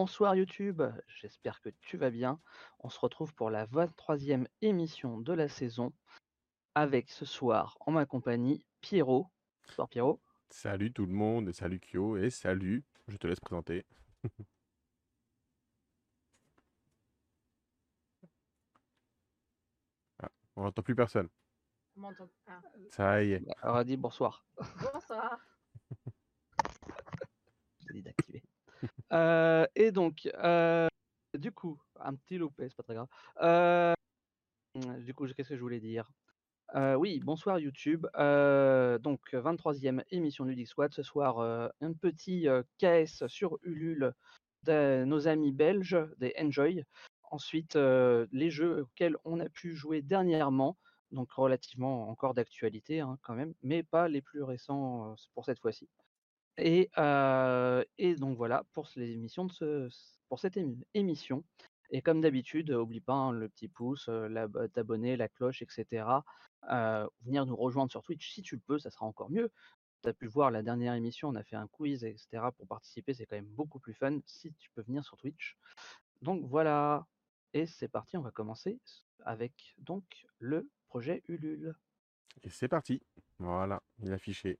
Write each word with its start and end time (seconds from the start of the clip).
Bonsoir 0.00 0.36
YouTube, 0.36 0.80
j'espère 1.08 1.60
que 1.60 1.70
tu 1.80 1.96
vas 1.96 2.10
bien. 2.10 2.40
On 2.78 2.88
se 2.88 3.00
retrouve 3.00 3.34
pour 3.34 3.50
la 3.50 3.66
23e 3.66 4.46
émission 4.62 5.18
de 5.18 5.32
la 5.32 5.48
saison 5.48 5.92
avec 6.76 7.10
ce 7.10 7.24
soir 7.24 7.76
en 7.80 7.90
ma 7.90 8.06
compagnie 8.06 8.64
Pierrot. 8.80 9.26
Bonsoir 9.66 9.88
Pierrot. 9.88 10.22
Salut 10.50 10.92
tout 10.92 11.04
le 11.04 11.12
monde, 11.12 11.48
et 11.48 11.52
salut 11.52 11.80
Kyo, 11.80 12.16
et 12.16 12.30
salut, 12.30 12.84
je 13.08 13.16
te 13.16 13.26
laisse 13.26 13.40
présenter. 13.40 13.84
Ah, 20.22 20.30
on 20.54 20.62
n'entend 20.62 20.82
plus 20.82 20.94
personne. 20.94 21.28
On 21.96 22.02
m'entend. 22.02 22.28
Ah. 22.46 22.60
Ça 22.90 23.24
y 23.24 23.32
est. 23.32 23.42
Alors 23.62 23.84
dit 23.84 23.96
bonsoir. 23.96 24.44
Bonsoir. 24.92 25.40
J'ai 27.80 27.94
dit 27.94 28.02
d'activer. 28.02 28.37
Euh, 29.12 29.66
et 29.74 29.92
donc, 29.92 30.28
euh, 30.34 30.88
du 31.34 31.52
coup, 31.52 31.80
un 32.00 32.14
petit 32.14 32.38
loupé, 32.38 32.68
c'est 32.68 32.76
pas 32.76 32.82
très 32.82 32.94
grave. 32.94 33.08
Euh, 33.42 33.94
du 35.00 35.14
coup, 35.14 35.26
qu'est-ce 35.26 35.48
que 35.48 35.56
je 35.56 35.60
voulais 35.60 35.80
dire? 35.80 36.10
Oui, 36.74 37.20
bonsoir 37.20 37.58
YouTube. 37.58 38.06
Donc, 38.14 39.20
23e 39.32 40.02
émission 40.10 40.44
Ludic 40.44 40.68
Squad. 40.68 40.92
Ce 40.92 41.02
soir, 41.02 41.40
un 41.80 41.92
petit 41.94 42.46
KS 42.78 43.26
sur 43.26 43.58
Ulule 43.62 44.12
de 44.64 45.04
nos 45.04 45.28
amis 45.28 45.52
belges, 45.52 45.98
des 46.18 46.34
Enjoy. 46.38 46.84
Ensuite, 47.30 47.76
les 47.76 48.50
jeux 48.50 48.82
auxquels 48.82 49.16
on 49.24 49.40
a 49.40 49.48
pu 49.48 49.74
jouer 49.74 50.02
dernièrement, 50.02 50.76
donc 51.10 51.32
relativement 51.32 52.10
encore 52.10 52.34
d'actualité 52.34 53.00
hein, 53.00 53.18
quand 53.22 53.34
même, 53.34 53.54
mais 53.62 53.82
pas 53.82 54.08
les 54.08 54.20
plus 54.20 54.42
récents 54.42 55.16
pour 55.34 55.46
cette 55.46 55.60
fois-ci. 55.60 55.88
Et, 56.58 56.90
donc 58.18 58.36
voilà 58.36 58.64
pour 58.72 58.88
les 58.96 59.12
émissions 59.12 59.44
de 59.44 59.52
ce, 59.52 59.88
pour 60.28 60.40
cette 60.40 60.56
émi- 60.56 60.84
émission. 60.94 61.44
Et 61.90 62.02
comme 62.02 62.20
d'habitude, 62.20 62.70
oublie 62.70 63.00
pas 63.00 63.14
hein, 63.14 63.32
le 63.32 63.48
petit 63.48 63.68
pouce, 63.68 64.10
t'abonner, 64.74 65.16
la 65.16 65.28
cloche, 65.28 65.62
etc. 65.62 66.06
Venir 67.22 67.46
nous 67.46 67.56
rejoindre 67.56 67.90
sur 67.90 68.02
Twitch 68.02 68.32
si 68.34 68.42
tu 68.42 68.56
le 68.56 68.60
peux, 68.60 68.78
ça 68.78 68.90
sera 68.90 69.06
encore 69.06 69.30
mieux. 69.30 69.50
Tu 70.02 70.08
as 70.08 70.12
pu 70.12 70.26
voir 70.26 70.50
la 70.50 70.62
dernière 70.62 70.94
émission, 70.94 71.28
on 71.28 71.34
a 71.34 71.42
fait 71.42 71.56
un 71.56 71.66
quiz, 71.66 72.04
etc. 72.04 72.50
Pour 72.56 72.66
participer, 72.66 73.14
c'est 73.14 73.26
quand 73.26 73.36
même 73.36 73.46
beaucoup 73.46 73.78
plus 73.78 73.94
fun 73.94 74.18
si 74.26 74.52
tu 74.54 74.70
peux 74.70 74.82
venir 74.82 75.04
sur 75.04 75.16
Twitch. 75.16 75.56
Donc 76.22 76.44
voilà. 76.44 77.06
Et 77.54 77.66
c'est 77.66 77.88
parti, 77.88 78.16
on 78.16 78.22
va 78.22 78.30
commencer 78.30 78.78
avec 79.24 79.74
donc 79.78 80.26
le 80.38 80.68
projet 80.88 81.22
Ulule. 81.28 81.74
Et 82.42 82.50
c'est 82.50 82.68
parti. 82.68 83.02
Voilà, 83.38 83.82
il 84.00 84.10
est 84.10 84.12
affiché. 84.12 84.58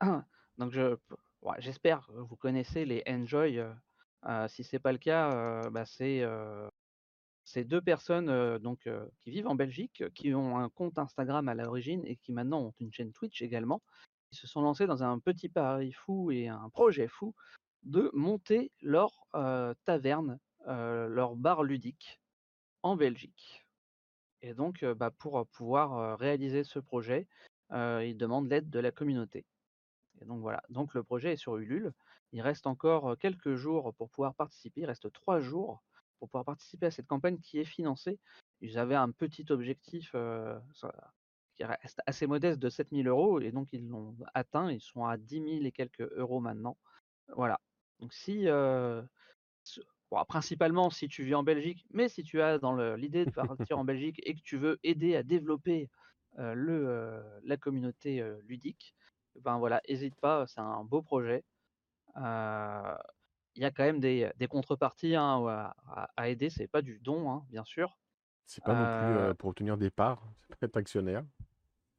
Donc 0.58 0.72
je, 0.72 0.96
ouais, 1.42 1.56
j'espère 1.58 2.06
que 2.06 2.12
vous 2.12 2.36
connaissez 2.36 2.84
les 2.84 3.02
Enjoy. 3.08 3.58
euh, 3.58 4.48
si 4.48 4.64
c'est 4.64 4.78
pas 4.78 4.92
le 4.92 4.98
cas, 4.98 5.68
bah, 5.70 5.84
c'est 5.86 7.64
deux 7.64 7.80
personnes 7.80 8.58
donc 8.58 8.88
qui 9.20 9.30
vivent 9.30 9.48
en 9.48 9.54
Belgique, 9.54 10.04
qui 10.14 10.34
ont 10.34 10.58
un 10.58 10.68
compte 10.68 10.98
Instagram 10.98 11.48
à 11.48 11.54
l'origine 11.54 12.02
et 12.06 12.16
qui 12.16 12.32
maintenant 12.32 12.60
ont 12.60 12.74
une 12.78 12.92
chaîne 12.92 13.12
Twitch 13.12 13.42
également. 13.42 13.82
Ils 14.32 14.38
se 14.38 14.46
sont 14.46 14.62
lancés 14.62 14.86
dans 14.86 15.02
un 15.02 15.18
petit 15.18 15.48
pari 15.48 15.92
fou 15.92 16.30
et 16.30 16.48
un 16.48 16.68
projet 16.70 17.08
fou 17.08 17.34
de 17.82 18.10
monter 18.12 18.70
leur 18.82 19.26
taverne, 19.84 20.38
leur 20.66 21.36
bar 21.36 21.62
ludique 21.62 22.20
en 22.82 22.96
Belgique. 22.96 23.66
Et 24.42 24.54
donc, 24.54 24.84
bah, 24.84 25.10
pour 25.10 25.46
pouvoir 25.48 26.18
réaliser 26.18 26.64
ce 26.64 26.78
projet, 26.78 27.26
ils 27.72 28.16
demandent 28.16 28.48
l'aide 28.48 28.70
de 28.70 28.78
la 28.78 28.90
communauté. 28.90 29.44
Et 30.20 30.24
donc 30.24 30.40
voilà, 30.40 30.62
donc 30.68 30.94
le 30.94 31.02
projet 31.02 31.32
est 31.32 31.36
sur 31.36 31.56
Ulule. 31.56 31.92
Il 32.32 32.42
reste 32.42 32.66
encore 32.66 33.16
quelques 33.18 33.54
jours 33.54 33.94
pour 33.94 34.10
pouvoir 34.10 34.34
participer. 34.34 34.82
Il 34.82 34.86
reste 34.86 35.12
trois 35.12 35.40
jours 35.40 35.82
pour 36.18 36.28
pouvoir 36.28 36.44
participer 36.44 36.86
à 36.86 36.90
cette 36.90 37.06
campagne 37.06 37.38
qui 37.38 37.58
est 37.58 37.64
financée. 37.64 38.18
Ils 38.60 38.78
avaient 38.78 38.94
un 38.94 39.10
petit 39.10 39.46
objectif 39.50 40.12
euh, 40.14 40.58
qui 41.56 41.64
reste 41.64 42.00
assez 42.06 42.26
modeste 42.26 42.58
de 42.58 42.68
7000 42.68 43.08
euros 43.08 43.40
et 43.40 43.50
donc 43.50 43.72
ils 43.72 43.88
l'ont 43.88 44.14
atteint. 44.34 44.70
Ils 44.70 44.80
sont 44.80 45.04
à 45.06 45.16
10 45.16 45.34
000 45.34 45.64
et 45.64 45.72
quelques 45.72 46.08
euros 46.16 46.40
maintenant. 46.40 46.76
Voilà. 47.34 47.58
Donc 48.00 48.12
si, 48.12 48.48
euh, 48.48 49.02
bon, 50.10 50.24
principalement 50.26 50.90
si 50.90 51.08
tu 51.08 51.24
vis 51.24 51.34
en 51.34 51.42
Belgique, 51.42 51.86
mais 51.90 52.08
si 52.08 52.22
tu 52.22 52.40
as 52.42 52.58
dans 52.58 52.76
l'idée 52.94 53.24
de 53.24 53.30
partir 53.30 53.78
en 53.78 53.84
Belgique 53.84 54.20
et 54.24 54.34
que 54.34 54.42
tu 54.42 54.56
veux 54.56 54.78
aider 54.82 55.16
à 55.16 55.22
développer 55.22 55.88
euh, 56.38 56.54
le, 56.54 56.88
euh, 56.88 57.40
la 57.44 57.56
communauté 57.56 58.20
euh, 58.20 58.38
ludique, 58.46 58.94
ben 59.40 59.58
voilà, 59.58 59.80
hésite 59.84 60.14
pas, 60.16 60.46
c'est 60.46 60.60
un 60.60 60.84
beau 60.84 61.02
projet. 61.02 61.44
Euh, 62.16 62.96
Il 63.54 63.62
y 63.62 63.64
a 63.64 63.70
quand 63.70 63.84
même 63.84 64.00
des, 64.00 64.30
des 64.36 64.46
contreparties 64.46 65.16
hein, 65.16 65.72
à, 66.16 66.28
aider, 66.28 66.50
c'est 66.50 66.68
pas 66.68 66.82
du 66.82 66.98
don, 67.00 67.30
hein, 67.30 67.44
bien 67.50 67.64
sûr. 67.64 67.98
C'est 68.46 68.64
pas 68.64 68.74
non 68.74 68.84
plus 68.84 69.16
Euh, 69.16 69.30
euh, 69.30 69.34
pour 69.34 69.50
obtenir 69.50 69.76
des 69.76 69.90
parts, 69.90 70.22
c'est 70.48 70.56
pas 70.58 70.66
être 70.66 70.76
actionnaire. 70.76 71.24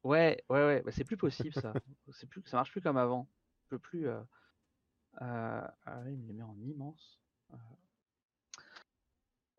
ouais, 0.04 0.42
ouais, 0.48 0.64
ouais, 0.66 0.82
bah, 0.82 0.90
c'est 0.92 1.04
plus 1.04 1.16
possible 1.16 1.54
ça. 1.54 1.72
C'est 2.10 2.28
plus, 2.28 2.42
ça 2.46 2.56
marche 2.56 2.70
plus 2.70 2.80
comme 2.80 2.96
avant. 2.96 3.28
Je 3.64 3.68
peux 3.68 3.78
plus. 3.78 4.08
ah 5.18 5.72
il 6.06 6.18
me 6.18 6.26
les 6.26 6.32
met 6.32 6.42
en 6.42 6.56
immense. 6.60 7.18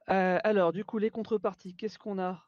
Alors, 0.07 0.73
du 0.73 0.83
coup, 0.83 0.97
les 0.97 1.09
contreparties, 1.09 1.75
qu'est-ce 1.75 1.97
qu'on 1.97 2.19
a? 2.19 2.45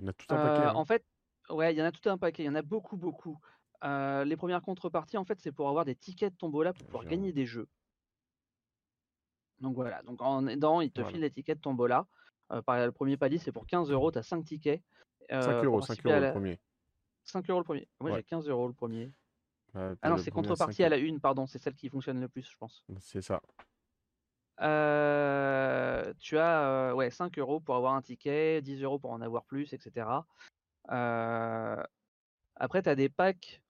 Il 0.00 0.04
y 0.04 0.06
en 0.06 0.10
a 0.10 0.12
tout 0.14 0.26
un 0.30 0.36
paquet. 0.36 0.62
Euh, 0.62 0.68
hein. 0.68 0.74
En 0.74 0.84
fait, 0.84 1.04
ouais, 1.50 1.74
il 1.74 1.78
y 1.78 1.82
en 1.82 1.84
a 1.84 1.92
tout 1.92 2.08
un 2.08 2.18
paquet, 2.18 2.44
il 2.44 2.46
y 2.46 2.48
en 2.48 2.54
a 2.54 2.62
beaucoup, 2.62 2.96
beaucoup. 2.96 3.38
Euh, 3.84 4.24
les 4.24 4.36
premières 4.36 4.62
contreparties, 4.62 5.16
en 5.16 5.24
fait, 5.24 5.40
c'est 5.40 5.52
pour 5.52 5.68
avoir 5.68 5.84
des 5.84 5.94
tickets 5.94 6.32
de 6.32 6.38
tombola 6.38 6.72
pour 6.72 6.86
pouvoir 6.86 7.04
gagner 7.06 7.32
des 7.32 7.46
jeux. 7.46 7.68
Donc 9.60 9.74
voilà, 9.74 10.02
donc 10.02 10.22
en 10.22 10.46
aidant, 10.46 10.80
il 10.80 10.90
te 10.90 11.00
Voilà. 11.00 11.12
file 11.12 11.20
les 11.22 11.30
tickets 11.30 11.58
de 11.58 11.62
tombola. 11.62 12.06
Euh, 12.52 12.62
par 12.62 12.84
le 12.84 12.92
premier 12.92 13.16
palier, 13.16 13.38
c'est 13.38 13.52
pour 13.52 13.66
15 13.66 13.90
euros, 13.90 14.10
tu 14.10 14.18
as 14.18 14.22
5 14.22 14.44
tickets. 14.44 14.82
5 15.28 15.36
Euh, 15.36 15.54
pour 15.60 15.64
euros, 15.66 15.80
5 15.82 15.86
participer 15.86 16.12
à 16.12 16.16
euros 16.16 16.26
le 16.26 16.32
premier. 16.32 16.60
5 17.24 17.50
euros 17.50 17.60
le 17.60 17.64
premier. 17.64 17.88
Moi, 18.00 18.10
Ouais. 18.10 18.16
j'ai 18.16 18.22
15 18.24 18.48
euros 18.48 18.66
le 18.68 18.74
premier. 18.74 19.12
Bah, 19.72 19.94
Ah 20.02 20.10
non, 20.10 20.16
c'est 20.16 20.30
contrepartie 20.30 20.78
5 20.82 20.86
à 20.86 20.88
la 20.88 20.96
une, 20.96 21.20
pardon, 21.20 21.46
c'est 21.46 21.58
celle 21.58 21.74
qui 21.74 21.88
fonctionne 21.88 22.20
le 22.20 22.28
plus, 22.28 22.50
je 22.50 22.56
pense. 22.56 22.84
euros. 22.88 22.98
C'est 23.00 23.22
ça. 23.22 23.40
Euh, 24.60 26.12
tu 26.18 26.36
as 26.38 26.62
euh, 26.68 26.92
ouais, 26.92 27.10
5 27.10 27.38
euros 27.38 27.60
pour 27.60 27.76
avoir 27.76 27.94
un 27.94 28.02
ticket, 28.02 28.60
10 28.62 28.82
euros 28.82 28.98
pour 28.98 29.10
en 29.12 29.20
avoir 29.20 29.44
plus, 29.44 29.72
etc. 29.72 30.26
Euh, 30.90 31.82
après, 32.56 32.82
tu 32.82 32.88
as 32.88 32.94
des 32.94 33.08
packs 33.08 33.62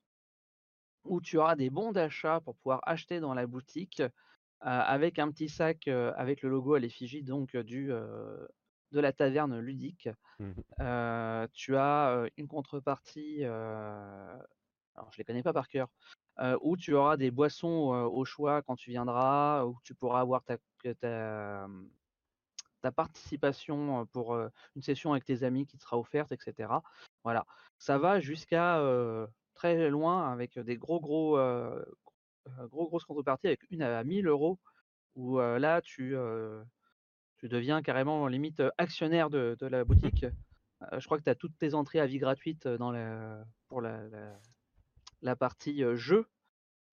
où 1.05 1.21
tu 1.21 1.38
auras 1.38 1.56
des 1.56 1.71
bons 1.71 1.93
d'achat 1.93 2.41
pour 2.41 2.56
pouvoir 2.56 2.81
acheter 2.84 3.21
dans 3.21 3.34
la 3.34 3.47
boutique 3.47 4.03
avec 4.61 5.19
un 5.19 5.31
petit 5.31 5.49
sac 5.49 5.88
avec 5.88 6.43
le 6.43 6.50
logo 6.50 6.75
à 6.75 6.78
l'effigie 6.78 7.22
donc 7.22 7.56
du, 7.56 7.87
de 7.88 9.00
la 9.00 9.12
taverne 9.12 9.59
ludique. 9.59 10.09
Euh, 10.81 11.47
tu 11.53 11.77
as 11.77 12.27
une 12.37 12.47
contrepartie, 12.49 13.44
alors 13.44 15.10
je 15.12 15.19
les 15.19 15.25
connais 15.25 15.43
pas 15.43 15.53
par 15.53 15.69
cœur, 15.69 15.89
euh, 16.41 16.56
où 16.62 16.77
tu 16.77 16.94
auras 16.94 17.19
des 17.19 17.31
boissons 17.31 17.93
euh, 17.93 18.05
au 18.05 18.25
choix 18.25 18.62
quand 18.62 18.77
tu 18.77 18.91
viendras, 18.91 19.65
où 19.65 19.77
tu 19.84 19.94
pourras 19.94 20.21
avoir 20.21 20.43
ta, 20.43 20.56
que 20.78 20.93
ta, 20.94 21.69
ta 22.81 22.93
participation 22.93 24.06
pour 24.06 24.33
euh, 24.33 24.49
une 24.75 24.81
session 24.81 25.12
avec 25.12 25.25
tes 25.25 25.43
amis 25.43 25.66
qui 25.66 25.77
te 25.77 25.83
sera 25.83 25.99
offerte, 25.99 26.33
etc. 26.33 26.72
Voilà, 27.25 27.44
ça 27.78 27.99
va 27.99 28.21
jusqu'à 28.21 28.81
très 29.60 29.91
loin 29.91 30.32
avec 30.32 30.59
des 30.59 30.76
gros 30.76 31.00
gros 31.00 31.38
euh, 31.38 31.84
gros 32.62 32.88
grosses 32.88 33.04
contreparties 33.04 33.48
avec 33.48 33.60
une 33.71 33.82
à 33.82 34.03
1000 34.04 34.26
euros 34.26 34.59
où 35.15 35.39
là 35.39 35.80
tu 35.83 36.16
tu 37.36 37.48
deviens 37.48 37.83
carrément 37.83 38.27
limite 38.27 38.62
actionnaire 38.78 39.28
de, 39.30 39.57
de 39.59 39.66
la 39.66 39.84
boutique. 39.84 40.27
Je 40.97 41.04
crois 41.04 41.18
que 41.18 41.24
tu 41.24 41.30
as 41.30 41.34
toutes 41.34 41.57
tes 41.59 41.74
entrées 41.74 42.01
à 42.01 42.07
vie 42.07 42.18
gratuites 42.18 42.66
dans 42.66 42.91
la, 42.91 43.45
pour 43.68 43.83
la, 43.83 44.09
la, 44.09 44.41
la 45.21 45.36
partie 45.36 45.83
jeu 45.95 46.27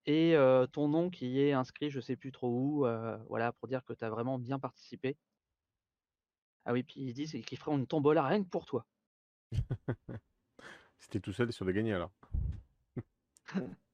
et 0.08 0.36
euh, 0.36 0.66
ton 0.66 0.88
nom 0.88 1.10
qui 1.10 1.40
est 1.42 1.52
inscrit 1.52 1.90
je 1.92 2.00
sais 2.00 2.16
plus 2.16 2.32
trop 2.32 2.50
où, 2.50 2.86
euh, 2.86 3.18
voilà, 3.28 3.52
pour 3.52 3.68
dire 3.68 3.84
que 3.84 3.94
tu 3.94 4.04
as 4.06 4.10
vraiment 4.10 4.40
bien 4.40 4.58
participé. 4.58 5.18
Ah 6.66 6.74
oui, 6.74 6.84
puis 6.84 7.02
ils 7.02 7.14
disent 7.14 7.34
qu'ils 7.46 7.58
feront 7.58 7.78
une 7.78 7.88
tombola 7.88 8.24
rien 8.24 8.44
que 8.44 8.50
pour 8.50 8.66
toi. 8.66 8.86
T'es 11.10 11.20
tout 11.20 11.32
seul, 11.34 11.48
c'est 11.52 11.56
sûr 11.56 11.66
de 11.66 11.72
gagner 11.72 11.94
alors. 11.94 12.12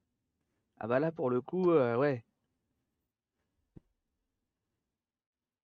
Ah 0.78 0.86
bah 0.88 0.98
là 1.00 1.12
pour 1.12 1.30
le 1.30 1.40
coup, 1.40 1.70
euh, 1.70 1.96
ouais. 1.96 2.24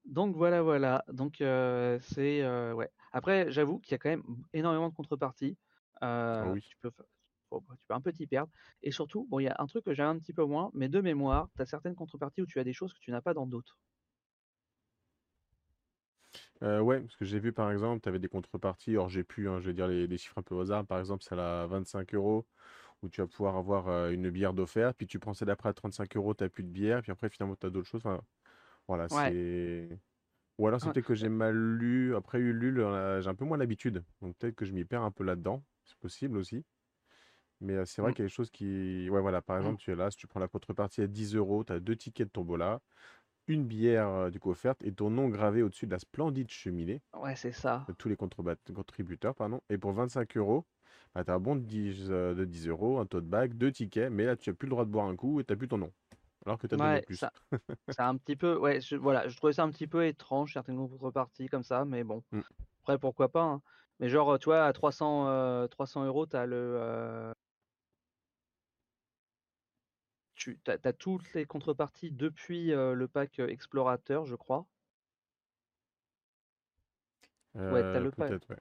Donc 0.04 0.36
voilà, 0.36 0.62
voilà. 0.62 1.04
Donc 1.12 1.40
euh, 1.40 1.98
c'est 2.02 2.42
euh, 2.42 2.72
ouais. 2.74 2.90
Après, 3.12 3.50
j'avoue 3.50 3.78
qu'il 3.80 3.92
y 3.92 3.94
a 3.94 3.98
quand 3.98 4.08
même 4.10 4.24
énormément 4.52 4.88
de 4.88 4.94
contreparties. 4.94 5.56
Ah 6.00 6.50
oui. 6.52 6.62
tu 6.62 6.76
peux, 6.78 6.90
bon, 7.50 7.62
bah, 7.68 7.74
tu 7.78 7.86
peux 7.86 7.94
un 7.94 8.00
peu 8.00 8.12
t'y 8.12 8.26
perdre. 8.26 8.52
Et 8.82 8.90
surtout, 8.92 9.26
bon, 9.30 9.40
il 9.40 9.44
y 9.44 9.48
a 9.48 9.56
un 9.58 9.66
truc 9.66 9.84
que 9.84 9.94
j'ai 9.94 10.02
un 10.02 10.18
petit 10.18 10.32
peu 10.32 10.44
moins, 10.44 10.70
mais 10.74 10.88
de 10.88 11.00
mémoire, 11.00 11.48
tu 11.56 11.62
as 11.62 11.66
certaines 11.66 11.94
contreparties 11.94 12.42
où 12.42 12.46
tu 12.46 12.58
as 12.60 12.64
des 12.64 12.72
choses 12.72 12.92
que 12.94 13.00
tu 13.00 13.10
n'as 13.10 13.20
pas 13.20 13.34
dans 13.34 13.46
d'autres. 13.46 13.78
Euh, 16.62 16.80
ouais, 16.80 17.00
parce 17.00 17.16
que 17.16 17.24
j'ai 17.24 17.38
vu 17.40 17.52
par 17.52 17.70
exemple, 17.72 18.02
tu 18.02 18.08
avais 18.10 18.18
des 18.18 18.28
contreparties, 18.28 18.90
alors 18.90 19.08
j'ai 19.08 19.24
pu, 19.24 19.48
hein, 19.48 19.60
je 19.60 19.66
vais 19.68 19.72
dire 19.74 19.88
les, 19.88 20.06
les 20.06 20.18
chiffres 20.18 20.36
un 20.38 20.42
peu 20.42 20.54
au 20.54 20.60
hasard, 20.60 20.86
par 20.86 20.98
exemple, 20.98 21.24
celle 21.24 21.40
à 21.40 21.66
25 21.66 22.12
euros, 22.14 22.46
où 23.02 23.08
tu 23.10 23.20
vas 23.22 23.26
pouvoir 23.28 23.56
avoir 23.56 23.88
euh, 23.88 24.10
une 24.10 24.30
bière 24.30 24.54
d'offert, 24.54 24.94
puis 24.94 25.06
tu 25.06 25.18
prends 25.20 25.34
celle 25.34 25.48
d'après 25.48 25.70
à 25.70 25.74
35 25.74 26.16
euros, 26.16 26.34
tu 26.34 26.44
n'as 26.44 26.50
plus 26.50 26.64
de 26.64 26.70
bière, 26.70 27.02
puis 27.02 27.12
après 27.12 27.30
finalement 27.30 27.56
tu 27.56 27.66
as 27.66 27.70
d'autres 27.70 27.88
choses. 27.88 28.02
Enfin, 28.04 28.22
voilà, 28.88 29.08
Ouais. 29.10 29.34
c'est. 29.34 30.00
Ou 30.58 30.68
alors 30.68 30.80
c'est 30.82 30.90
Ouais. 30.90 30.92
peut-être 30.92 31.06
que 31.06 31.14
j'ai 31.16 31.28
mal 31.30 31.56
lu. 31.78 32.16
Après 32.16 32.38
Ulule, 32.40 32.80
euh, 32.80 33.20
j'ai 33.22 33.28
un 33.30 33.34
peu 33.36 33.44
moins 33.46 33.58
l'habitude. 33.58 34.04
Donc 34.22 34.36
peut-être 34.38 34.56
que 34.56 34.64
je 34.66 34.72
m'y 34.74 34.84
perds 34.86 35.02
un 35.04 35.12
peu 35.12 35.24
là-dedans. 35.24 35.64
C'est 35.84 35.98
possible 35.98 36.38
aussi. 36.38 36.64
Mais 37.60 37.84
c'est 37.86 38.00
vrai 38.02 38.12
Mm. 38.12 38.14
qu'il 38.14 38.22
y 38.22 38.26
a 38.26 38.28
des 38.28 38.32
choses 38.34 38.50
qui. 38.50 39.08
Ouais, 39.10 39.20
voilà, 39.20 39.42
par 39.42 39.56
Mm. 39.60 39.76
exemple, 39.76 39.78
tu 39.80 39.90
es 39.92 39.96
là, 39.96 40.10
si 40.10 40.16
tu 40.16 40.26
prends 40.26 40.40
la 40.40 40.48
contrepartie 40.48 41.02
à 41.02 41.06
10 41.06 41.34
euros, 41.34 41.62
tu 41.64 41.72
as 41.72 41.80
deux 41.80 41.96
tickets 41.96 42.28
de 42.28 42.32
tombola, 42.32 42.80
une 43.50 43.64
bière 43.66 44.08
euh, 44.08 44.30
du 44.30 44.38
coup 44.40 44.50
offerte 44.50 44.82
et 44.84 44.92
ton 44.92 45.10
nom 45.10 45.28
gravé 45.28 45.62
au-dessus 45.62 45.86
de 45.86 45.90
la 45.92 45.98
splendide 45.98 46.50
cheminée 46.50 47.02
Ouais, 47.14 47.34
c'est 47.36 47.52
ça. 47.52 47.84
de 47.88 47.92
tous 47.92 48.08
les 48.08 48.16
contrebat- 48.16 48.72
contributeurs. 48.74 49.34
Pardon. 49.34 49.60
Et 49.70 49.76
pour 49.78 49.92
25 49.92 50.36
euros, 50.36 50.64
bah, 51.14 51.24
tu 51.24 51.30
as 51.30 51.34
un 51.34 51.40
bon 51.40 51.56
de 51.56 51.60
10, 51.62 52.06
euh, 52.10 52.34
de 52.34 52.44
10 52.44 52.68
euros, 52.68 52.98
un 52.98 53.06
tote 53.06 53.26
bag, 53.26 53.54
deux 53.54 53.72
tickets, 53.72 54.10
mais 54.10 54.24
là 54.24 54.36
tu 54.36 54.50
n'as 54.50 54.54
plus 54.56 54.66
le 54.66 54.70
droit 54.70 54.84
de 54.84 54.90
boire 54.90 55.06
un 55.06 55.16
coup 55.16 55.40
et 55.40 55.44
tu 55.44 55.52
n'as 55.52 55.56
plus 55.56 55.68
ton 55.68 55.78
nom. 55.78 55.92
Alors 56.46 56.58
que 56.58 56.66
tu 56.66 56.74
as 56.74 56.78
donné 56.78 56.90
Ouais, 56.94 57.02
plus. 57.02 57.16
ça, 57.16 57.32
c'est 57.88 58.02
un 58.02 58.16
petit 58.16 58.36
peu, 58.36 58.56
ouais, 58.56 58.80
je, 58.80 58.96
voilà, 58.96 59.28
je 59.28 59.36
trouvais 59.36 59.52
ça 59.52 59.64
un 59.64 59.70
petit 59.70 59.86
peu 59.88 60.06
étrange, 60.06 60.52
certaines 60.54 60.76
contreparties 60.76 61.48
comme 61.48 61.64
ça, 61.64 61.84
mais 61.84 62.04
bon, 62.04 62.22
Mm. 62.32 62.40
après 62.84 62.98
pourquoi 62.98 63.28
pas. 63.30 63.42
hein. 63.42 63.62
Mais 63.98 64.08
genre, 64.08 64.38
tu 64.38 64.46
vois, 64.46 64.64
à 64.64 64.72
300, 64.72 65.28
euh, 65.28 65.66
300 65.66 66.04
euros, 66.06 66.24
t'as 66.26 66.46
le, 66.46 66.56
euh, 66.56 67.32
tu, 70.40 70.58
t'as, 70.64 70.78
t'as 70.78 70.94
toutes 70.94 71.32
les 71.34 71.44
contreparties 71.44 72.10
depuis 72.10 72.72
euh, 72.72 72.94
le 72.94 73.06
pack 73.06 73.38
explorateur, 73.40 74.24
je 74.24 74.34
crois. 74.36 74.66
Ouais, 77.54 77.82
t'as 77.82 77.98
Euh, 77.98 78.00
le 78.00 78.10
pack. 78.10 78.30
ouais. 78.48 78.56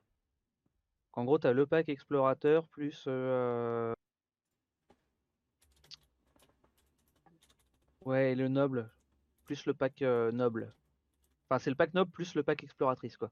En 1.13 1.23
gros, 1.23 1.37
t'as 1.37 1.53
le 1.53 1.65
pack 1.65 1.87
explorateur 1.87 2.67
plus, 2.67 3.05
euh, 3.07 3.93
ouais, 8.05 8.33
et 8.33 8.35
le 8.35 8.49
noble 8.49 8.89
plus 9.45 9.65
le 9.65 9.73
pack 9.73 10.01
noble. 10.01 10.73
Enfin, 11.49 11.59
c'est 11.59 11.69
le 11.69 11.75
pack 11.75 11.93
noble 11.93 12.11
plus 12.11 12.35
le 12.35 12.43
pack 12.43 12.63
exploratrice, 12.63 13.17
quoi. 13.17 13.31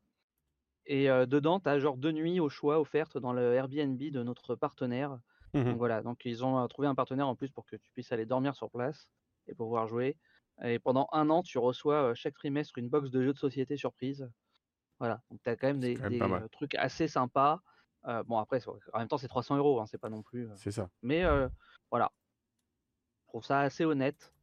Et 0.85 1.07
dedans, 1.07 1.59
tu 1.59 1.69
as 1.69 1.79
genre 1.79 1.97
deux 1.97 2.11
nuits 2.11 2.39
au 2.39 2.49
choix 2.49 2.79
offertes 2.79 3.17
dans 3.17 3.33
le 3.33 3.53
Airbnb 3.53 4.01
de 4.01 4.23
notre 4.23 4.55
partenaire. 4.55 5.19
Mhm. 5.53 5.63
Donc 5.65 5.77
voilà, 5.77 6.01
donc 6.01 6.23
ils 6.25 6.43
ont 6.43 6.59
euh, 6.59 6.67
trouvé 6.67 6.87
un 6.87 6.95
partenaire 6.95 7.27
en 7.27 7.35
plus 7.35 7.49
pour 7.51 7.65
que 7.65 7.75
tu 7.75 7.89
puisses 7.91 8.11
aller 8.11 8.25
dormir 8.25 8.55
sur 8.55 8.69
place 8.69 9.07
et 9.47 9.55
pouvoir 9.55 9.87
jouer. 9.87 10.17
Et 10.63 10.79
pendant 10.79 11.07
un 11.11 11.29
an, 11.29 11.43
tu 11.43 11.57
reçois 11.57 12.09
euh, 12.11 12.15
chaque 12.15 12.33
trimestre 12.33 12.77
une 12.77 12.89
box 12.89 13.09
de 13.11 13.21
jeux 13.21 13.33
de 13.33 13.37
société 13.37 13.77
surprise. 13.77 14.29
Voilà, 14.99 15.21
donc 15.29 15.39
tu 15.43 15.49
as 15.49 15.55
quand 15.55 15.67
même 15.67 15.79
des, 15.79 15.93
quand 15.95 16.03
même 16.03 16.11
des, 16.13 16.19
pas 16.19 16.27
mal. 16.27 16.43
euh, 16.43 16.47
trucs 16.47 16.75
assez 16.75 17.07
sympas. 17.07 17.61
Euh, 18.05 18.23
bon, 18.23 18.37
après, 18.39 18.59
en 18.93 18.99
même 18.99 19.07
temps, 19.07 19.17
c'est 19.17 19.27
300 19.27 19.57
euros, 19.57 19.79
hein, 19.79 19.85
c'est 19.85 19.97
pas 19.99 20.09
non 20.09 20.23
plus. 20.23 20.47
euh, 20.49 20.53
C'est 20.55 20.71
ça. 20.71 20.89
Mais 21.01 21.23
euh, 21.23 21.47
voilà, 21.91 22.11
je 23.23 23.27
trouve 23.29 23.43
ça 23.43 23.59
assez 23.59 23.85
honnête. 23.85 24.33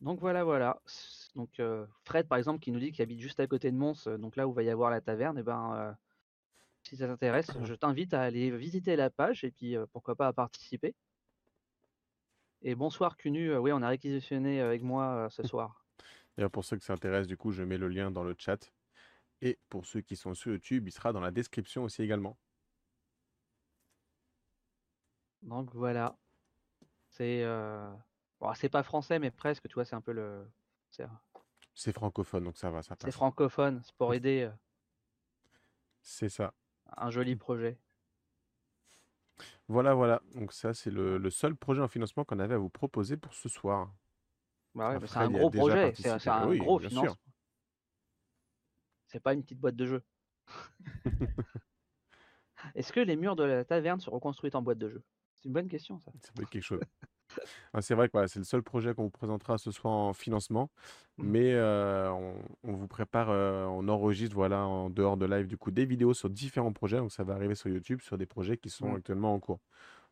Donc 0.00 0.20
voilà, 0.20 0.44
voilà. 0.44 0.80
Donc 1.34 1.60
Fred, 2.04 2.28
par 2.28 2.38
exemple, 2.38 2.60
qui 2.60 2.70
nous 2.70 2.78
dit 2.78 2.92
qu'il 2.92 3.02
habite 3.02 3.18
juste 3.20 3.40
à 3.40 3.46
côté 3.46 3.70
de 3.72 3.76
Mons, 3.76 4.06
donc 4.18 4.36
là 4.36 4.46
où 4.46 4.52
va 4.52 4.62
y 4.62 4.70
avoir 4.70 4.90
la 4.90 5.00
taverne, 5.00 5.38
et 5.38 5.42
ben, 5.42 5.74
euh, 5.74 5.92
si 6.88 6.96
ça 6.96 7.06
t'intéresse, 7.06 7.50
je 7.64 7.74
t'invite 7.74 8.14
à 8.14 8.22
aller 8.22 8.50
visiter 8.50 8.96
la 8.96 9.10
page 9.10 9.44
et 9.44 9.50
puis 9.50 9.76
euh, 9.76 9.84
pourquoi 9.92 10.16
pas 10.16 10.26
à 10.26 10.32
participer. 10.32 10.94
Et 12.62 12.74
bonsoir 12.74 13.16
Cunu, 13.16 13.50
euh, 13.50 13.60
oui, 13.60 13.72
on 13.72 13.82
a 13.82 13.88
réquisitionné 13.88 14.60
euh, 14.60 14.68
avec 14.68 14.82
moi 14.82 15.28
ce 15.30 15.42
soir. 15.42 15.84
D'ailleurs, 16.36 16.50
pour 16.50 16.64
ceux 16.64 16.76
que 16.76 16.84
ça 16.84 16.94
intéresse, 16.94 17.26
du 17.26 17.36
coup, 17.36 17.52
je 17.52 17.62
mets 17.62 17.78
le 17.78 17.88
lien 17.88 18.10
dans 18.10 18.24
le 18.24 18.34
chat. 18.38 18.72
Et 19.42 19.58
pour 19.68 19.86
ceux 19.86 20.00
qui 20.00 20.16
sont 20.16 20.34
sur 20.34 20.52
YouTube, 20.52 20.88
il 20.88 20.92
sera 20.92 21.12
dans 21.12 21.20
la 21.20 21.30
description 21.30 21.84
aussi 21.84 22.02
également. 22.02 22.36
Donc 25.42 25.74
voilà. 25.74 26.16
C'est 27.10 27.42
euh, 27.44 27.88
bon, 28.40 28.52
c'est 28.54 28.68
pas 28.68 28.82
français, 28.82 29.18
mais 29.18 29.30
presque, 29.30 29.68
tu 29.68 29.74
vois, 29.74 29.84
c'est 29.84 29.94
un 29.94 30.00
peu 30.00 30.12
le. 30.12 30.50
C'est 30.90 31.06
C'est 31.74 31.92
francophone, 31.92 32.44
donc 32.44 32.56
ça 32.56 32.70
va, 32.70 32.82
ça 32.82 32.96
c'est 32.98 33.06
passe. 33.06 33.14
francophone, 33.14 33.80
c'est 33.84 33.94
pour 33.94 34.14
aider 34.14 34.50
C'est 36.02 36.28
ça. 36.28 36.54
Un 36.96 37.10
joli 37.10 37.36
projet. 37.36 37.78
Voilà, 39.68 39.94
voilà. 39.94 40.22
Donc 40.34 40.52
ça, 40.52 40.72
c'est 40.74 40.90
le, 40.90 41.18
le 41.18 41.30
seul 41.30 41.54
projet 41.54 41.82
en 41.82 41.88
financement 41.88 42.24
qu'on 42.24 42.38
avait 42.38 42.54
à 42.54 42.58
vous 42.58 42.70
proposer 42.70 43.16
pour 43.16 43.34
ce 43.34 43.48
soir. 43.48 43.92
Bah 44.74 44.90
ouais, 44.90 44.98
Ah, 45.02 45.06
c'est 45.06 45.16
un 45.18 45.30
gros 45.30 45.50
projet, 45.50 45.94
c'est 45.94 46.28
un 46.28 46.48
Oui, 46.48 46.58
gros 46.58 46.78
financement. 46.78 47.16
C'est 49.06 49.20
pas 49.20 49.34
une 49.34 49.42
petite 49.42 49.58
boîte 49.60 49.76
de 49.76 49.86
jeu. 49.86 50.02
Est-ce 52.74 52.92
que 52.92 53.00
les 53.00 53.16
murs 53.16 53.36
de 53.36 53.44
la 53.44 53.64
taverne 53.64 54.00
se 54.00 54.10
reconstruisent 54.10 54.54
en 54.54 54.62
boîte 54.62 54.78
de 54.78 54.88
jeu 54.88 55.02
C'est 55.34 55.44
une 55.46 55.52
bonne 55.52 55.68
question, 55.68 55.98
ça. 56.00 56.10
Ça 56.20 56.32
peut 56.34 56.42
être 56.42 56.50
quelque 56.50 56.62
chose. 56.62 56.80
Ah, 57.72 57.82
c'est 57.82 57.94
vrai 57.94 58.08
que 58.08 58.12
voilà, 58.12 58.28
c'est 58.28 58.38
le 58.38 58.44
seul 58.44 58.62
projet 58.62 58.94
qu'on 58.94 59.04
vous 59.04 59.10
présentera 59.10 59.58
ce 59.58 59.70
soir 59.70 59.92
en 59.94 60.12
financement, 60.12 60.70
Mhm. 61.18 61.38
mais 61.38 61.52
euh, 61.54 62.10
on, 62.12 62.34
on 62.64 62.72
vous 62.72 62.88
prépare, 62.88 63.30
euh, 63.30 63.66
on 63.66 63.88
enregistre 63.88 64.34
voilà 64.34 64.66
en 64.66 64.90
dehors 64.90 65.16
de 65.16 65.26
live 65.26 65.46
du 65.46 65.56
coup 65.58 65.70
des 65.70 65.84
vidéos 65.84 66.14
sur 66.14 66.30
différents 66.30 66.72
projets, 66.72 66.98
donc 66.98 67.12
ça 67.12 67.24
va 67.24 67.34
arriver 67.34 67.54
sur 67.54 67.68
YouTube 67.70 68.00
sur 68.00 68.18
des 68.18 68.26
projets 68.26 68.56
qui 68.56 68.70
sont 68.70 68.92
Mhm. 68.92 68.96
actuellement 68.96 69.34
en 69.34 69.40
cours. 69.40 69.60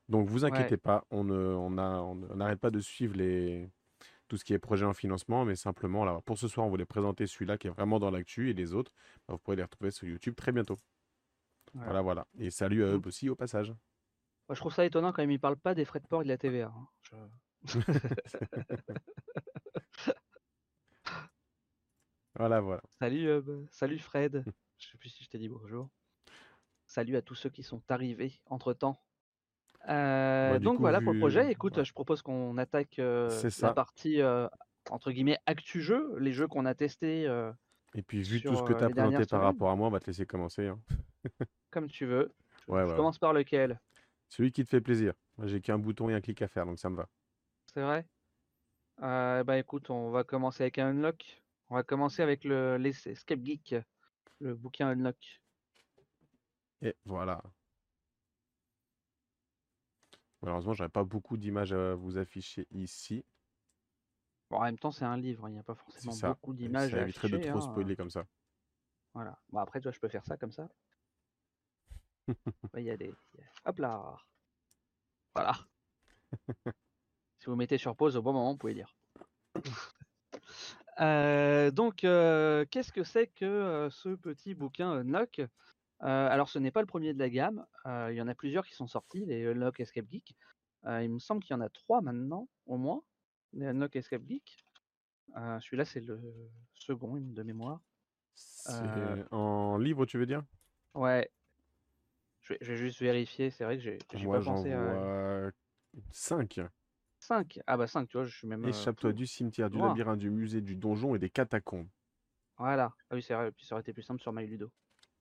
Donc 0.09 0.29
vous 0.29 0.45
Ouais. 0.49 0.71
inquiétez 0.71 0.77
pas, 0.79 1.05
on 1.11 1.25
n'arrête 1.25 2.61
pas 2.61 2.71
de 2.71 2.81
suivre 2.81 3.17
les 3.17 3.71
tout 4.29 4.37
ce 4.39 4.45
qui 4.45 4.55
est 4.55 4.59
projet 4.61 4.87
en 4.87 4.95
financement, 4.95 5.45
mais 5.45 5.57
simplement 5.57 6.05
là 6.05 6.21
pour 6.27 6.39
ce 6.39 6.49
soir 6.49 6.67
on 6.67 6.71
voulait 6.71 6.87
présenter 6.87 7.27
celui-là 7.27 7.59
qui 7.59 7.69
est 7.69 7.71
vraiment 7.71 7.99
dans 8.01 8.11
l'actu 8.11 8.51
et 8.51 8.55
les 8.55 8.75
autres, 8.75 8.93
bah, 9.29 9.35
vous 9.35 9.39
pourrez 9.41 9.57
les 9.57 9.63
retrouver 9.65 9.91
sur 9.93 10.09
YouTube 10.09 10.35
très 10.37 10.53
bientôt. 10.53 10.79
Voilà. 11.75 11.97
Voilà 11.97 12.03
voilà. 12.03 12.27
Et 12.39 12.51
salut 12.51 12.85
à 12.85 12.89
eux 12.89 13.01
Mhm. 13.01 13.07
aussi 13.07 13.29
au 13.31 13.37
passage. 13.37 13.73
Moi, 14.49 14.55
je 14.55 14.61
trouve 14.61 14.73
ça 14.73 14.85
étonnant 14.85 15.13
quand 15.13 15.23
même, 15.23 15.31
ils 15.33 15.41
parlent 15.41 15.57
pas 15.57 15.75
des 15.75 15.85
frais 15.85 15.99
de 16.01 16.07
port 16.07 16.21
et 16.23 16.25
de 16.25 16.29
la 16.29 16.39
TVA. 16.39 16.73
hein. 17.13 17.29
Je- 17.65 17.79
Voilà 22.39 22.61
voilà. 22.61 22.83
Salut, 23.01 23.29
euh, 23.29 23.41
bah, 23.41 23.53
salut 23.71 23.99
Fred. 23.99 24.45
Je 24.79 24.89
sais 24.89 24.99
plus 24.99 25.09
si 25.09 25.25
je 25.25 25.31
t'ai 25.31 25.39
dit 25.39 25.49
bonjour. 25.49 25.89
Salut 26.87 27.17
à 27.17 27.23
tous 27.23 27.35
ceux 27.35 27.49
qui 27.51 27.63
sont 27.63 27.83
arrivés 27.89 28.41
entre 28.47 28.73
temps. 28.75 29.01
Bah, 29.87 30.59
du 30.59 30.65
donc 30.65 30.77
coup, 30.77 30.83
voilà 30.83 31.01
pour 31.01 31.13
le 31.13 31.17
vu- 31.17 31.21
projet. 31.21 31.51
Écoute, 31.51 31.79
ouais. 31.79 31.85
je 31.85 31.93
propose 31.93 32.21
qu'on 32.23 32.57
attaque 32.59 32.99
euh, 32.99 33.31
C'est 33.31 33.63
la 33.63 33.73
partie 33.73 34.21
euh, 34.21 34.49
entre 34.91 35.11
guillemets 35.13 35.39
actu 35.47 35.81
jeu, 35.81 36.17
les 36.19 36.33
jeux 36.33 36.47
qu'on 36.47 36.67
a 36.67 36.75
testés 36.75 37.27
euh, 37.27 37.53
Et 37.95 38.03
puis 38.03 38.23
vu 38.23 38.43
tout 38.43 38.55
ce 38.55 38.63
que 38.63 38.73
euh, 38.75 38.77
tu 38.79 38.85
as 38.85 38.89
les 38.89 38.93
présenté 38.95 39.17
par 39.19 39.27
semaines. 39.27 39.45
rapport 39.45 39.71
à 39.71 39.77
moi, 39.77 39.89
on 39.89 39.91
va 39.91 40.01
te 40.01 40.07
laisser 40.07 40.27
commencer. 40.27 40.67
hein. 40.69 40.79
Comme 41.71 41.89
tu 41.89 42.05
veux. 42.07 42.35
Je, 42.69 42.73
Ouais, 42.73 42.81
je 42.81 42.85
ouais, 42.85 42.91
ouais. 42.91 42.97
commence 42.97 43.19
par 43.19 43.33
lequel? 43.33 43.81
Celui 44.29 44.53
qui 44.53 44.65
te 44.65 44.69
fait 44.69 44.81
plaisir. 44.81 45.15
Moi, 45.37 45.47
j'ai 45.47 45.61
qu'un 45.61 45.79
bouton 45.79 46.09
et 46.09 46.15
un 46.15 46.21
clic 46.21 46.43
à 46.43 46.49
faire, 46.49 46.67
donc 46.67 46.79
ça 46.79 46.91
me 46.91 46.97
va. 46.97 47.09
C'est 47.73 47.83
vrai? 47.83 48.07
Euh, 49.03 49.45
Bah 49.45 49.59
écoute, 49.59 49.91
on 49.91 50.11
va 50.11 50.25
commencer 50.25 50.63
avec 50.63 50.79
un 50.79 50.89
unlock. 50.89 51.43
On 51.69 51.75
va 51.75 51.83
commencer 51.83 52.23
avec 52.23 52.45
le 52.45 52.77
l'Escape 52.79 53.45
Geek, 53.45 53.75
le 54.41 54.55
bouquin 54.55 54.89
unlock. 54.89 55.43
Et 56.83 56.95
voilà. 57.05 57.43
Malheureusement, 60.43 60.75
j'aurais 60.75 60.89
pas 60.89 61.05
beaucoup 61.05 61.37
d'images 61.37 61.73
à 61.73 61.95
vous 61.95 62.19
afficher 62.19 62.67
ici. 62.71 63.25
Bon, 64.51 64.59
en 64.59 64.63
même 64.63 64.79
temps, 64.79 64.93
c'est 64.93 65.05
un 65.05 65.17
livre, 65.17 65.49
il 65.49 65.53
n'y 65.53 65.59
a 65.59 65.65
pas 65.65 65.75
forcément 65.75 66.15
beaucoup 66.29 66.55
d'images 66.55 66.93
ça 66.93 66.99
à 66.99 67.03
éviterait 67.03 67.29
de 67.29 67.39
trop 67.39 67.59
hein. 67.59 67.61
spoiler 67.61 67.97
comme 67.97 68.11
ça. 68.11 68.25
Voilà. 69.13 69.41
Bon, 69.51 69.59
après, 69.59 69.81
toi, 69.81 69.91
je 69.91 69.99
peux 69.99 70.09
faire 70.09 70.25
ça 70.25 70.37
comme 70.37 70.53
ça. 70.53 70.69
Ouais, 72.75 72.83
Il 72.83 72.87
y 72.87 72.91
a 72.91 72.97
des. 72.97 73.13
il 73.35 73.41
y 73.41 73.43
a- 73.43 73.69
Hop 73.71 73.79
là 73.79 74.17
Voilà. 75.35 75.55
si 77.39 77.47
vous 77.47 77.57
mettez 77.57 77.79
sur 77.79 77.95
pause 77.97 78.17
au 78.17 78.23
bon 78.23 78.33
moment, 78.33 78.53
vous 78.53 78.59
pouvez 78.59 78.75
lire. 78.75 78.95
Euh, 80.99 81.71
donc, 81.71 82.05
euh, 82.05 82.65
qu'est-ce 82.71 82.91
que 82.91 83.05
c'est 83.05 83.27
que 83.27 83.45
euh, 83.45 83.91
ce 83.91 84.15
petit 84.15 84.55
bouquin 84.55 84.91
Unlock 84.93 85.41
Euh, 85.41 85.49
Alors, 86.31 86.49
ce 86.49 86.59
n'est 86.59 86.71
pas 86.71 86.81
le 86.81 86.87
premier 86.87 87.13
de 87.13 87.19
la 87.19 87.29
gamme. 87.29 87.67
euh, 87.85 88.09
il 88.13 88.17
y 88.17 88.23
en 88.23 88.29
a 88.29 88.35
plusieurs 88.35 88.67
qui 88.67 88.75
sont 88.75 88.87
sortis, 88.87 89.27
les 89.27 89.45
Unlock 89.47 89.79
Escape 89.81 90.07
Geek. 90.11 90.35
Euh, 90.87 91.03
il 91.03 91.11
me 91.11 91.19
semble 91.19 91.43
qu'il 91.43 91.53
y 91.53 91.57
en 91.57 91.61
a 91.61 91.69
trois 91.69 92.01
maintenant, 92.01 92.49
au 92.65 92.79
moins, 92.79 93.03
les 93.53 93.67
Unlock 93.67 93.95
Escape 93.97 94.23
Geek. 94.27 94.57
Euh, 95.37 95.61
Celui-là, 95.61 95.85
c'est 95.85 96.01
le 96.01 96.19
second 96.75 97.17
de 97.17 97.43
mémoire. 97.43 97.81
C'est 98.35 98.73
Euh, 98.83 99.25
en 99.33 99.77
livre, 99.77 100.07
tu 100.07 100.17
veux 100.19 100.27
dire? 100.27 100.45
Ouais, 100.95 101.31
je 102.47 102.53
vais, 102.55 102.59
je 102.61 102.73
vais 102.73 102.77
juste 102.79 103.01
vérifier. 103.01 103.51
C'est 103.51 103.65
vrai 103.65 103.77
que 103.77 103.83
j'ai 103.83 103.99
pas 104.29 104.41
pensé 104.41 104.73
à. 104.73 104.97
vois 104.97 105.53
5. 106.13 106.61
5 107.19 107.59
Ah 107.67 107.77
bah 107.77 107.87
5, 107.87 108.09
tu 108.09 108.17
vois, 108.17 108.25
je 108.27 108.35
suis 108.35 108.47
même 108.49 108.65
euh, 108.65 108.69
Échappe-toi 108.69 109.13
plus 109.13 109.15
du 109.15 109.27
cimetière, 109.27 109.71
du 109.71 109.79
loin. 109.79 109.89
labyrinthe, 109.89 110.19
du 110.19 110.29
musée, 110.29 110.61
du 110.61 110.77
donjon 110.77 111.15
et 111.15 111.19
des 111.19 111.31
catacombes. 111.31 111.89
Voilà. 112.59 112.95
Ah 113.11 113.15
oui, 113.15 113.23
c'est 113.23 113.35
vrai, 113.35 113.51
puis 113.53 113.65
ça 113.67 113.75
aurait 113.75 113.81
été 113.83 113.93
plus 113.95 114.03
simple 114.03 114.21
sur 114.21 114.33
MyLudo. 114.33 114.71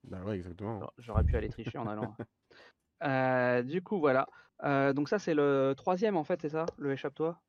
Bah 0.04 0.22
ouais, 0.24 0.36
exactement. 0.36 0.78
J'aurais- 0.80 0.92
J'aurais 0.98 1.24
pu 1.24 1.36
aller 1.36 1.48
tricher 1.50 1.78
en 1.78 1.86
allant. 1.86 2.16
Euh, 3.04 3.62
du 3.62 3.82
coup, 3.82 3.98
voilà. 4.00 4.28
Euh, 4.64 4.92
donc 4.94 5.08
ça, 5.08 5.18
c'est 5.18 5.34
le 5.34 5.74
troisième 5.76 6.16
en 6.16 6.24
fait, 6.24 6.42
c'est 6.42 6.50
ça 6.50 6.72
Le 6.78 6.92
échappe-toi? 6.92 7.42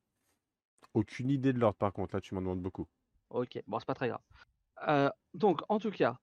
Aucune 0.92 1.30
idée 1.30 1.54
de 1.54 1.58
l'ordre, 1.58 1.78
par 1.78 1.94
contre. 1.94 2.14
Là, 2.14 2.20
tu 2.20 2.34
m'en 2.34 2.42
demandes 2.42 2.60
beaucoup. 2.60 2.86
Ok, 3.30 3.62
bon, 3.66 3.78
c'est 3.78 3.86
pas 3.86 3.94
très 3.94 4.08
grave. 4.08 4.20
Euh, 4.88 5.10
donc, 5.34 5.62
en 5.68 5.78
tout 5.78 5.90
cas, 5.90 6.18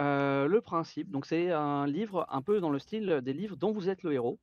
euh, 0.00 0.46
le 0.48 0.60
principe, 0.60 1.10
donc 1.10 1.26
c'est 1.26 1.52
un 1.52 1.86
livre 1.86 2.26
un 2.28 2.42
peu 2.42 2.60
dans 2.60 2.70
le 2.70 2.78
style 2.78 3.20
des 3.22 3.32
livres 3.32 3.56
dont 3.56 3.72
vous 3.72 3.88
êtes 3.88 4.02
le 4.02 4.12
héros. 4.12 4.38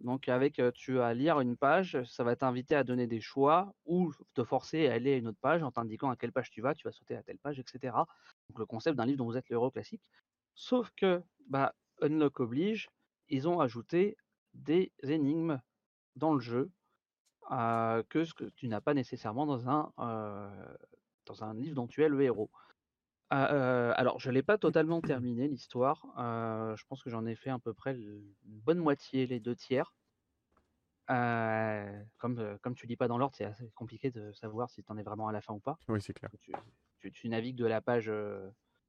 Donc 0.00 0.28
avec, 0.28 0.60
heu, 0.60 0.70
tu 0.72 0.94
vas 0.94 1.12
lire 1.12 1.40
une 1.40 1.56
page, 1.56 2.02
ça 2.04 2.22
va 2.22 2.36
t'inviter 2.36 2.76
à 2.76 2.84
donner 2.84 3.06
des 3.06 3.20
choix 3.20 3.74
ou 3.84 4.12
te 4.34 4.44
forcer 4.44 4.86
à 4.88 4.94
aller 4.94 5.14
à 5.14 5.16
une 5.16 5.26
autre 5.26 5.40
page 5.40 5.62
en 5.62 5.72
t'indiquant 5.72 6.10
à 6.10 6.16
quelle 6.16 6.32
page 6.32 6.50
tu 6.50 6.60
vas, 6.60 6.74
tu 6.74 6.86
vas 6.86 6.92
sauter 6.92 7.16
à 7.16 7.22
telle 7.22 7.38
page 7.38 7.58
et 7.58 7.64
cetera. 7.66 8.06
Donc 8.48 8.58
le 8.58 8.66
concept 8.66 8.96
d'un 8.96 9.06
livre 9.06 9.18
dont 9.18 9.26
vous 9.26 9.36
êtes 9.36 9.48
le 9.48 9.54
héros 9.54 9.70
classique. 9.70 10.08
Sauf 10.54 10.90
que, 10.96 11.22
bah, 11.48 11.74
Unlock 12.00 12.38
oblige, 12.40 12.88
ils 13.28 13.48
ont 13.48 13.60
ajouté 13.60 14.16
des 14.54 14.92
énigmes 15.02 15.60
dans 16.14 16.32
le 16.32 16.40
jeu, 16.40 16.70
que 17.48 18.44
tu 18.56 18.68
n'as 18.68 18.80
pas 18.80 18.94
nécessairement 18.94 19.46
dans 19.46 19.68
un 19.68 21.54
livre 21.54 21.74
dont 21.74 21.86
tu 21.86 22.02
es 22.04 22.08
le 22.08 22.20
héros. 22.22 22.50
Heu, 23.30 23.92
alors 23.96 24.18
je 24.20 24.30
l'ai 24.30 24.42
pas 24.42 24.56
totalement 24.56 25.02
terminé 25.02 25.48
l'histoire, 25.48 26.06
je 26.16 26.82
pense 26.86 27.02
que 27.02 27.10
j'en 27.10 27.26
ai 27.26 27.34
fait 27.36 27.50
à 27.50 27.58
peu 27.58 27.74
près 27.74 27.94
une 27.94 28.34
bonne 28.44 28.78
moitié, 28.78 29.26
les 29.26 29.38
2/3. 29.40 29.92
Heu, 31.10 32.06
comme, 32.18 32.58
comme 32.62 32.74
tu 32.74 32.86
lis 32.86 32.96
pas 32.96 33.08
dans 33.08 33.18
l'ordre, 33.18 33.34
c'est 33.34 33.44
assez 33.44 33.70
compliqué 33.74 34.10
de 34.10 34.32
savoir 34.32 34.70
si 34.70 34.82
tu 34.84 34.92
en 34.92 34.98
es 34.98 35.02
vraiment 35.02 35.28
à 35.28 35.32
la 35.32 35.40
fin 35.40 35.54
ou 35.54 35.60
pas. 35.60 35.78
Oui, 35.88 36.00
c'est 36.02 36.12
clair. 36.12 36.30
Tu 36.40 36.52
tu 36.98 37.12
tu 37.12 37.28
navigues 37.28 37.56
de 37.56 37.66
la 37.66 37.80
page, 37.80 38.10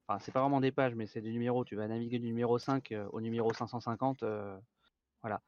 enfin 0.08 0.20
c'est 0.20 0.32
pas 0.32 0.42
vraiment 0.42 0.62
des 0.62 0.72
pages, 0.72 0.96
mais 0.96 1.08
c'est 1.08 1.22
des 1.22 1.32
numéros, 1.32 1.66
tu 1.66 1.76
vas 1.76 1.88
naviguer 1.88 2.20
du 2.20 2.28
numéro 2.28 2.58
5, 2.60 2.92
heu, 2.92 3.08
au 3.12 3.22
numéro 3.22 3.54
550, 3.54 4.24
heu, 4.24 4.60
voilà. 5.22 5.44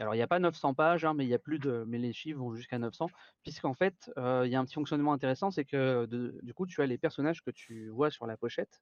Alors 0.00 0.14
il 0.14 0.18
y 0.18 0.22
a 0.22 0.26
pas 0.28 0.38
900 0.38 0.74
pages, 0.74 1.04
hein, 1.04 1.14
mais 1.14 1.24
il 1.24 1.28
y 1.28 1.34
a 1.34 1.38
plus 1.38 1.58
de 1.58 1.84
mais 1.86 1.98
les 1.98 2.12
chiffres 2.12 2.38
vont 2.38 2.54
jusqu'à 2.54 2.78
900 2.78 3.10
puisqu'en 3.42 3.74
fait, 3.74 4.10
heu, 4.16 4.46
il 4.46 4.52
y 4.52 4.54
a 4.56 4.60
un 4.60 4.64
petit 4.64 4.74
fonctionnement 4.74 5.12
intéressant, 5.12 5.50
c'est 5.50 5.64
que 5.64 6.06
du 6.42 6.54
coup, 6.54 6.66
tu 6.66 6.80
as 6.82 6.86
les 6.86 6.98
personnages 6.98 7.42
que 7.42 7.50
tu 7.50 7.88
vois 7.88 8.10
sur 8.10 8.26
la 8.26 8.36
pochette, 8.36 8.80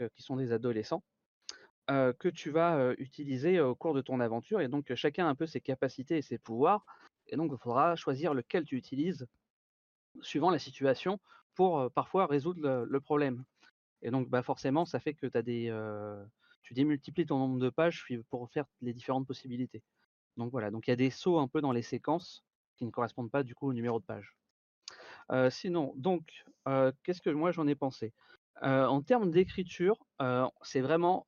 heu, 0.00 0.08
qui 0.14 0.22
sont 0.22 0.36
des 0.36 0.52
adolescents, 0.52 1.04
heu, 1.90 2.14
que 2.18 2.28
tu 2.28 2.50
vas, 2.50 2.94
utiliser 2.98 3.60
au 3.60 3.74
cours 3.76 3.94
de 3.94 4.02
ton 4.02 4.20
aventure 4.20 4.60
et 4.62 4.68
donc 4.68 4.94
chacun 4.94 5.26
a 5.26 5.30
un 5.30 5.34
peu 5.36 5.46
ses 5.46 5.60
capacités 5.60 6.18
et 6.18 6.22
ses 6.22 6.38
pouvoirs 6.38 6.86
et 7.28 7.36
donc 7.36 7.52
il 7.54 7.58
faudra 7.58 7.96
choisir 7.96 8.34
lequel 8.34 8.64
tu 8.64 8.76
utilises 8.76 9.26
suivant 10.22 10.50
la 10.50 10.58
situation 10.60 11.18
pour, 11.54 11.90
parfois 11.92 12.26
résoudre 12.26 12.86
le 12.88 13.00
problème 13.00 13.44
et 14.02 14.10
donc 14.10 14.28
bah, 14.30 14.42
forcément 14.42 14.86
ça 14.86 15.00
fait 15.00 15.14
que 15.14 15.26
tu 16.62 16.74
démultiplies 16.74 17.26
ton 17.26 17.38
nombre 17.38 17.58
de 17.58 17.70
pages 17.70 18.06
pour 18.30 18.50
faire 18.50 18.66
les 18.80 18.92
différentes 18.94 19.26
possibilités. 19.26 19.82
Donc 20.38 20.52
voilà, 20.52 20.70
donc 20.72 20.88
il 20.88 20.92
y 20.92 20.94
a 20.94 20.96
des 20.96 21.10
sauts 21.10 21.38
un 21.40 21.48
peu 21.48 21.60
dans 21.62 21.72
les 21.72 21.82
séquences 21.82 22.44
qui 22.76 22.86
ne 22.86 22.92
correspondent 22.92 23.32
pas 23.32 23.44
du 23.44 23.54
coup 23.56 23.68
au 23.68 23.74
numéro 23.74 24.00
de 24.00 24.06
page. 24.06 24.34
Sinon 25.50 25.92
donc, 25.96 26.44
qu'est-ce 27.04 27.22
que 27.22 27.30
moi 27.30 27.52
j'en 27.52 27.66
ai 27.68 27.74
pensé? 27.76 28.14
En 28.62 29.02
termes 29.02 29.30
d'écriture, 29.30 29.98
c'est 30.62 30.80
vraiment, 30.80 31.26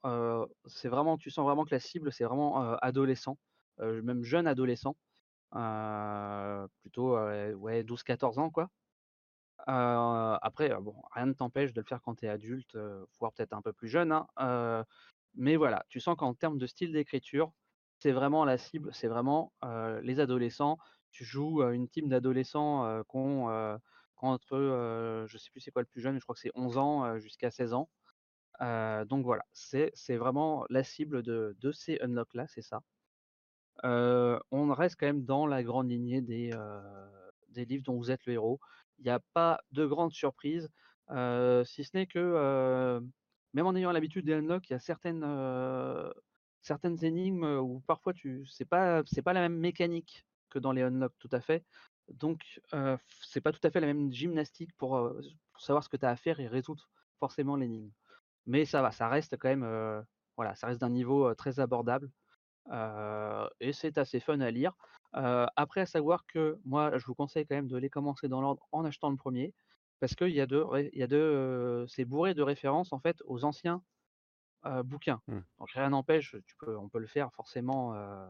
c'est 0.67 0.89
vraiment 0.89 1.19
tu 1.19 1.31
sens 1.31 1.45
vraiment 1.47 1.65
que 1.65 1.75
la 1.75 1.81
cible 1.81 2.13
c'est 2.13 2.25
vraiment, 2.25 2.61
adolescent, 2.79 3.39
même 3.81 4.25
jeune 4.25 4.47
adolescent, 4.47 4.97
plutôt, 6.83 7.17
heu, 7.19 7.55
ouais 7.55 7.85
12-14 7.85 8.39
ans 8.39 8.51
quoi. 8.51 8.71
Après, 9.67 10.71
bon, 10.81 10.97
rien 11.13 11.27
ne 11.27 11.33
t'empêche 11.35 11.73
de 11.75 11.81
le 11.83 11.87
faire 11.87 12.03
quand 12.03 12.17
tu 12.17 12.27
es 12.27 12.29
adulte, 12.29 12.77
voire 13.21 13.33
peut-être 13.35 13.55
un 13.55 13.63
peu 13.63 13.73
plus 13.73 13.89
jeune, 13.89 14.13
hein, 14.13 14.87
mais 15.35 15.57
voilà, 15.57 15.85
tu 15.89 16.01
sens 16.01 16.17
qu'en 16.17 16.35
termes 16.35 16.59
de 16.59 16.67
style 16.67 16.93
d'écriture, 16.93 17.53
c'est 18.01 18.13
vraiment 18.13 18.45
la 18.45 18.59
cible, 18.59 18.91
c'est 18.95 19.09
vraiment, 19.09 19.53
les 20.03 20.21
adolescents. 20.21 20.79
Tu 21.13 21.25
joues, 21.25 21.63
une 21.63 21.89
team 21.89 22.09
d'adolescents, 22.09 23.03
qui 23.05 23.17
ont, 23.17 23.49
entre, 24.17 25.27
je 25.29 25.39
sais 25.39 25.51
plus 25.51 25.61
c'est 25.61 25.71
quoi 25.71 25.83
le 25.83 25.89
plus 25.89 26.01
jeune, 26.01 26.17
je 26.19 26.23
crois 26.23 26.35
que 26.35 26.41
c'est 26.41 26.53
11 26.55 26.79
ans, 26.79 27.19
jusqu'à 27.19 27.51
16 27.51 27.73
ans. 27.75 27.91
Donc 28.61 29.25
voilà, 29.25 29.45
c'est 29.53 29.93
vraiment 30.17 30.65
la 30.71 30.85
cible 30.85 31.23
de 31.23 31.57
de 31.59 31.73
ces 31.73 31.99
unlock 32.01 32.35
là, 32.35 32.47
c'est 32.49 32.63
ça. 32.63 32.83
On 33.83 34.73
reste 34.75 34.97
quand 34.99 35.07
même 35.07 35.25
dans 35.25 35.47
la 35.47 35.63
grande 35.63 35.91
lignée 35.91 36.21
des, 36.21 36.51
des 37.49 37.65
livres 37.65 37.85
dont 37.85 37.97
vous 37.97 38.11
êtes 38.11 38.27
le 38.27 38.35
héros. 38.35 38.61
Il 38.99 39.07
y 39.07 39.11
a 39.11 39.21
pas 39.35 39.61
de 39.73 39.87
grandes 39.87 40.13
surprises, 40.13 40.69
heu, 41.11 41.65
si 41.65 41.85
ce 41.85 41.91
n'est 41.97 42.07
que, 42.07 43.01
même 43.55 43.67
en 43.67 43.75
ayant 43.75 43.93
l'habitude 43.93 44.27
des 44.27 44.35
unlock, 44.35 44.69
il 44.69 44.75
y 44.75 44.77
a 44.77 44.79
certaines, 44.81 45.25
certaines 46.63 47.03
énigmes, 47.05 47.45
où 47.45 47.81
parfois 47.87 48.13
tu 48.13 48.47
c'est 48.47 48.65
pas 48.65 49.03
la 49.03 49.41
même 49.41 49.57
mécanique 49.57 50.25
que 50.51 50.59
dans 50.59 50.73
les 50.73 50.83
unlock 50.83 51.13
tout 51.19 51.29
à 51.33 51.41
fait. 51.41 51.65
Donc 52.09 52.61
c'est 53.23 53.41
pas 53.41 53.53
tout 53.53 53.61
à 53.63 53.71
fait 53.71 53.81
la 53.81 53.87
même 53.87 54.13
gymnastique 54.13 54.73
pour, 54.77 55.13
savoir 55.59 55.85
ce 55.85 55.89
que 55.89 55.97
tu 55.97 56.07
as 56.07 56.11
à 56.11 56.17
faire 56.17 56.41
et 56.41 56.49
résoudre 56.49 56.89
forcément 57.19 57.57
l'énigme. 57.57 57.91
Mais 58.47 58.65
ça 58.65 58.83
va, 58.83 58.91
ça 58.93 59.09
reste 59.09 59.37
quand 59.37 59.49
même, 59.49 60.05
voilà, 60.37 60.55
ça 60.55 60.67
reste 60.69 60.81
d'un 60.81 60.91
niveau, 60.91 61.35
très 61.35 61.61
abordable. 61.61 62.11
Et 63.61 63.73
c'est 63.73 63.99
assez 63.99 64.21
fun 64.21 64.41
à 64.41 64.51
lire. 64.51 64.75
Après 65.13 65.83
à 65.83 65.87
savoir 65.87 66.27
que 66.27 66.59
moi, 66.65 66.99
je 66.99 67.07
vous 67.07 67.15
conseille 67.15 67.47
quand 67.47 67.57
même 67.57 67.69
de 67.69 67.77
les 67.77 67.91
commencer 67.91 68.29
dans 68.29 68.41
l'ordre 68.41 68.67
en 68.73 68.85
achetant 68.85 69.11
le 69.11 69.17
premier 69.17 69.55
parce 70.01 70.15
qu'il 70.15 70.31
y 70.31 70.41
a 70.41 70.47
de 70.47 70.57
ré 70.57 70.91
il 70.93 70.99
y 70.99 71.03
a 71.03 71.07
de, 71.07 71.17
heu, 71.17 71.87
c'est 71.89 72.05
bourré 72.05 72.35
de 72.35 72.43
références 72.43 72.93
en 72.93 72.99
fait 72.99 73.23
aux 73.27 73.45
anciens, 73.45 73.83
heu, 74.67 74.83
bouquins. 74.83 75.23
Mmh. 75.27 75.41
Donc 75.59 75.71
rien 75.73 75.91
n'empêche, 75.91 76.37
tu 76.47 76.57
peux 76.57 76.77
on 76.77 76.89
peut 76.89 76.99
le 77.01 77.07
faire 77.07 77.33
forcément, 77.35 77.95
heu, 77.95 78.29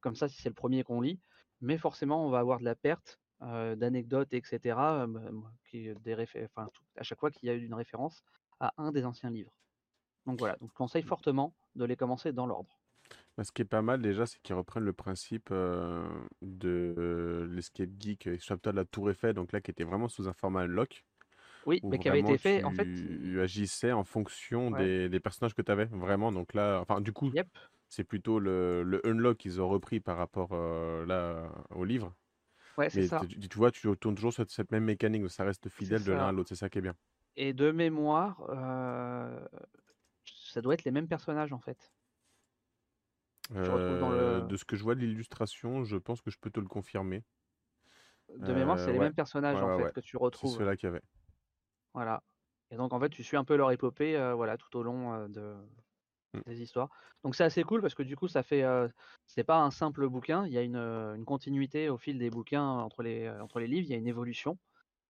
comme 0.00 0.16
ça 0.16 0.28
si 0.28 0.40
c'est 0.42 0.48
le 0.50 0.54
premier 0.54 0.84
qu'on 0.84 1.00
lit, 1.00 1.20
mais 1.60 1.78
forcément 1.78 2.26
on 2.26 2.30
va 2.30 2.40
avoir 2.40 2.60
de 2.60 2.64
la 2.64 2.74
perte, 2.76 3.20
heu, 3.42 3.76
d'anecdotes 3.76 4.32
et 4.34 4.42
cetera, 4.44 5.04
hem, 5.04 5.16
hem, 5.28 5.44
qui 5.70 5.94
des 5.96 6.14
réfé 6.14 6.44
enfin 6.46 6.68
tout 6.74 6.84
à 6.96 7.02
chaque 7.02 7.20
fois 7.20 7.30
qu'il 7.30 7.48
y 7.48 7.50
a 7.50 7.54
eu 7.54 7.64
une 7.64 7.74
référence 7.74 8.22
à 8.60 8.74
un 8.78 8.92
des 8.92 9.04
anciens 9.04 9.30
livres. 9.30 9.54
Donc 10.26 10.38
voilà, 10.38 10.56
donc 10.60 10.70
je 10.70 10.74
conseille 10.76 11.02
fortement 11.02 11.56
de 11.74 11.84
les 11.84 11.96
commencer 11.96 12.32
dans 12.32 12.46
l'ordre. 12.46 12.80
Bah, 13.36 13.44
ce 13.44 13.52
qui 13.52 13.62
est 13.62 13.64
pas 13.64 13.82
mal 13.82 14.02
déjà, 14.02 14.26
c'est 14.26 14.40
qu'ils 14.42 14.54
reprennent 14.54 14.84
le 14.84 14.92
principe 14.92 15.48
euh, 15.50 16.08
de 16.42 17.46
l'Escape 17.50 17.90
Geek 17.98 18.26
et 18.26 18.38
Chapter 18.38 18.70
de 18.70 18.76
la 18.76 18.84
Tour 18.84 19.10
Eiffel, 19.10 19.34
donc 19.34 19.52
là 19.52 19.60
qui 19.60 19.70
était 19.70 19.84
vraiment 19.84 20.08
sous 20.08 20.28
un 20.28 20.32
format 20.32 20.62
unlock, 20.62 21.04
Oui, 21.68 21.82
où 21.82 21.90
mais 21.90 21.98
qui 21.98 22.08
avait 22.08 22.20
été 22.20 22.36
fait 22.38 22.64
en 22.64 22.72
fait 22.72 22.88
tu 22.94 23.40
agissais 23.40 23.92
en 23.92 24.04
fonction 24.04 24.70
ouais, 24.70 24.78
des, 24.78 25.08
des 25.08 25.20
personnages 25.20 25.54
que 25.54 25.62
tu 25.62 25.70
avais, 25.72 25.86
vraiment. 25.86 26.32
Donc 26.32 26.54
là, 26.54 26.80
enfin 26.80 27.00
du 27.00 27.12
coup, 27.12 27.32
yep. 27.32 27.48
c'est 27.88 28.04
plutôt 28.04 28.40
le, 28.40 28.82
le 28.84 29.06
unlock 29.06 29.38
qu'ils 29.38 29.60
ont 29.60 29.68
repris 29.68 30.00
par 30.00 30.16
rapport 30.18 30.50
euh, 30.52 31.06
là 31.06 31.50
au 31.70 31.84
livre. 31.84 32.14
Ouais, 32.76 32.90
c'est 32.90 33.02
ça, 33.02 33.28
tu, 33.28 33.40
tu 33.48 33.58
vois, 33.58 33.70
tu 33.72 33.88
retournes 33.88 34.16
toujours 34.16 34.32
sur 34.34 34.50
cette 34.50 34.72
même 34.72 34.84
mécanique, 34.84 35.22
donc 35.22 35.30
ça 35.32 35.44
reste 35.44 35.68
c'est 35.70 35.70
fidèle 35.70 36.04
de 36.04 36.12
l'un 36.12 36.28
à 36.28 36.32
l'autre, 36.32 36.50
c'est 36.50 36.56
ça 36.56 36.70
qui 36.70 36.78
est 36.78 36.82
bien. 36.82 36.96
et 37.36 37.52
de 37.54 37.70
mémoire, 37.70 38.42
ça 40.24 40.62
doit 40.62 40.74
être 40.74 40.84
les 40.84 40.90
mêmes 40.92 41.08
personnages, 41.08 41.52
en 41.52 41.58
fait. 41.58 41.92
Dans 43.50 44.08
le 44.10 44.40
de 44.42 44.56
ce 44.56 44.64
que 44.64 44.74
je 44.76 44.82
vois 44.82 44.94
de 44.94 45.00
l'illustration, 45.00 45.84
je 45.84 45.96
pense 45.98 46.22
que 46.22 46.30
je 46.30 46.38
peux 46.38 46.50
te 46.50 46.60
le 46.60 46.66
confirmer. 46.66 47.24
de 48.36 48.52
mémoire, 48.54 48.78
Euh, 48.78 48.84
c'est 48.84 48.92
les 48.92 48.98
ouais, 48.98 49.00
mêmes 49.00 49.14
personnages, 49.14 49.56
ouais, 49.56 49.62
en 49.62 49.68
fait, 49.70 49.84
ouais. 49.84 49.92
que 49.92 50.00
tu 50.00 50.16
C'est 50.32 50.46
retrouves. 50.46 50.48
ceux-là 50.48 50.76
qu'il 50.76 50.86
y 50.86 50.90
avait. 50.90 51.02
Voilà 51.98 52.22
et 52.70 52.76
donc 52.76 52.92
en 52.92 53.00
fait, 53.00 53.08
tu 53.08 53.24
suis 53.24 53.38
un 53.38 53.44
peu 53.44 53.56
leur 53.56 53.72
épopée, 53.72 54.12
voilà, 54.36 54.58
tout 54.58 54.76
au 54.76 54.82
long, 54.82 55.26
de 55.28 55.56
Mm. 56.34 56.40
des 56.46 56.62
histoires. 56.62 56.90
Donc 57.24 57.34
c'est 57.34 57.44
assez 57.44 57.64
cool 57.64 57.80
parce 57.80 57.94
que 57.94 58.02
du 58.02 58.16
coup, 58.16 58.28
ça 58.28 58.42
fait, 58.42 58.64
c'est 59.26 59.44
pas 59.44 59.60
un 59.60 59.70
simple 59.70 60.08
bouquin, 60.08 60.46
il 60.46 60.52
y 60.52 60.58
a 60.58 60.62
une, 60.62 61.24
continuité 61.24 61.88
au 61.88 61.98
fil 61.98 62.18
des 62.18 62.30
bouquins 62.30 62.66
entre 62.66 63.02
les, 63.02 63.28
entre 63.28 63.60
les 63.60 63.66
livres, 63.66 63.86
il 63.88 63.92
y 63.92 63.94
a 63.94 63.98
une 63.98 64.06
évolution. 64.06 64.58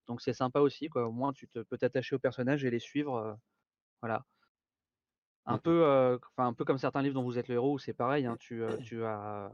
Donc 0.07 0.23
c'est 0.23 0.33
sympa 0.33 0.61
aussi, 0.61 0.89
quoi. 0.89 1.07
Au 1.07 1.13
moins, 1.13 1.33
tu 1.33 1.49
te 1.49 1.59
peux 1.61 1.77
t'attacher 1.77 2.15
aux 2.15 2.21
personnages 2.21 2.65
et 2.65 2.71
les 2.71 2.79
suivre, 2.79 3.39
voilà. 4.01 4.25
Un 5.47 5.57
mm. 5.57 5.61
peu, 5.61 6.19
enfin, 6.37 6.49
un 6.49 6.53
peu 6.53 6.65
comme 6.65 6.79
certains 6.79 7.03
livres 7.03 7.15
dont 7.15 7.25
vous 7.25 7.39
êtes 7.39 7.49
le 7.49 7.55
héros 7.55 7.79
c'est 7.79 7.95
pareil, 7.95 8.27
hein, 8.27 8.37
tu, 8.39 8.63
heu, 8.63 8.79
tu 8.85 9.05
as 9.05 9.51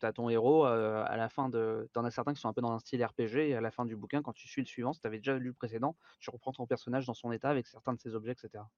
tu 0.00 0.06
as 0.06 0.12
ton 0.12 0.28
héros, 0.28 0.64
à 0.64 1.16
la 1.16 1.28
fin 1.28 1.48
de 1.48 1.88
tu 1.92 1.98
en 1.98 2.04
as 2.04 2.10
certains 2.10 2.34
qui 2.34 2.40
sont 2.40 2.48
un 2.48 2.52
peu 2.52 2.60
dans 2.60 2.72
un 2.72 2.78
style 2.78 3.04
RPG 3.04 3.50
et 3.50 3.54
à 3.54 3.60
la 3.60 3.70
fin 3.70 3.84
du 3.84 3.96
bouquin, 3.96 4.22
quand 4.22 4.32
tu 4.32 4.48
suis 4.48 4.62
le 4.62 4.66
suivant, 4.66 4.92
si 4.92 5.00
tu 5.00 5.06
avais 5.06 5.18
déjà 5.18 5.38
lu 5.38 5.48
le 5.48 5.54
précédent, 5.54 5.96
tu 6.18 6.30
reprends 6.30 6.52
ton 6.52 6.66
personnage 6.66 7.06
dans 7.06 7.14
son 7.14 7.30
état 7.32 7.50
avec 7.50 7.66
certains 7.66 7.92
de 7.94 8.00
ses 8.00 8.14
objets 8.14 8.32
et 8.32 8.36
cetera. 8.36 8.70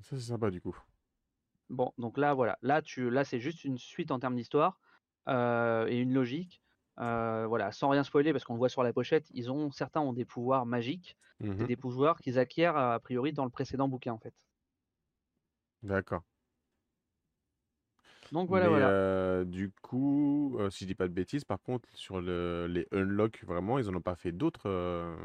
Ça, 0.00 0.16
c'est 0.16 0.20
sympa 0.20 0.50
du 0.50 0.60
coup. 0.60 0.76
Bon, 1.68 1.92
donc 1.98 2.16
là, 2.16 2.32
voilà, 2.32 2.58
là 2.62 2.80
tu 2.80 3.10
là, 3.10 3.24
c'est 3.24 3.40
juste 3.40 3.64
une 3.64 3.76
suite 3.78 4.10
en 4.10 4.20
termes 4.20 4.36
d'histoire, 4.36 4.80
et 5.28 5.98
une 6.00 6.12
logique, 6.14 6.62
voilà, 6.96 7.72
sans 7.72 7.88
rien 7.88 8.04
spoiler 8.04 8.32
parce 8.32 8.44
qu'on 8.44 8.54
le 8.54 8.58
voit 8.58 8.68
sur 8.68 8.82
la 8.82 8.92
pochette, 8.92 9.26
ils 9.30 9.50
ont 9.50 9.70
certains 9.70 10.00
ont 10.00 10.12
des 10.12 10.24
pouvoirs 10.24 10.66
magiques. 10.66 11.16
Mhm. 11.40 11.66
des 11.66 11.76
pouvoirs 11.76 12.18
qu'ils 12.20 12.38
acquièrent, 12.38 12.78
a 12.78 12.98
priori, 12.98 13.34
dans 13.34 13.44
le 13.44 13.50
précédent 13.50 13.88
bouquin, 13.88 14.14
en 14.14 14.18
fait. 14.18 14.32
D'accord. 15.82 16.22
Donc 18.32 18.48
voilà, 18.48 18.68
Mais 18.68 18.68
voilà. 18.68 18.94
euh, 18.94 19.44
du 19.44 19.72
coup, 19.82 20.56
euh, 20.60 20.70
si 20.70 20.84
je 20.84 20.88
dis 20.88 20.94
pas 20.94 21.08
de 21.08 21.12
bêtises, 21.12 21.44
par 21.44 21.60
contre, 21.62 21.88
sur 21.94 22.20
le, 22.20 22.66
les 22.68 22.86
Unlock, 22.92 23.44
vraiment, 23.44 23.78
ils 23.78 23.88
en 23.88 23.94
ont 23.94 24.00
pas 24.00 24.14
fait 24.16 24.32
d'autres 24.32 24.68
euh, 24.68 25.16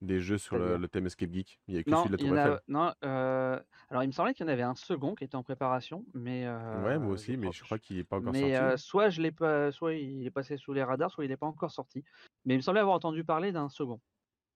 des 0.00 0.20
jeux 0.20 0.38
sur 0.38 0.58
le, 0.58 0.76
C'est-à-dire? 0.76 0.78
le 0.78 0.88
thème 0.88 1.06
Escape 1.06 1.32
Geek? 1.32 1.60
Il 1.68 1.74
y 1.74 1.78
a 1.78 1.84
que 1.84 1.94
celui 1.96 1.96
Non, 1.96 2.10
de 2.10 2.14
la 2.14 2.18
il 2.18 2.26
y 2.26 2.30
Tour 2.30 2.32
en 2.32 2.36
Eiffel. 2.36 2.58
a 2.58 2.60
non, 2.68 2.92
alors 3.00 4.02
il 4.02 4.08
me 4.08 4.12
semblait 4.12 4.34
qu'il 4.34 4.44
y 4.46 4.48
en 4.48 4.52
avait 4.52 4.62
un 4.62 4.74
second 4.74 5.14
qui 5.14 5.24
était 5.24 5.36
en 5.36 5.42
préparation, 5.42 6.04
mais 6.14 6.46
Ouais, 6.72 6.98
moi 6.98 7.12
aussi, 7.12 7.36
mais 7.36 7.50
je 7.52 7.62
crois 7.62 7.78
qu'il 7.78 7.98
est 7.98 8.04
pas 8.04 8.16
encore 8.18 8.34
mais 8.34 8.36
sorti. 8.36 8.74
heu, 8.74 8.76
soit 8.76 9.10
je 9.10 9.22
l'ai 9.22 9.32
pas 9.32 9.72
soit 9.72 9.94
il 9.94 10.26
est 10.26 10.30
passé 10.30 10.56
sous 10.56 10.72
les 10.72 10.82
radars, 10.84 11.10
soit 11.10 11.24
il 11.24 11.30
est 11.32 11.36
pas 11.36 11.46
encore 11.46 11.70
sorti. 11.70 12.04
Mais 12.44 12.54
il 12.54 12.58
me 12.58 12.62
semblait 12.62 12.80
avoir 12.80 12.96
entendu 12.96 13.24
parler 13.24 13.52
d'un 13.52 13.68
second. 13.68 14.00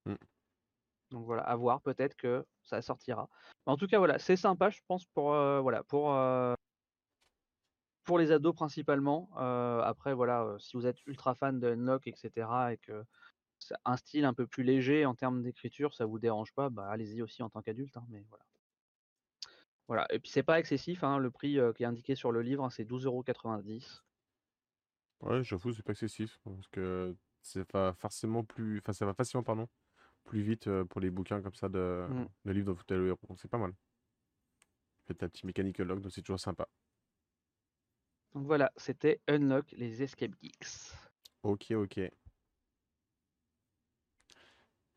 Mm. 0.06 0.18
Donc 1.10 1.26
voilà, 1.26 1.42
à 1.42 1.56
voir, 1.56 1.82
peut-être 1.82 2.16
que 2.16 2.46
ça 2.62 2.80
sortira. 2.82 3.28
En 3.66 3.76
tout 3.76 3.86
cas, 3.86 3.98
voilà, 3.98 4.18
c'est 4.18 4.36
sympa, 4.36 4.70
je 4.70 4.80
pense 4.88 5.04
pour, 5.06 5.26
voilà, 5.62 5.82
pour, 5.84 6.10
pour 8.04 8.18
les 8.18 8.32
ados 8.32 8.54
principalement. 8.54 9.30
après, 9.36 10.14
voilà, 10.14 10.56
si 10.58 10.76
vous 10.76 10.86
êtes 10.86 11.04
ultra 11.06 11.34
fan 11.34 11.58
de 11.60 11.68
Unlock, 11.68 12.06
etc., 12.06 12.72
et 12.72 12.78
que 12.78 13.04
c'est 13.58 13.74
un 13.84 13.96
style 13.96 14.24
un 14.24 14.34
peu 14.34 14.46
plus 14.46 14.64
léger 14.64 15.06
en 15.06 15.14
termes 15.14 15.42
d'écriture, 15.42 15.94
ça 15.94 16.04
vous 16.04 16.18
dérange 16.18 16.52
pas, 16.52 16.68
bah 16.68 16.88
allez-y 16.88 17.22
aussi 17.22 17.42
en 17.42 17.48
tant 17.48 17.62
qu'adulte. 17.62 17.96
hein, 17.96 18.04
mais 18.08 18.24
voilà. 18.28 18.44
Voilà. 19.88 20.06
Et 20.10 20.18
puis 20.18 20.30
c'est 20.30 20.42
pas 20.42 20.58
excessif, 20.58 21.04
hein, 21.04 21.18
le 21.18 21.30
prix 21.30 21.58
euh, 21.58 21.72
qui 21.72 21.82
est 21.82 21.86
indiqué 21.86 22.14
sur 22.14 22.32
le 22.32 22.42
livre, 22.42 22.64
hein, 22.64 22.70
c'est 22.70 22.84
12,90€. 22.84 24.02
Ouais, 25.20 25.44
j'avoue, 25.44 25.72
c'est 25.72 25.82
pas 25.82 25.92
excessif. 25.92 26.40
Parce 26.44 26.68
que 26.68 27.14
c'est 27.42 27.64
pas 27.64 27.92
forcément 27.94 28.44
plus. 28.44 28.78
Enfin, 28.78 28.92
ça 28.92 29.06
va 29.06 29.14
facilement, 29.14 29.42
pardon, 29.42 29.68
plus 30.24 30.42
vite 30.42 30.66
euh, 30.66 30.84
pour 30.84 31.00
les 31.00 31.10
bouquins 31.10 31.42
comme 31.42 31.54
ça 31.54 31.68
de, 31.68 32.06
Mm. 32.08 32.26
de 32.44 32.52
livres 32.52 32.76
le 32.90 33.08
héros. 33.08 33.18
Donc 33.28 33.38
c'est 33.38 33.48
pas 33.48 33.58
mal. 33.58 33.74
Faites 35.06 35.18
ta 35.18 35.28
petite 35.28 35.44
mécanique 35.44 35.78
log, 35.78 36.00
donc 36.00 36.12
c'est 36.12 36.22
toujours 36.22 36.40
sympa. 36.40 36.68
Donc 38.34 38.46
voilà, 38.46 38.72
c'était 38.76 39.20
Unlock 39.28 39.70
les 39.72 40.02
Escape 40.02 40.32
Geeks. 40.40 40.92
Ok, 41.42 41.72
ok. 41.72 42.00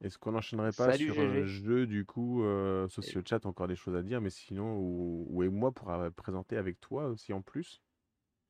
Est-ce 0.01 0.17
qu'on 0.17 0.33
n'enchaînerait 0.33 0.73
pas 0.73 0.91
Salut, 0.91 1.05
sur 1.05 1.19
un 1.19 1.45
GG. 1.45 1.45
jeu 1.45 1.87
du 1.87 2.05
coup, 2.05 2.43
euh, 2.43 2.87
sauf 2.89 3.03
si 3.05 3.15
le 3.15 3.23
chat 3.27 3.43
a 3.45 3.47
encore 3.47 3.67
des 3.67 3.75
choses 3.75 3.95
à 3.95 4.03
dire, 4.03 4.21
mais 4.21 4.29
sinon, 4.29 4.77
ou, 4.77 5.25
ou 5.29 5.43
et 5.43 5.49
moi 5.49 5.71
pourra 5.71 6.11
présenter 6.11 6.57
avec 6.57 6.79
toi 6.79 7.07
aussi 7.07 7.33
en 7.33 7.41
plus? 7.41 7.81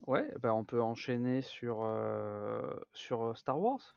Ouais, 0.06 0.30
bah 0.40 0.54
on 0.54 0.64
peut 0.64 0.82
enchaîner 0.82 1.40
sur, 1.42 1.82
euh, 1.82 2.78
sur 2.92 3.22
euh, 3.22 3.34
Star 3.34 3.58
Wars. 3.58 3.96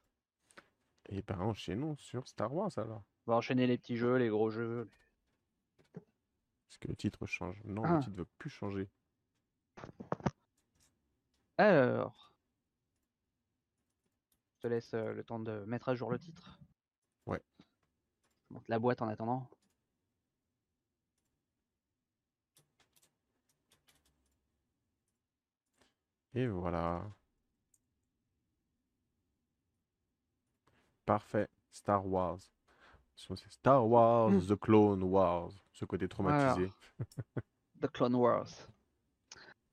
Et 1.09 1.21
ben 1.23 1.39
enchaînons 1.39 1.95
sur 1.97 2.27
Star 2.27 2.53
Wars 2.53 2.71
alors. 2.77 3.03
On 3.27 3.31
va 3.31 3.37
enchaîner 3.37 3.67
les 3.67 3.77
petits 3.77 3.97
jeux, 3.97 4.15
les 4.15 4.29
gros 4.29 4.49
jeux. 4.49 4.87
Est-ce 5.95 6.77
que 6.79 6.87
le 6.87 6.95
titre 6.95 7.25
change? 7.25 7.61
Non, 7.65 7.83
Ah. 7.83 7.95
le 7.95 7.99
titre 7.99 8.11
ne 8.13 8.17
veut 8.19 8.27
plus 8.37 8.49
changer. 8.49 8.89
Alors, 11.59 12.31
je 14.55 14.59
te 14.61 14.67
laisse 14.67 14.93
euh, 14.93 15.11
le 15.13 15.23
temps 15.25 15.39
de 15.39 15.65
mettre 15.65 15.89
à 15.89 15.95
jour 15.95 16.09
le 16.09 16.17
titre. 16.17 16.57
Ouais. 17.25 17.43
Je 18.49 18.53
monte 18.53 18.63
la 18.69 18.79
boîte 18.79 19.01
en 19.01 19.09
attendant. 19.09 19.49
Et 26.33 26.47
voilà. 26.47 27.03
Parfait. 31.05 31.47
Star 31.71 32.05
Wars. 32.07 32.39
Star 33.49 33.85
Wars, 33.85 34.29
Mm. 34.31 34.47
The 34.47 34.55
Clone 34.55 35.03
Wars. 35.03 35.51
Ce 35.73 35.83
côté 35.85 36.07
traumatisé. 36.07 36.71
The 37.81 37.87
Clone 37.91 38.15
Wars. 38.15 38.47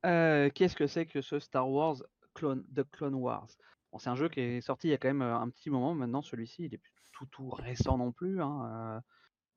Euh, 0.07 0.51
Qu'est-ce 0.55 0.77
que 0.77 0.87
c'est 0.87 1.07
que 1.07 1.21
ce 1.21 1.39
Star 1.39 1.69
Wars 1.69 1.97
Clone, 2.35 2.65
The 2.75 2.85
Clone 2.91 3.15
Wars? 3.15 3.49
Bon, 3.93 3.99
C'est 3.99 4.11
un 4.11 4.15
jeu 4.15 4.29
qui 4.29 4.41
est 4.41 4.61
sorti 4.61 4.89
il 4.89 4.91
y 4.91 4.95
a 4.95 4.99
quand 4.99 5.09
même 5.09 5.23
euh, 5.23 5.37
un 5.37 5.49
petit 5.51 5.71
moment 5.71 5.95
maintenant. 5.95 6.23
Celui-ci, 6.23 6.65
il 6.67 6.75
est 6.75 6.79
plus 6.79 6.93
tout, 7.13 7.27
tout 7.27 7.49
récent 7.49 7.99
non 7.99 8.13
plus. 8.13 8.41
hein, 8.43 9.03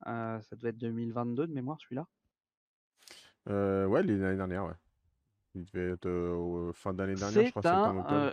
euh, 0.06 0.40
ça 0.40 0.56
devait 0.56 0.70
être 0.70 0.78
2022 0.78 1.46
de 1.46 1.52
mémoire 1.52 1.78
celui-là. 1.80 2.06
Euh, 3.48 3.86
ouais, 3.86 4.02
l'année 4.02 4.36
dernière, 4.36 4.64
ouais. 4.66 4.74
Il 5.54 5.64
devait 5.64 5.90
être 5.92 6.06
euh, 6.06 6.72
fin 6.72 6.94
d'année 6.94 7.14
dernière, 7.14 7.44
je 7.44 7.50
crois, 7.50 7.62
un, 8.08 8.32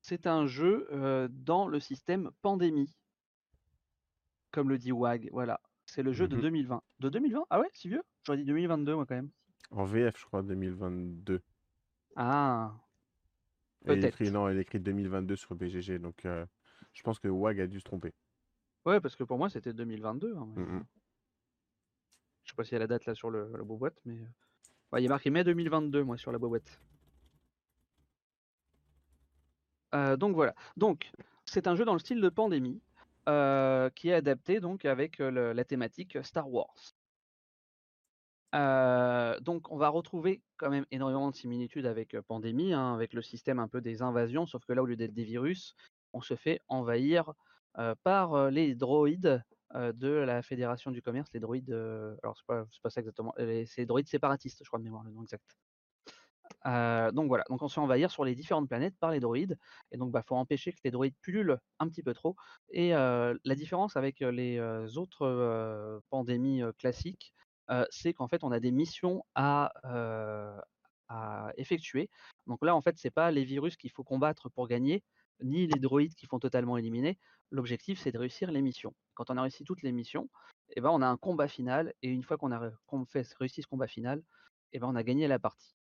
c'est 0.00 0.26
un 0.26 0.46
jeu 0.46 1.28
dans 1.30 1.66
le 1.68 1.80
système 1.80 2.30
pandémie, 2.40 2.96
comme 4.52 4.68
le 4.68 4.78
dit 4.78 4.92
WAG. 4.92 5.28
Voilà, 5.32 5.60
c'est 5.86 6.02
le 6.02 6.12
jeu 6.12 6.28
de 6.28 6.36
Mhm. 6.36 6.42
2020. 6.42 6.82
De 7.00 7.08
2020 7.08 7.44
Ah 7.50 7.60
ouais, 7.60 7.68
si 7.72 7.88
vieux? 7.88 8.02
J'aurais 8.24 8.38
dit 8.38 8.44
2022 8.44 8.94
moi 8.94 9.06
quand 9.06 9.14
même. 9.16 9.30
En 9.70 9.84
VF, 9.84 10.18
je 10.18 10.24
crois, 10.26 10.42
2022. 10.42 11.40
Ah, 12.16 12.74
peut-être. 13.84 14.20
écrit, 14.20 14.30
non, 14.30 14.48
il 14.48 14.58
écrit 14.58 14.80
2022 14.80 15.36
sur 15.36 15.54
BGG, 15.54 15.98
donc 15.98 16.24
euh, 16.24 16.46
je 16.92 17.02
pense 17.02 17.18
que 17.18 17.28
WAG 17.28 17.60
a 17.60 17.66
dû 17.66 17.78
se 17.80 17.84
tromper. 17.84 18.12
Ouais, 18.84 19.00
parce 19.00 19.16
que 19.16 19.24
pour 19.24 19.38
moi 19.38 19.48
c'était 19.48 19.72
2022. 19.72 20.34
hein, 20.36 20.48
mais, 20.56 20.62
Mm, 20.62 20.76
mm. 20.78 20.84
Je 22.44 22.50
sais 22.50 22.56
pas 22.56 22.64
s'il 22.64 22.72
y 22.72 22.76
a 22.76 22.80
la 22.80 22.86
date 22.88 23.06
là 23.06 23.14
sur 23.14 23.30
le, 23.30 23.50
la 23.56 23.62
boîte, 23.62 24.00
mais 24.04 24.18
euh, 24.18 24.26
ouais, 24.92 25.02
il 25.02 25.06
est 25.06 25.08
marqué 25.08 25.30
mai 25.30 25.44
2022 25.44 26.02
moi 26.02 26.16
sur 26.18 26.32
la 26.32 26.38
boîte. 26.38 26.80
Euh, 29.94 30.16
donc 30.16 30.34
voilà. 30.34 30.54
Donc 30.76 31.10
c'est 31.44 31.66
un 31.66 31.76
jeu 31.76 31.84
dans 31.84 31.92
le 31.92 31.98
style 31.98 32.20
de 32.20 32.28
pandémie 32.28 32.80
euh, 33.28 33.90
qui 33.90 34.08
est 34.08 34.14
adapté 34.14 34.58
donc 34.60 34.84
avec 34.84 35.18
le- 35.18 35.52
la 35.52 35.64
thématique 35.64 36.18
Star 36.24 36.50
Wars. 36.50 36.74
Donc 38.52 39.70
on 39.70 39.76
va 39.76 39.88
retrouver 39.88 40.42
quand 40.56 40.70
même 40.70 40.86
énormément 40.90 41.30
de 41.30 41.36
similitudes 41.36 41.86
avec 41.86 42.18
Pandémie, 42.20 42.72
hein, 42.72 42.94
avec 42.94 43.14
le 43.14 43.22
système 43.22 43.58
un 43.58 43.68
peu 43.68 43.80
des 43.80 44.02
invasions, 44.02 44.46
sauf 44.46 44.64
que 44.64 44.72
là 44.72 44.82
au 44.82 44.86
lieu 44.86 44.96
d'être 44.96 45.14
des 45.14 45.24
virus, 45.24 45.74
on 46.12 46.20
se 46.20 46.36
fait 46.36 46.60
envahir 46.68 47.32
par 48.02 48.50
les 48.50 48.74
droïdes 48.74 49.42
de 49.74 50.08
la 50.08 50.42
Fédération 50.42 50.90
du 50.90 51.00
commerce, 51.00 51.30
les 51.32 51.40
droïdes, 51.40 51.72
alors 52.22 52.36
c'est 52.36 52.46
pas, 52.46 52.66
ça 52.90 53.00
exactement, 53.00 53.34
c'est 53.64 53.86
droïdes 53.86 54.08
séparatistes, 54.08 54.58
je 54.62 54.68
crois 54.68 54.78
de 54.78 54.84
mémoire 54.84 55.04
le 55.04 55.12
nom 55.12 55.22
exact. 55.22 55.56
Donc 57.14 57.28
voilà, 57.28 57.44
donc 57.48 57.62
on 57.62 57.68
se 57.68 57.74
fait 57.74 57.80
envahir 57.80 58.10
sur 58.10 58.26
les 58.26 58.34
différentes 58.34 58.68
planètes 58.68 58.98
par 59.00 59.10
les 59.10 59.20
droïdes, 59.20 59.56
et 59.90 59.96
donc 59.96 60.12
bah 60.12 60.22
faut 60.22 60.36
empêcher 60.36 60.72
que 60.72 60.80
les 60.84 60.90
droïdes 60.90 61.16
pullulent 61.22 61.58
un 61.78 61.88
petit 61.88 62.02
peu 62.02 62.12
trop. 62.12 62.36
Et 62.70 62.90
la 62.90 63.54
différence 63.56 63.96
avec 63.96 64.20
les 64.20 64.60
autres 64.98 66.02
pandémies 66.10 66.62
classiques, 66.76 67.32
c'est 67.90 68.14
qu'en 68.14 68.28
fait 68.28 68.44
on 68.44 68.52
a 68.52 68.60
des 68.60 68.70
missions 68.70 69.24
à, 69.34 69.72
effectuer. 71.56 72.08
Donc 72.46 72.64
là 72.64 72.74
en 72.74 72.80
fait 72.80 72.96
c'est 72.98 73.10
pas 73.10 73.30
les 73.30 73.44
virus 73.44 73.76
qu'il 73.76 73.90
faut 73.90 74.04
combattre 74.04 74.48
pour 74.48 74.66
gagner, 74.68 75.02
ni 75.42 75.66
les 75.66 75.80
droïdes 75.80 76.14
qu'il 76.14 76.28
faut 76.28 76.38
totalement 76.38 76.78
éliminer. 76.78 77.18
L'objectif 77.50 78.00
c'est 78.00 78.12
de 78.12 78.18
réussir 78.18 78.50
les 78.50 78.62
missions. 78.62 78.94
Quand 79.14 79.30
on 79.30 79.36
a 79.36 79.42
réussi 79.42 79.64
toutes 79.64 79.82
les 79.82 79.92
missions, 79.92 80.30
et 80.74 80.80
ben 80.80 80.90
on 80.90 81.02
a 81.02 81.06
un 81.06 81.16
combat 81.16 81.48
final, 81.48 81.92
et 82.02 82.08
une 82.08 82.22
fois 82.22 82.38
qu'on 82.38 82.52
a 82.52 82.70
fait 83.06 83.26
réussi 83.38 83.62
ce 83.62 83.66
combat 83.66 83.88
final, 83.88 84.22
et 84.72 84.78
ben 84.78 84.88
on 84.88 84.96
a 84.96 85.02
gagné 85.02 85.28
la 85.28 85.38
partie. 85.38 85.76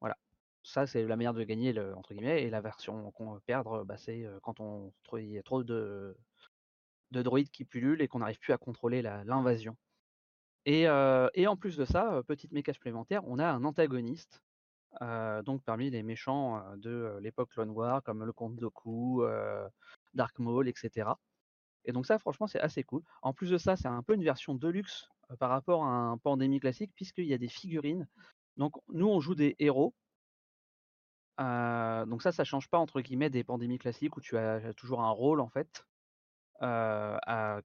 Voilà. 0.00 0.16
Ça, 0.62 0.86
c'est 0.86 1.04
la 1.04 1.16
manière 1.16 1.34
de 1.34 1.44
gagner, 1.44 1.72
le, 1.72 1.96
entre 1.96 2.14
guillemets, 2.14 2.42
et 2.42 2.50
la 2.50 2.60
version 2.60 3.10
qu'on 3.12 3.38
perdre, 3.40 3.84
bah, 3.84 3.96
c'est 3.96 4.26
quand 4.42 4.60
on 4.60 4.92
a 5.12 5.42
trop 5.42 5.64
de, 5.64 6.16
de 7.10 7.22
droïdes 7.22 7.50
qui 7.50 7.64
pullulent 7.64 8.02
et 8.02 8.08
qu'on 8.08 8.18
n'arrive 8.18 8.38
plus 8.38 8.52
à 8.52 8.58
contrôler 8.58 9.02
l'invasion. 9.02 9.76
Et, 10.66 10.88
en 10.88 11.56
plus 11.56 11.76
de 11.76 11.84
ça, 11.84 12.22
petite 12.26 12.52
méca 12.52 12.72
supplémentaire, 12.72 13.22
on 13.26 13.38
a 13.38 13.46
un 13.46 13.64
antagoniste, 13.64 14.42
donc 15.00 15.62
parmi 15.64 15.90
les 15.90 16.02
méchants 16.02 16.62
de 16.76 17.18
l'époque 17.20 17.50
Clone 17.50 17.70
War, 17.70 18.02
comme 18.02 18.24
le 18.24 18.32
Comte 18.32 18.56
Dooku, 18.56 19.22
euh, 19.24 19.68
Dark 20.14 20.38
Maul, 20.38 20.68
etc. 20.68 21.10
Et 21.84 21.92
donc 21.92 22.06
ça, 22.06 22.18
franchement, 22.18 22.46
c'est 22.46 22.60
assez 22.60 22.82
cool. 22.82 23.02
En 23.20 23.34
plus 23.34 23.50
de 23.50 23.58
ça, 23.58 23.76
c'est 23.76 23.88
un 23.88 24.02
peu 24.02 24.14
une 24.14 24.24
version 24.24 24.54
deluxe 24.54 25.08
euh, 25.30 25.36
par 25.36 25.50
rapport 25.50 25.84
à 25.84 25.88
un 25.88 26.16
Pandémie 26.16 26.60
classique, 26.60 26.92
puisqu'il 26.94 27.26
y 27.26 27.34
a 27.34 27.38
des 27.38 27.48
figurines. 27.48 28.08
Donc 28.56 28.76
nous, 28.88 29.08
on 29.08 29.20
joue 29.20 29.34
des 29.34 29.56
héros. 29.58 29.94
Donc 31.38 32.22
ça, 32.22 32.32
ça 32.32 32.44
change 32.44 32.70
pas 32.70 32.78
entre 32.78 33.00
guillemets 33.00 33.28
des 33.28 33.42
pandémies 33.42 33.78
classiques 33.78 34.16
où 34.16 34.20
tu 34.20 34.38
as 34.38 34.72
toujours 34.74 35.02
un 35.02 35.10
rôle 35.10 35.40
en 35.40 35.48
fait, 35.48 35.84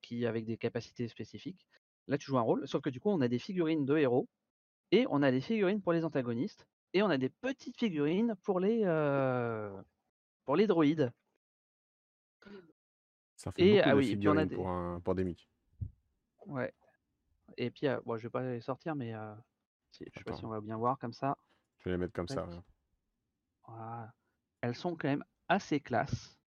qui 0.02 0.26
avec 0.26 0.46
des 0.46 0.58
capacités 0.58 1.08
spécifiques. 1.08 1.66
Là, 2.10 2.18
tu 2.18 2.26
joues 2.28 2.38
un 2.40 2.42
rôle, 2.42 2.68
sauf 2.68 2.82
que 2.82 2.90
du 2.90 3.00
coup, 3.00 3.10
on 3.12 3.22
a 3.22 3.30
des 3.30 3.40
figurines 3.40 3.86
de 3.86 3.98
héros 3.98 4.28
et 4.92 5.06
on 5.10 5.22
a 5.24 5.32
des 5.32 5.42
figurines 5.42 5.82
pour 5.82 5.94
les 5.94 6.04
antagonistes 6.06 6.68
et 6.94 7.04
on 7.04 7.10
a 7.10 7.18
des 7.18 7.30
petites 7.30 7.78
figurines 7.78 8.36
pour 8.44 8.60
les 8.60 8.82
euh, 8.86 9.82
pour 10.46 10.56
les 10.58 10.68
droïdes. 10.68 11.14
Ça 13.36 13.52
fait 13.52 13.64
Et 13.64 13.78
beaucoup 13.78 13.90
ah 13.90 13.92
de 13.94 13.98
oui, 13.98 14.12
et 14.12 14.18
puis 14.18 14.28
on 14.28 14.38
a 14.38 14.46
figurines 14.46 14.50
des 14.50 14.56
pour 14.56 14.70
un 14.70 15.00
pandémique. 15.00 15.50
ouais. 16.48 16.74
Et 17.58 17.72
puis, 17.72 17.88
euh, 17.88 18.00
bon, 18.06 18.18
je 18.18 18.24
vais 18.24 18.30
pas 18.30 18.42
les 18.42 18.62
sortir, 18.62 18.96
mais 18.96 19.14
euh, 19.14 19.34
si- 19.92 20.06
je 20.12 20.18
sais 20.18 20.24
pas 20.24 20.34
si 20.36 20.46
on 20.46 20.50
va 20.50 20.62
bien 20.62 20.78
voir 20.78 20.98
comme 21.00 21.14
ça. 21.14 21.38
je 21.80 21.86
vais 21.86 21.92
les 21.92 21.98
mettre 21.98 22.14
comme 22.14 22.28
ça. 22.28 22.46
Voilà. 23.68 24.14
Elles 24.62 24.76
sont 24.76 24.96
quand 24.96 25.08
même 25.08 25.24
assez 25.48 25.80
classe. 25.80 26.39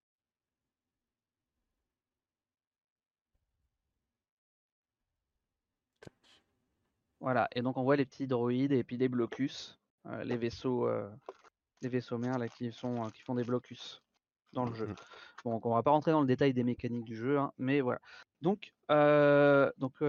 Voilà. 7.23 7.49
Et 7.55 7.63
donc 7.63 7.77
on 7.77 7.85
voit 7.85 7.95
les 7.95 8.05
petits 8.05 8.27
droïdes 8.27 8.73
et 8.73 8.83
puis 8.83 8.99
des 8.99 9.09
blocus, 9.09 9.79
euh, 10.07 10.25
les 10.25 10.37
vaisseaux, 10.37 10.89
euh, 10.89 11.09
les 11.81 11.89
vaisseaux 11.89 12.19
mères 12.19 12.37
là 12.37 12.49
qui 12.49 12.73
sont, 12.73 13.05
euh, 13.05 13.09
qui 13.11 13.23
font 13.23 13.37
des 13.37 13.45
blocus 13.45 14.03
dans 14.53 14.65
le 14.65 14.75
jeu. 14.75 14.89
Bon, 15.45 15.53
donc 15.53 15.65
on 15.65 15.73
va 15.73 15.85
pas 15.85 15.93
rentrer 15.93 16.11
dans 16.11 16.21
le 16.21 16.27
détail 16.27 16.53
des 16.53 16.65
mécaniques 16.65 17.05
du 17.05 17.17
jeu, 17.17 17.39
hein, 17.39 17.53
mais 17.59 17.81
voilà. 17.81 18.01
Donc, 18.43 18.75
donc 18.91 20.01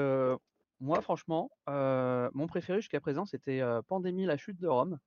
moi 0.80 1.02
franchement, 1.02 1.52
mon 1.68 2.48
préféré 2.48 2.82
jusqu'à 2.82 3.00
présent 3.00 3.26
c'était 3.26 3.62
Pandémie, 3.88 4.26
la 4.26 4.38
chute 4.38 4.60
de 4.60 4.68
Rome. 4.68 4.98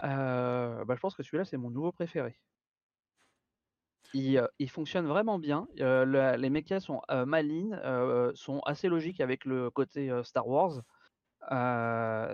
Bah, 0.00 0.84
je 0.88 1.00
pense 1.00 1.14
que 1.14 1.22
celui-là 1.22 1.44
c'est 1.44 1.58
mon 1.58 1.70
nouveau 1.70 1.92
préféré. 1.92 2.38
Il, 4.16 4.38
euh, 4.38 4.66
fonctionne 4.68 5.06
vraiment 5.06 5.38
bien. 5.38 5.68
euh, 5.80 6.36
les 6.38 6.48
mechas 6.48 6.80
sont 6.80 7.02
euh, 7.10 7.26
malines, 7.26 7.78
euh, 7.84 8.32
sont 8.34 8.60
assez 8.60 8.88
logiques 8.88 9.20
avec 9.20 9.44
le 9.44 9.70
côté 9.70 10.10
Star 10.24 10.48
Wars. 10.48 10.80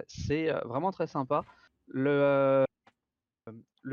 C'est 0.07 0.51
vraiment 0.65 0.93
très 0.93 1.09
sympa. 1.09 1.45
Le, 1.89 2.65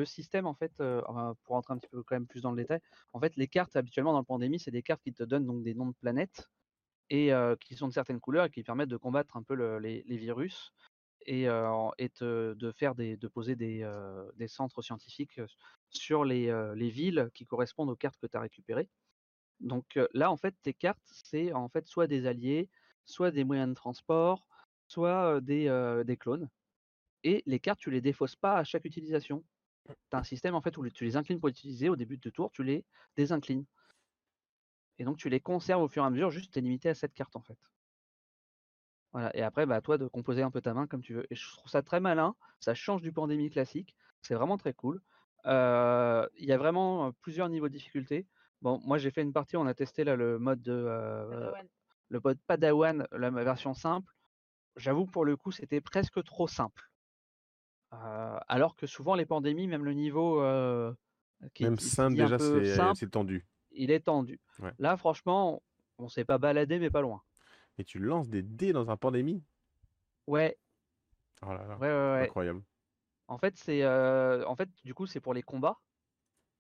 système, 0.06 0.46
en 0.46 0.54
fait, 0.54 0.72
pour 0.78 1.56
rentrer 1.56 1.74
un 1.74 1.78
petit 1.80 1.90
peu 1.90 2.04
quand 2.04 2.16
même 2.16 2.28
plus 2.28 2.42
dans 2.42 2.52
le 2.52 2.58
détail, 2.58 2.80
en 3.14 3.20
fait, 3.20 3.36
les 3.36 3.48
cartes 3.48 3.76
habituellement 3.76 4.14
dans 4.14 4.20
le 4.20 4.26
pandémie, 4.26 4.60
c'est 4.60 4.72
des 4.72 4.84
cartes 4.84 5.02
qui 5.02 5.14
te 5.14 5.24
donnent 5.24 5.48
donc 5.48 5.64
des 5.64 5.74
noms 5.74 5.88
de 5.88 5.96
planètes 6.00 6.48
et 7.10 7.32
qui 7.66 7.76
sont 7.76 7.88
de 7.88 7.94
certaines 7.94 8.20
couleurs 8.20 8.46
et 8.46 8.50
qui 8.52 8.64
permettent 8.64 8.90
de 8.90 8.98
combattre 8.98 9.36
un 9.36 9.42
peu 9.42 9.56
le- 9.56 9.80
les, 9.80 10.04
virus 10.18 10.74
et, 11.26 11.46
te- 11.46 12.54
de 12.54 12.72
faire 12.72 12.94
des, 12.94 13.18
de 13.18 13.28
poser 13.28 13.56
des, 13.56 13.84
centres 14.48 14.84
scientifiques 14.84 15.42
sur 15.90 16.26
les, 16.26 16.54
les 16.76 16.90
villes 16.90 17.30
qui 17.34 17.46
correspondent 17.46 17.90
aux 17.90 17.96
cartes 17.96 18.18
que 18.22 18.28
tu 18.28 18.38
as 18.38 18.42
récupérées. 18.42 18.90
Donc 19.60 20.00
là, 20.14 20.32
en 20.32 20.38
fait, 20.38 20.56
tes 20.62 20.74
cartes, 20.74 21.00
c'est 21.06 21.54
en 21.54 21.70
fait 21.70 21.88
soit 21.88 22.08
des 22.08 22.26
alliés, 22.28 22.70
soit 23.06 23.32
des 23.32 23.44
moyens 23.44 23.70
de 23.70 23.74
transport, 23.74 24.48
soit 24.88 25.42
des, 25.42 26.18
clones. 26.20 26.50
Et 27.24 27.44
les 27.46 27.60
cartes, 27.60 27.80
tu 27.80 27.92
les 27.92 28.02
défausses 28.02 28.36
pas 28.36 28.58
à 28.58 28.64
chaque 28.64 28.86
utilisation. 28.86 29.44
Tu 29.88 29.96
un 30.12 30.24
système 30.24 30.56
en 30.56 30.62
fait 30.62 30.78
où 30.78 30.88
tu 30.90 31.04
les 31.04 31.18
inclines 31.18 31.40
pour 31.40 31.50
utiliser, 31.50 31.90
au 31.90 31.96
début 31.96 32.18
de 32.18 32.30
tour, 32.30 32.52
tu 32.52 32.64
les 32.64 32.86
désinclines. 33.18 33.66
Et 35.00 35.04
donc 35.06 35.18
tu 35.18 35.30
les 35.30 35.40
conserves 35.40 35.82
au 35.82 35.88
fur 35.88 36.04
et 36.04 36.06
à 36.06 36.10
mesure, 36.10 36.30
juste 36.30 36.52
tu 36.54 36.60
es 36.60 36.62
limité 36.62 36.90
à 36.90 36.96
cette 36.96 37.14
carte 37.14 37.36
en 37.36 37.42
fait. 37.42 37.58
Et 39.34 39.42
après, 39.42 39.66
bah, 39.66 39.82
toi 39.82 39.98
de 39.98 40.08
composer 40.08 40.44
un 40.44 40.52
peu 40.52 40.62
ta 40.62 40.74
main 40.74 40.86
comme 40.86 41.02
tu 41.02 41.16
veux. 41.16 41.26
Et 41.32 41.36
je 41.36 41.50
trouve 41.50 41.70
ça 41.70 41.82
très 41.82 42.00
malin, 42.00 42.36
ça 42.60 42.76
change 42.76 43.02
du 43.02 43.12
pandémie 43.12 43.50
classique, 43.50 43.96
c'est 44.22 44.36
vraiment 44.36 44.58
très 44.58 44.74
cool. 44.74 45.02
Il 45.46 46.46
y 46.46 46.52
a 46.52 46.58
vraiment 46.58 47.12
plusieurs 47.22 47.50
niveaux 47.50 47.68
de 47.68 47.74
difficulté. 47.74 48.26
Bon, 48.62 48.80
moi 48.86 48.98
j'ai 48.98 49.12
fait 49.12 49.22
une 49.22 49.34
partie, 49.34 49.56
on 49.58 49.66
a 49.68 49.74
testé 49.74 50.04
là 50.04 50.16
le 50.16 50.38
mode 50.38 50.62
de 50.62 50.86
Padawan. 51.30 51.68
le 52.10 52.20
mode 52.24 52.40
Padawan, 52.48 53.08
la 53.12 53.30
version 53.30 53.74
simple. 53.74 54.14
J'avoue 54.76 55.06
pour 55.06 55.26
le 55.26 55.36
coup 55.36 55.52
c'était 55.52 55.82
presque 55.82 56.24
trop 56.24 56.48
simple. 56.48 56.90
Alors 57.92 58.76
que 58.76 58.86
souvent 58.86 59.16
les 59.16 59.26
pandémies, 59.26 59.68
même 59.68 59.86
le 59.86 59.94
niveau 59.94 60.42
qui 61.54 61.64
Même 61.64 61.80
simple, 61.80 62.16
déjà, 62.18 62.38
c'est 62.38 63.10
tendu. 63.10 63.46
il 63.72 63.92
est 63.92 64.02
tendu. 64.02 64.40
Ouais. 64.62 64.72
Là 64.78 64.98
franchement, 64.98 65.62
on 65.98 66.08
s'est 66.10 66.26
pas 66.26 66.38
baladé 66.38 66.80
mais 66.80 66.90
pas 66.90 67.02
loin. 67.02 67.22
Et 67.78 67.86
tu 67.86 68.00
lances 68.00 68.30
des 68.30 68.42
dés 68.44 68.74
dans 68.74 68.90
un 68.92 68.98
pandémie? 68.98 69.42
Ouais, 70.28 70.58
Oh 71.42 71.54
là 71.54 71.66
là, 71.66 71.78
ouais, 71.78 71.88
ouais, 71.88 72.12
ouais. 72.20 72.24
incroyable. 72.26 72.62
En 73.30 73.38
fait, 73.38 73.56
c'est 73.58 73.84
euh, 73.84 74.44
en 74.46 74.56
fait, 74.56 74.70
du 74.84 74.94
coup, 74.94 75.06
c'est 75.06 75.20
pour 75.22 75.34
les 75.34 75.44
combats. 75.44 75.78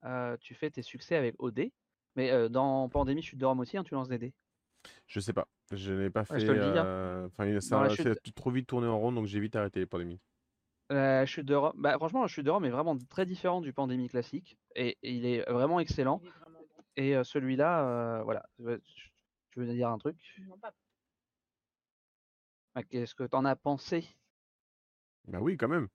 Euh, 0.06 0.38
tu 0.40 0.54
fais 0.54 0.70
tes 0.70 0.82
succès 0.84 1.16
avec 1.16 1.36
OD. 1.40 1.72
Mais 2.16 2.32
euh, 2.32 2.48
dans 2.50 2.88
Pandémie 2.90 3.22
Chute 3.22 3.40
de 3.40 3.46
Rome 3.46 3.60
aussi, 3.60 3.78
hein, 3.78 3.84
tu 3.84 3.94
lances 3.96 4.08
des 4.10 4.18
dés. 4.18 4.34
Je 5.08 5.20
sais 5.20 5.34
pas, 5.34 5.48
je 5.72 5.94
n'ai 5.94 6.10
pas 6.10 6.22
Ouais, 6.22 6.26
fait. 6.26 6.40
je 6.40 6.46
te 6.48 6.52
le 6.52 6.60
dis, 6.60 6.78
hein. 6.78 7.26
Enfin, 7.26 7.52
Dans 7.52 7.90
ça 7.90 7.90
chute- 7.90 8.08
a 8.08 8.32
trop 8.36 8.52
vite 8.52 8.68
tourné 8.68 8.88
en 8.88 8.98
rond, 8.98 9.12
donc 9.12 9.26
j'ai 9.26 9.40
vite 9.40 9.56
arrêté 9.56 9.80
les 9.80 9.86
pandémies. 9.86 10.20
La 10.90 11.26
chute 11.26 11.46
de 11.46 11.54
Rome, 11.56 11.74
bah, 11.76 11.94
franchement, 11.98 12.22
la 12.22 12.28
chute 12.28 12.46
de 12.46 12.50
Rome 12.52 12.66
est 12.66 12.70
vraiment 12.72 12.98
très 13.10 13.26
différent 13.26 13.62
du 13.62 13.74
Pandémie 13.74 14.10
classique. 14.10 14.58
Et, 14.76 14.98
et 15.04 15.12
il 15.14 15.26
est 15.26 15.42
vraiment 15.52 15.80
excellent. 15.80 16.20
Il 16.24 16.28
est 16.30 16.32
vraiment 16.32 16.60
bon. 16.60 16.84
Et 16.96 17.16
euh, 17.16 17.24
celui-là, 17.24 17.88
euh, 18.20 18.24
voilà. 18.24 18.44
Tu 18.58 19.60
veux 19.60 19.68
dire 19.68 19.90
un 19.90 19.98
truc? 19.98 20.18
Non, 20.48 20.58
pas- 20.58 20.74
Ah, 22.76 22.84
Qu'est-ce 22.84 23.14
que 23.16 23.24
t'en 23.24 23.46
as 23.46 23.56
pensé? 23.56 24.08
Bah 25.28 25.40
oui, 25.42 25.58
quand 25.58 25.68
même. 25.68 25.88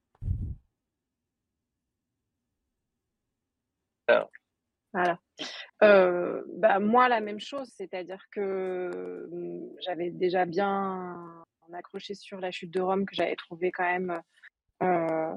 Voilà. 4.93 5.19
Euh, 5.83 6.43
bah, 6.57 6.79
moi, 6.79 7.09
la 7.09 7.21
même 7.21 7.41
chose, 7.41 7.69
c'est-à-dire 7.75 8.23
que 8.31 9.29
hum, 9.33 9.69
j'avais 9.81 10.11
déjà 10.11 10.45
bien 10.47 11.45
accroché 11.73 12.15
sur 12.15 12.39
la 12.41 12.53
chute 12.53 12.71
de 12.71 12.81
Rome, 12.81 13.05
que 13.05 13.17
j'avais 13.17 13.35
trouvé 13.35 13.73
quand 13.73 13.85
même 13.85 14.21
euh, 14.83 15.35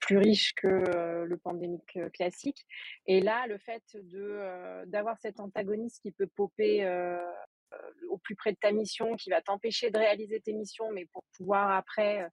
plus 0.00 0.16
riche 0.18 0.54
que 0.54 0.66
euh, 0.66 1.24
le 1.24 1.36
pandémique 1.36 1.98
classique. 2.12 2.66
Et 3.06 3.20
là, 3.20 3.46
le 3.46 3.58
fait 3.58 3.84
de 3.94 4.84
d'avoir 4.86 5.16
cet 5.18 5.38
antagoniste 5.38 6.02
qui 6.02 6.10
peut 6.10 6.26
popper 6.26 6.84
au 8.08 8.18
plus 8.18 8.34
près 8.34 8.52
de 8.52 8.58
ta 8.60 8.72
mission, 8.72 9.14
qui 9.14 9.30
va 9.30 9.40
t'empêcher 9.40 9.90
de 9.90 9.98
réaliser 9.98 10.40
tes 10.40 10.52
missions, 10.54 10.90
mais 10.90 11.06
pour 11.12 11.22
pouvoir 11.36 11.70
après 11.70 12.26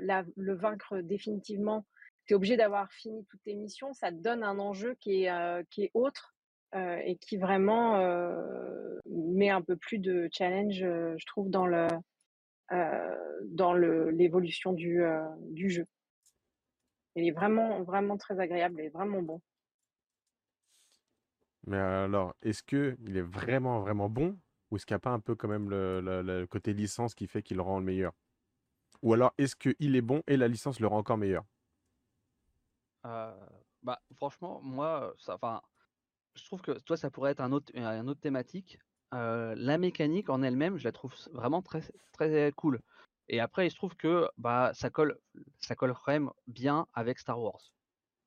la- 0.00 0.24
le 0.36 0.54
vaincre 0.54 1.00
définitivement, 1.00 1.84
tu 2.26 2.34
es 2.34 2.36
obligé 2.36 2.56
d'avoir 2.56 2.90
fini 2.92 3.24
toutes 3.26 3.42
tes 3.44 3.54
missions. 3.54 3.92
Ça 3.92 4.10
te 4.10 4.16
donne 4.16 4.42
un 4.44 4.58
enjeu 4.58 4.94
qui 5.00 5.24
est, 5.24 5.30
euh, 5.30 5.62
qui 5.70 5.84
est 5.84 5.90
autre 5.94 6.34
euh, 6.74 6.96
et 7.04 7.16
qui 7.16 7.36
vraiment 7.36 7.96
euh, 8.00 8.98
met 9.06 9.50
un 9.50 9.62
peu 9.62 9.76
plus 9.76 9.98
de 9.98 10.28
challenge, 10.32 10.76
je 10.80 11.26
trouve, 11.26 11.50
dans 11.50 11.66
le 11.66 11.86
dans 13.44 13.74
l'évolution 13.74 14.72
du, 14.72 15.02
du 15.50 15.70
jeu. 15.70 15.86
Il 17.14 17.26
est 17.26 17.30
vraiment, 17.30 17.82
vraiment 17.84 18.18
très 18.18 18.38
agréable 18.38 18.82
et 18.82 18.90
vraiment 18.90 19.22
bon. 19.22 19.40
Mais 21.66 21.76
alors, 21.76 22.34
est-ce 22.42 22.62
que 22.62 22.96
il 23.06 23.16
est 23.16 23.22
vraiment, 23.22 23.80
vraiment 23.80 24.08
bon 24.08 24.38
ou 24.70 24.76
est-ce 24.76 24.86
qu'il 24.86 24.94
n'y 24.94 24.96
a 24.96 25.00
pas 25.00 25.10
un 25.10 25.20
peu 25.20 25.34
quand 25.34 25.48
même 25.48 25.68
le, 25.70 26.00
le- 26.00 26.46
côté 26.46 26.72
licence 26.72 27.14
qui 27.14 27.26
fait 27.26 27.42
qu'il 27.42 27.60
rend 27.60 27.78
le 27.78 27.84
meilleur? 27.84 28.12
Ou 29.02 29.14
alors, 29.14 29.34
est-ce 29.38 29.56
qu'il 29.56 29.96
est 29.96 30.02
bon 30.02 30.22
et 30.28 30.36
la 30.38 30.48
licence 30.48 30.80
le 30.80 30.88
rend 30.88 30.98
encore 30.98 31.18
meilleur? 31.18 31.44
Bah, 33.04 34.00
franchement, 34.16 34.60
moi, 34.62 35.14
enfin, 35.28 35.60
je 36.34 36.44
trouve 36.44 36.62
que 36.62 36.72
toi, 36.80 36.96
ça 36.96 37.10
pourrait 37.10 37.32
être 37.32 37.40
un 37.40 37.52
autre, 37.52 37.72
un 37.76 38.06
autre 38.08 38.20
thématique. 38.20 38.78
Euh, 39.14 39.54
la 39.56 39.78
mécanique 39.78 40.30
en 40.30 40.42
elle-même, 40.42 40.78
je 40.78 40.84
la 40.84 40.92
trouve 40.92 41.14
vraiment 41.32 41.62
très, 41.62 41.82
très 42.12 42.52
cool. 42.52 42.80
Et 43.28 43.40
après, 43.40 43.66
il 43.66 43.70
se 43.70 43.76
trouve 43.76 43.96
que 43.96 44.28
bah, 44.38 44.72
ça 44.74 44.90
colle, 44.90 45.18
ça 45.60 45.74
colle 45.74 45.94
même 46.06 46.30
bien 46.46 46.86
avec 46.94 47.18
Star 47.18 47.40
Wars. 47.40 47.60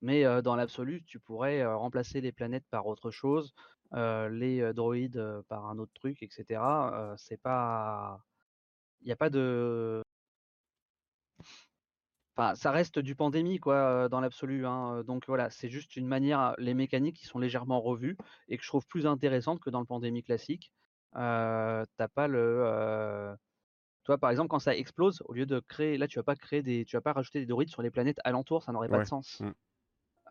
Mais 0.01 0.25
euh, 0.25 0.41
dans 0.41 0.55
l'absolu, 0.55 1.03
tu 1.05 1.19
pourrais 1.19 1.61
euh, 1.61 1.75
remplacer 1.77 2.21
les 2.21 2.31
planètes 2.31 2.65
par 2.69 2.87
autre 2.87 3.11
chose, 3.11 3.53
euh, 3.93 4.29
les 4.29 4.61
euh, 4.61 4.73
droïdes 4.73 5.17
euh, 5.17 5.41
par 5.47 5.65
un 5.67 5.79
autre 5.79 5.93
truc, 5.93 6.21
etc. 6.21 6.61
Euh, 6.93 7.15
c'est 7.17 7.41
pas, 7.41 8.19
il 9.01 9.07
n'y 9.07 9.11
a 9.13 9.15
pas 9.15 9.29
de, 9.29 10.03
Enfin, 12.37 12.55
ça 12.55 12.71
reste 12.71 12.99
du 12.99 13.15
pandémie, 13.15 13.59
quoi, 13.59 14.09
dans 14.09 14.19
l'absolu. 14.19 14.65
hein, 14.65 15.03
Donc 15.03 15.25
voilà, 15.27 15.49
c'est 15.49 15.69
juste 15.69 15.95
une 15.95 16.07
manière, 16.07 16.53
les 16.57 16.73
mécaniques 16.73 17.15
qui 17.17 17.25
sont 17.27 17.39
légèrement 17.39 17.79
revues 17.81 18.17
et 18.49 18.57
que 18.57 18.63
je 18.63 18.67
trouve 18.69 18.85
plus 18.87 19.07
intéressantes 19.07 19.61
que 19.61 19.69
dans 19.69 19.79
le 19.79 19.85
pandémie 19.85 20.23
classique. 20.23 20.71
Euh, 21.15 21.85
t'as 21.97 22.07
pas 22.09 22.27
le. 22.27 22.39
euh, 22.65 23.35
Toi, 24.03 24.17
par 24.17 24.31
exemple, 24.31 24.49
quand 24.49 24.59
ça 24.59 24.75
explose, 24.75 25.23
au 25.25 25.33
lieu 25.33 25.45
de 25.45 25.59
créer, 25.61 25.97
là, 25.97 26.07
tu 26.07 26.19
vas 26.19 26.23
pas 26.23 26.35
créer 26.35 26.61
des, 26.63 26.85
tu 26.85 26.97
vas 26.97 27.01
pas 27.01 27.13
rajouter 27.13 27.39
des 27.39 27.45
droïdes 27.47 27.69
sur 27.69 27.81
les 27.81 27.91
planètes 27.91 28.19
alentours, 28.25 28.63
ça 28.63 28.71
n'aurait 28.73 28.89
pas 28.89 28.99
de 28.99 29.05
sens. 29.05 29.39
mm. 29.39 29.51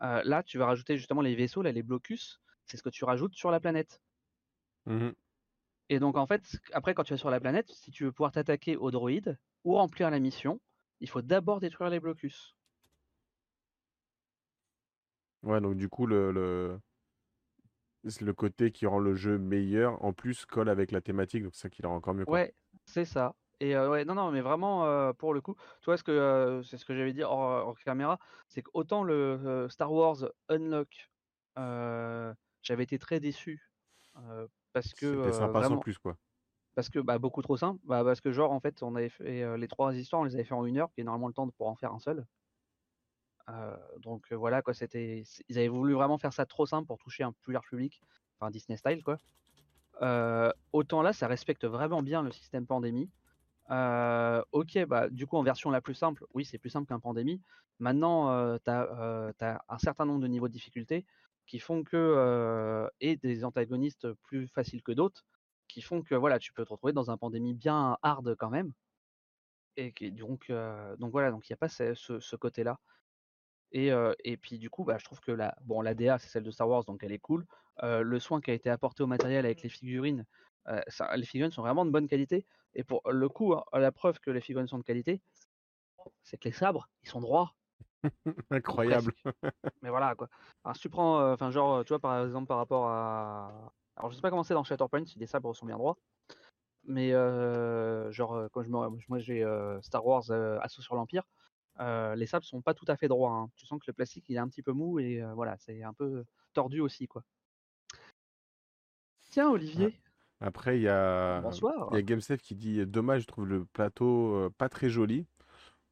Euh, 0.03 0.21
là, 0.25 0.43
tu 0.43 0.57
vas 0.57 0.67
rajouter 0.67 0.97
justement 0.97 1.21
les 1.21 1.35
vaisseaux, 1.35 1.61
là, 1.61 1.71
les 1.71 1.83
blocus, 1.83 2.41
c'est 2.65 2.77
ce 2.77 2.83
que 2.83 2.89
tu 2.89 3.05
rajoutes 3.05 3.33
sur 3.35 3.51
la 3.51 3.59
planète. 3.59 4.01
Mhm. 4.85 5.13
Et 5.89 5.99
donc, 5.99 6.17
en 6.17 6.27
fait, 6.27 6.59
après, 6.73 6.93
quand 6.93 7.03
tu 7.03 7.13
es 7.13 7.17
sur 7.17 7.29
la 7.29 7.39
planète, 7.39 7.71
si 7.71 7.91
tu 7.91 8.03
veux 8.05 8.11
pouvoir 8.11 8.31
t'attaquer 8.31 8.77
aux 8.77 8.91
droïdes 8.91 9.37
ou 9.63 9.75
remplir 9.75 10.09
la 10.11 10.19
mission, 10.19 10.59
il 10.99 11.09
faut 11.09 11.21
d'abord 11.21 11.59
détruire 11.59 11.89
les 11.89 11.99
blocus. 11.99 12.55
Ouais, 15.43 15.61
donc 15.61 15.77
du 15.77 15.89
coup, 15.89 16.07
le, 16.07 16.31
le, 18.03 18.33
côté 18.33 18.71
qui 18.71 18.87
rend 18.87 18.99
le 18.99 19.13
jeu 19.13 19.37
meilleur, 19.37 20.03
en 20.03 20.11
plus, 20.11 20.45
colle 20.45 20.69
avec 20.69 20.91
la 20.91 21.01
thématique, 21.01 21.43
donc 21.43 21.53
c'est 21.53 21.61
ça 21.61 21.69
qui 21.69 21.83
le 21.83 21.87
rend 21.87 21.95
encore 21.95 22.15
mieux, 22.15 22.25
quoi. 22.25 22.33
Ouais, 22.33 22.55
c'est 22.85 23.05
ça. 23.05 23.35
Et 23.59 23.75
euh, 23.75 23.89
ouais, 23.89 24.05
non, 24.05 24.15
non, 24.15 24.31
mais 24.31 24.41
vraiment, 24.41 24.85
euh, 24.85 25.13
pour 25.13 25.33
le 25.33 25.41
coup, 25.41 25.55
tu 25.81 25.85
vois, 25.85 25.97
ce 25.97 26.03
que, 26.03 26.11
euh, 26.11 26.63
c'est 26.63 26.77
ce 26.77 26.85
que 26.85 26.95
j'avais 26.95 27.13
dit 27.13 27.23
hors, 27.23 27.67
hors 27.67 27.79
caméra, 27.79 28.19
c'est 28.47 28.61
qu'autant 28.61 29.03
le 29.03 29.67
Star 29.69 29.91
Wars 29.91 30.17
Unlock, 30.49 31.09
j'avais 31.55 32.83
été 32.83 32.99
très 32.99 33.19
déçu. 33.19 33.69
parce 34.73 34.93
que 34.93 35.23
C'était 35.23 35.37
sympa 35.37 35.63
sans 35.63 35.77
plus, 35.77 35.97
quoi. 35.97 36.17
Parce 36.75 36.89
que 36.89 36.99
bah, 36.99 37.17
beaucoup 37.19 37.41
trop 37.41 37.57
simple. 37.57 37.79
Bah, 37.85 38.03
parce 38.03 38.21
que 38.21 38.31
genre, 38.31 38.51
en 38.51 38.59
fait, 38.59 38.83
on 38.83 38.95
avait 38.95 39.09
fait 39.09 39.57
les 39.57 39.67
trois 39.67 39.95
histoires, 39.95 40.21
on 40.21 40.25
les 40.25 40.35
avait 40.35 40.43
fait 40.43 40.53
en 40.53 40.65
une 40.65 40.77
heure, 40.77 40.91
qui 40.93 41.01
est 41.01 41.03
normalement 41.03 41.27
le 41.27 41.33
temps 41.33 41.47
de- 41.47 41.51
pour 41.51 41.67
en 41.67 41.75
faire 41.75 41.93
un 41.93 41.99
seul. 41.99 42.25
Donc 44.01 44.31
voilà, 44.31 44.61
quoi, 44.61 44.73
c'était, 44.73 45.23
ils 45.49 45.57
avaient 45.57 45.67
voulu 45.67 45.93
vraiment 45.93 46.17
faire 46.17 46.33
ça 46.33 46.45
trop 46.45 46.65
simple 46.65 46.87
pour 46.87 46.97
toucher 46.97 47.23
un 47.23 47.31
plus 47.31 47.53
large 47.53 47.67
public, 47.69 48.01
enfin 48.39 48.51
Disney 48.51 48.77
style, 48.77 49.03
quoi. 49.03 49.17
Autant 50.73 51.01
là, 51.01 51.13
ça 51.13 51.27
respecte 51.27 51.65
vraiment 51.65 52.01
bien 52.03 52.21
le 52.21 52.31
système 52.31 52.65
pandémie. 52.65 53.09
Ok, 54.51 54.85
bah 54.87 55.09
du 55.09 55.27
coup 55.27 55.37
en 55.37 55.43
version 55.43 55.69
la 55.71 55.81
plus 55.81 55.93
simple, 55.95 56.25
oui 56.33 56.45
c'est 56.45 56.57
plus 56.57 56.69
simple 56.69 56.87
qu'un 56.87 56.99
pandémie. 56.99 57.41
Maintenant, 57.79 58.57
tu 58.59 58.69
as, 58.71 59.63
un 59.69 59.77
certain 59.77 60.05
nombre 60.05 60.21
de 60.21 60.27
niveaux 60.27 60.47
de 60.47 60.53
difficulté 60.53 61.05
qui 61.47 61.59
font 61.59 61.83
que 61.83 62.89
et 62.99 63.15
des 63.17 63.45
antagonistes 63.45 64.11
plus 64.23 64.47
faciles 64.47 64.81
que 64.83 64.91
d'autres, 64.91 65.25
qui 65.75 65.81
font 65.81 66.01
que 66.01 66.15
voilà, 66.15 66.39
tu 66.39 66.53
peux 66.53 66.63
te 66.63 66.69
retrouver 66.69 66.93
dans 66.93 67.11
un 67.11 67.17
pandémie 67.17 67.53
bien 67.53 67.97
hard 68.01 68.33
quand 68.37 68.49
même. 68.49 68.71
Et 69.75 69.91
qui, 69.91 70.09
donc, 70.09 70.49
euh, 70.49 70.95
donc 70.95 71.11
voilà, 71.11 71.31
donc 71.31 71.49
il 71.49 71.51
n'y 71.51 71.55
a 71.55 71.57
pas 71.57 71.67
ce, 71.67 72.35
côté-là. 72.37 72.79
Et, 73.73 73.91
euh, 73.91 74.13
et 74.23 74.37
puis 74.37 74.57
du 74.57 74.69
coup, 74.69 74.85
bah, 74.85 74.97
je 74.97 75.03
trouve 75.03 75.19
que 75.19 75.33
la, 75.33 75.53
bon, 75.63 75.81
la 75.81 75.93
DA 75.93 76.17
c'est 76.17 76.29
celle 76.29 76.43
de 76.43 76.51
Star 76.51 76.69
Wars, 76.69 76.85
donc 76.85 77.03
elle 77.03 77.11
est 77.11 77.19
cool. 77.19 77.45
Euh, 77.83 78.03
le 78.03 78.19
soin 78.21 78.39
qui 78.39 78.51
a 78.51 78.53
été 78.53 78.69
apporté 78.69 79.03
au 79.03 79.07
matériel 79.07 79.43
avec 79.43 79.63
les 79.63 79.67
figurines, 79.67 80.25
euh, 80.69 80.79
ça- 80.87 81.13
les 81.17 81.25
figurines 81.25 81.51
sont 81.51 81.61
vraiment 81.61 81.83
de 81.83 81.91
bonne 81.91 82.07
qualité. 82.07 82.45
Et 82.73 82.85
pour 82.85 83.01
le 83.11 83.27
coup, 83.27 83.51
hein, 83.53 83.65
la 83.73 83.91
preuve 83.91 84.21
que 84.21 84.31
les 84.31 84.39
figurines 84.39 84.69
sont 84.69 84.77
de 84.77 84.83
qualité, 84.83 85.21
c'est 86.23 86.37
que 86.37 86.47
les 86.47 86.53
sabres, 86.53 86.87
ils 87.03 87.09
sont 87.09 87.19
droits. 87.19 87.53
Incroyable. 88.49 89.11
Mais 89.81 89.89
voilà 89.89 90.15
quoi. 90.15 90.29
Alors 90.63 90.77
si 90.77 90.83
tu 90.83 90.89
prends, 90.89 91.33
enfin 91.33 91.51
genre, 91.51 91.83
tu 91.83 91.89
vois 91.89 91.99
par 91.99 92.23
exemple 92.23 92.47
par 92.47 92.59
rapport 92.59 92.87
à, 92.87 93.73
alors 93.97 94.11
je 94.11 94.15
sais 94.15 94.21
pas 94.21 94.29
comment 94.29 94.43
c'est 94.43 94.53
dans 94.53 94.63
Shatterpoint 94.63 95.05
si 95.05 95.19
les 95.19 95.27
sabres 95.27 95.55
sont 95.55 95.65
bien 95.65 95.77
droits, 95.77 95.97
mais 96.83 97.13
euh, 97.13 98.11
genre 98.11 98.33
euh, 98.33 98.47
quand 98.51 98.63
je 98.63 98.69
me, 98.69 98.89
moi 99.09 99.19
j'ai 99.19 99.43
euh, 99.43 99.81
Star 99.81 100.05
Wars 100.05 100.29
euh, 100.31 100.59
Assaut 100.61 100.81
sur 100.81 100.95
l'Empire, 100.95 101.23
les 101.79 102.25
sabres 102.25 102.45
sont 102.45 102.61
pas 102.61 102.73
tout 102.73 102.85
à 102.87 102.95
fait 102.97 103.07
droits. 103.07 103.31
hein. 103.31 103.49
Tu 103.55 103.65
sens 103.65 103.79
que 103.79 103.85
le 103.87 103.93
plastique 103.93 104.25
il 104.29 104.35
est 104.35 104.39
un 104.39 104.47
petit 104.47 104.63
peu 104.63 104.71
mou 104.71 104.99
et 104.99 105.21
voilà 105.35 105.57
c'est 105.57 105.83
un 105.83 105.93
peu 105.93 106.23
tordu 106.53 106.79
aussi 106.81 107.07
quoi. 107.07 107.23
Tiens 109.31 109.47
Ah. 109.47 109.51
Olivier, 109.51 109.99
Après, 110.39 110.77
il 110.77 110.83
y 110.83 110.87
a, 110.87 111.41
bonsoir. 111.41 111.89
y 111.93 111.97
a 111.97 112.01
GameSafe 112.01 112.41
qui 112.41 112.55
dit 112.55 112.85
dommage, 112.85 113.23
je 113.23 113.27
trouve 113.27 113.47
le 113.47 113.65
plateau 113.65 114.49
pas 114.57 114.69
très 114.69 114.89
joli. 114.89 115.25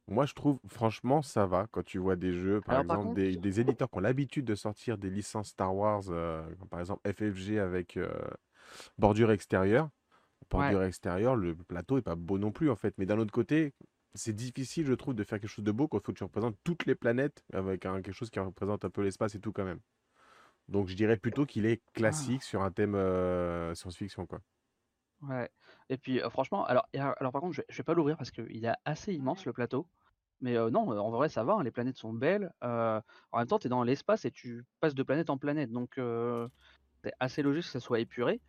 Moi, 0.08 0.26
je 0.26 0.34
trouve, 0.34 0.60
franchement, 0.68 1.22
ça 1.22 1.46
va 1.46 1.68
quand 1.72 1.84
tu 1.84 1.98
vois 1.98 2.16
des 2.18 2.34
jeux, 2.34 2.62
par 2.62 2.76
Alors 2.76 2.86
par 2.86 3.00
exemple, 3.00 3.14
contre, 3.14 3.22
des, 3.22 3.38
des 3.38 3.60
éditeurs 3.62 3.90
qui 3.90 3.98
ont 3.98 4.02
l'habitude 4.02 4.46
de 4.46 4.56
sortir 4.56 4.98
des 4.98 5.10
licences 5.10 5.50
Star 5.50 5.74
Wars, 5.76 6.04
euh, 6.10 6.44
comme 6.60 6.68
par 6.70 6.82
exemple 6.82 7.02
FFG 7.10 7.60
avec 7.60 7.96
euh, 7.98 8.12
bordure 8.98 9.32
extérieure. 9.32 9.90
ouais, 10.54 10.76
Bordure 10.76 10.84
extérieure, 10.84 11.36
le 11.36 11.56
plateau 11.56 11.98
est 12.00 12.04
pas 12.04 12.16
beau 12.16 12.38
non 12.40 12.52
plus, 12.52 12.70
en 12.72 12.76
fait. 12.78 12.96
Mais 13.00 13.06
d'un 13.08 13.20
autre 13.20 13.34
côté, 13.34 13.74
c'est 14.16 14.34
difficile, 14.36 14.86
je 14.88 14.94
trouve, 14.94 15.16
de 15.16 15.24
faire 15.24 15.40
quelque 15.42 15.50
chose 15.50 15.66
de 15.66 15.72
beau 15.72 15.88
quand 15.88 16.00
il 16.00 16.04
faut 16.06 16.14
que 16.14 16.20
tu 16.20 16.24
représentes 16.26 16.58
toutes 16.64 16.86
les 16.88 16.96
planètes 16.96 17.44
avec 17.54 17.86
un- 17.86 18.02
quelque 18.02 18.14
chose 18.16 18.30
qui 18.32 18.40
représente 18.40 18.86
un 18.86 18.92
peu 18.92 19.04
l'espace 19.04 19.36
et 19.36 19.42
tout 19.42 19.54
quand 19.54 19.66
même. 19.66 19.82
Donc, 20.70 20.88
je 20.90 20.96
dirais 20.96 21.18
plutôt 21.18 21.46
qu'il 21.46 21.66
est 21.68 21.84
ah, 22.06 22.34
classique 22.34 22.44
sur 22.44 22.64
un 22.64 22.72
thème 22.72 22.96
euh, 22.96 23.76
science-fiction, 23.76 24.28
quoi. 24.28 24.42
ouais. 25.22 25.50
Et 25.90 25.98
puis 25.98 26.22
euh, 26.22 26.30
franchement, 26.30 26.66
alors, 26.66 26.88
par 26.94 27.42
contre 27.42 27.54
je, 27.54 27.62
vais- 27.62 27.66
je 27.70 27.78
vais 27.78 27.84
pas 27.84 27.94
l'ouvrir 27.94 28.18
parce 28.18 28.32
qu'il 28.32 28.66
est 28.66 28.74
assez 28.86 29.14
immense 29.14 29.46
le 29.46 29.54
plateau. 29.54 29.88
Mais 30.42 30.58
euh, 30.58 30.70
non, 30.70 30.82
en 30.90 31.12
vrai, 31.12 31.30
ça 31.30 31.44
va, 31.46 31.54
hein, 31.56 31.64
les 31.64 31.72
planètes 31.72 31.98
sont 31.98 32.14
belles. 32.14 32.52
euh, 32.64 33.02
en 33.32 33.40
même 33.40 33.48
temps, 33.48 33.60
tu 33.60 33.68
es 33.68 33.70
dans 33.70 33.84
l'espace 33.84 34.26
et 34.26 34.32
tu 34.32 34.66
passes 34.82 34.96
de 34.96 35.04
planète 35.04 35.30
en 35.30 35.38
planète. 35.38 35.72
Donc, 35.72 35.98
euh, 35.98 36.48
c'est 37.04 37.14
assez 37.20 37.42
logique 37.44 37.64
que 37.66 37.70
ça 37.72 37.80
soit 37.82 38.00
épuré. 38.02 38.42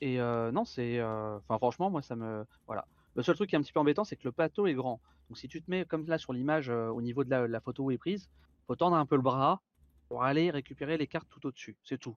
Et 0.00 0.20
euh, 0.20 0.52
non, 0.52 0.64
c'est. 0.64 1.02
Enfin, 1.02 1.58
franchement, 1.58 1.90
moi, 1.90 2.02
ça 2.02 2.16
me. 2.16 2.46
Voilà. 2.66 2.86
Le 3.14 3.22
seul 3.22 3.34
truc 3.36 3.50
qui 3.50 3.56
est 3.56 3.58
un 3.58 3.62
petit 3.62 3.72
peu 3.72 3.80
embêtant, 3.80 4.04
c'est 4.04 4.16
que 4.16 4.24
le 4.28 4.32
plateau 4.32 4.66
est 4.66 4.74
grand. 4.74 5.00
Donc, 5.28 5.38
si 5.38 5.48
tu 5.48 5.62
te 5.62 5.70
mets 5.70 5.84
comme 5.84 6.06
là 6.06 6.18
sur 6.18 6.32
l'image, 6.32 6.68
au 6.70 7.02
niveau 7.02 7.24
de 7.24 7.30
la, 7.30 7.46
la 7.48 7.60
photo 7.60 7.84
où 7.84 7.90
est 7.90 7.98
prise, 7.98 8.30
faut 8.66 8.76
tendre 8.76 8.96
un 8.96 9.06
peu 9.06 9.16
le 9.16 9.22
bras 9.22 9.62
pour 10.08 10.24
aller 10.24 10.50
récupérer 10.50 10.96
les 10.98 11.06
cartes 11.06 11.28
tout 11.30 11.46
au-dessus. 11.46 11.78
C'est 11.84 11.98
tout. 11.98 12.16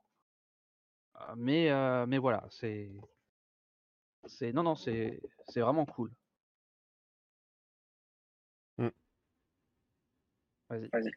Mais, 1.36 1.70
euh, 1.72 2.06
mais 2.08 2.18
voilà, 2.18 2.46
c'est. 2.50 2.92
C'est 4.26 4.54
Non, 4.54 4.64
non, 4.64 4.76
c'est 4.76 5.22
c'est 5.48 5.62
vraiment 5.62 5.86
cool. 5.86 6.12
Mm. 8.78 8.90
Vas-y. 10.70 11.12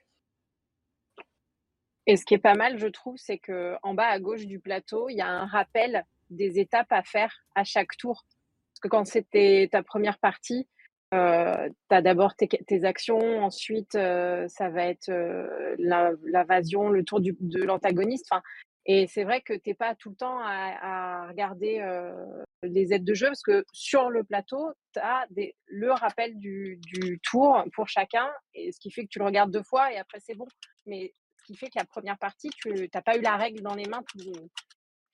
Et 2.07 2.17
ce 2.17 2.25
qui 2.25 2.35
est 2.35 2.39
pas 2.39 2.55
mal, 2.55 2.79
je 2.79 2.87
trouve, 2.87 3.17
c'est 3.19 3.39
que 3.39 3.75
en 3.83 3.95
bas 3.95 4.07
à 4.07 4.21
gauche 4.21 4.47
du 4.47 4.61
plateau, 4.61 5.09
il 5.09 5.17
y 5.17 5.21
a 5.21 5.29
un 5.29 5.47
rappel 5.47 6.05
des 6.31 6.59
étapes 6.61 6.91
à 6.93 7.03
faire 7.03 7.33
à 7.55 7.65
chaque 7.65 7.97
tour. 7.99 8.25
Parce 8.73 8.81
que 8.83 8.89
quand 8.89 9.05
c'était 9.05 9.69
ta 9.73 9.83
première 9.83 10.19
partie, 10.19 10.69
euh, 11.15 11.69
tu 11.89 11.97
as 11.97 12.03
d'abord 12.03 12.35
tes, 12.37 12.49
tes 12.49 12.85
actions, 12.85 13.43
ensuite 13.43 13.95
euh, 13.95 14.47
ça 14.49 14.69
va 14.71 14.87
être 14.87 15.09
euh, 15.09 15.75
la- 15.79 16.13
l'invasion, 16.25 16.91
le 16.91 17.05
tour 17.05 17.21
du- 17.21 17.37
de 17.41 17.63
l'antagoniste. 17.63 18.27
Enfin, 18.31 18.43
et 18.89 19.09
c'est 19.09 19.25
vrai 19.25 19.41
que 19.41 19.53
tu 19.53 19.71
n'es 19.71 19.75
pas 19.75 19.95
tout 19.97 20.11
le 20.11 20.17
temps 20.17 20.39
à, 20.39 21.25
à 21.25 21.29
regarder 21.29 21.81
euh, 21.81 22.15
les 22.63 22.95
aides 22.95 23.05
de 23.05 23.15
jeu, 23.15 23.27
parce 23.27 23.43
que 23.43 23.65
sur 23.73 24.11
le 24.11 24.23
plateau, 24.23 24.73
tu 24.95 25.01
as 25.01 25.27
des, 25.31 25.57
le 25.67 25.91
rappel 25.93 26.39
du, 26.39 26.79
du 26.83 27.19
tour 27.21 27.65
pour 27.75 27.89
chacun, 27.89 28.31
et 28.55 28.71
ce 28.71 28.79
qui 28.79 28.93
fait 28.93 29.03
que 29.03 29.09
tu 29.09 29.19
le 29.19 29.25
regardes 29.25 29.51
deux 29.51 29.65
fois 29.65 29.93
et 29.93 29.99
après 29.99 30.21
c'est 30.21 30.35
bon. 30.35 30.47
Mais 30.87 31.13
ce 31.39 31.45
qui 31.47 31.57
fait 31.57 31.67
que 31.67 31.79
la 31.79 31.85
première 31.85 32.19
partie, 32.19 32.51
tu 32.51 32.89
n'as 32.95 33.03
pas 33.03 33.17
eu 33.17 33.21
la 33.21 33.37
règle 33.37 33.61
dans 33.61 33.75
les 33.75 33.87
mains 33.87 34.05
tout 34.09 34.19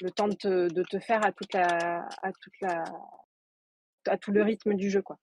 le, 0.01 0.11
temps 0.11 0.29
de 0.29 0.35
te, 0.35 0.73
de 0.73 0.83
te 0.83 0.99
faire 0.99 1.25
à 1.25 1.33
toute 1.33 1.55
la, 1.55 2.07
à 2.23 2.33
toute 2.33 2.61
la, 2.61 2.85
à 4.07 4.19
tout 4.19 4.33
le 4.33 4.43
rythme 4.43 4.75
du 4.75 4.91
jeu, 4.91 5.01
quoi. 5.01 5.19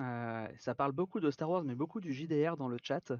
Euh, 0.00 0.48
ça 0.58 0.74
parle 0.74 0.92
beaucoup 0.92 1.20
de 1.20 1.30
Star 1.30 1.50
Wars, 1.50 1.64
mais 1.64 1.74
beaucoup 1.74 2.00
du 2.00 2.12
JDR 2.12 2.56
dans 2.56 2.68
le 2.68 2.78
chat, 2.82 3.12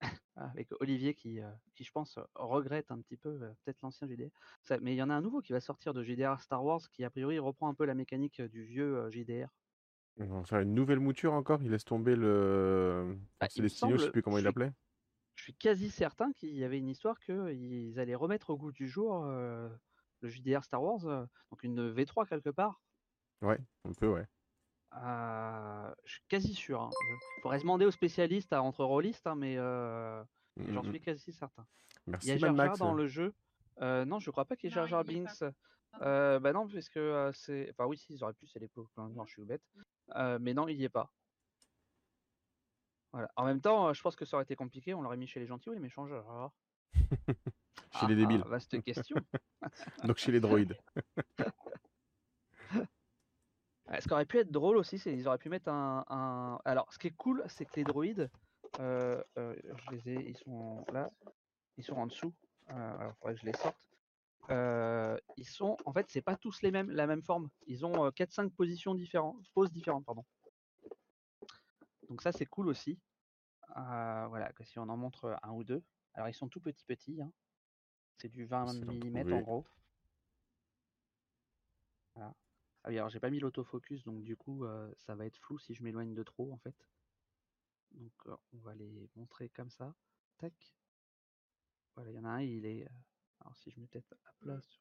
avec 0.36 0.68
Olivier 0.80 1.14
qui, 1.14 1.40
euh, 1.40 1.50
qui 1.74 1.84
je 1.84 1.90
pense, 1.92 2.18
regrette 2.34 2.90
un 2.90 3.00
petit 3.00 3.16
peu 3.16 3.28
euh, 3.42 3.54
peut-être 3.64 3.80
l'ancien 3.82 4.06
JDR. 4.06 4.30
Ça- 4.62 4.78
mais 4.80 4.94
il 4.94 4.96
y 4.96 5.02
en 5.02 5.10
a 5.10 5.14
un 5.14 5.20
nouveau 5.20 5.40
qui 5.40 5.52
va 5.52 5.60
sortir 5.60 5.94
de 5.94 6.02
JDR 6.02 6.40
Star 6.40 6.64
Wars 6.64 6.82
qui, 6.90 7.04
a 7.04 7.10
priori, 7.10 7.38
reprend 7.38 7.68
un 7.68 7.74
peu 7.74 7.84
la 7.86 7.94
mécanique 7.94 8.40
du 8.42 8.64
vieux 8.64 9.10
JDR. 9.10 9.56
Faire 10.44 10.60
une 10.60 10.74
nouvelle 10.74 11.00
mouture 11.00 11.32
encore? 11.32 11.62
Il 11.62 11.70
laisse 11.70 11.84
tomber 11.84 12.16
le 12.16 13.18
Ah, 13.40 13.48
me 13.56 13.66
Célestino, 13.66 13.96
je 13.96 14.04
sais 14.04 14.10
semble, 14.10 14.10
plus 14.10 14.22
comment 14.22 14.36
je 14.36 14.38
il 14.38 14.44
suis, 14.44 14.44
l'appelait. 14.44 14.72
je 15.36 15.42
suis 15.44 15.54
quasi 15.56 15.90
certain 15.90 16.32
qu'il 16.32 16.54
y 16.56 16.64
avait 16.64 16.78
une 16.78 16.88
histoire 16.88 17.20
qu'ils 17.20 17.98
allaient 18.00 18.14
remettre 18.16 18.50
au 18.50 18.58
goût 18.58 18.72
du 18.72 18.88
jour 18.88 19.24
le 19.26 20.28
JDR 20.28 20.64
Star 20.64 20.82
Wars, 20.82 21.28
donc 21.50 21.62
une 21.64 21.90
V3 21.90 22.26
quelque 22.26 22.50
part. 22.50 22.82
Ouais, 23.40 23.58
un 23.84 23.92
peu, 23.94 24.08
ouais. 24.12 24.26
Euh, 24.96 25.94
je 26.04 26.12
suis 26.14 26.22
quasi 26.28 26.54
sûr. 26.54 26.82
Hein. 26.82 26.90
Il 27.38 27.42
faudrait 27.42 27.58
se 27.58 27.64
demander 27.64 27.84
aux 27.84 27.90
spécialistes 27.90 28.52
à 28.52 28.62
entre 28.62 28.84
rôlistes, 28.84 29.26
hein, 29.26 29.34
mais 29.34 29.56
euh, 29.58 30.22
Mm, 30.56 30.72
j'en 30.72 30.82
mm, 30.82 30.86
mm. 30.86 30.90
suis 30.90 31.00
quasi 31.00 31.32
certain. 31.32 31.66
Il 32.06 32.28
y 32.28 32.30
a 32.32 32.38
Jar 32.38 32.78
dans 32.78 32.94
le 32.94 33.06
jeu. 33.06 33.34
Euh, 33.82 34.04
non, 34.04 34.18
je 34.18 34.30
crois 34.30 34.44
pas 34.44 34.56
qu'il 34.56 34.70
y 34.70 34.72
ait 34.72 34.74
Jar 34.74 34.86
Jar 34.86 35.04
pas. 35.04 35.12
Binks. 35.12 35.44
Euh, 36.02 36.38
bah 36.40 36.52
non, 36.52 36.68
parce 36.68 36.88
que 36.88 36.98
euh, 36.98 37.32
c'est. 37.32 37.70
Enfin, 37.70 37.86
oui, 37.86 37.98
si, 37.98 38.14
ils 38.14 38.22
auraient 38.22 38.34
pu, 38.34 38.46
c'est 38.46 38.58
l'époque. 38.58 38.88
hein, 38.96 39.10
Non, 39.14 39.24
je 39.26 39.32
suis 39.32 39.44
bête. 39.44 39.62
Euh, 40.14 40.38
mais 40.40 40.54
non, 40.54 40.68
il 40.68 40.76
y 40.76 40.84
est 40.84 40.88
pas. 40.88 41.10
Voilà. 43.12 43.30
En 43.36 43.44
même 43.44 43.60
temps, 43.60 43.88
euh, 43.88 43.92
je 43.92 44.02
pense 44.02 44.16
que 44.16 44.24
ça 44.24 44.36
aurait 44.36 44.44
été 44.44 44.56
compliqué. 44.56 44.94
On 44.94 45.02
l'aurait 45.02 45.16
mis 45.16 45.26
chez 45.26 45.40
les 45.40 45.46
gentils 45.46 45.70
ou 45.70 45.72
les 45.72 45.78
méchants 45.78 46.06
Jar 46.06 46.22
Jar 46.24 46.52
Chez 47.92 48.00
Ah, 48.00 48.06
les 48.08 48.16
débiles. 48.16 48.42
ah, 48.44 48.48
vaste 48.48 48.82
question. 48.82 49.16
Donc 50.04 50.18
chez 50.18 50.32
les 50.32 50.40
droïdes. 50.40 50.76
Ouais, 53.96 54.02
ce 54.02 54.08
qui 54.08 54.12
aurait 54.12 54.26
pu 54.26 54.38
être 54.38 54.50
drôle 54.50 54.76
aussi, 54.76 54.98
c'est 54.98 55.10
qu'ils 55.10 55.26
auraient 55.26 55.38
pu 55.38 55.48
mettre 55.48 55.70
un, 55.70 56.04
un- 56.10 56.58
Alors, 56.66 56.92
ce 56.92 56.98
qui 56.98 57.06
est 57.06 57.16
cool, 57.16 57.42
c'est 57.46 57.64
que 57.64 57.76
les 57.76 57.84
droïdes, 57.84 58.30
euh, 58.78 59.22
euh, 59.38 59.56
je 59.74 59.90
les 59.92 60.10
ai, 60.10 60.28
ils 60.28 60.36
sont 60.36 60.84
là, 60.92 61.10
ils 61.78 61.84
sont 61.84 61.96
en 61.96 62.06
dessous. 62.06 62.34
Euh, 62.68 62.98
alors, 62.98 63.14
faudrait 63.16 63.34
que 63.36 63.40
je 63.40 63.46
les 63.46 63.54
sorte. 63.54 63.88
Ils 65.38 65.46
sont, 65.48 65.78
en 65.86 65.94
fait, 65.94 66.04
c'est 66.10 66.20
pas 66.20 66.36
tous 66.36 66.60
les 66.60 66.70
mêmes, 66.70 66.90
la 66.90 67.06
même 67.06 67.22
forme. 67.22 67.48
Ils 67.68 67.86
ont 67.86 68.10
4-5 68.10 68.50
positions 68.52 68.94
différentes, 68.94 69.42
poses 69.54 69.72
différentes, 69.72 70.04
pardon. 70.04 70.26
Donc 72.10 72.20
ça, 72.20 72.32
c'est 72.32 72.44
cool 72.46 72.68
aussi. 72.68 72.98
Voilà, 73.74 74.52
que 74.52 74.62
si 74.62 74.78
on 74.78 74.90
en 74.90 74.96
montre 74.98 75.38
un 75.42 75.52
ou 75.52 75.64
deux. 75.64 75.82
Alors, 76.12 76.28
ils 76.28 76.34
sont 76.34 76.48
tout 76.48 76.60
petits 76.60 76.84
petits. 76.84 77.18
hein. 77.22 77.32
C'est 78.18 78.28
du 78.28 78.44
20 78.44 78.66
Essayer 78.66 78.84
d'en 78.84 79.24
mm 79.24 79.32
en 79.32 79.40
gros. 79.40 79.64
Voilà. 82.14 82.34
Ah 82.86 82.90
oui, 82.90 82.98
alors 82.98 83.08
j'ai 83.10 83.18
pas 83.18 83.30
mis 83.30 83.40
l'autofocus, 83.40 84.04
donc 84.04 84.22
du 84.22 84.36
coup, 84.36 84.64
euh, 84.64 84.88
ça 84.96 85.16
va 85.16 85.26
être 85.26 85.36
flou 85.38 85.58
si 85.58 85.74
je 85.74 85.82
m'éloigne 85.82 86.14
de 86.14 86.22
trop, 86.22 86.52
en 86.52 86.56
fait. 86.58 86.88
Donc, 87.90 88.12
euh, 88.26 88.36
on 88.52 88.58
va 88.58 88.76
les 88.76 89.10
montrer 89.16 89.48
comme 89.48 89.70
ça. 89.70 89.92
Tac. 90.38 90.54
Voilà, 91.96 92.10
il 92.12 92.14
y 92.14 92.18
en 92.20 92.24
a 92.24 92.28
un, 92.28 92.42
il 92.42 92.64
est. 92.64 92.84
euh, 92.84 92.88
Alors, 93.40 93.56
si 93.56 93.72
je 93.72 93.80
mets 93.80 93.88
peut-être 93.88 94.14
à 94.24 94.32
plat, 94.38 94.60
sur- 94.60 94.80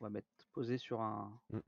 on 0.00 0.04
va 0.04 0.10
mettre 0.10 0.26
posé 0.52 0.76
sur 0.76 1.00
un. 1.00 1.40
Ils 1.52 1.60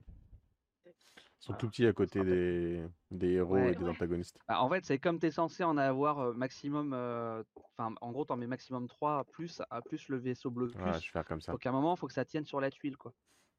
sont 1.39 1.53
Voilà, 1.53 1.59
tout 1.59 1.69
petits 1.69 1.85
à 1.85 1.93
côté 1.93 2.25
des, 2.25 2.85
des 3.11 3.29
héros 3.29 3.53
Ouais. 3.55 3.71
et 3.71 3.75
des 3.75 3.83
Ouais. 3.83 3.89
antagonistes. 3.89 4.37
Bah, 4.49 4.61
en 4.61 4.69
fait, 4.69 4.83
c'est 4.85 4.99
comme 4.99 5.17
tu 5.17 5.27
es 5.27 5.31
censé 5.31 5.63
en 5.63 5.77
avoir 5.77 6.33
maximum. 6.33 6.91
euh, 6.93 7.41
Enfin, 7.77 7.95
en 8.01 8.11
gros, 8.11 8.25
tu 8.25 8.33
en 8.33 8.37
mets 8.37 8.47
maximum 8.47 8.87
3 8.89 9.23
plus, 9.23 9.61
à 9.69 9.81
plus 9.81 10.09
le 10.09 10.17
vaisseau 10.17 10.51
bleu. 10.51 10.73
Ouais, 10.75 10.91
je 10.93 10.97
vais 10.97 10.99
faire 10.99 11.23
comme 11.25 11.39
ça. 11.39 11.53
Faut 11.53 11.57
qu'à 11.57 11.69
un 11.69 11.73
moment, 11.73 11.95
faut 11.95 12.07
que 12.07 12.13
ça 12.13 12.25
tienne 12.25 12.45
sur 12.45 12.59
la 12.59 12.69
tuile, 12.69 12.97
quoi. 12.97 13.13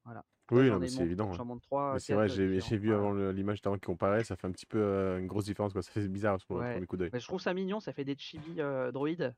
Voilà. 0.04 0.24
Oui, 0.50 0.70
c'est 0.88 1.02
évident. 1.02 1.30
hein. 1.30 1.34
J'en 1.34 1.44
monte 1.46 1.62
3. 1.62 1.94
Mais 1.94 1.98
c'est 2.00 2.14
vrai, 2.14 2.28
j'ai 2.28 2.76
vu 2.76 2.92
avant 2.92 3.12
le- 3.12 3.32
l'image 3.32 3.62
d'avant 3.62 3.76
qui 3.76 3.86
comparait, 3.86 4.24
ça 4.24 4.36
fait 4.36 4.46
un 4.46 4.52
petit 4.52 4.66
peu 4.66 4.78
euh, 4.78 5.18
une 5.18 5.26
grosse 5.26 5.44
différence. 5.46 5.72
Quoi. 5.72 5.82
Ça 5.82 5.92
fait 5.92 6.06
bizarre 6.08 6.40
sur 6.40 6.54
le 6.54 6.60
Ouais. 6.60 6.72
premier 6.74 6.86
coup 6.86 6.96
d'œil. 6.96 7.10
Je 7.14 7.26
trouve 7.26 7.40
ça 7.40 7.54
mignon, 7.54 7.80
ça 7.80 7.92
fait 7.92 8.04
des 8.04 8.16
chibi 8.18 8.60
euh, 8.60 8.92
droïdes. 8.92 9.34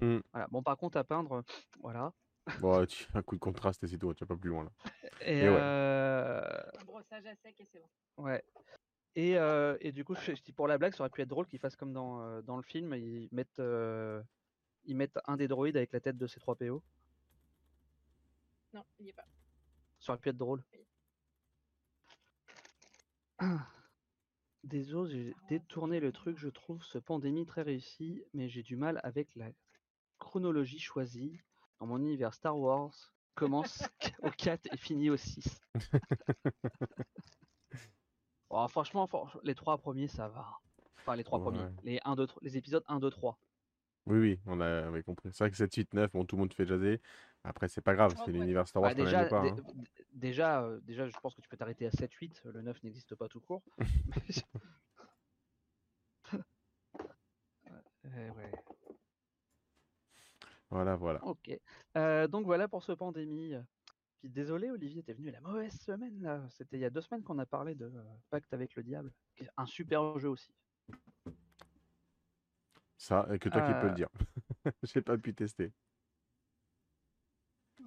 Mm. 0.00 0.18
Voilà. 0.32 0.46
Bon, 0.50 0.62
par 0.62 0.76
contre, 0.76 0.98
à 0.98 1.04
peindre, 1.04 1.42
voilà. 1.80 2.12
Bon, 2.60 2.84
tu- 2.86 3.06
un 3.14 3.22
coup 3.22 3.34
de 3.34 3.40
contraste 3.40 3.82
et 3.84 3.86
c'est 3.88 3.98
tout, 3.98 4.12
tu 4.14 4.24
vas 4.24 4.28
pas 4.34 4.40
plus 4.40 4.50
loin 4.50 4.64
là. 4.64 4.70
Et, 5.22 5.40
Et 5.40 5.48
ouais. 5.48 5.56
euh, 5.58 6.40
Un 6.80 6.84
brossage 6.84 7.26
à 7.26 7.34
sec 7.36 7.54
et 7.58 7.66
c'est 7.70 7.78
bon. 7.80 8.24
ouais. 8.24 8.42
Et, 9.16 9.36
euh, 9.36 9.76
et 9.80 9.90
du 9.92 10.04
coup, 10.04 10.14
je, 10.14 10.34
je 10.34 10.42
dis 10.42 10.52
pour 10.52 10.66
la 10.68 10.78
blague, 10.78 10.94
ça 10.94 11.02
aurait 11.02 11.10
pu 11.10 11.20
être 11.20 11.28
drôle 11.28 11.46
qu'ils 11.46 11.58
fassent 11.58 11.76
comme 11.76 11.92
dans, 11.92 12.20
euh, 12.22 12.42
dans 12.42 12.56
le 12.56 12.62
film, 12.62 12.94
ils 12.94 13.28
mettent, 13.32 13.58
euh, 13.58 14.22
ils 14.84 14.96
mettent 14.96 15.18
un 15.26 15.36
des 15.36 15.48
droïdes 15.48 15.76
avec 15.76 15.92
la 15.92 16.00
tête 16.00 16.16
de 16.16 16.26
ces 16.26 16.38
3 16.40 16.54
PO. 16.54 16.82
Non, 18.72 18.84
il 18.98 19.04
n'y 19.04 19.08
est 19.10 19.12
pas. 19.14 19.24
Ça 20.00 20.12
aurait 20.12 20.20
pu 20.20 20.30
être 20.30 20.36
drôle. 20.36 20.62
Désolé, 24.64 25.10
j'ai 25.10 25.34
détourné 25.48 26.00
le 26.00 26.12
truc, 26.12 26.36
je 26.38 26.48
trouve 26.48 26.82
ce 26.84 26.98
pandémie 26.98 27.46
très 27.46 27.62
réussi, 27.62 28.22
mais 28.34 28.48
j'ai 28.48 28.62
du 28.62 28.76
mal 28.76 29.00
avec 29.02 29.34
la 29.34 29.50
chronologie 30.18 30.78
choisie. 30.78 31.40
Dans 31.78 31.86
mon 31.86 31.98
univers 31.98 32.34
Star 32.34 32.58
Wars, 32.58 32.92
commence 33.34 33.82
au 34.22 34.30
4 34.30 34.66
et 34.72 34.76
finit 34.76 35.10
au 35.10 35.16
6. 35.16 35.60
Oh, 38.52 38.66
franchement, 38.66 39.08
les 39.44 39.54
trois 39.54 39.78
premiers, 39.78 40.08
ça 40.08 40.26
va. 40.26 40.44
Enfin, 40.98 41.14
les 41.14 41.22
trois 41.22 41.40
premiers. 41.40 41.68
Les, 41.84 42.00
1, 42.04 42.16
2, 42.16 42.26
les 42.42 42.56
épisodes 42.56 42.82
1, 42.88 42.98
2, 42.98 43.08
3. 43.08 43.38
Oui, 44.06 44.18
oui, 44.18 44.40
on 44.44 44.60
avait 44.60 45.04
compris. 45.04 45.30
C'est 45.32 45.44
vrai 45.44 45.52
que 45.52 45.56
7, 45.56 45.72
8, 45.72 45.94
9, 45.94 46.12
bon, 46.12 46.24
tout 46.24 46.34
le 46.34 46.40
monde 46.40 46.52
fait 46.52 46.66
jaser. 46.66 47.00
Après, 47.42 47.68
c'est 47.68 47.80
pas 47.80 47.94
grave, 47.94 48.14
c'est 48.24 48.32
l'univers 48.32 48.68
Star 48.68 48.82
Wars 48.82 48.90
bah, 48.94 49.02
déjà, 49.02 49.24
pas. 49.24 49.40
Hein. 49.40 49.56
déjà, 50.12 50.62
euh, 50.62 50.78
déjà, 50.82 51.08
je 51.08 51.18
pense 51.20 51.34
que 51.34 51.40
tu 51.40 51.48
peux 51.48 51.56
t'arrêter 51.56 51.86
à 51.86 51.90
7, 51.90 52.12
8. 52.12 52.42
Le 52.44 52.60
9 52.60 52.82
n'existe 52.82 53.14
pas 53.14 53.28
tout 53.28 53.40
court. 53.40 53.62
Eh 58.12 58.30
ouais. 58.30 58.50
Voilà, 60.68 60.96
voilà. 60.96 61.22
Ok. 61.24 61.50
Euh, 61.96 62.26
donc 62.26 62.44
voilà 62.44 62.66
pour 62.66 62.82
ce 62.82 62.90
pandémie. 62.90 63.54
Puis 64.20 64.28
désolé, 64.28 64.70
Olivier, 64.70 65.02
t'es 65.02 65.14
venu 65.14 65.30
la 65.30 65.40
mauvaise 65.40 65.72
semaine 65.80 66.20
là. 66.20 66.42
C'était 66.50 66.76
il 66.76 66.80
y 66.80 66.84
a 66.84 66.90
deux 66.90 67.00
semaines 67.00 67.22
qu'on 67.22 67.38
a 67.38 67.46
parlé 67.46 67.74
de 67.74 67.86
euh, 67.86 68.02
Pacte 68.28 68.52
avec 68.52 68.74
le 68.74 68.82
diable. 68.82 69.12
Un 69.56 69.66
super 69.66 70.18
jeu 70.18 70.28
aussi. 70.28 70.52
Ça, 72.98 73.26
et 73.32 73.38
que 73.38 73.48
toi 73.48 73.62
qui 73.62 73.72
peux 73.80 73.88
le 73.88 73.94
dire. 73.94 74.10
J'ai 74.82 75.00
pas 75.00 75.16
pu 75.16 75.34
tester. 75.34 75.72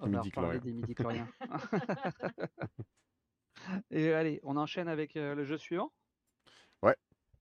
On 0.04 0.10
va 0.10 0.20
reparler 0.20 0.60
des 0.60 0.72
midi 0.72 0.94
et 3.90 4.12
allez, 4.12 4.40
on 4.42 4.56
enchaîne 4.56 4.88
avec 4.88 5.14
le 5.14 5.44
jeu 5.44 5.58
suivant. 5.58 5.92
Ouais. 6.82 6.96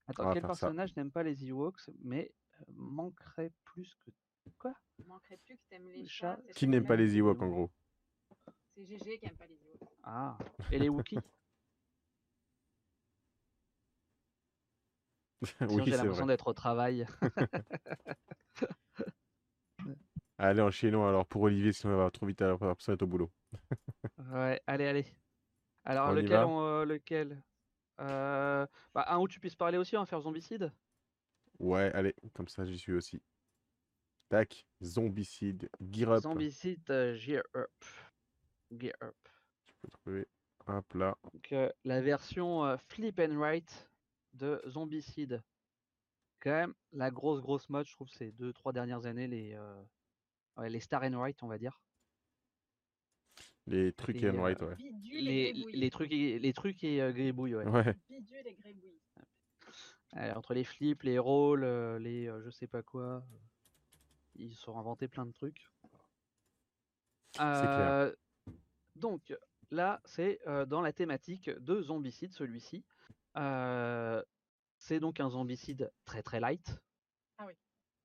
Attends, 0.07 0.33
quel 0.33 0.43
personnage 0.43 0.95
n'aime 0.95 1.11
pas 1.11 1.23
les 1.23 1.45
Ewoks, 1.45 1.89
mais 2.03 2.31
manquerait 2.75 3.51
plus 3.65 3.95
que 3.95 4.11
Quoi? 4.59 4.73
Manquerait 5.07 5.37
plus 5.37 5.57
que 5.57 5.63
t'aimes 5.69 5.89
les 5.89 6.07
chats. 6.07 6.39
Qui 6.55 6.67
n'aime 6.67 6.85
pas 6.85 6.95
les 6.95 7.17
Ewoks 7.17 7.41
en 7.41 7.47
gros? 7.47 7.71
C'est 8.75 8.85
GG 8.85 9.19
qui 9.19 9.25
aime 9.25 9.37
pas 9.37 9.45
les 9.45 9.59
Ewoks. 9.63 9.89
Ah, 10.03 10.37
et 10.71 10.79
les 10.79 10.89
Wookiees? 10.89 11.19
Oui, 15.69 15.83
j'ai 15.85 15.97
l'impression 15.97 16.25
d'être 16.25 16.47
au 16.47 16.53
travail. 16.53 17.05
allez, 20.37 20.61
enchaînons 20.61 21.07
alors 21.07 21.25
pour 21.25 21.43
Olivier, 21.43 21.71
sinon 21.73 21.93
on 21.93 21.97
va 21.97 22.11
trop 22.11 22.25
vite 22.25 22.41
à 22.41 22.57
être 22.87 23.01
au 23.01 23.07
boulot. 23.07 23.31
ouais, 24.31 24.61
allez, 24.67 24.85
allez. 24.85 25.05
Alors, 25.85 26.13
lequel, 26.13 26.33
euh, 26.33 26.85
lequel? 26.85 27.43
Euh, 27.99 28.65
bah, 28.93 29.05
Un 29.07 29.19
où 29.19 29.27
tu 29.27 29.39
puisses 29.39 29.55
parler 29.55 29.77
aussi, 29.77 29.97
on 29.97 30.01
va 30.01 30.05
faire 30.05 30.21
zombicide 30.21 30.71
Ouais, 31.59 31.91
allez, 31.93 32.15
comme 32.33 32.47
ça 32.47 32.65
j'y 32.65 32.77
suis 32.77 32.93
aussi. 32.93 33.21
Tac, 34.29 34.65
zombicide, 34.81 35.69
gear 35.91 36.11
up. 36.11 36.21
Zombicide, 36.21 36.89
euh, 36.89 37.13
gear 37.15 37.43
up. 37.55 37.71
Gear 38.71 38.93
up. 39.03 39.15
Tu 39.67 39.75
peux 39.81 39.87
trouver 39.89 40.27
un 40.65 40.81
plat. 40.81 41.17
Donc, 41.33 41.53
la 41.83 42.01
version 42.01 42.77
flip 42.77 43.19
and 43.19 43.37
write 43.37 43.91
de 44.33 44.61
zombicide. 44.67 45.43
Quand 46.39 46.51
même, 46.51 46.73
la 46.91 47.11
grosse, 47.11 47.41
grosse 47.41 47.69
mode, 47.69 47.85
je 47.85 47.91
trouve, 47.91 48.09
ces 48.09 48.31
deux, 48.31 48.51
trois 48.51 48.73
dernières 48.73 49.05
années, 49.05 49.27
les, 49.27 49.57
les 50.61 50.79
star 50.79 51.03
and 51.03 51.17
write, 51.17 51.41
on 51.43 51.47
va 51.47 51.57
dire. 51.57 51.81
Les 53.65 53.93
trucs 53.93 54.21
et 54.21 54.29
and 54.29 54.41
write, 54.41 54.61
ouais. 54.61 54.75
les, 55.03 55.53
les, 55.53 55.89
trucs 55.89 56.11
et, 56.11 56.37
les 56.37 56.53
trucs 56.53 56.83
et 56.83 56.97
gribouilles, 57.13 57.55
ouais. 57.55 57.65
ouais. 57.65 57.95
Bidule 58.09 58.47
et 58.47 58.53
gribouille 58.55 58.93
entre 60.35 60.53
les 60.53 60.63
flips, 60.63 61.03
les 61.03 61.19
rôles, 61.19 61.65
les 61.97 62.25
je 62.43 62.49
sais 62.49 62.67
pas 62.67 62.83
quoi, 62.83 63.23
ils 64.35 64.53
se 64.53 64.61
sont 64.61 64.77
inventés 64.77 65.07
plein 65.07 65.25
de 65.25 65.31
trucs. 65.31 65.69
clair. 67.35 68.13
Donc 68.95 69.35
là, 69.71 70.01
c'est 70.05 70.39
dans 70.67 70.81
la 70.81 70.93
thématique 70.93 71.49
de 71.49 71.81
zombicide, 71.81 72.33
celui-ci. 72.33 72.85
c'est 73.35 74.99
donc 74.99 75.19
un 75.19 75.29
zombicide 75.29 75.91
très 76.05 76.21
très 76.21 76.39
light. 76.39 76.79
Ah 77.37 77.45
oui. 77.47 77.53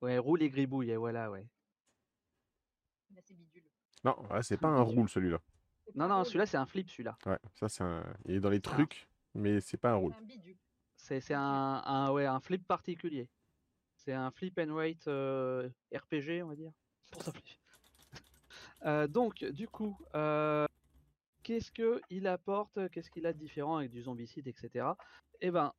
Ouais, 0.01 0.17
roule 0.17 0.41
et 0.41 0.49
gribouille, 0.49 0.91
et 0.91 0.97
voilà, 0.97 1.29
ouais. 1.29 1.45
Là, 3.15 3.21
c'est 3.23 3.35
bidule. 3.35 3.63
Non, 4.03 4.15
c'est 4.41 4.57
pas 4.57 4.67
un 4.67 4.81
roule 4.81 5.09
celui-là. 5.09 5.39
Non, 5.95 6.07
non, 6.07 6.23
celui-là, 6.23 6.45
c'est 6.45 6.57
un 6.57 6.65
flip, 6.65 6.89
celui-là. 6.89 7.17
Ouais, 7.25 7.39
ça, 7.55 7.67
c'est 7.69 7.83
un. 7.83 8.03
Il 8.25 8.35
est 8.35 8.39
dans 8.39 8.49
les 8.49 8.61
trucs, 8.61 9.07
mais 9.33 9.59
c'est 9.59 9.77
pas 9.77 9.91
un 9.91 9.95
roule. 9.95 10.13
C'est 10.95 11.33
un 11.33 11.41
un, 11.41 11.83
un, 11.85 12.11
ouais, 12.11 12.25
un 12.25 12.39
flip 12.39 12.65
particulier. 12.67 13.27
C'est 13.95 14.13
un 14.13 14.31
flip 14.31 14.57
and 14.59 14.69
wait 14.69 15.07
euh, 15.07 15.69
RPG, 15.93 16.43
on 16.43 16.47
va 16.47 16.55
dire. 16.55 16.71
Pour. 17.11 17.23
Euh, 18.85 19.07
donc, 19.07 19.43
du 19.43 19.67
coup, 19.67 19.97
euh, 20.15 20.65
qu'est-ce 21.43 21.69
qu'il 21.69 22.27
apporte 22.27 22.89
Qu'est-ce 22.89 23.11
qu'il 23.11 23.25
a 23.25 23.33
de 23.33 23.37
différent 23.37 23.75
avec 23.75 23.91
du 23.91 24.01
zombicide, 24.01 24.47
etc. 24.47 24.87
Eh 25.41 25.51
ben, 25.51 25.73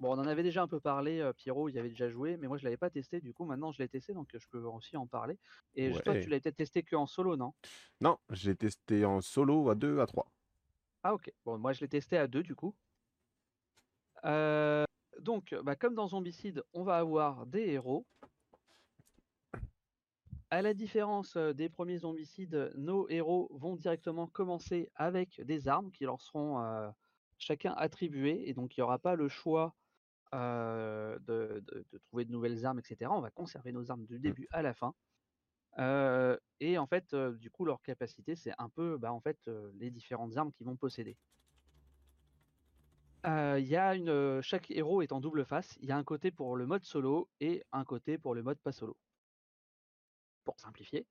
bon, 0.00 0.10
on 0.16 0.18
en 0.18 0.26
avait 0.26 0.42
déjà 0.42 0.62
un 0.62 0.66
peu 0.66 0.80
parlé, 0.80 1.30
Pierrot, 1.36 1.68
il 1.68 1.74
y 1.74 1.78
avait 1.78 1.90
déjà 1.90 2.08
joué, 2.08 2.36
mais 2.36 2.48
moi 2.48 2.56
je 2.56 2.64
l'avais 2.64 2.76
pas 2.76 2.90
testé, 2.90 3.20
du 3.20 3.32
coup 3.32 3.44
maintenant 3.44 3.70
je 3.70 3.78
l'ai 3.78 3.88
testé, 3.88 4.12
donc 4.12 4.28
je 4.32 4.48
peux 4.48 4.62
aussi 4.62 4.96
en 4.96 5.06
parler. 5.06 5.38
Et 5.74 5.92
toi, 5.92 6.18
tu 6.18 6.28
l'as 6.28 6.40
peut-être 6.40 6.56
testé 6.56 6.82
que 6.82 6.96
en 6.96 7.06
solo, 7.06 7.36
non? 7.36 7.52
Non, 8.00 8.18
j'ai 8.30 8.56
testé 8.56 9.04
en 9.04 9.20
solo 9.20 9.70
à 9.70 9.74
2, 9.74 10.00
à 10.00 10.06
3. 10.06 10.26
Ah 11.02 11.14
ok, 11.14 11.32
bon, 11.44 11.58
moi 11.58 11.72
je 11.72 11.80
l'ai 11.80 11.88
testé 11.88 12.18
à 12.18 12.26
2 12.26 12.42
du 12.42 12.54
coup. 12.54 12.74
Euh, 14.24 14.84
donc, 15.20 15.54
bah, 15.62 15.76
comme 15.76 15.94
dans 15.94 16.08
Zombicide, 16.08 16.62
on 16.72 16.82
va 16.82 16.96
avoir 16.96 17.46
des 17.46 17.68
héros. 17.68 18.06
À 20.50 20.62
la 20.62 20.74
différence 20.74 21.36
des 21.36 21.68
premiers 21.68 21.98
zombicides, 21.98 22.72
nos 22.76 23.08
héros 23.08 23.48
vont 23.52 23.76
directement 23.76 24.26
commencer 24.26 24.90
avec 24.96 25.40
des 25.42 25.68
armes 25.68 25.92
qui 25.92 26.02
leur 26.02 26.20
seront 26.20 26.92
chacun 27.38 27.72
attribuées, 27.76 28.48
et 28.48 28.52
donc 28.52 28.76
il 28.76 28.80
n'y 28.80 28.82
aura 28.82 28.98
pas 28.98 29.14
le 29.14 29.28
choix 29.28 29.76
de, 30.32 31.84
trouver 32.08 32.24
de 32.24 32.32
nouvelles 32.32 32.64
armes, 32.64 32.78
etc. 32.78 33.10
On 33.14 33.20
va 33.20 33.30
conserver 33.30 33.72
nos 33.72 33.90
armes 33.90 34.04
du 34.04 34.18
mmh. 34.18 34.22
début 34.22 34.48
à 34.52 34.62
la 34.62 34.74
fin. 34.74 34.94
et 36.60 36.78
en 36.78 36.86
fait, 36.86 37.14
du 37.14 37.50
coup, 37.50 37.64
leur 37.64 37.82
capacité, 37.82 38.36
c'est 38.36 38.52
un 38.58 38.68
peu 38.68 38.98
bah, 38.98 39.12
en 39.12 39.20
fait, 39.20 39.38
les 39.74 39.90
différentes 39.90 40.36
armes 40.36 40.52
qu'ils 40.52 40.66
vont 40.66 40.76
posséder. 40.76 41.16
Il 43.24 43.66
y 43.66 43.76
a 43.76 43.94
une, 43.94 44.40
chaque 44.40 44.70
héros 44.70 45.02
est 45.02 45.12
en 45.12 45.20
double 45.20 45.44
face. 45.44 45.76
Il 45.80 45.88
y 45.88 45.92
a 45.92 45.96
un 45.96 46.04
côté 46.04 46.30
pour 46.30 46.56
le 46.56 46.66
mode 46.66 46.84
solo 46.84 47.28
et 47.40 47.62
un 47.72 47.84
côté 47.84 48.16
pour 48.18 48.34
le 48.34 48.42
mode 48.42 48.58
pas 48.58 48.72
solo. 48.72 48.96
Pour 50.44 50.58
simplifier. 50.58 51.06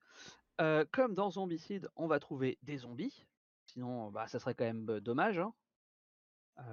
comme 0.92 1.14
dans 1.14 1.32
Zombicide, 1.32 1.90
on 1.96 2.08
va 2.08 2.20
trouver 2.20 2.58
des 2.64 2.78
zombies. 2.78 3.26
Sinon, 3.68 4.10
bah, 4.10 4.28
ça 4.28 4.40
serait 4.40 4.56
quand 4.56 4.66
même 4.66 5.00
dommage. 5.00 5.40
Hein. 5.40 5.54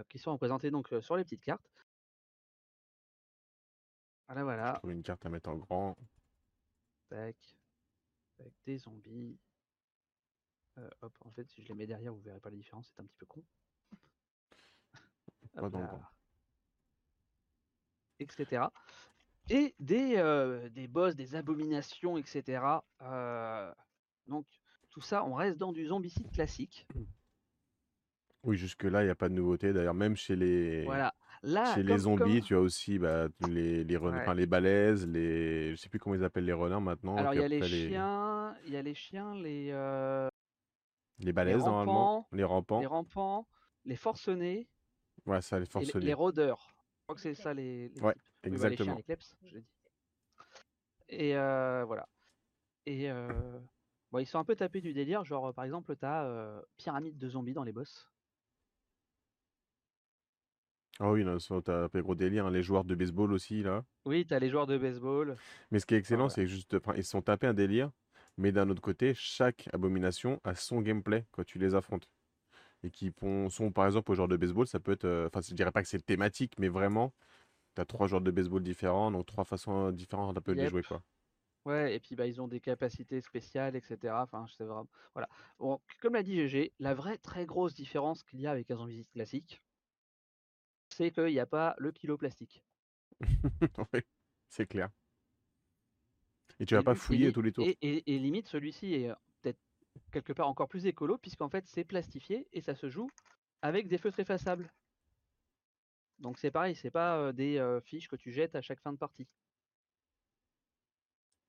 qui 0.09 0.19
sont 0.19 0.33
représentés 0.33 0.71
donc 0.71 0.93
sur 1.01 1.17
les 1.17 1.25
petites 1.25 1.45
cartes. 1.45 1.71
Voilà, 4.27 4.43
voilà. 4.43 4.81
une 4.85 5.03
carte 5.03 5.25
à 5.25 5.29
mettre 5.29 5.51
en 5.51 5.57
grand. 5.57 5.97
Tac. 7.09 7.37
Avec 8.39 8.53
des 8.65 8.79
zombies. 8.79 9.39
hop, 11.01 11.17
en 11.21 11.31
fait, 11.31 11.49
si 11.49 11.63
je 11.63 11.69
les 11.69 11.75
mets 11.75 11.87
derrière, 11.87 12.13
vous 12.13 12.21
verrez 12.21 12.41
pas 12.41 12.51
la 12.51 12.57
différence, 12.57 12.93
c'est 12.95 13.01
un 13.01 13.07
petit 13.07 13.17
peu 13.17 13.27
con. 13.27 13.43
Etc. 18.19 18.63
Et 19.49 19.75
des, 19.79 20.17
euh, 20.17 20.69
des 20.71 20.89
boss, 20.89 21.15
des 21.15 21.35
abominations, 21.35 22.19
etc. 22.19 22.63
Euh, 23.03 23.73
donc 24.27 24.47
tout 24.91 25.01
ça, 25.01 25.25
on 25.25 25.35
reste 25.35 25.59
dans 25.59 25.73
du 25.73 25.87
zombicide 25.87 26.31
classique. 26.33 26.87
Oui, 28.43 28.57
jusque-là, 28.57 29.03
il 29.03 29.07
n'y 29.07 29.11
a 29.11 29.15
pas 29.15 29.29
de 29.29 29.35
nouveauté. 29.35 29.73
D'ailleurs, 29.73 29.95
même 29.95 30.17
chez 30.17 30.37
les, 30.37 30.85
voilà. 30.85 31.15
Là, 31.47 31.75
chez 31.75 31.85
les 31.85 31.99
zombies, 31.99 32.43
tu 32.43 32.57
as 32.57 32.61
aussi 32.61 32.99
bah, 32.99 33.29
les, 33.49 33.85
les, 33.85 33.99
les 34.35 34.47
balaises, 34.47 35.07
les... 35.07 35.71
je 35.71 35.77
sais 35.77 35.89
plus 35.89 36.01
comment 36.01 36.17
ils 36.17 36.25
appellent 36.25 36.45
les 36.45 36.53
renards 36.53 36.81
maintenant. 36.81 37.17
Alors, 37.17 37.35
il 37.35 37.41
y 37.41 37.45
a 37.45 37.49
les 37.49 37.63
chiens, 37.63 38.57
il 38.67 38.73
y 38.73 38.77
a 38.77 38.83
les 38.83 38.95
chiens, 38.95 39.35
les... 39.37 39.71
Euh, 39.71 40.29
les 41.21 41.33
balaises, 41.33 41.65
normalement, 41.65 42.29
les 42.33 42.43
rampants? 42.43 42.81
Les 42.81 42.87
rampants, 42.87 43.49
les 43.85 43.97
forcenés. 43.97 44.69
Ouais, 45.25 45.41
ça, 45.41 45.61
les 45.61 45.67
forcenés. 45.67 46.05
Les, 46.05 46.15
rôdeurs. 46.15 46.77
Je 46.99 47.03
crois 47.05 47.15
que 47.15 47.21
c'est 47.21 47.35
ça 47.35 47.55
les. 47.55 47.93
ouais, 48.01 48.15
exactement. 48.43 48.97
les 48.97 49.03
chiens, 49.05 49.17
les 49.43 49.49
je 49.51 49.59
dis. 49.59 49.67
Et 51.09 51.37
euh, 51.37 51.85
voilà. 51.87 52.09
Et 52.85 53.11
euh, 53.11 53.61
bon, 54.11 54.19
ils 54.19 54.27
sont 54.27 54.39
un 54.39 54.45
peu 54.45 54.57
tapés 54.57 54.81
du 54.81 54.93
délire. 54.93 55.25
Genre, 55.25 55.55
par 55.55 55.65
exemple, 55.65 55.95
t'as 55.97 56.25
euh, 56.25 56.61
pyramide 56.77 57.17
de 57.17 57.29
zombies 57.29 57.55
dans 57.55 57.65
les 57.65 57.73
boss. 57.73 58.11
Ah 60.99 61.11
oui, 61.11 61.25
t'as 61.65 61.85
un 61.85 61.89
peu 61.89 62.03
gros 62.03 62.15
délire. 62.15 62.47
Hein, 62.47 62.51
les 62.51 62.63
joueurs 62.63 62.85
de 62.85 62.95
baseball 62.95 63.33
aussi, 63.33 63.63
là. 63.63 63.85
Oui, 64.07 64.27
t'as 64.27 64.39
les 64.39 64.49
joueurs 64.49 64.67
de 64.67 64.79
baseball. 64.79 65.37
Mais 65.71 65.79
ce 65.79 65.87
qui 65.87 65.95
est 65.95 65.99
excellent, 65.99 66.29
c'est 66.29 66.47
juste. 66.47 66.77
Ils 66.97 67.05
se 67.05 67.11
sont 67.11 67.23
tapés 67.23 67.47
un 67.47 67.55
délire. 67.55 67.91
Mais 68.39 68.53
d'un 68.53 68.69
autre 68.69 68.83
côté, 68.83 69.15
chaque 69.15 69.69
abomination 69.73 70.41
a 70.45 70.55
son 70.55 70.83
gameplay 70.83 71.25
quand 71.33 71.45
tu 71.45 71.59
les 71.59 71.75
affrontes 71.75 72.09
et 72.83 72.91
qui 72.91 73.13
sont 73.49 73.73
par 73.73 73.87
exemple 73.87 74.13
au 74.13 74.15
genre 74.15 74.29
de 74.29 74.37
baseball, 74.37 74.67
ça 74.67 74.81
peut 74.81 74.93
être, 74.93 75.05
euh, 75.05 75.27
enfin 75.27 75.41
je 75.41 75.55
dirais 75.55 75.73
pas 75.73 75.83
que 75.83 75.89
c'est 75.89 76.05
thématique, 76.05 76.55
mais 76.59 76.69
vraiment, 76.69 77.13
tu 77.75 77.81
as 77.83 77.85
trois 77.85 78.07
genres 78.07 78.21
de 78.21 78.31
baseball 78.31 78.63
différents, 78.63 79.11
donc 79.11 79.27
trois 79.27 79.45
façons 79.45 79.91
différentes 79.93 80.37
un 80.37 80.41
peu 80.41 80.55
de 80.55 80.61
les 80.61 80.69
jouer 80.69 80.83
quoi. 80.83 81.03
Ouais, 81.65 81.97
et 81.97 82.01
puis 82.01 82.15
bah, 82.15 82.27
ils 82.27 82.41
ont 82.41 82.47
des 82.47 82.61
capacités 82.61 83.21
spéciales, 83.21 83.75
etc. 83.75 84.23
Enfin, 84.23 84.47
c'est 84.57 84.63
vraiment. 84.63 84.87
Voilà. 85.15 85.29
Bon, 85.59 85.81
comme 86.01 86.15
l'a 86.15 86.23
dit 86.23 86.37
GG, 86.37 86.73
la 86.79 86.95
vraie 86.95 87.19
très 87.19 87.45
grosse 87.45 87.75
différence 87.75 88.23
qu'il 88.23 88.41
y 88.41 88.47
a 88.47 88.53
avec 88.53 88.71
un 88.71 88.77
zombie 88.77 89.05
classique, 89.07 89.61
c'est 90.97 91.11
qu'il 91.13 91.27
n'y 91.27 91.39
a 91.41 91.47
pas 91.47 91.75
le 91.79 91.93
kilo 91.93 92.17
plastique. 92.17 92.65
Oui, 93.93 94.01
c'est 94.49 94.67
clair. 94.67 94.91
Et 96.61 96.67
tu 96.67 96.75
vas 96.75 96.83
Et 96.83 96.85
pas 96.85 96.95
fouiller 96.95 97.33
tous 97.33 97.41
les 97.43 97.53
tours. 97.53 97.71
Et, 97.71 97.79
et- 97.83 98.15
et 98.15 98.19
limite, 98.19 98.47
celui-ci 98.49 98.95
est 98.95 99.11
euh, 99.11 99.15
peut-être 99.43 99.59
quelque 100.13 100.33
part 100.33 100.49
encore 100.49 100.69
plus 100.69 100.87
écolo, 100.87 101.19
puisqu'en 101.19 101.49
fait 101.49 101.67
c'est 101.67 101.85
plastifié 101.85 102.49
et 102.53 102.61
ça 102.61 102.75
se 102.75 102.89
joue 102.91 103.09
avec 103.63 103.89
des 103.89 103.99
feutres 103.99 104.21
effaçables. 104.21 104.71
Donc 106.19 106.39
c'est 106.39 106.51
pareil, 106.51 106.75
c'est 106.75 106.91
pas 106.91 107.17
euh, 107.19 107.33
des 107.33 107.57
euh, 107.59 107.81
fiches 107.81 108.09
que 108.09 108.17
tu 108.17 108.31
jettes 108.31 108.55
à 108.55 108.61
chaque 108.61 108.81
fin 108.81 108.93
de 108.93 108.99
partie. 108.99 109.27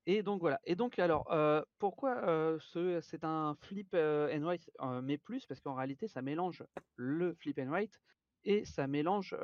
Et 0.06 0.22
donc 0.22 0.40
voilà. 0.40 0.58
Et 0.64 0.74
donc 0.74 0.98
alors, 0.98 1.30
euh, 1.32 1.62
pourquoi 1.78 2.58
ce, 2.60 3.00
c'est 3.00 3.24
un 3.24 3.54
flip 3.60 3.94
and 3.94 4.42
write, 4.42 4.70
mais 5.02 5.18
plus? 5.18 5.46
Parce 5.46 5.60
qu'en 5.60 5.74
réalité, 5.74 6.08
ça 6.08 6.22
mélange 6.22 6.64
le 6.96 7.34
flip 7.34 7.58
and 7.58 7.68
write 7.70 8.00
et 8.44 8.64
ça 8.64 8.86
mélange 8.86 9.36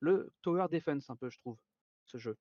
le 0.00 0.32
tower 0.42 0.66
defense 0.70 1.10
un 1.10 1.16
peu, 1.16 1.30
je 1.30 1.38
trouve, 1.38 1.58
ce 2.04 2.18
jeu. 2.18 2.36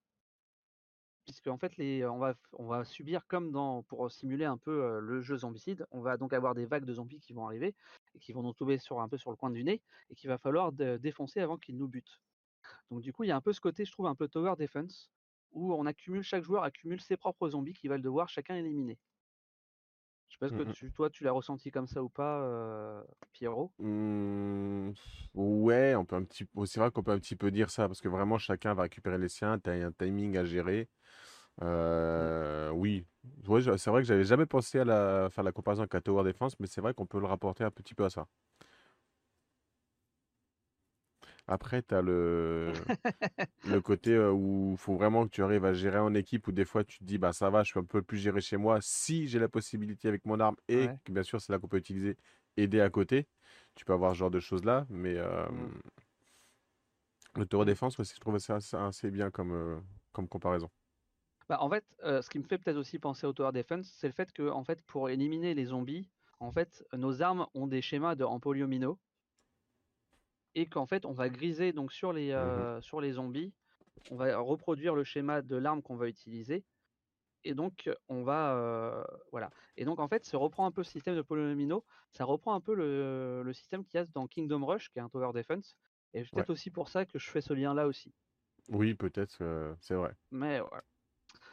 Puisque 1.25 1.47
en 1.47 1.57
fait, 1.57 1.71
on 2.03 2.67
va, 2.67 2.83
subir 2.83 3.25
comme 3.27 3.83
pour 3.87 4.11
simuler 4.11 4.43
un 4.45 4.57
peu 4.57 4.99
le 4.99 5.21
jeu 5.21 5.37
zombicide, 5.37 5.85
on 5.91 6.01
va 6.01 6.17
donc 6.17 6.33
avoir 6.33 6.53
des 6.53 6.65
vagues 6.65 6.85
de 6.85 6.93
zombies 6.93 7.21
qui 7.21 7.31
vont 7.31 7.45
arriver 7.45 7.75
et 8.13 8.19
qui 8.19 8.33
vont 8.33 8.43
nous 8.43 8.53
tomber 8.53 8.77
sur 8.77 8.99
un 8.99 9.07
peu 9.07 9.17
sur 9.17 9.31
le 9.31 9.37
coin 9.37 9.49
du 9.49 9.63
nez 9.63 9.81
et 10.09 10.15
qu'il 10.15 10.29
va 10.29 10.37
falloir 10.37 10.73
défoncer 10.73 11.39
avant 11.39 11.57
qu'ils 11.57 11.77
nous 11.77 11.87
butent. 11.87 12.19
Donc 12.91 13.01
du 13.01 13.13
coup, 13.13 13.23
il 13.23 13.27
y 13.27 13.31
a 13.31 13.35
un 13.35 13.41
peu 13.41 13.53
ce 13.53 13.61
côté, 13.61 13.85
je 13.85 13.91
trouve, 13.91 14.07
un 14.07 14.15
peu 14.15 14.27
tower 14.27 14.55
defense, 14.57 15.09
où 15.51 15.73
on 15.73 15.85
accumule, 15.85 16.23
chaque 16.23 16.43
joueur 16.43 16.63
accumule 16.63 16.99
ses 16.99 17.15
propres 17.15 17.49
zombies 17.49 17.73
qu'il 17.73 17.89
va 17.89 17.97
devoir 17.97 18.27
chacun 18.27 18.55
éliminer. 18.55 18.97
Je 20.33 20.37
sais 20.37 20.39
pas 20.39 20.47
ce 20.49 20.53
que 20.63 20.63
Mhm. 20.63 20.73
tu, 20.73 20.91
toi, 20.91 21.11
tu 21.11 21.23
l'as 21.23 21.31
ressenti 21.31 21.69
comme 21.69 21.85
ça 21.85 22.01
ou 22.03 22.09
pas, 22.09 22.41
euh, 22.41 23.03
Pierrot? 23.31 23.71
Mmh, 23.79 24.91
ouais, 25.33 25.95
on 25.95 26.05
peut 26.05 26.15
un 26.15 26.23
petit, 26.23 26.47
c'est 26.65 26.79
vrai 26.79 26.91
qu'on 26.91 27.03
peut 27.03 27.11
un 27.11 27.19
petit 27.19 27.35
peu 27.35 27.51
dire 27.51 27.69
ça 27.69 27.87
parce 27.87 28.01
que 28.01 28.07
vraiment 28.07 28.37
chacun 28.37 28.73
va 28.73 28.83
récupérer 28.83 29.17
les 29.17 29.29
siens. 29.29 29.59
T'as 29.59 29.73
un 29.73 29.91
timing 29.91 30.37
à 30.37 30.45
gérer. 30.45 30.89
Euh, 31.61 32.71
oui, 32.71 33.05
ouais, 33.47 33.61
c'est 33.77 33.89
vrai 33.91 34.01
que 34.01 34.07
j'avais 34.07 34.23
jamais 34.25 34.45
pensé 34.47 34.79
à 34.79 34.85
la, 34.85 35.29
faire 35.31 35.43
la 35.43 35.51
comparaison 35.51 35.81
avec 35.83 35.93
la 35.93 36.01
Tower 36.01 36.23
Defense, 36.23 36.59
mais 36.59 36.67
c'est 36.67 36.81
vrai 36.81 36.93
qu'on 36.93 37.05
peut 37.07 37.19
le 37.19 37.27
rapporter 37.27 37.63
un 37.63 37.71
petit 37.71 37.95
peu 37.95 38.05
à 38.05 38.09
ça. 38.09 38.27
Après, 41.47 41.83
tu 41.83 41.93
as 41.95 42.01
le, 42.01 42.83
le 43.63 43.81
côté 43.83 44.17
où 44.19 44.71
il 44.73 44.77
faut 44.77 44.95
vraiment 44.95 45.25
que 45.25 45.31
tu 45.31 45.43
arrives 45.43 45.65
à 45.65 45.73
gérer 45.73 45.99
en 45.99 46.13
équipe, 46.15 46.47
où 46.47 46.51
des 46.53 46.65
fois 46.65 46.83
tu 46.83 46.99
te 46.99 47.03
dis, 47.05 47.17
bah 47.17 47.33
ça 47.33 47.49
va, 47.49 47.63
je 47.63 47.73
peux 47.73 47.79
un 47.79 47.85
peu 47.85 48.01
plus 48.03 48.17
gérer 48.19 48.41
chez 48.41 48.57
moi 48.57 48.79
si 48.81 49.27
j'ai 49.27 49.39
la 49.39 49.49
possibilité 49.49 50.07
avec 50.09 50.25
mon 50.25 50.39
arme 50.39 50.57
et 50.69 50.91
Ouais. 50.91 50.99
que 51.05 51.11
bien 51.13 51.23
sûr 51.23 51.41
c'est 51.41 51.53
là 51.53 51.59
qu'on 51.59 51.67
peut 51.69 51.77
utiliser 51.77 52.17
aider 52.57 52.81
à 52.81 52.89
côté. 52.89 53.27
Tu 53.75 53.85
peux 53.85 53.93
avoir 53.93 54.13
ce 54.13 54.19
genre 54.19 54.31
de 54.31 54.39
choses-là, 54.39 54.85
mais 54.89 55.15
euh, 55.17 55.47
Mm. 55.51 55.73
le 57.35 57.45
Tower 57.45 57.65
Défense, 57.65 57.97
ouais, 57.99 58.05
je 58.05 58.19
trouve 58.19 58.37
ça 58.39 58.55
assez, 58.55 58.75
assez 58.77 59.11
bien 59.11 59.29
comme, 59.31 59.51
euh, 59.53 59.79
comme 60.13 60.27
comparaison. 60.27 60.69
Bah, 61.49 61.57
en 61.61 61.69
fait, 61.69 61.85
euh, 62.03 62.21
ce 62.21 62.29
qui 62.29 62.39
me 62.39 62.43
fait 62.43 62.57
peut-être 62.57 62.77
aussi 62.77 62.99
penser 62.99 63.27
au 63.27 63.33
tower 63.33 63.51
defense, 63.51 63.87
c'est 63.87 64.07
le 64.07 64.13
fait 64.13 64.31
que, 64.31 64.49
en 64.49 64.63
fait, 64.63 64.81
pour 64.83 65.09
éliminer 65.09 65.53
les 65.53 65.65
zombies, 65.65 66.09
en 66.39 66.51
fait, 66.51 66.83
nos 66.93 67.21
armes 67.21 67.47
ont 67.53 67.67
des 67.67 67.81
schémas 67.81 68.15
de 68.15 68.23
en 68.23 68.39
polyomino 68.39 68.99
et 70.55 70.67
qu'en 70.67 70.85
fait, 70.85 71.05
on 71.05 71.13
va 71.13 71.29
griser 71.29 71.73
donc 71.73 71.91
sur 71.93 72.13
les, 72.13 72.31
euh, 72.31 72.81
sur 72.81 73.01
les 73.01 73.13
zombies, 73.13 73.53
on 74.11 74.17
va 74.17 74.37
reproduire 74.39 74.95
le 74.95 75.03
schéma 75.03 75.41
de 75.41 75.55
l'arme 75.57 75.81
qu'on 75.83 75.97
va 75.97 76.07
utiliser 76.09 76.65
et 77.43 77.53
donc 77.55 77.89
on 78.09 78.23
va 78.23 78.55
euh, 78.57 79.03
voilà. 79.31 79.51
Et 79.77 79.85
donc 79.85 79.99
en 79.99 80.07
fait, 80.07 80.25
ça 80.25 80.37
reprend 80.37 80.65
un 80.65 80.71
peu 80.71 80.81
le 80.81 80.85
système 80.85 81.15
de 81.15 81.21
polyomino, 81.21 81.85
ça 82.11 82.25
reprend 82.25 82.53
un 82.55 82.61
peu 82.61 82.73
le, 82.75 83.43
le 83.43 83.53
système 83.53 83.85
qu'il 83.85 83.99
y 83.99 84.03
a 84.03 84.05
dans 84.05 84.27
Kingdom 84.27 84.65
Rush, 84.65 84.89
qui 84.89 84.99
est 84.99 85.01
un 85.01 85.09
tower 85.09 85.33
defense. 85.33 85.75
Et 86.13 86.23
c'est 86.23 86.31
peut-être 86.33 86.51
aussi 86.51 86.71
pour 86.71 86.89
ça 86.89 87.05
que 87.05 87.19
je 87.19 87.29
fais 87.29 87.41
ce 87.41 87.53
lien 87.53 87.73
là 87.73 87.87
aussi. 87.87 88.13
Oui, 88.69 88.93
peut-être, 88.93 89.37
euh, 89.41 89.73
c'est 89.79 89.95
vrai. 89.95 90.15
Mais. 90.31 90.59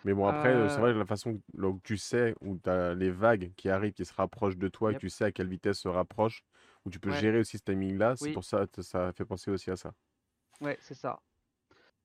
Mais 0.05 0.14
bon, 0.14 0.26
après, 0.26 0.55
euh, 0.55 0.68
c'est 0.68 0.80
vrai 0.80 0.92
que 0.92 0.98
la 0.98 1.07
façon 1.07 1.42
où 1.55 1.80
tu 1.84 1.96
sais, 1.98 2.34
où 2.40 2.59
tu 2.59 2.70
as 2.70 2.94
les 2.94 3.11
vagues 3.11 3.53
qui 3.57 3.68
arrivent, 3.68 3.92
qui 3.92 4.05
se 4.05 4.14
rapprochent 4.14 4.57
de 4.57 4.68
toi, 4.68 4.92
et 4.92 4.94
Yep. 4.94 4.96
tu 4.96 5.09
sais 5.11 5.24
à 5.24 5.32
quelle 5.32 5.48
vitesse 5.48 5.80
se 5.80 5.88
rapprochent, 5.88 6.44
où 6.85 6.91
tu 6.91 7.01
peux 7.01 7.11
Ouais. 7.11 7.20
gérer 7.20 7.39
aussi 7.39 7.59
ce 7.59 7.62
timing-là, 7.64 8.16
c'est 8.16 8.28
Oui. 8.28 8.33
pour 8.33 8.45
ça 8.45 8.66
que 8.66 8.83
ça 8.83 9.12
fait 9.12 9.24
penser 9.24 9.51
aussi 9.51 9.70
à 9.70 9.76
ça. 9.76 9.95
Ouais, 10.61 10.78
c'est 10.81 10.95
ça. 10.95 11.20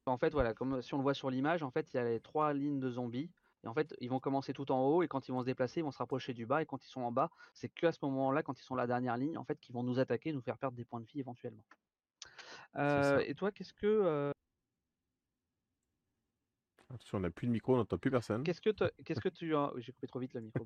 En 0.08 0.18
fait, 0.18 0.32
voilà, 0.34 0.54
comme 0.54 0.82
si 0.82 0.94
on 0.94 0.98
le 0.98 1.04
voit 1.04 1.14
sur 1.16 1.30
l'image, 1.32 1.64
en 1.64 1.72
fait, 1.72 1.94
il 1.94 1.98
y 1.98 2.00
a 2.00 2.04
les 2.06 2.20
trois 2.22 2.54
lignes 2.54 2.80
de 2.80 2.90
zombies. 2.92 3.32
Et 3.64 3.68
en 3.68 3.74
fait, 3.74 3.96
ils 4.00 4.10
vont 4.10 4.20
commencer 4.20 4.54
tout 4.54 4.72
en 4.72 4.82
haut 4.88 5.04
et 5.04 5.08
quand 5.08 5.28
ils 5.28 5.32
vont 5.32 5.42
se 5.42 5.46
déplacer, 5.46 5.82
ils 5.82 5.84
vont 5.84 5.92
se 5.92 5.98
rapprocher 6.00 6.34
du 6.34 6.46
bas. 6.46 6.62
Et 6.62 6.66
quand 6.68 6.86
ils 6.86 6.90
sont 6.90 7.02
en 7.02 7.12
bas, 7.12 7.32
c'est 7.54 7.70
que 7.70 7.88
à 7.88 7.92
ce 7.92 8.00
moment-là, 8.04 8.44
quand 8.44 8.60
ils 8.60 8.64
sont 8.64 8.76
la 8.76 8.88
dernière 8.88 9.18
ligne, 9.18 9.38
en 9.38 9.46
fait, 9.46 9.60
qu'ils 9.60 9.74
vont 9.76 9.84
nous 9.84 10.00
attaquer, 10.00 10.34
nous 10.34 10.42
faire 10.42 10.58
perdre 10.60 10.78
des 10.78 10.86
points 10.86 11.02
de 11.02 11.08
vie 11.08 11.20
éventuellement. 11.20 11.66
Euh, 12.76 13.20
et 13.26 13.36
toi, 13.36 13.52
qu'est-ce 13.52 13.74
que 13.74 13.86
euh, 13.88 14.32
Attention, 16.96 17.18
on 17.18 17.22
n'a 17.22 17.30
plus 17.30 17.48
de 17.48 17.52
micro, 17.52 17.74
on 17.74 17.78
n'entend 17.78 17.98
plus 17.98 18.12
personne. 18.12 18.44
qu'est-ce 18.44 18.62
que 18.62 18.70
qu'est-ce 19.04 19.20
que 19.20 19.30
tu 19.30 19.54
en... 19.54 19.72
J'ai 19.78 19.92
coupé 19.92 20.08
trop 20.08 20.20
vite 20.20 20.34
le 20.34 20.42
micro, 20.42 20.66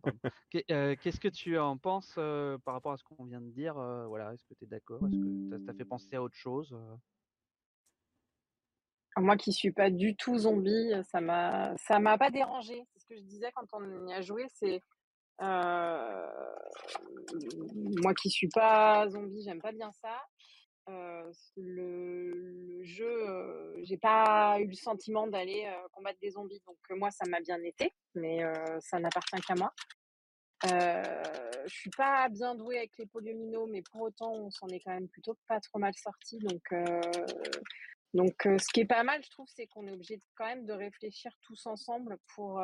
euh, 0.71 0.95
Qu'est-ce 1.01 1.19
que 1.19 1.27
tu 1.27 1.57
en 1.57 1.77
penses 1.77 2.13
euh, 2.17 2.57
par 2.59 2.75
rapport 2.75 2.91
à 2.91 2.97
ce 2.97 3.03
qu'on 3.03 3.25
vient 3.25 3.41
de 3.41 3.49
dire 3.49 3.77
euh, 3.77 4.05
Voilà, 4.05 4.33
est-ce 4.33 4.43
que 4.45 4.53
tu 4.53 4.65
es 4.65 4.67
d'accord? 4.67 4.99
Est-ce 5.07 5.17
que 5.17 5.49
ça 5.49 5.65
t'a 5.65 5.73
fait 5.73 5.85
penser 5.85 6.15
à 6.15 6.21
autre 6.21 6.35
chose 6.35 6.71
euh? 6.73 6.95
Moi 9.17 9.35
qui 9.37 9.51
suis 9.51 9.71
pas 9.71 9.89
du 9.89 10.15
tout 10.15 10.37
zombie, 10.37 10.93
ça 11.11 11.19
m'a 11.19 11.75
ça 11.77 11.99
m'a 11.99 12.17
pas 12.17 12.29
dérangé. 12.29 12.85
C'est 12.93 12.99
ce 12.99 13.05
que 13.07 13.15
je 13.15 13.23
disais 13.23 13.51
quand 13.55 13.65
on 13.73 14.07
y 14.07 14.13
a 14.13 14.21
joué, 14.21 14.45
c'est 14.53 14.81
euh, 15.41 16.27
moi 18.03 18.13
qui 18.13 18.29
suis 18.29 18.49
pas 18.49 19.09
zombie, 19.09 19.41
j'aime 19.43 19.61
pas 19.61 19.71
bien 19.71 19.91
ça. 19.93 20.21
Euh, 20.89 21.31
le, 21.57 22.31
le 22.31 22.83
jeu, 22.83 23.29
euh, 23.29 23.79
j'ai 23.83 23.97
pas 23.97 24.59
eu 24.59 24.67
le 24.67 24.73
sentiment 24.73 25.27
d'aller 25.27 25.65
euh, 25.65 25.87
combattre 25.91 26.19
des 26.19 26.31
zombies, 26.31 26.61
donc 26.65 26.77
moi 26.91 27.11
ça 27.11 27.29
m'a 27.29 27.39
bien 27.41 27.61
été, 27.63 27.93
mais 28.15 28.39
ça 28.79 28.99
n'appartient 28.99 29.39
qu'à 29.41 29.55
moi. 29.55 29.71
Euh, 30.65 31.23
je 31.65 31.73
suis 31.73 31.89
pas 31.91 32.27
bien 32.29 32.55
douée 32.55 32.79
avec 32.79 32.97
les 32.97 33.05
polyomino, 33.05 33.67
mais 33.67 33.83
pour 33.91 34.01
autant 34.01 34.31
on 34.33 34.49
s'en 34.49 34.67
est 34.69 34.79
quand 34.79 34.93
même 34.93 35.07
plutôt 35.09 35.37
pas 35.47 35.59
trop 35.59 35.79
mal 35.79 35.93
sorti, 35.95 36.39
donc 36.39 36.73
donc, 38.15 38.41
ce 38.41 38.67
qui 38.73 38.79
est 38.79 38.85
pas 38.85 39.03
mal, 39.03 39.21
je 39.23 39.29
trouve, 39.29 39.45
c'est 39.53 39.67
qu'on 39.67 39.85
est 39.85 39.91
obligé 39.91 40.19
quand 40.35 40.47
même 40.47 40.65
de 40.65 40.73
réfléchir 40.73 41.31
tous 41.43 41.67
ensemble 41.67 42.17
pour, 42.33 42.59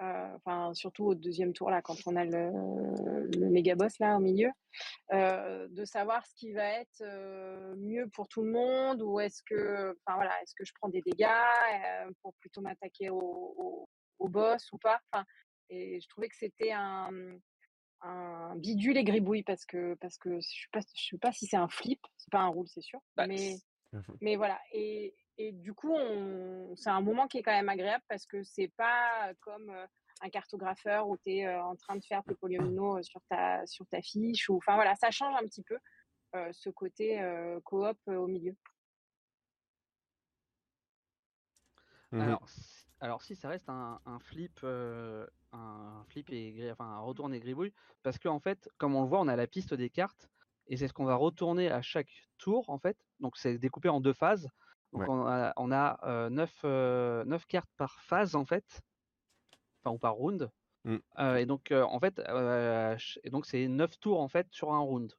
enfin, 0.00 0.72
surtout 0.74 1.04
au 1.06 1.14
deuxième 1.14 1.52
tour 1.52 1.70
là, 1.70 1.82
quand 1.82 1.96
on 2.06 2.16
a 2.16 2.24
le, 2.24 2.50
le 3.38 3.50
méga 3.50 3.74
boss 3.74 3.98
là 3.98 4.16
au 4.16 4.20
milieu, 4.20 4.50
euh, 5.12 5.68
de 5.70 5.84
savoir 5.84 6.24
ce 6.26 6.34
qui 6.34 6.52
va 6.52 6.64
être 6.80 7.02
euh, 7.02 7.74
mieux 7.78 8.08
pour 8.14 8.28
tout 8.28 8.42
le 8.42 8.52
monde 8.52 9.02
ou 9.02 9.20
est-ce 9.20 9.42
que, 9.44 9.96
enfin 10.06 10.16
voilà, 10.16 10.40
est-ce 10.42 10.54
que 10.54 10.64
je 10.64 10.72
prends 10.80 10.88
des 10.88 11.02
dégâts 11.02 11.26
euh, 11.26 12.10
pour 12.22 12.34
plutôt 12.40 12.60
m'attaquer 12.62 13.10
au, 13.10 13.18
au, 13.18 13.88
au 14.18 14.28
boss 14.28 14.70
ou 14.72 14.78
pas. 14.78 15.00
Enfin, 15.12 15.24
et 15.68 16.00
je 16.00 16.08
trouvais 16.08 16.28
que 16.28 16.36
c'était 16.36 16.72
un, 16.72 17.10
un 18.02 18.56
bidule 18.56 18.96
et 18.96 19.04
gribouille 19.04 19.42
parce 19.42 19.64
que 19.66 19.94
parce 20.00 20.16
que 20.18 20.40
je 20.40 20.46
sais 20.48 20.68
pas, 20.72 20.80
je 20.96 21.08
sais 21.10 21.18
pas 21.18 21.32
si 21.32 21.46
c'est 21.46 21.56
un 21.56 21.68
flip, 21.68 22.00
c'est 22.16 22.30
pas 22.30 22.40
un 22.40 22.48
roule, 22.48 22.68
c'est 22.68 22.80
sûr, 22.82 23.00
Bah, 23.16 23.26
mais 23.26 23.56
c- 23.56 23.64
mais 24.20 24.36
voilà, 24.36 24.60
et, 24.72 25.14
et 25.40 25.52
du 25.52 25.72
coup, 25.72 25.96
c'est 26.76 26.90
un 26.90 27.00
moment 27.00 27.26
qui 27.26 27.38
est 27.38 27.42
quand 27.42 27.52
même 27.52 27.68
agréable 27.70 28.04
parce 28.08 28.26
que 28.26 28.42
c'est 28.42 28.68
pas 28.76 29.32
comme 29.40 29.70
euh, 29.70 29.86
un 30.20 30.28
cartographeur 30.28 31.08
où 31.08 31.16
tu 31.16 31.30
es 31.30 31.48
en 31.48 31.76
train 31.76 31.96
de 31.96 32.04
faire 32.04 32.22
tes 32.24 32.34
polyomino 32.34 33.02
sur 33.02 33.22
ta, 33.30 33.64
sur 33.66 33.86
ta 33.86 34.02
fiche. 34.02 34.50
Ou, 34.50 34.56
enfin 34.58 34.74
voilà, 34.74 34.94
ça 34.96 35.10
change 35.10 35.34
un 35.40 35.46
petit 35.46 35.62
peu 35.62 35.78
euh, 36.34 36.50
ce 36.52 36.68
côté 36.68 37.22
euh, 37.22 37.58
coop 37.64 37.96
euh, 38.08 38.16
au 38.16 38.26
milieu. 38.26 38.54
Mhm. 42.12 42.20
Alors, 42.20 42.48
si, 42.48 42.86
alors 43.00 43.22
si 43.22 43.34
ça 43.34 43.48
reste 43.48 43.70
un, 43.70 43.98
un 44.04 44.18
flip, 44.18 44.60
euh, 44.62 45.26
un 45.52 46.04
flip 46.08 46.28
et 46.30 46.70
enfin 46.70 46.84
un 46.84 47.00
retourne 47.00 47.32
et 47.32 47.40
gribouille, 47.40 47.72
parce 48.02 48.18
qu'en 48.18 48.40
fait, 48.40 48.68
comme 48.76 48.94
on 48.94 49.02
le 49.02 49.08
voit, 49.08 49.20
on 49.20 49.28
a 49.28 49.36
la 49.36 49.46
piste 49.46 49.72
des 49.72 49.88
cartes 49.88 50.28
et 50.66 50.76
c'est 50.76 50.86
ce 50.86 50.92
qu'on 50.92 51.06
va 51.06 51.16
retourner 51.16 51.70
à 51.70 51.80
chaque 51.80 52.28
tour 52.36 52.68
en 52.68 52.78
fait. 52.78 52.98
Donc 53.20 53.38
c'est 53.38 53.56
découpé 53.58 53.88
en 53.88 54.00
deux 54.00 54.12
phases. 54.12 54.48
Donc 54.92 55.02
Ouais. 55.02 55.08
on 55.08 55.26
a, 55.26 55.52
on 55.56 55.72
a 55.72 55.98
euh, 56.04 56.30
neuf, 56.30 56.60
euh, 56.64 57.24
neuf 57.24 57.46
cartes 57.46 57.70
par 57.76 58.00
phase 58.00 58.34
en 58.34 58.44
fait, 58.44 58.82
enfin 59.82 59.94
ou 59.94 59.98
par 59.98 60.14
round. 60.14 60.50
Mm. 60.84 61.00
Euh, 61.18 61.36
et 61.36 61.46
donc 61.46 61.72
en 61.72 62.00
fait, 62.00 62.16
ch- 62.18 63.20
et 63.24 63.30
donc 63.30 63.46
c'est 63.46 63.68
neuf 63.68 63.98
tours 64.00 64.20
en 64.20 64.28
fait 64.28 64.48
sur 64.52 64.72
un 64.72 64.80
round. 64.80 65.14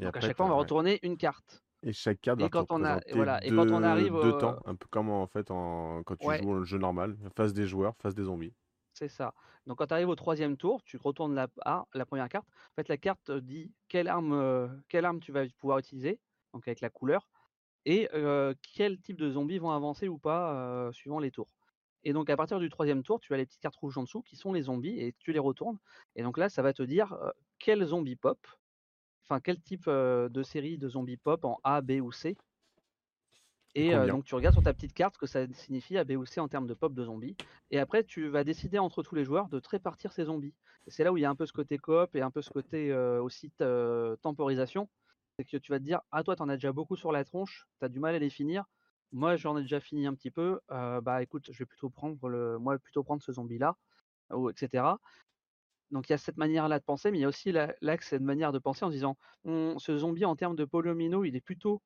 Et 0.00 0.04
Donc 0.04 0.16
à 0.16 0.20
chaque 0.20 0.36
fois, 0.36 0.46
on 0.46 0.48
va 0.50 0.54
retourner 0.56 0.98
une 1.02 1.16
carte. 1.16 1.62
Et 1.82 1.92
chaque 1.92 2.20
carte 2.20 2.38
va 2.40 2.46
Et 2.46 2.50
quand 2.50 2.70
on 2.70 2.84
a- 2.84 3.00
voilà, 3.12 3.44
et 3.44 3.50
deux, 3.50 3.52
quand 3.52 3.72
on 3.72 3.82
arrive 3.82 4.18
deux 4.18 4.32
temps, 4.32 4.60
un 4.64 4.76
peu 4.76 4.86
comme 4.90 5.10
en 5.10 5.26
fait 5.26 5.50
en, 5.50 6.02
quand 6.04 6.16
tu 6.16 6.30
Ouais. 6.30 6.36
joues 6.36 6.50
au 6.50 6.64
jeu 6.64 6.78
normal, 6.78 7.16
face 7.36 7.52
des 7.52 7.66
joueurs, 7.66 7.96
face 7.96 8.14
des 8.14 8.24
zombies. 8.24 8.54
C'est 8.94 9.08
ça. 9.08 9.34
Donc 9.66 9.78
quand 9.78 9.86
tu 9.86 9.94
arrives 9.94 10.08
au 10.08 10.14
troisième 10.16 10.56
tour, 10.56 10.82
tu 10.82 10.96
retournes 10.96 11.34
la, 11.34 11.48
ah, 11.64 11.86
la 11.94 12.04
première 12.06 12.28
carte. 12.28 12.48
En 12.72 12.74
fait, 12.76 12.88
la 12.88 12.96
carte 12.96 13.24
te 13.24 13.38
dit 13.38 13.74
quelle 13.88 14.08
arme, 14.08 14.32
euh, 14.32 14.68
quelle 14.88 15.04
arme 15.04 15.20
tu 15.20 15.30
vas 15.32 15.46
pouvoir 15.58 15.78
utiliser, 15.78 16.20
donc 16.52 16.66
avec 16.66 16.80
la 16.80 16.90
couleur, 16.90 17.28
et 17.84 18.08
euh, 18.14 18.54
quel 18.74 18.98
type 18.98 19.16
de 19.16 19.30
zombies 19.30 19.58
vont 19.58 19.70
avancer 19.70 20.08
ou 20.08 20.18
pas 20.18 20.90
suivant 20.92 21.18
les 21.18 21.30
tours. 21.30 21.54
Et 22.04 22.12
donc 22.12 22.30
à 22.30 22.36
partir 22.36 22.58
du 22.58 22.68
troisième 22.70 23.02
tour, 23.02 23.20
tu 23.20 23.34
as 23.34 23.36
les 23.36 23.46
petites 23.46 23.60
cartes 23.60 23.76
rouges 23.76 23.98
en 23.98 24.02
dessous 24.02 24.22
qui 24.22 24.36
sont 24.36 24.52
les 24.52 24.62
zombies 24.62 25.00
et 25.00 25.14
tu 25.18 25.32
les 25.32 25.38
retournes. 25.38 25.78
Et 26.16 26.22
donc 26.22 26.38
là, 26.38 26.48
ça 26.48 26.62
va 26.62 26.72
te 26.72 26.82
dire 26.82 27.16
quel 27.58 27.84
zombie 27.84 28.16
pop, 28.16 28.38
enfin 29.24 29.40
quel 29.40 29.60
type 29.60 29.88
de 29.88 30.42
série 30.42 30.78
de 30.78 30.88
zombies 30.88 31.16
pop 31.16 31.44
en 31.44 31.58
A, 31.64 31.80
B 31.80 32.00
ou 32.02 32.12
C. 32.12 32.36
Et 33.74 33.94
euh, 33.94 34.06
donc 34.08 34.24
tu 34.24 34.34
regardes 34.34 34.54
sur 34.54 34.62
ta 34.62 34.72
petite 34.74 34.92
carte 34.92 35.14
ce 35.14 35.18
que 35.18 35.26
ça 35.26 35.46
signifie 35.52 35.98
A, 35.98 36.04
B 36.04 36.12
ou 36.12 36.26
C 36.26 36.40
en 36.40 36.48
termes 36.48 36.66
de 36.66 36.74
pop 36.74 36.92
de 36.94 37.04
zombies. 37.04 37.36
Et 37.70 37.78
après, 37.78 38.02
tu 38.02 38.28
vas 38.28 38.44
décider 38.44 38.78
entre 38.78 39.02
tous 39.02 39.14
les 39.14 39.24
joueurs 39.24 39.48
de 39.48 39.60
te 39.60 39.68
répartir 39.68 40.12
ces 40.12 40.24
zombies. 40.24 40.54
C'est 40.86 41.04
là 41.04 41.12
où 41.12 41.16
il 41.16 41.20
y 41.20 41.24
a 41.24 41.30
un 41.30 41.36
peu 41.36 41.46
ce 41.46 41.52
côté 41.52 41.78
coop 41.78 42.14
et 42.16 42.22
un 42.22 42.30
peu 42.30 42.42
ce 42.42 42.50
côté 42.50 42.90
euh, 42.92 43.22
aussi 43.22 43.52
temporisation. 44.22 44.88
C'est 45.38 45.44
que 45.44 45.56
tu 45.56 45.70
vas 45.70 45.78
te 45.78 45.84
dire, 45.84 46.00
ah 46.10 46.24
toi, 46.24 46.34
t'en 46.34 46.48
as 46.48 46.54
déjà 46.56 46.72
beaucoup 46.72 46.96
sur 46.96 47.12
la 47.12 47.24
tronche, 47.24 47.68
t'as 47.78 47.88
du 47.88 48.00
mal 48.00 48.12
à 48.14 48.18
les 48.18 48.28
finir. 48.30 48.64
Moi, 49.12 49.36
j'en 49.36 49.56
ai 49.56 49.62
déjà 49.62 49.78
fini 49.78 50.04
un 50.06 50.14
petit 50.14 50.32
peu. 50.32 50.60
euh, 50.72 51.00
bah 51.00 51.22
écoute, 51.22 51.50
je 51.52 51.58
vais 51.60 51.66
plutôt 51.66 51.90
prendre 51.90 52.28
le, 52.28 52.58
moi, 52.58 52.76
plutôt 52.78 53.04
prendre 53.04 53.22
ce 53.22 53.32
zombie-là, 53.32 53.76
ou 54.32 54.50
etc. 54.50 55.00
Donc 55.90 56.08
il 56.10 56.12
y 56.12 56.14
a 56.14 56.18
cette 56.18 56.38
manière-là 56.38 56.78
de 56.80 56.84
penser, 56.84 57.10
mais 57.12 57.18
il 57.18 57.22
y 57.22 57.24
a 57.24 57.28
aussi 57.28 57.52
la- 57.52 57.74
l'axe, 57.82 58.08
cette 58.08 58.22
manière 58.22 58.52
de 58.52 58.58
penser 58.60 58.84
en 58.84 58.90
disant, 58.90 59.16
on- 59.44 59.78
ce 59.78 59.96
zombie 59.98 60.24
en 60.26 60.36
termes 60.36 60.56
de 60.56 60.64
polyomino, 60.66 61.24
il 61.24 61.36
est 61.36 61.40
plutôt 61.42 61.82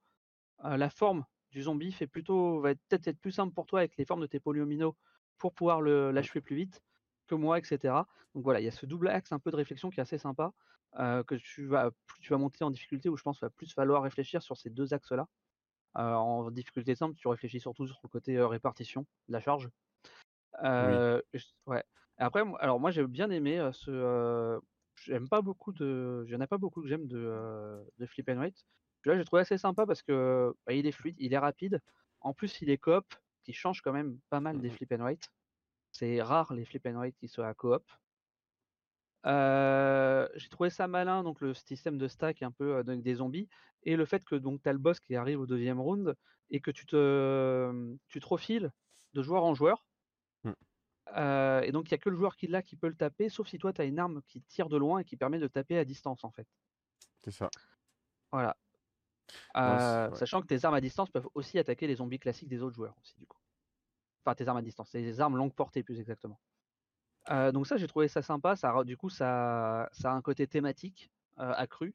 euh, 0.65 0.77
la 0.77 0.91
forme 0.91 1.25
du 1.51 1.63
zombie 1.63 1.93
fait 1.93 2.07
plutôt 2.07 2.61
va 2.61 2.71
être- 2.73 2.81
peut-être 2.89 3.09
être 3.09 3.21
plus 3.21 3.33
simple 3.33 3.55
pour 3.55 3.67
toi 3.67 3.81
avec 3.81 3.97
les 3.97 4.05
formes 4.05 4.21
de 4.23 4.27
tes 4.27 4.41
polyomino 4.41 4.97
pour 5.39 5.55
pouvoir 5.55 5.83
l'achever 5.83 6.41
plus 6.41 6.57
vite 6.57 6.83
que 7.27 7.35
moi, 7.35 7.59
etc. 7.59 8.09
Donc 8.35 8.45
voilà, 8.45 8.61
il 8.61 8.65
y 8.65 8.69
a 8.69 8.73
ce 8.73 8.87
double 8.87 9.09
axe 9.09 9.33
un 9.33 9.39
peu 9.41 9.51
de 9.51 9.57
réflexion 9.57 9.91
qui 9.91 10.01
est 10.01 10.03
assez 10.03 10.19
sympa 10.19 10.53
euh, 10.99 11.23
que 11.25 11.35
tu 11.37 11.67
vas 11.67 11.91
plus 12.07 12.21
tu 12.21 12.33
vas 12.33 12.39
monter 12.39 12.65
en 12.65 12.71
difficulté 12.71 13.09
où 13.09 13.17
je 13.17 13.23
pense 13.23 13.39
qu'il 13.39 13.47
va 13.47 13.51
plus 13.51 13.73
falloir 13.73 14.03
réfléchir 14.03 14.43
sur 14.43 14.57
ces 14.57 14.71
deux 14.71 14.95
axes-là. 14.95 15.29
Euh, 15.99 16.15
en 16.15 16.51
difficulté 16.51 16.95
simple, 16.95 17.15
tu 17.17 17.29
réfléchis 17.29 17.61
surtout 17.61 17.87
sur 17.87 17.99
le 18.03 18.09
côté 18.09 18.37
euh, 18.37 18.47
répartition 18.47 19.07
de 19.29 19.33
la 19.33 19.41
charge. 19.41 19.69
Oui. 20.63 21.41
Ouais. 21.67 21.83
Après, 22.19 22.43
alors 22.61 22.79
moi 22.79 22.91
j'ai 22.91 23.07
bien 23.07 23.31
aimé 23.31 23.71
ce. 23.73 24.61
j'aime 24.97 25.29
pas 25.29 25.43
beaucoup 25.43 25.73
de. 25.73 26.25
Il 26.27 26.33
y 26.33 26.37
en 26.37 26.41
a 26.41 26.47
pas 26.47 26.59
beaucoup 26.59 26.83
que 26.83 26.89
j'aime 26.89 27.07
de, 27.07 27.85
de 27.99 28.07
Flip 28.07 28.29
and 28.29 28.39
Wait. 28.39 28.55
Celui-là, 29.03 29.19
j'ai 29.19 29.25
trouvé 29.25 29.43
assez 29.43 29.59
sympa 29.59 29.85
parce 29.87 30.03
que 30.03 30.55
bah, 30.67 30.73
il 30.73 30.87
est 30.87 30.93
fluide, 30.93 31.17
il 31.19 31.33
est 31.33 31.39
rapide. 31.39 31.81
En 32.21 32.33
plus, 32.35 32.61
il 32.61 32.71
est 32.71 32.79
coop, 32.79 33.05
qui 33.43 33.53
change 33.53 33.81
quand 33.83 33.93
même 33.93 34.19
pas 34.31 34.41
mal 34.41 34.61
des 34.61 34.69
Mhm. 34.69 34.77
Flip 34.77 34.93
and 34.93 35.05
Wait. 35.05 35.21
C'est 35.91 36.23
rare 36.23 36.53
les 36.55 36.65
Flip 36.65 36.87
and 36.87 37.01
Wait 37.01 37.13
qui 37.13 37.29
soient 37.29 37.49
à 37.49 37.55
coop. 37.55 37.83
Euh, 39.27 40.29
j'ai 40.35 40.49
trouvé 40.49 40.71
ça 40.71 40.89
malin, 40.89 41.23
donc 41.23 41.41
le 41.41 41.55
système 41.55 41.97
de 41.99 42.09
stack 42.09 42.43
un 42.43 42.51
peu 42.51 42.77
euh, 42.77 42.83
donc 42.83 43.03
des 43.03 43.15
zombies, 43.15 43.49
et 43.85 43.97
le 43.97 44.05
fait 44.05 44.25
que 44.25 44.35
donc 44.35 44.63
tu 44.63 44.69
as 44.69 44.73
le 44.73 44.79
boss 44.79 44.99
qui 45.01 45.15
arrive 45.15 45.41
au 45.41 45.47
deuxième 45.47 45.81
round 45.81 46.17
et 46.51 46.61
que 46.61 46.71
tu 46.71 46.87
te, 46.87 47.97
tu 48.09 48.21
te 48.21 48.27
refiles 48.27 48.73
de 49.13 49.23
joueur 49.23 49.45
en 49.45 49.55
joueur. 49.55 49.87
Mm. 50.45 50.53
Euh, 51.17 51.61
et 51.63 51.73
donc 51.73 51.91
il 51.91 51.95
n'y 51.95 51.97
a 51.97 51.99
que 51.99 52.11
le 52.11 52.17
joueur 52.17 52.37
qui 52.37 52.47
l'a 52.47 52.63
qui 52.63 52.77
peut 52.77 52.89
le 52.89 52.97
taper, 52.97 53.29
sauf 53.29 53.49
si 53.49 53.59
toi 53.59 53.73
tu 53.73 53.81
as 53.81 53.85
une 53.85 53.99
arme 53.99 54.23
qui 54.27 54.43
tire 54.43 54.69
de 54.69 54.77
loin 54.77 55.01
et 55.01 55.05
qui 55.05 55.17
permet 55.17 55.39
de 55.39 55.49
taper 55.49 55.79
à 55.79 55.85
distance 55.85 56.25
en 56.25 56.31
fait. 56.31 56.47
C'est 57.25 57.33
ça. 57.33 57.51
Voilà. 58.33 58.57
Non, 59.55 59.79
c'est-. 59.79 60.19
Sachant 60.19 60.43
que 60.43 60.47
tes 60.47 60.65
armes 60.65 60.75
à 60.75 60.81
distance 60.81 61.11
peuvent 61.11 61.29
aussi 61.35 61.59
attaquer 61.59 61.87
les 61.87 61.97
zombies 61.97 62.19
classiques 62.19 62.49
des 62.49 62.63
autres 62.63 62.75
joueurs 62.75 62.97
aussi 63.01 63.15
du 63.19 63.27
coup. 63.27 63.39
Enfin 64.25 64.35
tes 64.35 64.49
armes 64.49 64.59
à 64.59 64.63
distance, 64.63 64.93
les 64.93 65.21
armes 65.21 65.37
longue 65.37 65.55
portée 65.55 65.83
plus 65.83 66.01
exactement. 66.01 66.41
Euh, 67.31 67.53
donc 67.53 67.67
ça, 67.67 67.77
j'ai 67.77 67.87
trouvé 67.87 68.09
ça 68.09 68.23
sympa. 68.23 68.57
Ça, 68.57 68.85
du 68.85 68.97
coup, 68.97 69.11
ça, 69.11 69.89
ça 69.93 70.13
a 70.13 70.15
un 70.15 70.23
côté 70.23 70.47
thématique 70.47 71.11
euh, 71.39 71.53
accru. 71.57 71.93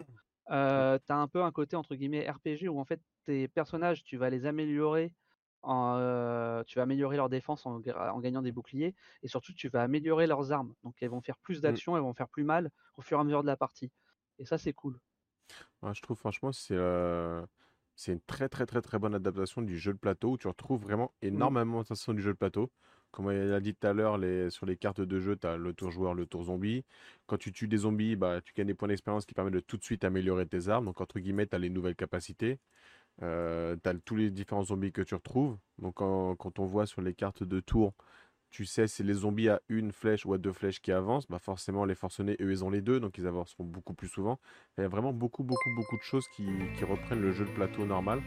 Euh, 0.49 0.97
t'as 1.05 1.15
un 1.15 1.28
peu 1.28 1.43
un 1.43 1.51
côté 1.51 1.75
entre 1.75 1.95
guillemets 1.95 2.30
RPG 2.30 2.69
où 2.69 2.80
en 2.80 2.86
fait 2.86 3.01
tes 3.25 3.47
personnages, 3.49 4.03
tu 4.03 4.17
vas 4.17 4.30
les 4.30 4.45
améliorer. 4.45 5.13
En, 5.63 5.95
tu 6.65 6.78
vas 6.78 6.84
améliorer 6.84 7.17
leur 7.17 7.28
défense 7.28 7.65
en, 7.65 7.80
gagnant 7.80 8.41
des 8.41 8.53
boucliers 8.53 8.95
et 9.21 9.28
surtout 9.28 9.53
tu 9.53 9.67
vas 9.67 9.82
améliorer 9.82 10.25
leurs 10.25 10.53
armes. 10.53 10.73
Donc 10.84 10.95
elles 11.01 11.09
vont 11.09 11.19
faire 11.19 11.38
plus 11.38 11.59
d'actions, 11.59 11.97
elles 11.97 12.03
vont 12.03 12.13
faire 12.13 12.30
plus 12.30 12.45
mal 12.45 12.69
au 12.95 13.01
fur 13.01 13.17
et 13.17 13.21
à 13.21 13.23
mesure 13.25 13.41
de 13.41 13.47
la 13.47 13.57
partie. 13.57 13.91
Et 14.39 14.45
ça, 14.45 14.57
c'est 14.57 14.71
cool. 14.71 14.97
Ouais, 15.82 15.93
je 15.93 16.01
trouve 16.01 16.17
franchement 16.17 16.53
c'est 16.53 16.78
c'est 17.95 18.13
une 18.13 18.21
très 18.21 18.47
très 18.47 18.65
très 18.65 18.82
très 18.82 18.99
bonne 18.99 19.15
adaptation 19.15 19.61
du 19.61 19.78
jeu 19.78 19.91
de 19.91 19.97
plateau 19.97 20.34
où 20.34 20.38
tu 20.38 20.47
retrouves 20.47 20.82
vraiment 20.82 21.11
énormément 21.21 21.82
de 21.82 21.88
sensations 21.88 22.13
du 22.13 22.21
jeu 22.21 22.32
de 22.32 22.38
plateau. 22.38 22.71
Comme 23.11 23.31
il 23.31 23.53
a 23.53 23.59
dit 23.59 23.73
tout 23.73 23.87
à 23.87 23.93
l'heure, 23.93 24.19
sur 24.51 24.65
les 24.65 24.77
cartes 24.77 25.01
de 25.01 25.19
jeu, 25.19 25.35
tu 25.35 25.47
as 25.47 25.57
le 25.57 25.73
tour 25.73 25.91
joueur, 25.91 26.13
le 26.13 26.25
tour 26.25 26.43
zombie. 26.43 26.83
Quand 27.25 27.37
tu 27.37 27.51
tues 27.51 27.67
des 27.67 27.77
zombies, 27.77 28.15
bah, 28.15 28.41
tu 28.41 28.53
gagnes 28.53 28.67
des 28.67 28.73
points 28.73 28.87
d'expérience 28.87 29.25
qui 29.25 29.33
permettent 29.33 29.55
de 29.55 29.59
tout 29.59 29.77
de 29.77 29.83
suite 29.83 30.03
améliorer 30.03 30.45
tes 30.45 30.67
armes. 30.67 30.85
Donc 30.85 31.01
entre 31.01 31.19
guillemets, 31.19 31.47
tu 31.47 31.55
as 31.55 31.59
les 31.59 31.69
nouvelles 31.69 31.95
capacités. 31.95 32.59
Euh, 33.23 33.75
tu 33.83 33.89
as 33.89 33.93
tous 33.95 34.15
les 34.15 34.29
différents 34.29 34.63
zombies 34.63 34.91
que 34.91 35.01
tu 35.01 35.15
retrouves. 35.15 35.57
Donc 35.79 35.95
quand, 35.95 36.59
on 36.59 36.65
voit 36.65 36.85
sur 36.85 37.01
les 37.01 37.13
cartes 37.13 37.43
de 37.43 37.59
tour, 37.59 37.93
tu 38.49 38.65
sais 38.65 38.87
c'est 38.87 39.03
les 39.03 39.13
zombies 39.13 39.49
à 39.49 39.61
une 39.69 39.91
flèche 39.91 40.25
ou 40.25 40.33
à 40.33 40.37
deux 40.37 40.53
flèches 40.53 40.81
qui 40.81 40.91
avancent, 40.91 41.27
bah 41.27 41.39
forcément 41.39 41.85
les 41.85 41.95
forcenés, 41.95 42.37
eux, 42.41 42.51
ils 42.51 42.63
ont 42.63 42.69
les 42.69 42.81
deux, 42.81 42.99
donc 42.99 43.17
ils 43.17 43.27
avanceront 43.27 43.65
beaucoup 43.65 43.93
plus 43.93 44.07
souvent. 44.07 44.39
Il 44.77 44.81
y 44.81 44.83
a 44.85 44.87
vraiment 44.87 45.13
beaucoup, 45.13 45.43
beaucoup, 45.43 45.69
beaucoup 45.75 45.97
de 45.97 46.03
choses 46.03 46.27
qui 46.35 46.47
reprennent 46.83 47.21
le 47.21 47.33
jeu 47.33 47.45
de 47.45 47.51
plateau 47.51 47.85
normal. 47.85 48.21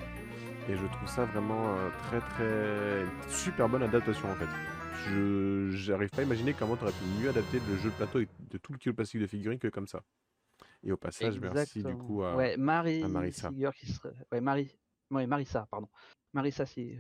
Et 0.71 0.77
je 0.77 0.87
trouve 0.87 1.09
ça 1.09 1.25
vraiment 1.25 1.75
euh, 1.77 1.91
très, 2.05 2.21
très... 2.21 3.05
super 3.29 3.69
bonne 3.69 3.83
adaptation 3.83 4.31
en 4.31 4.35
fait. 4.37 4.47
Je 5.09 5.71
j'arrive 5.73 6.11
pas 6.11 6.21
à 6.21 6.25
imaginer 6.25 6.55
comment 6.55 6.77
tu 6.77 6.85
aurais 6.85 6.93
pu 6.93 7.05
mieux 7.21 7.29
adapter 7.29 7.59
le 7.69 7.77
jeu 7.79 7.91
de 7.91 7.95
plateau 7.97 8.21
et 8.21 8.29
de 8.39 8.59
tout 8.59 8.73
le 8.73 8.79
kilo 8.79 8.95
plastique 8.95 9.21
de 9.21 9.27
figurines 9.27 9.59
que 9.59 9.67
comme 9.67 9.89
ça. 9.89 10.03
Et 10.85 10.93
au 10.93 10.97
passage, 10.97 11.41
merci 11.41 11.83
du 11.83 11.97
coup 11.97 12.23
à, 12.23 12.37
Ouais, 12.37 12.57
Marie 12.57 13.03
à 13.03 13.09
Marissa. 13.09 13.51
Qui 13.75 13.93
serait. 13.93 14.15
Ouais, 14.31 14.41
Marie. 14.41 14.79
Ouais, 15.11 15.27
Marissa, 15.27 15.67
pardon. 15.71 15.89
Marissa, 16.35 16.67
si. 16.67 16.97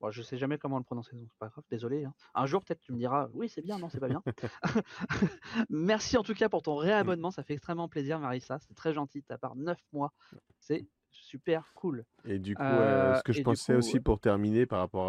Bon, 0.00 0.10
je 0.10 0.22
sais 0.22 0.36
jamais 0.36 0.58
comment 0.58 0.78
le 0.78 0.84
prononcer, 0.84 1.14
donc 1.14 1.28
c'est 1.30 1.38
pas 1.38 1.48
grave, 1.48 1.64
désolé. 1.70 2.04
hein. 2.04 2.14
Un 2.34 2.46
jour, 2.46 2.62
peut-être, 2.64 2.80
tu 2.80 2.92
me 2.92 2.98
diras, 2.98 3.28
oui, 3.34 3.48
c'est 3.48 3.60
bien, 3.62 3.78
non, 3.78 3.88
c'est 3.90 4.00
pas 4.00 4.08
bien. 4.08 4.22
Merci 5.68 6.16
en 6.16 6.22
tout 6.22 6.32
cas 6.34 6.48
pour 6.48 6.62
ton 6.62 6.76
réabonnement, 6.76 7.30
ça 7.30 7.42
fait 7.42 7.52
extrêmement 7.54 7.88
plaisir, 7.88 8.18
Marissa. 8.18 8.58
C'est 8.60 8.74
très 8.74 8.92
gentil 8.94 9.20
de 9.20 9.26
ta 9.26 9.38
part. 9.38 9.56
9 9.56 9.78
mois, 9.92 10.12
c'est 10.58 10.86
super 11.30 11.72
cool. 11.74 12.04
Et 12.24 12.38
du 12.38 12.56
coup, 12.56 12.80
Euh, 12.80 13.14
ce 13.14 13.22
que 13.22 13.32
je 13.32 13.40
pensais 13.40 13.74
coup, 13.74 13.74
aussi 13.74 14.00
pour 14.00 14.20
terminer 14.20 14.66
par 14.66 14.80
rapport 14.80 15.08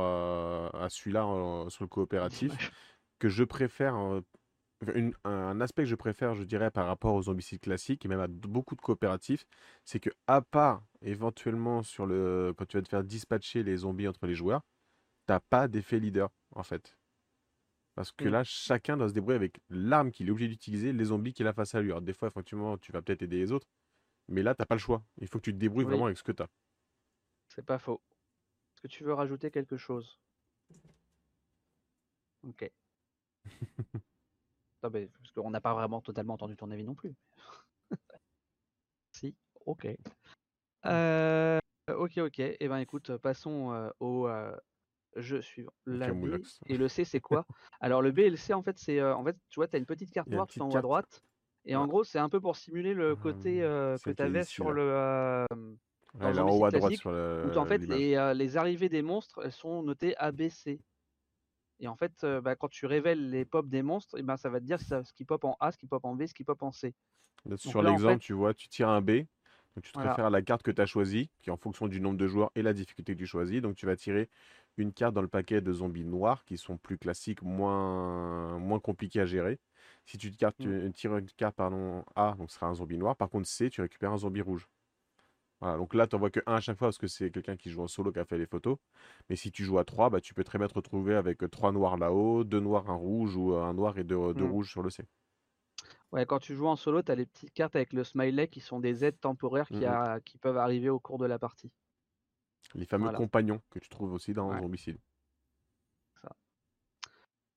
à, 0.74 0.86
à 0.86 0.90
celui-là 0.90 1.24
sur 1.70 1.84
le 1.84 1.88
coopératif, 1.88 2.58
que 3.20 3.30
je 3.30 3.44
préfère, 3.44 3.96
euh, 3.98 4.22
une- 4.96 5.14
un 5.26 5.62
aspect 5.62 5.84
que 5.84 5.90
je 5.90 5.96
préfère, 5.96 6.36
je 6.36 6.44
dirais, 6.44 6.72
par 6.72 6.88
rapport 6.88 7.16
aux 7.16 7.24
zombicides 7.24 7.60
classiques 7.62 8.06
et 8.06 8.10
même 8.10 8.20
à 8.22 8.28
beaucoup 8.28 8.76
de 8.76 8.82
coopératifs, 8.82 9.46
c'est 9.86 10.00
que 10.00 10.10
à 10.28 10.42
part 10.42 10.86
éventuellement 11.02 11.84
sur 11.84 12.06
le, 12.08 12.54
quand 12.58 12.66
tu 12.68 12.78
vas 12.78 12.84
te 12.84 12.90
faire 12.90 13.04
dispatcher 13.04 13.64
les 13.64 13.78
zombies 13.78 14.08
entre 14.08 14.28
les 14.28 14.36
joueurs, 14.36 14.62
t'as 15.28 15.40
pas 15.42 15.68
d'effet 15.70 16.00
leader 16.00 16.30
en 16.56 16.64
fait. 16.64 16.98
Parce 17.96 18.12
que 18.12 18.28
Mm. 18.28 18.30
là, 18.30 18.44
chacun 18.44 18.98
doit 18.98 19.10
se 19.10 19.14
débrouiller 19.14 19.36
avec 19.36 19.60
l'arme 19.70 20.12
qu'il 20.12 20.28
est 20.28 20.32
obligé 20.32 20.48
d'utiliser, 20.48 20.94
les 20.94 21.06
zombies 21.06 21.34
qu'il 21.34 21.48
a 21.48 21.54
face 21.54 21.76
à 21.76 21.82
lui. 21.82 21.92
Alors 21.92 22.02
des 22.02 22.14
fois, 22.14 22.28
effectivement, 22.30 22.78
tu 22.78 22.92
vas 22.92 23.02
peut-être 23.02 23.22
aider 23.24 23.38
les 23.40 23.52
autres, 23.52 23.68
mais 24.28 24.44
là, 24.44 24.56
t'as 24.56 24.66
pas 24.66 24.76
le 24.76 24.80
choix. 24.80 25.04
Il 25.18 25.28
faut 25.28 25.40
que 25.40 25.46
tu 25.46 25.54
te 25.54 25.58
débrouilles 25.58 25.86
Oui. 25.86 25.92
vraiment 25.92 26.06
avec 26.06 26.18
ce 26.18 26.24
que 26.24 26.32
tu 26.32 26.44
as. 26.44 26.48
C'est 27.50 27.66
pas 27.66 27.80
faux. 27.80 28.02
Est-ce 28.76 28.82
que 28.82 28.88
tu 28.88 29.04
veux 29.04 29.14
rajouter 29.14 29.52
quelque 29.52 29.78
chose? 29.78 30.20
Ok. 32.44 32.72
Non, 34.84 34.90
mais 34.92 35.08
parce 35.08 35.32
qu'on 35.32 35.52
n'a 35.52 35.62
pas 35.62 35.74
vraiment 35.76 36.02
totalement 36.02 36.34
entendu 36.34 36.56
ton 36.56 36.72
avis 36.72 36.84
non 36.84 36.96
plus. 36.96 37.14
si, 39.12 39.36
ok. 39.68 39.96
Euh, 40.88 41.60
ok, 41.88 42.18
ok. 42.18 42.40
Et 42.40 42.68
ben 42.68 42.78
écoute, 42.78 43.16
passons 43.18 43.72
euh, 43.74 43.90
au 44.00 44.28
euh, 44.28 44.56
jeu 45.18 45.42
suivant. 45.42 45.72
La 45.86 46.12
B 46.12 46.42
et 46.66 46.78
le 46.78 46.88
C, 46.88 47.06
c'est 47.06 47.20
quoi? 47.20 47.46
Alors 47.80 48.02
le 48.02 48.12
B 48.12 48.20
et 48.20 48.30
le 48.32 48.38
C, 48.38 48.54
en 48.54 48.64
fait, 48.64 48.80
c'est 48.80 49.04
en 49.04 49.24
fait, 49.24 49.38
tu 49.50 49.60
vois, 49.60 49.68
tu 49.68 49.76
as 49.76 49.80
une 49.80 49.86
petite 49.86 50.12
carte 50.12 50.30
noire 50.30 50.48
tout 50.48 50.62
en 50.62 50.70
haut 50.70 50.78
à 50.78 50.82
droite. 50.82 51.22
Et 51.66 51.76
en 51.76 51.88
gros, 51.88 52.04
c'est 52.04 52.20
un 52.20 52.30
peu 52.30 52.40
pour 52.42 52.56
simuler 52.56 52.94
le 52.94 53.16
côté 53.16 53.62
euh, 53.64 53.98
que 54.04 54.12
tu 54.12 54.22
avais 54.22 54.44
sur 54.44 54.72
le. 54.72 54.82
euh, 54.82 55.46
Ouais, 56.20 56.34
dans 56.34 56.48
en 56.48 56.52
haut 56.52 56.66
à 56.66 56.72
droite 56.72 56.96
sur 56.96 57.12
le- 57.12 57.48
où 57.48 57.58
en 57.58 57.66
fait 57.66 57.88
les, 57.88 58.16
euh, 58.16 58.34
les 58.34 58.58
arrivées 58.58 58.90
des 58.90 59.02
monstres 59.02 59.40
elles 59.46 59.52
sont 59.54 59.82
notées 59.82 60.16
ABC. 60.18 60.80
Et 61.80 61.88
en 61.88 61.96
fait, 61.96 62.26
bah, 62.44 62.56
quand 62.56 62.68
tu 62.68 62.86
révèles 62.86 63.30
les 63.32 63.44
pops 63.46 63.70
des 63.70 63.82
monstres, 63.82 64.20
et 64.20 64.24
ben, 64.24 64.38
ça 64.38 64.50
va 64.50 64.60
te 64.60 64.66
dire 64.66 64.80
ce 64.80 65.14
qui 65.14 65.26
pop 65.26 65.44
en 65.46 65.58
A, 65.60 65.72
ce 65.72 65.78
qui 65.78 65.88
pop 65.88 66.04
en 66.06 66.16
B, 66.16 66.28
ce 66.28 66.34
qui 66.34 66.44
pop 66.44 66.62
en 66.62 66.72
C. 66.72 66.94
Là, 67.46 67.56
Sur 67.58 67.82
en 67.82 67.86
l'exemple, 67.86 68.20
fait- 68.20 68.26
tu 68.26 68.34
vois, 68.34 68.54
tu 68.54 68.68
tires 68.68 68.90
un 68.90 69.02
B, 69.02 69.12
donc 69.76 69.84
tu 69.84 69.92
te 69.92 69.94
Voilà. 69.96 70.12
réfères 70.12 70.26
à 70.26 70.30
la 70.30 70.42
carte 70.44 70.62
que 70.62 70.70
tu 70.70 70.80
as 70.82 70.86
choisie, 70.86 71.32
qui 71.42 71.50
est 71.50 71.54
en 71.54 71.58
fonction 71.58 71.88
du 71.88 72.00
nombre 72.00 72.18
de 72.18 72.28
joueurs 72.28 72.52
et 72.56 72.62
la 72.62 72.74
difficulté 72.74 73.14
que 73.14 73.20
tu 73.20 73.26
choisis. 73.26 73.62
Donc 73.62 73.76
tu 73.76 73.86
vas 73.88 73.96
tirer 73.96 74.30
une 74.78 74.94
carte 74.94 75.14
dans 75.14 75.22
le 75.22 75.28
paquet 75.28 75.62
de 75.62 75.74
zombies 75.74 76.06
noirs, 76.06 76.46
qui 76.46 76.58
sont 76.58 76.78
plus 76.78 76.98
classiques, 76.98 77.42
moins, 77.44 78.58
moins 78.60 78.80
compliqués 78.80 79.22
à 79.22 79.26
gérer. 79.26 79.60
Si 80.06 80.18
tu 80.18 80.32
tires, 80.32 80.56
tu 80.58 80.92
tires 80.94 81.18
une 81.18 81.28
carte 81.28 81.56
pardon, 81.56 82.04
A, 82.16 82.36
donc 82.38 82.50
ce 82.52 82.56
sera 82.58 82.68
un 82.68 82.74
zombie 82.76 82.98
noir. 82.98 83.16
Par 83.18 83.30
contre, 83.30 83.48
C, 83.48 83.70
tu 83.70 83.82
récupères 83.82 84.12
un 84.12 84.18
zombie 84.18 84.42
rouge. 84.42 84.68
Voilà, 85.62 85.78
donc 85.78 85.94
là, 85.94 86.08
tu 86.08 86.16
n'en 86.16 86.20
vois 86.20 86.32
que 86.32 86.40
un 86.48 86.56
à 86.56 86.60
chaque 86.62 86.78
fois 86.78 86.88
parce 86.88 86.98
que 86.98 87.08
c'est 87.08 87.30
quelqu'un 87.32 87.56
qui 87.58 87.70
joue 87.70 87.82
en 87.84 87.88
solo 87.88 88.12
qui 88.12 88.20
a 88.20 88.26
fait 88.26 88.38
les 88.40 88.48
photos. 88.48 88.78
Mais 89.30 89.36
si 89.36 89.52
tu 89.52 89.64
joues 89.64 89.78
à 89.80 89.86
3, 89.86 90.10
bah, 90.10 90.20
tu 90.22 90.34
peux 90.34 90.44
très 90.44 90.58
bien 90.58 90.68
te 90.68 90.74
retrouver 90.74 91.16
avec 91.16 91.44
euh, 91.44 91.48
trois 91.50 91.72
noirs 91.72 91.98
là-haut, 91.98 92.44
deux 92.44 92.60
noirs, 92.60 92.90
un 92.90 92.96
rouge 92.96 93.36
ou 93.38 93.54
euh, 93.54 93.64
un 93.64 93.74
noir 93.74 93.98
et 94.00 94.04
deux, 94.04 94.34
deux 94.34 94.44
Mm. 94.44 94.46
rouges 94.46 94.72
sur 94.72 94.82
le 94.84 94.90
C. 94.90 95.04
Ouais, 96.12 96.26
quand 96.26 96.40
tu 96.40 96.56
joues 96.56 96.68
en 96.68 96.76
solo, 96.76 97.02
tu 97.04 97.12
as 97.12 97.16
les 97.16 97.26
petites 97.26 97.54
cartes 97.54 97.76
avec 97.76 97.94
le 97.94 98.04
smiley 98.04 98.48
qui 98.48 98.60
sont 98.62 98.80
des 98.80 99.04
aides 99.06 99.20
temporaires 99.20 99.72
qui, 99.72 99.86
a- 99.86 100.20
qui 100.22 100.38
peuvent 100.38 100.58
arriver 100.58 100.90
au 100.90 101.00
cours 101.00 101.18
de 101.18 101.26
la 101.26 101.40
partie. 101.40 101.72
Les 102.76 102.86
fameux 102.86 103.04
Voilà. 103.04 103.18
compagnons 103.18 103.62
que 103.70 103.80
tu 103.80 103.90
trouves 103.90 104.14
aussi 104.14 104.34
dans 104.34 104.50
Ouais. 104.50 104.60
Zombicide. 104.62 104.98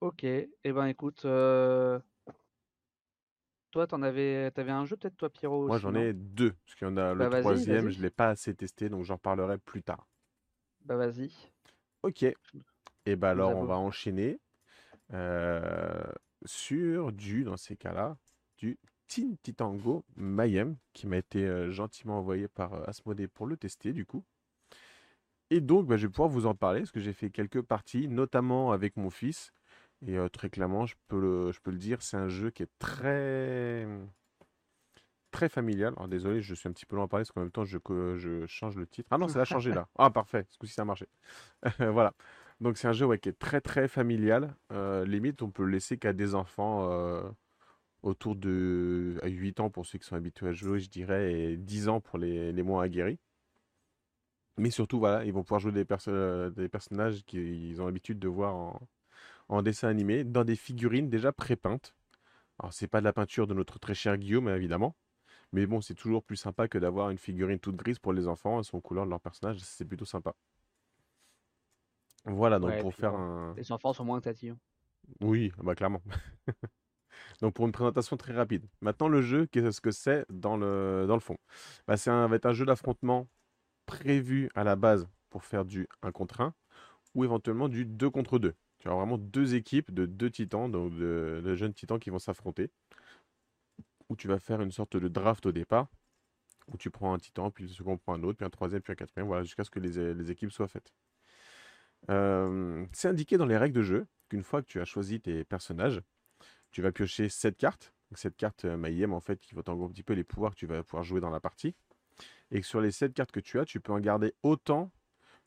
Ok, 0.00 0.24
et 0.24 0.48
ben 0.64 0.86
écoute, 0.86 1.24
euh, 1.24 1.98
toi 3.70 3.86
t'en 3.86 4.02
avais, 4.02 4.50
t'avais 4.52 4.70
un 4.72 4.84
jeu 4.84 4.96
peut-être 4.96 5.16
toi 5.16 5.30
Pierrot 5.30 5.66
Moi, 5.68 5.78
j'en 5.78 5.94
ai 5.94 6.12
deux, 6.12 6.52
parce 6.52 6.74
qu'il 6.76 6.86
y 6.86 6.90
en 6.90 6.96
a 6.96 7.12
le 7.14 7.28
Bah 7.28 7.40
troisième, 7.40 7.90
je 7.90 8.00
l'ai 8.02 8.10
pas 8.10 8.28
assez 8.30 8.54
testé, 8.54 8.88
donc 8.88 9.04
j'en 9.04 9.14
reparlerai 9.16 9.58
plus 9.58 9.82
tard. 9.82 10.06
bah 10.84 10.96
vas-y. 10.96 11.32
Ok, 12.02 12.22
et 12.22 12.36
Je 13.06 13.14
nous 13.14 13.16
alors 13.26 13.56
on 13.56 13.64
va 13.64 13.76
enchaîner 13.78 14.40
euh, 15.12 16.04
sur 16.44 17.12
du, 17.12 17.44
dans 17.44 17.56
ces 17.56 17.76
cas-là, 17.76 18.16
du 18.58 18.78
Teen 19.08 19.36
Titan 19.38 19.74
Go 19.74 20.04
Mayhem, 20.16 20.76
qui 20.92 21.06
m'a 21.06 21.18
été 21.18 21.44
euh, 21.46 21.70
gentiment 21.70 22.18
envoyé 22.18 22.48
par 22.48 22.88
Asmodée 22.88 23.28
pour 23.28 23.46
le 23.46 23.56
tester, 23.56 23.92
du 23.92 24.06
coup. 24.06 24.24
Et 25.50 25.60
donc, 25.60 25.86
bah, 25.86 25.96
je 25.96 26.06
vais 26.06 26.10
pouvoir 26.10 26.28
vous 26.28 26.46
en 26.46 26.54
parler, 26.54 26.80
parce 26.80 26.92
que 26.92 27.00
j'ai 27.00 27.12
fait 27.12 27.30
quelques 27.30 27.62
parties, 27.62 28.08
notamment 28.08 28.72
avec 28.72 28.96
mon 28.96 29.10
fils. 29.10 29.52
Et 30.06 30.18
très 30.32 30.50
clairement, 30.50 30.86
je 30.86 30.96
peux 31.08 31.18
le, 31.18 31.78
dire, 31.78 32.02
c'est 32.02 32.16
un 32.16 32.28
jeu 32.28 32.50
qui 32.50 32.62
est 32.62 32.70
très, 32.78 33.86
très 35.30 35.48
familial. 35.48 35.94
Alors 35.96 36.08
désolé, 36.08 36.42
je 36.42 36.54
suis 36.54 36.68
un 36.68 36.72
petit 36.72 36.84
peu 36.84 36.96
long 36.96 37.04
à 37.04 37.08
parler, 37.08 37.22
parce 37.22 37.32
qu'en 37.32 37.40
même 37.40 37.50
temps, 37.50 37.64
je, 37.64 38.44
change 38.46 38.76
le 38.76 38.86
titre. 38.86 39.08
Ah 39.10 39.18
non, 39.18 39.28
ça 39.28 39.40
a 39.40 39.44
changé 39.44 39.72
là. 39.72 39.88
Ah, 39.96 40.10
parfait, 40.10 40.46
ce 40.50 40.58
coup-ci, 40.58 40.74
ça 40.74 40.82
a 40.82 40.84
marché. 40.84 41.06
Voilà. 41.78 42.12
Donc 42.60 42.78
c'est 42.78 42.86
un 42.86 42.92
jeu 42.92 43.14
qui 43.16 43.28
est 43.28 43.38
très 43.38 43.60
très 43.60 43.88
familial. 43.88 44.54
Limite, 44.70 45.42
on 45.42 45.50
peut 45.50 45.64
le 45.64 45.70
laisser 45.70 45.96
qu'à 45.98 46.12
des 46.12 46.34
enfants 46.34 46.88
autour 48.02 48.36
de 48.36 49.18
à 49.22 49.28
8 49.28 49.60
ans 49.60 49.70
pour 49.70 49.86
ceux 49.86 49.98
qui 49.98 50.06
sont 50.06 50.16
habitués 50.16 50.48
à 50.48 50.52
jouer, 50.52 50.80
je 50.80 50.90
dirais, 50.90 51.32
et 51.32 51.56
10 51.56 51.88
ans 51.88 52.00
pour 52.00 52.18
les 52.18 52.62
moins 52.62 52.82
aguerris. 52.82 53.18
Mais 54.56 54.70
surtout, 54.70 54.98
voilà, 54.98 55.24
ils 55.24 55.32
vont 55.32 55.42
pouvoir 55.42 55.60
jouer 55.60 55.72
des, 55.72 55.84
perso- 55.84 56.10
euh, 56.10 56.50
des 56.50 56.68
personnages 56.68 57.24
qu'ils 57.24 57.80
ont 57.82 57.86
l'habitude 57.86 58.18
de 58.18 58.28
voir 58.28 58.54
en, 58.56 58.88
en 59.48 59.62
dessin 59.62 59.88
animé, 59.88 60.24
dans 60.24 60.44
des 60.44 60.56
figurines 60.56 61.10
déjà 61.10 61.32
pré-peintes. 61.32 61.96
Alors, 62.60 62.72
c'est 62.74 62.88
pas 62.88 63.00
de 63.00 63.04
la 63.06 63.12
peinture 63.14 63.46
de 63.48 63.54
notre 63.54 63.78
très 63.80 63.94
cher 63.94 64.18
Guillaume, 64.18 64.48
évidemment. 64.48 64.96
Mais 65.52 65.66
bon, 65.66 65.80
c'est 65.82 65.94
toujours 65.94 66.24
plus 66.24 66.36
sympa 66.36 66.68
que 66.68 66.78
d'avoir 66.78 67.10
une 67.10 67.18
figurine 67.18 67.60
toute 67.60 67.76
grise 67.76 67.98
pour 68.00 68.12
les 68.14 68.28
enfants, 68.28 68.58
elles 68.58 68.64
sont 68.64 68.78
aux 68.78 68.82
couleurs 68.82 69.06
de 69.06 69.10
leur 69.10 69.20
personnage, 69.20 69.58
c'est 69.60 69.86
plutôt 69.86 70.04
sympa. 70.06 70.34
Voilà, 72.26 72.58
donc 72.58 72.76
Ouais, 72.76 72.76
pour 72.76 72.94
faire 72.94 73.14
bon, 73.14 73.16
un... 73.16 73.56
les 73.56 73.70
enfants 73.72 73.92
sont 73.92 74.04
moins 74.04 74.20
tatillons. 74.20 74.58
Oui, 75.20 75.52
bah 75.58 75.74
clairement. 75.74 76.02
Donc 77.40 77.54
pour 77.54 77.66
une 77.66 77.72
présentation 77.72 78.16
très 78.16 78.32
rapide. 78.32 78.66
Maintenant, 78.80 79.08
le 79.08 79.22
jeu, 79.22 79.46
qu'est-ce 79.46 79.80
que 79.80 79.90
c'est 79.90 80.24
dans 80.30 80.56
le, 80.56 81.04
dans 81.08 81.14
le 81.14 81.20
fond? 81.20 81.36
Bah, 81.86 81.96
c'est 81.96 82.10
un, 82.10 82.26
va 82.28 82.36
être 82.36 82.46
un 82.46 82.52
jeu 82.52 82.64
d'affrontement 82.66 83.28
prévu 83.86 84.50
à 84.54 84.64
la 84.64 84.76
base 84.76 85.08
pour 85.30 85.44
faire 85.44 85.64
du 85.64 85.88
un 86.02 86.12
contre 86.12 86.40
un 86.40 86.54
ou 87.14 87.24
éventuellement 87.24 87.68
du 87.68 87.84
2 87.84 88.10
contre 88.10 88.38
2. 88.38 88.54
Tu 88.78 88.88
as 88.88 88.94
vraiment 88.94 89.18
deux 89.18 89.54
équipes 89.54 89.92
de 89.92 90.06
deux 90.06 90.30
titans, 90.30 90.70
donc 90.70 90.94
de, 90.94 91.54
jeunes 91.54 91.74
titans 91.74 91.98
qui 91.98 92.10
vont 92.10 92.18
s'affronter, 92.18 92.70
où 94.08 94.16
tu 94.16 94.28
vas 94.28 94.38
faire 94.38 94.60
une 94.60 94.72
sorte 94.72 94.96
de 94.96 95.08
draft 95.08 95.46
au 95.46 95.52
départ, 95.52 95.88
où 96.68 96.76
tu 96.76 96.90
prends 96.90 97.14
un 97.14 97.18
titan, 97.18 97.50
puis 97.50 97.64
le 97.64 97.70
second 97.70 97.96
prend 97.96 98.14
un 98.14 98.22
autre, 98.24 98.38
puis 98.38 98.46
un 98.46 98.50
troisième, 98.50 98.82
puis 98.82 98.92
un 98.92 98.96
quatrième, 98.96 99.26
voilà, 99.26 99.42
jusqu'à 99.44 99.64
ce 99.64 99.70
que 99.70 99.78
les, 99.78 100.30
équipes 100.30 100.52
soient 100.52 100.68
faites. 100.68 100.92
Euh, 102.10 102.84
c'est 102.92 103.08
indiqué 103.08 103.38
dans 103.38 103.46
les 103.46 103.56
règles 103.56 103.76
de 103.76 103.82
jeu 103.82 104.06
qu'une 104.28 104.42
fois 104.42 104.60
que 104.62 104.66
tu 104.66 104.80
as 104.80 104.84
choisi 104.84 105.20
tes 105.20 105.44
personnages, 105.44 106.02
tu 106.70 106.82
vas 106.82 106.92
piocher 106.92 107.28
7 107.28 107.56
cartes. 107.56 107.94
Donc, 108.10 108.18
cette 108.18 108.36
carte 108.36 108.64
euh, 108.64 109.08
en 109.10 109.20
fait, 109.20 109.40
qui 109.40 109.54
va 109.54 109.62
t'en 109.62 109.82
un 109.82 109.88
petit 109.88 110.02
peu 110.02 110.12
les 110.12 110.24
pouvoirs 110.24 110.52
que 110.52 110.58
tu 110.58 110.66
vas 110.66 110.82
pouvoir 110.82 111.04
jouer 111.04 111.20
dans 111.20 111.30
la 111.30 111.40
partie. 111.40 111.74
Et 112.54 112.60
que 112.62 112.66
sur 112.66 112.80
les 112.80 112.92
7 112.92 113.12
cartes 113.12 113.32
que 113.32 113.40
tu 113.40 113.58
as, 113.58 113.66
tu 113.66 113.80
peux 113.80 113.92
en 113.92 114.00
garder 114.00 114.32
autant 114.42 114.90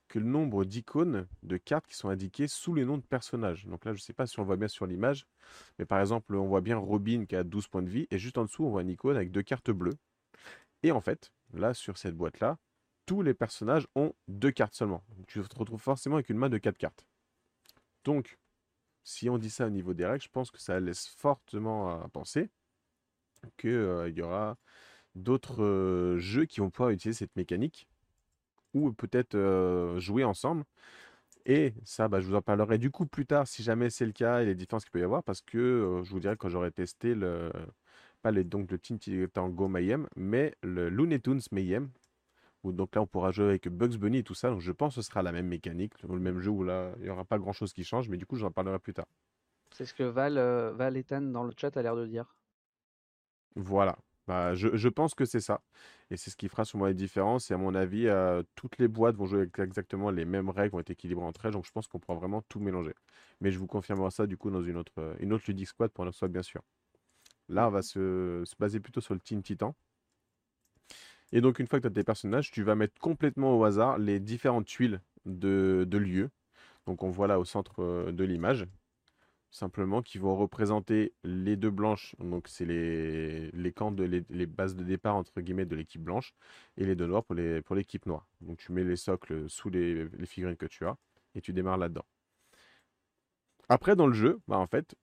que 0.08 0.20
le 0.20 0.26
nombre 0.26 0.64
d'icônes 0.64 1.28
de 1.42 1.58
cartes 1.58 1.88
qui 1.88 1.96
sont 1.96 2.10
indiquées 2.10 2.48
sous 2.48 2.76
les 2.76 2.86
noms 2.86 2.98
de 2.98 3.04
personnages. 3.04 3.66
Donc 3.66 3.84
là, 3.86 3.94
je 3.94 4.00
ne 4.00 4.02
sais 4.02 4.14
pas 4.14 4.28
si 4.28 4.40
on 4.40 4.44
le 4.44 4.48
voit 4.48 4.56
bien 4.58 4.68
sur 4.68 4.86
l'image, 4.86 5.26
mais 5.80 5.86
par 5.86 6.00
exemple, 6.00 6.36
on 6.36 6.48
voit 6.48 6.62
bien 6.62 6.78
Robin 6.78 7.26
qui 7.26 7.36
a 7.36 7.44
12 7.44 7.68
points 7.68 7.82
de 7.82 7.90
vie, 7.90 8.08
et 8.12 8.20
juste 8.20 8.38
en 8.38 8.46
dessous, 8.46 8.64
on 8.66 8.70
voit 8.70 8.84
une 8.84 8.90
icône 8.90 9.16
avec 9.16 9.32
deux 9.32 9.42
cartes 9.42 9.72
bleues. 9.72 9.98
Et 10.84 10.92
en 10.92 11.02
fait, 11.02 11.32
là, 11.54 11.74
sur 11.74 11.98
cette 11.98 12.16
boîte-là, 12.16 12.58
tous 13.06 13.22
les 13.22 13.34
personnages 13.34 13.88
ont 13.96 14.14
deux 14.28 14.52
cartes 14.52 14.76
seulement. 14.76 15.04
Tu 15.28 15.42
te 15.42 15.58
retrouves 15.58 15.82
forcément 15.82 16.16
avec 16.16 16.30
une 16.30 16.38
main 16.38 16.50
de 16.50 16.58
4 16.58 16.78
cartes. 16.78 17.06
Donc, 18.04 18.38
si 19.04 19.30
on 19.30 19.38
dit 19.38 19.50
ça 19.50 19.66
au 19.66 19.70
niveau 19.70 19.94
des 19.94 20.06
règles, 20.06 20.24
je 20.24 20.30
pense 20.30 20.52
que 20.52 20.60
ça 20.60 20.80
laisse 20.80 21.08
fortement 21.08 22.02
à 22.02 22.10
penser 22.10 22.50
qu'il 23.58 24.14
y 24.14 24.22
aura 24.22 24.58
d'autres 25.18 25.64
euh, 25.64 26.18
jeux 26.18 26.46
qui 26.46 26.60
vont 26.60 26.70
pouvoir 26.70 26.92
utiliser 26.92 27.18
cette 27.18 27.36
mécanique 27.36 27.88
ou 28.74 28.92
peut-être 28.94 29.36
euh, 29.36 30.00
jouer 30.00 30.24
ensemble. 30.24 30.64
Et 31.46 31.74
ça, 31.86 32.08
bah, 32.08 32.20
je 32.20 32.28
vous 32.28 32.36
en 32.36 32.42
parlerai 32.42 32.78
du 32.78 32.92
coup 32.92 33.06
plus 33.06 33.26
tard 33.26 33.48
si 33.48 33.64
jamais 33.64 33.90
c'est 33.90 34.06
le 34.06 34.12
cas 34.12 34.42
et 34.42 34.46
les 34.46 34.56
différences 34.56 34.84
qu'il 34.84 34.92
peut 34.92 35.00
y 35.00 35.04
avoir 35.04 35.24
parce 35.24 35.42
que 35.42 35.58
euh, 35.58 36.04
je 36.04 36.12
vous 36.12 36.20
dirai 36.20 36.36
quand 36.38 36.50
j'aurai 36.50 36.72
testé 36.72 37.16
le, 37.16 37.52
pas 38.22 38.32
les, 38.32 38.44
donc 38.44 38.70
le 38.72 38.78
Teen 38.78 39.00
Titan 39.00 39.50
Go 39.50 39.68
Mayhem, 39.68 40.08
mais 40.16 40.56
le 40.62 40.90
Looney 40.90 41.20
Tunes 41.20 41.42
Mayhem. 41.52 41.90
Où 42.64 42.72
donc 42.72 42.96
là, 42.96 43.02
on 43.02 43.08
pourra 43.08 43.32
jouer 43.32 43.46
avec 43.46 43.70
Bugs 43.70 43.98
Bunny 43.98 44.20
et 44.20 44.24
tout 44.24 44.34
ça. 44.34 44.50
Donc 44.50 44.62
je 44.62 44.72
pense 44.72 44.96
que 44.96 45.02
ce 45.02 45.08
sera 45.08 45.22
la 45.22 45.32
même 45.32 45.48
mécanique, 45.48 45.94
le 46.04 46.20
même 46.20 46.40
jeu 46.40 46.50
où 46.50 46.64
là, 46.64 46.92
il 46.98 47.04
n'y 47.04 47.10
aura 47.10 47.24
pas 47.24 47.38
grand 47.38 47.54
chose 47.54 47.72
qui 47.72 47.84
change, 47.84 48.10
mais 48.10 48.18
du 48.18 48.26
coup, 48.26 48.36
j'en 48.36 48.52
parlerai 48.52 48.80
plus 48.80 48.94
tard. 48.94 49.06
C'est 49.72 49.86
ce 49.86 49.94
que 49.94 50.04
Val, 50.04 50.40
Val 50.76 50.98
Ethan 50.98 51.22
dans 51.22 51.44
le 51.44 51.54
chat 51.56 51.78
a 51.78 51.82
l'air 51.82 51.96
de 51.96 52.08
dire. 52.08 52.36
Voilà. 53.56 53.98
Bah, 54.28 54.56
je, 54.56 54.76
je 54.76 54.90
pense 54.90 55.16
que 55.16 55.24
c'est 55.26 55.40
ça. 55.40 55.62
Et 56.12 56.18
c'est 56.18 56.30
ce 56.30 56.36
qui 56.36 56.50
fera 56.50 56.66
sûrement 56.66 56.86
les 56.88 56.94
différences. 56.94 57.50
Et 57.52 57.54
à 57.54 57.58
mon 57.58 57.74
avis, 57.76 58.08
euh, 58.08 58.44
toutes 58.56 58.78
les 58.78 58.88
boîtes 58.90 59.16
vont 59.16 59.26
jouer 59.26 59.40
avec 59.40 59.58
exactement 59.60 60.12
les 60.12 60.26
mêmes 60.26 60.50
règles, 60.50 60.74
vont 60.74 60.80
être 60.80 60.90
équilibrées 60.90 61.26
entre 61.26 61.46
elles. 61.46 61.54
Donc 61.54 61.66
je 61.66 61.72
pense 61.72 61.88
qu'on 61.88 62.00
pourra 62.00 62.18
vraiment 62.18 62.42
tout 62.44 62.60
mélanger. 62.60 62.94
Mais 63.42 63.52
je 63.52 63.60
vous 63.60 63.68
confirmerai 63.68 64.12
ça 64.12 64.28
du 64.28 64.38
coup 64.38 64.50
dans 64.52 64.64
une 64.64 64.78
autre, 64.78 65.16
une 65.20 65.32
autre 65.34 65.46
Ludic 65.48 65.68
Squad 65.70 65.92
pour 65.92 66.06
soit 66.14 66.28
bien 66.28 66.44
sûr. 66.44 66.62
Là, 67.50 67.68
on 67.68 67.72
va 67.72 67.82
se, 67.84 68.44
se 68.46 68.56
baser 68.60 68.80
plutôt 68.80 69.02
sur 69.02 69.14
le 69.14 69.20
Team 69.22 69.44
Titan. 69.44 69.76
Et 71.32 71.42
donc, 71.42 71.60
une 71.60 71.68
fois 71.68 71.80
que 71.80 71.84
tu 71.84 71.88
as 71.88 71.92
tes 71.96 72.04
personnages, 72.04 72.52
tu 72.52 72.64
vas 72.64 72.76
mettre 72.76 73.00
complètement 73.00 73.58
au 73.58 73.64
hasard 73.64 73.98
les 73.98 74.20
différentes 74.20 74.66
tuiles 74.66 75.02
de, 75.26 75.86
de 75.88 75.98
lieu. 75.98 76.30
Donc, 76.88 77.04
on 77.04 77.10
voit 77.12 77.28
là 77.28 77.40
au 77.40 77.46
centre 77.46 78.12
de 78.12 78.24
l'image, 78.24 78.68
simplement, 79.58 80.02
qui 80.02 80.18
vont 80.18 80.36
représenter 80.36 81.14
les 81.24 81.56
deux 81.56 81.70
blanches. 81.70 82.16
Donc, 82.20 82.48
c'est 82.48 82.66
les, 82.66 83.52
les 83.52 83.72
camps, 83.72 83.92
de, 83.92 84.04
les, 84.04 84.24
les 84.30 84.46
bases 84.46 84.76
de 84.76 84.84
départ, 84.84 85.16
entre 85.16 85.42
guillemets, 85.42 85.66
de 85.66 85.76
l'équipe 85.76 86.02
blanche, 86.02 86.34
et 86.78 86.86
les 86.86 86.96
deux 86.96 87.08
noirs 87.08 87.24
pour 87.24 87.36
les, 87.36 87.62
pour 87.62 87.76
l'équipe 87.76 88.06
noire. 88.06 88.28
Donc, 88.42 88.58
tu 88.60 88.72
mets 88.72 88.84
les 88.84 88.96
socles 88.96 89.50
sous 89.50 89.70
les, 89.70 90.08
les 90.08 90.26
figurines 90.26 90.58
que 90.58 90.66
tu 90.66 90.86
as, 90.86 90.96
et 91.36 91.42
tu 91.42 91.54
démarres 91.54 91.78
là-dedans. 91.78 92.06
Après, 93.70 93.96
dans 93.96 94.08
le 94.08 94.14
jeu, 94.14 94.40
bah, 94.48 94.58
en 94.58 94.68
fait, 94.68 94.96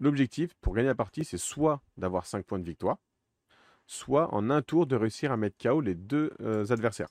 l'objectif 0.00 0.54
pour 0.60 0.74
gagner 0.74 0.88
la 0.88 0.94
partie, 0.94 1.24
c'est 1.24 1.38
soit 1.38 1.82
d'avoir 1.96 2.26
5 2.26 2.44
points 2.44 2.58
de 2.58 2.64
victoire, 2.64 2.98
soit 3.86 4.32
en 4.34 4.50
un 4.50 4.62
tour 4.62 4.86
de 4.86 4.96
réussir 4.96 5.32
à 5.32 5.36
mettre 5.36 5.56
KO 5.58 5.80
les 5.80 5.94
deux 5.94 6.30
euh, 6.40 6.66
adversaires. 6.70 7.08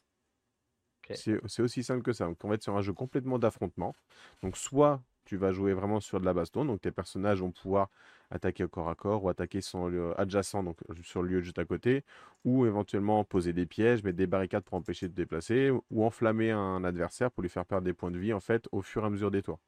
C'est 1.15 1.61
aussi 1.61 1.83
simple 1.83 2.03
que 2.03 2.11
ça. 2.11 2.25
Donc 2.25 2.37
on 2.43 2.49
va 2.49 2.55
être 2.55 2.63
sur 2.63 2.75
un 2.75 2.81
jeu 2.81 2.93
complètement 2.93 3.39
d'affrontement. 3.39 3.95
Donc 4.43 4.57
soit 4.57 5.01
tu 5.27 5.37
vas 5.37 5.51
jouer 5.51 5.73
vraiment 5.73 5.99
sur 5.99 6.19
de 6.19 6.25
la 6.25 6.33
baston, 6.33 6.65
donc 6.65 6.81
tes 6.81 6.91
personnages 6.91 7.41
vont 7.41 7.51
pouvoir 7.51 7.89
attaquer 8.31 8.63
au 8.63 8.67
corps 8.69 8.89
à 8.89 8.95
corps 8.95 9.23
ou 9.23 9.29
attaquer 9.29 9.61
son 9.61 10.13
adjacent, 10.17 10.63
donc 10.63 10.77
euh, 10.89 10.95
sur 11.03 11.21
le 11.23 11.29
lieu 11.29 11.41
juste 11.41 11.59
à 11.59 11.65
côté, 11.65 12.03
ou 12.45 12.65
éventuellement 12.65 13.23
poser 13.23 13.53
des 13.53 13.65
pièges, 13.65 14.03
mettre 14.03 14.17
des 14.17 14.27
barricades 14.27 14.63
pour 14.63 14.75
empêcher 14.77 15.07
de 15.09 15.13
déplacer, 15.13 15.71
ou 15.91 16.05
enflammer 16.05 16.51
un 16.51 16.83
adversaire 16.83 17.31
pour 17.31 17.43
lui 17.43 17.49
faire 17.49 17.65
perdre 17.65 17.85
des 17.85 17.93
points 17.93 18.11
de 18.11 18.19
vie 18.19 18.33
en 18.33 18.39
fait 18.39 18.67
au 18.71 18.81
fur 18.81 19.03
et 19.03 19.07
à 19.07 19.09
mesure 19.09 19.31
des 19.31 19.41
tours. 19.43 19.59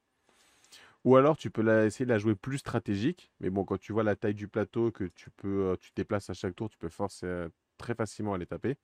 Ou 1.05 1.15
alors 1.15 1.37
tu 1.37 1.49
peux 1.49 1.65
essayer 1.85 2.05
de 2.05 2.11
la 2.11 2.17
jouer 2.17 2.35
plus 2.35 2.57
stratégique, 2.59 3.31
mais 3.39 3.49
bon, 3.49 3.63
quand 3.65 3.77
tu 3.79 3.93
vois 3.93 4.03
la 4.03 4.15
taille 4.15 4.33
du 4.35 4.47
plateau, 4.47 4.91
que 4.91 5.05
tu 5.05 5.29
peux, 5.31 5.71
euh, 5.71 5.75
tu 5.79 5.91
déplaces 5.95 6.29
à 6.29 6.33
chaque 6.33 6.55
tour, 6.55 6.69
tu 6.69 6.77
peux 6.77 6.89
forcer 6.89 7.25
euh, 7.25 7.49
très 7.77 7.95
facilement 7.95 8.33
à 8.33 8.37
les 8.37 8.45
taper. 8.45 8.75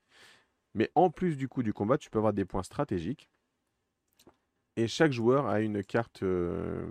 Mais 0.75 0.91
en 0.95 1.09
plus 1.11 1.37
du 1.37 1.47
coup 1.49 1.63
du 1.63 1.73
combat, 1.73 1.97
tu 1.97 2.09
peux 2.09 2.19
avoir 2.19 2.33
des 2.33 2.45
points 2.45 2.63
stratégiques. 2.63 3.29
Et 4.77 4.87
chaque 4.87 5.11
joueur 5.11 5.47
a 5.47 5.61
une 5.61 5.83
carte, 5.83 6.23
euh, 6.23 6.85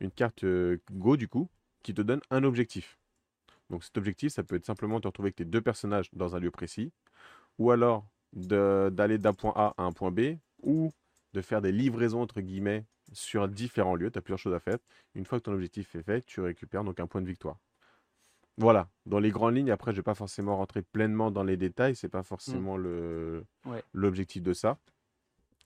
une 0.00 0.10
carte 0.10 0.44
euh, 0.44 0.78
Go 0.92 1.16
du 1.16 1.28
coup, 1.28 1.48
qui 1.82 1.94
te 1.94 2.02
donne 2.02 2.20
un 2.30 2.44
objectif. 2.44 2.98
Donc 3.70 3.84
cet 3.84 3.96
objectif, 3.98 4.32
ça 4.32 4.42
peut 4.42 4.56
être 4.56 4.66
simplement 4.66 5.00
te 5.00 5.06
retrouver 5.08 5.28
avec 5.28 5.36
tes 5.36 5.44
deux 5.44 5.60
personnages 5.60 6.08
dans 6.12 6.36
un 6.36 6.40
lieu 6.40 6.50
précis, 6.50 6.92
ou 7.58 7.70
alors 7.70 8.06
d'aller 8.32 9.18
d'un 9.18 9.32
point 9.32 9.52
A 9.56 9.74
à 9.78 9.84
un 9.84 9.92
point 9.92 10.10
B, 10.10 10.36
ou 10.62 10.92
de 11.32 11.40
faire 11.40 11.62
des 11.62 11.72
livraisons 11.72 12.22
entre 12.22 12.40
guillemets 12.40 12.84
sur 13.12 13.48
différents 13.48 13.94
lieux. 13.94 14.10
Tu 14.10 14.18
as 14.18 14.22
plusieurs 14.22 14.38
choses 14.38 14.54
à 14.54 14.60
faire. 14.60 14.78
Une 15.14 15.24
fois 15.24 15.38
que 15.38 15.44
ton 15.44 15.52
objectif 15.52 15.94
est 15.94 16.02
fait, 16.02 16.22
tu 16.26 16.40
récupères 16.40 16.84
donc 16.84 16.98
un 17.00 17.06
point 17.06 17.22
de 17.22 17.26
victoire. 17.26 17.58
Voilà, 18.58 18.88
dans 19.04 19.18
les 19.18 19.30
grandes 19.30 19.56
lignes, 19.56 19.70
après, 19.70 19.92
je 19.92 19.96
vais 19.96 20.02
pas 20.02 20.14
forcément 20.14 20.56
rentrer 20.56 20.80
pleinement 20.80 21.30
dans 21.30 21.44
les 21.44 21.56
détails, 21.56 21.94
c'est 21.94 22.08
pas 22.08 22.22
forcément 22.22 22.76
le 22.76 23.44
Ouais. 23.66 23.82
l'objectif 23.92 24.42
de 24.42 24.54
ça. 24.54 24.78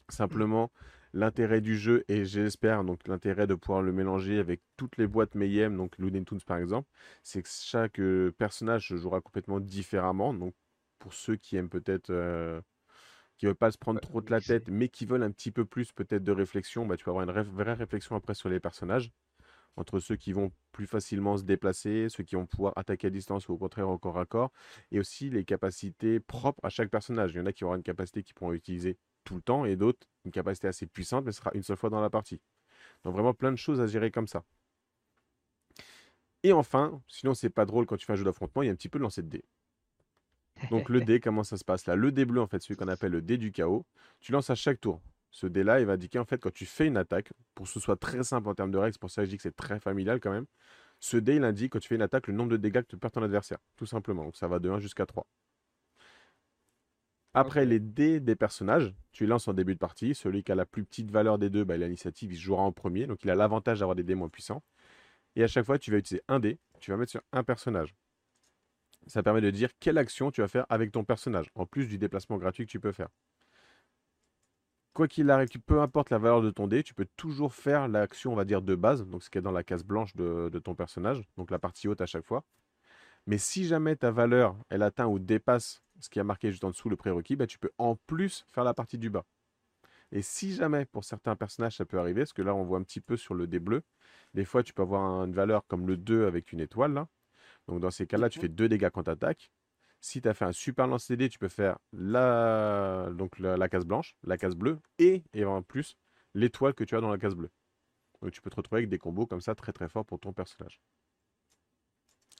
Simplement, 0.08 0.72
l'intérêt 1.12 1.60
du 1.60 1.76
jeu, 1.76 2.04
et 2.08 2.24
j'espère 2.24 2.84
donc 2.84 3.06
l'intérêt 3.08 3.46
de 3.46 3.54
pouvoir 3.54 3.82
le 3.82 3.92
mélanger 3.92 4.38
avec 4.38 4.60
toutes 4.76 4.96
les 4.96 5.06
boîtes 5.06 5.34
Mayhem, 5.34 5.76
donc 5.76 5.96
Looney 5.98 6.24
Tunes 6.24 6.40
par 6.46 6.58
exemple, 6.58 6.88
c'est 7.22 7.42
que 7.42 7.48
chaque 7.50 8.00
euh, 8.00 8.32
personnage 8.32 8.88
se 8.88 8.96
jouera 8.96 9.20
complètement 9.20 9.60
différemment. 9.60 10.34
Donc, 10.34 10.54
pour 10.98 11.14
ceux 11.14 11.36
qui 11.36 11.56
aiment 11.56 11.70
peut-être, 11.70 12.10
euh, 12.10 12.60
qui 13.38 13.46
veulent 13.46 13.54
pas 13.56 13.70
se 13.70 13.78
prendre 13.78 14.00
trop 14.00 14.20
de 14.20 14.30
la 14.30 14.40
tête, 14.40 14.68
mais 14.68 14.88
qui 14.88 15.06
veulent 15.06 15.22
un 15.22 15.30
petit 15.30 15.50
peu 15.50 15.64
plus 15.64 15.92
peut-être 15.92 16.24
de 16.24 16.32
réflexion, 16.32 16.86
bah, 16.86 16.96
tu 16.96 17.04
vas 17.04 17.10
avoir 17.12 17.24
une 17.24 17.42
vraie 17.42 17.74
réflexion 17.74 18.16
après 18.16 18.34
sur 18.34 18.48
les 18.48 18.60
personnages 18.60 19.12
entre 19.76 19.98
ceux 20.00 20.16
qui 20.16 20.32
vont 20.32 20.52
plus 20.72 20.86
facilement 20.86 21.36
se 21.36 21.44
déplacer, 21.44 22.08
ceux 22.08 22.24
qui 22.24 22.34
vont 22.36 22.46
pouvoir 22.46 22.72
attaquer 22.76 23.08
à 23.08 23.10
distance 23.10 23.48
ou 23.48 23.52
au 23.54 23.58
contraire 23.58 23.88
au 23.88 23.98
corps 23.98 24.18
à 24.18 24.26
corps, 24.26 24.52
et 24.90 24.98
aussi 25.00 25.30
les 25.30 25.44
capacités 25.44 26.20
propres 26.20 26.64
à 26.64 26.70
chaque 26.70 26.90
personnage. 26.90 27.32
Il 27.32 27.38
y 27.38 27.40
en 27.40 27.46
a 27.46 27.52
qui 27.52 27.64
auront 27.64 27.76
une 27.76 27.82
capacité 27.82 28.22
qu'ils 28.22 28.34
pourront 28.34 28.52
utiliser 28.52 28.98
tout 29.30 29.36
le 29.36 29.42
temps 29.42 29.64
et 29.64 29.76
d'autres 29.76 30.08
une 30.24 30.32
capacité 30.32 30.66
assez 30.66 30.86
puissante, 30.86 31.24
mais 31.24 31.30
ce 31.30 31.38
sera 31.38 31.52
une 31.54 31.62
seule 31.62 31.76
fois 31.76 31.88
dans 31.88 32.00
la 32.00 32.10
partie. 32.10 32.40
Donc 33.04 33.12
vraiment 33.14 33.32
plein 33.32 33.52
de 33.52 33.56
choses 33.56 33.80
à 33.80 33.86
gérer 33.86 34.10
comme 34.10 34.26
ça. 34.26 34.42
Et 36.42 36.52
enfin, 36.52 37.00
sinon 37.06 37.32
c'est 37.34 37.48
pas 37.48 37.64
drôle 37.64 37.86
quand 37.86 37.96
tu 37.96 38.06
fais 38.06 38.12
un 38.12 38.16
jeu 38.16 38.24
d'affrontement, 38.24 38.62
il 38.62 38.66
y 38.66 38.68
a 38.68 38.72
un 38.72 38.74
petit 38.74 38.88
peu 38.88 38.98
de 38.98 39.04
lancer 39.04 39.22
de 39.22 39.28
dés. 39.28 39.44
Donc 40.68 40.88
le 40.88 41.00
dé, 41.00 41.20
comment 41.24 41.44
ça 41.44 41.56
se 41.56 41.64
passe 41.64 41.86
là? 41.86 41.94
Le 41.94 42.10
dé 42.10 42.24
bleu, 42.24 42.40
en 42.40 42.48
fait, 42.48 42.60
celui 42.60 42.74
qu'on 42.74 42.88
appelle 42.88 43.12
le 43.12 43.22
dé 43.22 43.38
du 43.38 43.52
chaos, 43.52 43.86
tu 44.18 44.32
lances 44.32 44.50
à 44.50 44.56
chaque 44.56 44.80
tour. 44.80 45.00
Ce 45.30 45.46
dé-là, 45.46 45.78
il 45.78 45.86
va 45.86 45.92
indiquer 45.92 46.18
en 46.18 46.24
fait 46.24 46.38
quand 46.38 46.52
tu 46.52 46.66
fais 46.66 46.88
une 46.88 46.96
attaque, 46.96 47.32
pour 47.54 47.66
que 47.66 47.72
ce 47.72 47.78
soit 47.78 47.96
très 47.96 48.24
simple 48.24 48.48
en 48.48 48.54
termes 48.56 48.72
de 48.72 48.78
règles, 48.78 48.94
c'est 48.94 49.00
pour 49.00 49.12
ça 49.12 49.22
que 49.22 49.26
je 49.26 49.30
dis 49.30 49.36
que 49.36 49.44
c'est 49.44 49.54
très 49.54 49.78
familial 49.78 50.18
quand 50.18 50.32
même. 50.32 50.46
Ce 50.98 51.16
dé, 51.16 51.36
il 51.36 51.44
indique 51.44 51.72
quand 51.74 51.78
tu 51.78 51.86
fais 51.86 51.94
une 51.94 52.02
attaque 52.02 52.26
le 52.26 52.34
nombre 52.34 52.50
de 52.50 52.56
dégâts 52.56 52.82
que 52.82 52.88
tu 52.88 52.96
perds 52.98 53.12
ton 53.12 53.22
adversaire, 53.22 53.58
tout 53.76 53.86
simplement. 53.86 54.24
Donc 54.24 54.36
ça 54.36 54.48
va 54.48 54.58
de 54.58 54.68
1 54.68 54.80
jusqu'à 54.80 55.06
3. 55.06 55.24
Après 57.32 57.64
les 57.64 57.78
dés 57.78 58.18
des 58.18 58.34
personnages, 58.34 58.92
tu 59.12 59.26
lances 59.26 59.46
en 59.46 59.52
début 59.54 59.74
de 59.74 59.78
partie. 59.78 60.14
Celui 60.14 60.42
qui 60.42 60.50
a 60.50 60.54
la 60.56 60.66
plus 60.66 60.84
petite 60.84 61.10
valeur 61.10 61.38
des 61.38 61.48
deux, 61.48 61.64
bah, 61.64 61.76
il 61.76 61.82
a 61.82 61.86
l'initiative, 61.86 62.32
il 62.32 62.38
jouera 62.38 62.62
en 62.62 62.72
premier. 62.72 63.06
Donc 63.06 63.22
il 63.24 63.30
a 63.30 63.34
l'avantage 63.34 63.80
d'avoir 63.80 63.94
des 63.94 64.02
dés 64.02 64.16
moins 64.16 64.28
puissants. 64.28 64.62
Et 65.36 65.44
à 65.44 65.46
chaque 65.46 65.64
fois, 65.64 65.78
tu 65.78 65.92
vas 65.92 65.98
utiliser 65.98 66.22
un 66.28 66.40
dé, 66.40 66.58
tu 66.80 66.90
vas 66.90 66.96
mettre 66.96 67.12
sur 67.12 67.22
un 67.32 67.44
personnage. 67.44 67.94
Ça 69.06 69.22
permet 69.22 69.40
de 69.40 69.50
dire 69.50 69.70
quelle 69.78 69.96
action 69.96 70.30
tu 70.30 70.40
vas 70.40 70.48
faire 70.48 70.66
avec 70.68 70.92
ton 70.92 71.04
personnage, 71.04 71.50
en 71.54 71.66
plus 71.66 71.86
du 71.86 71.98
déplacement 71.98 72.36
gratuit 72.36 72.66
que 72.66 72.70
tu 72.70 72.80
peux 72.80 72.92
faire. 72.92 73.08
Quoi 74.92 75.06
qu'il 75.06 75.30
arrive, 75.30 75.48
peu 75.66 75.80
importe 75.80 76.10
la 76.10 76.18
valeur 76.18 76.42
de 76.42 76.50
ton 76.50 76.66
dé, 76.66 76.82
tu 76.82 76.94
peux 76.94 77.06
toujours 77.16 77.54
faire 77.54 77.86
l'action, 77.86 78.32
on 78.32 78.36
va 78.36 78.44
dire, 78.44 78.60
de 78.60 78.74
base, 78.74 79.06
donc 79.06 79.22
ce 79.22 79.30
qui 79.30 79.38
est 79.38 79.40
dans 79.40 79.52
la 79.52 79.62
case 79.62 79.84
blanche 79.84 80.16
de 80.16 80.58
ton 80.58 80.74
personnage, 80.74 81.22
donc 81.36 81.52
la 81.52 81.60
partie 81.60 81.86
haute 81.86 82.00
à 82.00 82.06
chaque 82.06 82.26
fois. 82.26 82.44
Mais 83.26 83.38
si 83.38 83.66
jamais 83.66 83.96
ta 83.96 84.10
valeur, 84.10 84.56
elle 84.70 84.82
atteint 84.82 85.06
ou 85.06 85.18
dépasse 85.18 85.82
ce 86.00 86.08
qui 86.10 86.20
a 86.20 86.24
marqué 86.24 86.50
juste 86.50 86.64
en 86.64 86.70
dessous 86.70 86.88
le 86.88 86.96
prérequis, 86.96 87.36
bah, 87.36 87.46
tu 87.46 87.58
peux 87.58 87.70
en 87.78 87.96
plus 87.96 88.46
faire 88.52 88.64
la 88.64 88.74
partie 88.74 88.98
du 88.98 89.10
bas. 89.10 89.24
Et 90.12 90.22
si 90.22 90.54
jamais, 90.54 90.86
pour 90.86 91.04
certains 91.04 91.36
personnages, 91.36 91.76
ça 91.76 91.84
peut 91.84 91.98
arriver, 91.98 92.22
parce 92.22 92.32
que 92.32 92.42
là, 92.42 92.54
on 92.54 92.64
voit 92.64 92.78
un 92.78 92.82
petit 92.82 93.00
peu 93.00 93.16
sur 93.16 93.34
le 93.34 93.46
dé 93.46 93.58
bleu, 93.60 93.82
des 94.34 94.44
fois, 94.44 94.62
tu 94.62 94.72
peux 94.74 94.82
avoir 94.82 95.02
un- 95.02 95.26
une 95.26 95.34
valeur 95.34 95.66
comme 95.66 95.86
le 95.86 95.96
2 95.96 96.26
avec 96.26 96.52
une 96.52 96.60
étoile, 96.60 96.92
là. 96.94 97.08
Donc, 97.68 97.80
dans 97.80 97.90
ces 97.90 98.06
cas-là, 98.06 98.30
tu 98.30 98.38
Mhm. 98.38 98.42
fais 98.42 98.48
2 98.48 98.68
dégâts 98.68 98.90
quand 98.90 99.04
tu 99.04 99.10
attaques. 99.10 99.52
Si 100.00 100.22
tu 100.22 100.28
as 100.28 100.34
fait 100.34 100.44
un 100.46 100.52
super 100.52 100.86
lancer 100.88 101.16
dés, 101.16 101.28
tu 101.28 101.38
peux 101.38 101.48
faire 101.48 101.78
la... 101.92 103.10
Donc, 103.14 103.38
la, 103.38 103.56
la 103.56 103.68
case 103.68 103.86
blanche, 103.86 104.16
la 104.24 104.38
case 104.38 104.56
bleue, 104.56 104.80
et, 104.98 105.24
et 105.34 105.44
en 105.44 105.62
plus, 105.62 105.96
l'étoile 106.34 106.74
que 106.74 106.84
tu 106.84 106.96
as 106.96 107.00
dans 107.00 107.10
la 107.10 107.18
case 107.18 107.34
bleue. 107.36 107.50
Donc, 108.22 108.32
tu 108.32 108.40
peux 108.42 108.50
te 108.50 108.56
retrouver 108.56 108.80
avec 108.80 108.90
des 108.90 108.98
combos 108.98 109.26
comme 109.26 109.40
ça, 109.42 109.54
très 109.54 109.72
très 109.72 109.88
forts 109.88 110.06
pour 110.06 110.20
ton 110.20 110.32
personnage. 110.32 110.80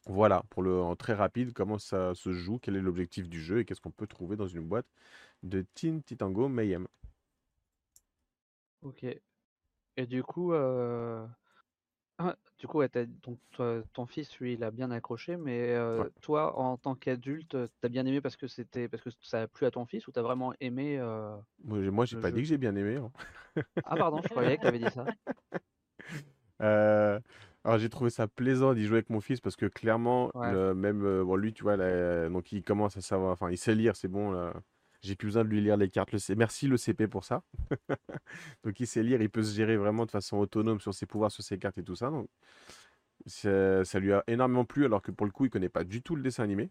Voilà, 0.07 0.43
pour 0.51 0.63
le 0.63 0.81
en 0.81 0.97
très 0.97 1.13
rapide, 1.15 1.53
comment 1.53 1.79
ça 1.79 2.15
se 2.15 2.33
joue, 2.33 2.59
quel 2.59 2.77
est 2.77 2.81
l'objectif 2.81 3.29
du 3.29 3.41
jeu 3.41 3.61
et 3.61 3.65
qu'est-ce 3.65 3.81
qu'on 3.81 3.91
peut 3.91 4.07
trouver 4.07 4.37
dans 4.37 4.47
une 4.47 4.67
boîte 4.67 4.87
de 5.43 5.63
Teen 5.75 6.03
Titango 6.03 6.49
Mayhem. 6.49 6.87
Ok. 8.83 9.05
Et 9.97 10.07
du 10.07 10.23
coup, 10.23 10.55
euh, 10.55 11.27
ah, 12.19 12.35
du 12.59 12.67
coup, 12.67 12.79
ouais, 12.79 12.89
toi- 13.53 13.83
ton 13.93 14.07
fils, 14.07 14.39
lui, 14.41 14.55
il 14.55 14.65
a 14.65 14.71
bien 14.71 14.91
accroché, 14.91 15.37
mais 15.37 15.71
euh, 15.71 16.05
Ouais. 16.05 16.11
toi, 16.23 16.59
en 16.59 16.79
tant 16.79 16.95
qu'adulte, 16.95 17.57
t'as 17.81 17.89
bien 17.89 18.07
aimé 18.07 18.21
parce 18.23 18.37
que 18.37 18.47
c'était 18.47 18.89
parce 18.89 19.03
que 19.03 19.11
ça 19.21 19.43
a 19.43 19.47
plu 19.49 19.67
à 19.67 19.71
ton 19.71 19.85
fils 19.85 20.07
ou 20.09 20.13
t'as 20.13 20.23
vraiment 20.23 20.55
aimé 20.61 20.99
euh, 20.99 21.37
Moi, 21.65 22.07
j'ai- 22.07 22.17
pas 22.17 22.31
dit 22.31 22.41
que 22.41 22.49
j'ai 22.49 22.59
bien 22.59 22.75
aimé. 22.75 22.97
hein. 22.97 23.13
Ah 23.85 23.97
pardon, 23.97 24.23
je 24.23 24.29
croyais 24.29 24.57
que 24.57 24.63
t'avais 24.63 24.79
dit 24.79 24.91
ça. 24.91 25.05
Euh, 27.67 27.69
alors 27.69 27.79
j'ai 27.79 27.89
trouvé 27.91 28.11
ça 28.11 28.27
plaisant 28.29 28.75
d'y 28.75 28.87
jouer 28.87 28.99
avec 28.99 29.11
mon 29.11 29.21
fils 29.21 29.41
parce 29.41 29.57
que 29.57 29.67
clairement, 29.67 30.31
Ouais. 30.35 30.53
le, 30.53 30.75
même 30.75 31.05
euh, 31.05 31.25
bon, 31.25 31.37
lui, 31.37 31.53
tu 31.53 31.63
vois, 31.63 31.77
là, 31.77 32.29
donc 32.29 32.53
il 32.53 32.63
commence 32.63 32.97
à 32.97 33.01
savoir, 33.01 33.33
enfin 33.33 33.51
il 33.51 33.59
sait 33.59 33.75
lire, 33.75 33.97
c'est 33.97 34.09
bon. 34.09 34.31
là. 34.33 34.55
J'ai 35.03 35.17
plus 35.17 35.29
besoin 35.29 35.45
de 35.45 35.49
lui 35.49 35.63
lire 35.63 35.79
les 35.79 35.89
cartes. 35.89 36.13
Le 36.13 36.19
C- 36.19 36.35
Merci 36.37 36.67
le 36.69 36.77
CP 36.77 37.09
pour 37.09 37.25
ça. 37.25 37.43
Donc 38.65 38.79
il 38.81 38.87
sait 38.87 39.03
lire, 39.03 39.23
il 39.23 39.31
peut 39.31 39.43
se 39.43 39.55
gérer 39.55 39.79
vraiment 39.79 40.05
de 40.05 40.11
façon 40.11 40.37
autonome 40.37 40.79
sur 40.81 40.93
ses 40.93 41.07
pouvoirs, 41.07 41.31
sur 41.33 41.43
ses 41.43 41.59
cartes 41.59 41.79
et 41.79 41.83
tout 41.83 41.97
ça. 41.97 42.11
Donc 42.11 42.29
ça, 43.27 43.85
ça 43.85 43.99
lui 43.99 44.13
a 44.13 44.23
énormément 44.27 44.67
plu 44.67 44.85
alors 44.85 45.01
que 45.03 45.11
pour 45.11 45.25
le 45.27 45.33
coup, 45.33 45.47
il 45.47 45.51
connaît 45.51 45.71
pas 45.71 45.85
du 45.85 46.03
tout 46.03 46.17
le 46.17 46.23
dessin 46.23 46.45
animé. 46.45 46.71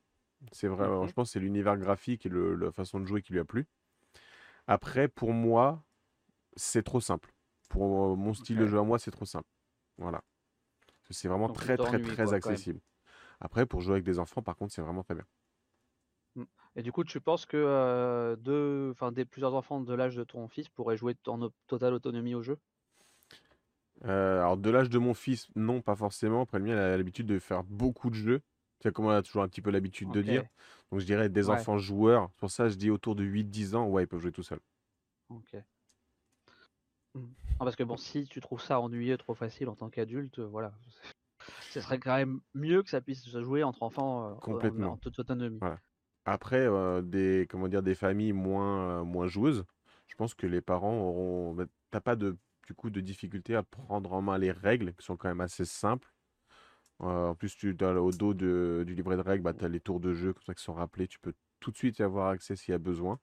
C'est 0.52 0.68
vraiment, 0.68 1.04
Mhm. 1.04 1.10
je 1.10 1.14
pense, 1.14 1.30
que 1.30 1.34
c'est 1.34 1.40
l'univers 1.40 1.78
graphique 1.78 2.26
et 2.28 2.30
le- 2.30 2.56
la 2.56 2.72
façon 2.72 3.00
de 3.00 3.06
jouer 3.08 3.22
qui 3.24 3.34
lui 3.34 3.40
a 3.40 3.46
plu. 3.46 3.66
Après, 4.68 5.08
pour 5.08 5.34
moi, 5.34 5.84
c'est 6.56 6.84
trop 6.84 7.02
simple. 7.02 7.32
Pour 7.70 8.16
mon 8.18 8.34
style 8.34 8.58
de 8.58 8.66
Ok. 8.66 8.72
jeu 8.72 8.80
à 8.80 8.84
moi, 8.84 9.00
c'est 9.00 9.12
trop 9.12 9.26
simple. 9.26 9.48
Voilà. 9.98 10.22
C'est 11.12 11.28
vraiment 11.28 11.50
Donc 11.50 11.58
très, 11.58 11.78
très, 11.78 12.00
très 12.00 12.34
quoi, 12.34 12.34
accessible. 12.34 12.80
Après, 13.42 13.66
pour 13.68 13.82
jouer 13.82 13.94
avec 13.96 14.06
des 14.06 14.20
enfants, 14.20 14.44
par 14.44 14.58
contre, 14.58 14.74
c'est 14.74 14.82
vraiment 14.84 15.04
très 15.04 15.16
bien. 15.16 15.26
Et 16.76 16.82
du 16.84 16.92
coup, 16.92 17.04
tu 17.04 17.22
penses 17.22 17.46
que 17.46 17.58
euh, 17.58 18.36
deux, 18.36 18.90
enfin, 18.92 19.12
des 19.12 19.26
plusieurs 19.26 19.54
enfants 19.56 19.82
de 19.82 19.94
l'âge 19.94 20.16
de 20.16 20.24
ton 20.24 20.48
fils 20.48 20.70
pourraient 20.70 20.98
jouer 20.98 21.16
en 21.28 21.50
totale 21.68 21.94
autonomie 21.94 22.36
au 22.36 22.42
jeu? 22.42 22.58
Euh, 24.06 24.40
alors, 24.42 24.58
de 24.58 24.70
l'âge 24.70 24.90
de 24.90 24.98
mon 24.98 25.14
fils, 25.14 25.48
non, 25.56 25.82
pas 25.82 25.96
forcément. 25.96 26.42
Après, 26.42 26.60
le 26.60 26.66
mien, 26.66 26.74
il 26.74 26.78
a 26.78 26.98
l'habitude 26.98 27.26
de 27.28 27.40
faire 27.40 27.64
beaucoup 27.64 28.10
de 28.10 28.16
jeux. 28.16 28.42
Sais, 28.82 28.92
comme 28.94 29.06
on 29.06 29.10
a 29.10 29.22
toujours 29.22 29.44
un 29.44 29.50
petit 29.50 29.62
peu 29.62 29.72
l'habitude 29.72 30.10
de 30.12 30.22
dire. 30.22 30.46
Donc, 30.92 31.02
je 31.02 31.06
dirais 31.06 31.28
des 31.30 31.50
Ouais. 31.50 31.50
enfants 31.50 31.78
joueurs. 31.78 32.30
C'est 32.32 32.38
Pour 32.40 32.52
ça, 32.52 32.70
je 32.70 32.76
dis 32.76 32.90
autour 32.90 33.16
de 33.16 33.24
8-10 33.24 33.76
ans, 33.76 33.88
ouais, 33.88 34.04
ils 34.04 34.08
peuvent 34.08 34.22
jouer 34.22 34.32
tout 34.32 34.44
seuls. 34.44 34.62
Ok. 35.30 35.64
Non, 37.16 37.66
parce 37.66 37.76
que 37.76 37.84
bon, 37.84 37.98
si 37.98 38.26
tu 38.26 38.40
trouves 38.40 38.62
ça 38.62 38.80
ennuyeux, 38.80 39.18
trop 39.18 39.34
facile 39.34 39.68
en 39.70 39.76
tant 39.76 39.90
qu'adulte, 39.90 40.40
euh, 40.40 40.46
voilà, 40.46 40.72
ce 41.72 41.82
serait 41.82 42.00
quand 42.00 42.16
même 42.16 42.40
mieux 42.54 42.84
que 42.84 42.90
ça 42.90 43.02
puisse 43.02 43.24
se 43.24 43.42
jouer 43.44 43.64
entre 43.64 43.84
enfants 43.84 44.28
euh, 44.28 44.30
en- 44.32 44.36
en, 44.36 44.40
Complètement. 44.40 44.98
toute 44.98 45.20
autonomie. 45.20 45.60
Voilà. 45.60 45.80
Après, 46.26 46.60
euh, 46.68 47.02
des, 47.02 47.48
comment 47.50 47.68
dire, 47.68 47.82
des 47.84 47.96
familles 47.96 48.34
moins, 48.34 49.02
euh, 49.02 49.04
moins 49.04 49.28
joueuses, 49.28 49.66
je 50.08 50.16
pense 50.16 50.34
que 50.34 50.48
les 50.48 50.62
parents 50.62 51.00
auront. 51.02 51.54
bah, 51.54 51.66
T'as 51.92 52.02
pas 52.02 52.16
de, 52.16 52.38
du 52.68 52.74
coup, 52.76 52.90
de 52.92 53.02
difficulté 53.02 53.56
à 53.56 53.64
prendre 53.64 54.14
en 54.14 54.22
main 54.22 54.38
les 54.38 54.52
règles, 54.52 54.94
qui 54.94 55.06
sont 55.06 55.18
quand 55.18 55.28
même 55.30 55.42
assez 55.42 55.66
simples. 55.66 56.14
Euh, 57.02 57.30
en 57.30 57.36
plus, 57.36 57.56
tu, 57.56 57.76
au 57.82 58.12
dos 58.12 58.34
de- 58.34 58.84
du 58.86 58.94
livret 58.96 59.16
de 59.18 59.22
règles, 59.22 59.44
bah, 59.44 59.54
tu 59.54 59.66
as 59.66 59.70
les 59.70 59.80
tours 59.80 60.00
de 60.00 60.14
jeu 60.14 60.34
comme 60.34 60.44
ça, 60.44 60.54
qui 60.54 60.64
sont 60.64 60.74
rappelés. 60.74 61.08
Tu 61.08 61.20
peux 61.20 61.34
tout 61.60 61.72
de 61.72 61.78
suite 61.78 62.00
y 62.00 62.04
avoir 62.04 62.30
accès 62.30 62.56
s'il 62.56 62.72
y 62.74 62.76
a 62.76 62.80
besoin. 62.80 63.20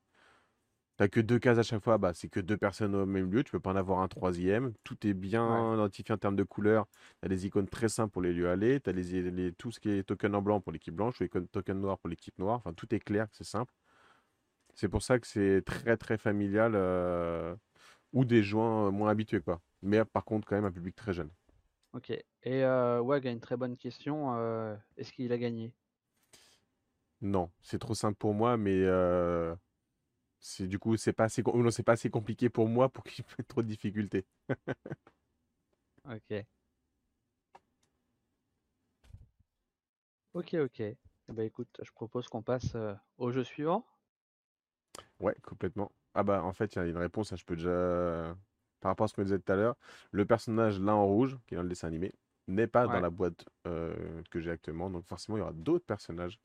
T'as 0.96 1.08
que 1.08 1.20
deux 1.20 1.38
cases 1.38 1.58
à 1.58 1.62
chaque 1.62 1.82
fois, 1.82 1.98
bah, 1.98 2.12
c'est 2.14 2.28
que 2.28 2.40
deux 2.40 2.56
personnes 2.56 2.94
au 2.94 3.04
même 3.06 3.30
lieu, 3.30 3.44
tu 3.44 3.52
peux 3.52 3.60
pas 3.60 3.70
en 3.72 3.76
avoir 3.76 4.00
un 4.00 4.08
troisième. 4.08 4.72
Tout 4.82 5.06
est 5.06 5.12
bien 5.14 5.74
identifié 5.74 6.14
en 6.14 6.18
termes 6.18 6.36
de 6.36 6.42
couleurs. 6.42 6.86
Tu 7.20 7.26
as 7.26 7.28
des 7.28 7.46
icônes 7.46 7.68
très 7.68 7.88
simples 7.90 8.12
pour 8.12 8.22
les 8.22 8.32
lieux 8.32 8.48
aller. 8.48 8.80
Tu 8.80 8.88
as 8.90 8.92
les, 8.94 9.30
les- 9.30 9.52
tout 9.52 9.70
ce 9.70 9.78
qui 9.80 9.90
est 9.90 10.04
token 10.04 10.34
en 10.34 10.42
blanc 10.42 10.60
pour 10.60 10.72
l'équipe 10.72 10.94
blanche, 10.94 11.20
ou 11.20 11.28
tokens 11.52 11.80
noirs 11.80 11.98
pour 11.98 12.08
l'équipe 12.08 12.38
noire. 12.38 12.56
Enfin, 12.58 12.72
tout 12.74 12.94
est 12.94 13.00
clair, 13.00 13.26
c'est 13.32 13.44
simple. 13.44 13.72
C'est 14.74 14.88
pour 14.88 15.02
ça 15.02 15.18
que 15.18 15.26
c'est 15.26 15.62
très 15.64 15.96
très 15.96 16.18
familial 16.18 16.72
euh, 16.76 17.56
ou 18.12 18.24
des 18.24 18.42
joueurs 18.42 18.88
euh, 18.88 18.90
moins 18.92 19.10
habitués, 19.10 19.40
quoi. 19.40 19.62
Mais 19.82 20.04
par 20.04 20.24
contre, 20.24 20.46
quand 20.48 20.56
même 20.56 20.64
un 20.66 20.72
public 20.72 20.96
très 20.96 21.12
jeune. 21.14 21.30
Ok. 21.92 22.10
Et 22.10 22.24
euh, 22.64 23.00
Wag 23.00 23.26
a 23.26 23.30
une 23.30 23.40
très 23.40 23.56
bonne 23.56 23.76
question. 23.76 24.34
euh, 24.36 24.76
est-ce 24.96 25.12
qu'il 25.12 25.32
a 25.32 25.38
gagné? 25.38 25.72
Non, 27.20 27.50
c'est 27.62 27.78
trop 27.78 27.94
simple 27.94 28.16
pour 28.18 28.34
moi, 28.34 28.56
mais 28.56 28.82
euh, 28.84 29.54
c'est 30.40 30.66
du 30.68 30.78
coup, 30.78 30.96
c'est 30.96 31.12
pas 31.12 31.24
assez, 31.24 31.42
non, 31.42 31.70
c'est 31.70 31.82
pas 31.82 31.92
assez 31.92 32.10
compliqué 32.10 32.48
pour 32.48 32.68
moi 32.68 32.88
pour 32.88 33.04
qu'il 33.04 33.24
y 33.38 33.40
ait 33.40 33.44
trop 33.44 33.62
de 33.62 33.68
difficultés. 33.68 34.26
Ok. 36.04 36.46
Ok, 40.34 40.54
ok. 40.54 40.82
Ben, 41.28 41.42
écoute, 41.44 41.80
je 41.82 41.90
propose 41.90 42.28
qu'on 42.28 42.42
passe 42.42 42.74
euh, 42.76 42.94
au 43.18 43.32
jeu 43.32 43.42
suivant. 43.42 43.84
Ouais, 45.20 45.34
complètement. 45.42 45.92
Ah 46.14 46.22
bah 46.22 46.42
en 46.42 46.52
fait, 46.52 46.74
il 46.74 46.78
y 46.78 46.82
a 46.82 46.86
une 46.86 46.96
réponse, 46.96 47.28
ça, 47.30 47.36
je 47.36 47.44
peux 47.44 47.56
déjà... 47.56 48.36
Par 48.80 48.90
rapport 48.90 49.04
à 49.06 49.08
ce 49.08 49.14
que 49.14 49.22
je 49.22 49.26
disais 49.26 49.38
tout 49.38 49.52
à 49.52 49.56
l'heure, 49.56 49.76
le 50.12 50.26
personnage 50.26 50.78
là 50.80 50.94
en 50.94 51.06
rouge, 51.06 51.38
qui 51.46 51.54
est 51.54 51.56
dans 51.56 51.62
le 51.62 51.68
dessin 51.68 51.88
animé, 51.88 52.12
n'est 52.46 52.66
pas 52.66 52.86
dans 52.86 53.00
la 53.00 53.10
boîte 53.10 53.44
euh, 53.66 54.22
que 54.30 54.40
j'ai 54.40 54.50
actuellement. 54.50 54.90
Donc 54.90 55.06
forcément, 55.06 55.36
il 55.38 55.40
y 55.40 55.42
aura 55.42 55.52
d'autres 55.52 55.86
personnages. 55.86 56.38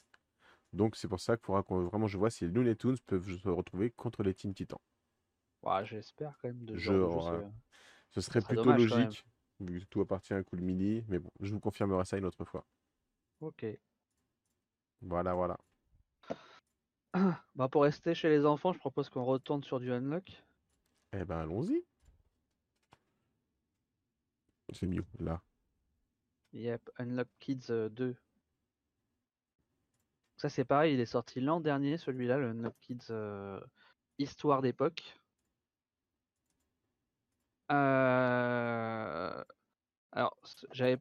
Donc 0.73 0.95
c'est 0.95 1.07
pour 1.07 1.19
ça 1.19 1.35
qu'il 1.37 1.45
faudra 1.45 1.63
qu'on 1.63 1.83
vraiment 1.85 2.07
je 2.07 2.17
vois 2.17 2.29
si 2.29 2.45
les 2.45 2.51
Looney 2.51 2.75
Tunes 2.75 2.97
peuvent 3.05 3.37
se 3.37 3.49
retrouver 3.49 3.91
contre 3.91 4.23
les 4.23 4.33
Teen 4.33 4.53
Titans. 4.53 4.79
Ouais, 5.63 5.85
j'espère 5.85 6.37
quand 6.41 6.47
même 6.47 6.65
de 6.65 6.75
Je- 6.75 6.91
genre 6.93 7.41
Ce 8.11 8.21
serait 8.21 8.41
serait 8.41 8.55
plutôt 8.55 8.63
dommage, 8.63 8.89
logique, 8.89 9.25
vu 9.59 9.79
que 9.81 9.85
tout 9.85 10.01
appartient 10.01 10.33
à 10.33 10.43
Cool 10.43 10.61
Mini. 10.61 11.03
Mais 11.07 11.19
bon, 11.19 11.29
je 11.39 11.53
vous 11.53 11.59
confirmerai 11.59 12.05
ça 12.05 12.17
une 12.17 12.25
autre 12.25 12.45
fois. 12.45 12.65
Ok. 13.41 13.65
Voilà, 15.01 15.33
voilà. 15.33 15.57
Bah, 17.55 17.67
pour 17.69 17.83
rester 17.83 18.13
chez 18.15 18.29
les 18.29 18.45
enfants, 18.45 18.71
je 18.73 18.79
propose 18.79 19.09
qu'on 19.09 19.23
retourne 19.25 19.63
sur 19.63 19.79
du 19.79 19.91
Unlock. 19.91 20.43
Eh 21.13 21.25
ben 21.25 21.39
allons-y. 21.39 21.85
C'est 24.73 24.87
mieux, 24.87 25.05
là. 25.19 25.41
Yep, 26.53 26.89
Unlock 26.97 27.27
Kids 27.39 27.69
euh, 27.71 27.89
2. 27.89 28.15
Ça 30.41 30.49
c'est 30.49 30.65
pareil, 30.65 30.95
il 30.95 30.99
est 30.99 31.05
sorti 31.05 31.39
l'an 31.39 31.59
dernier 31.61 31.97
celui-là, 31.97 32.39
le 32.39 32.47
Unlock 32.47 32.73
Kids 32.81 33.11
euh, 33.11 33.59
Histoire 34.17 34.63
d'époque. 34.63 35.19
Euh, 37.71 39.43
Alors, 40.11 40.35
j'avais 40.73 40.97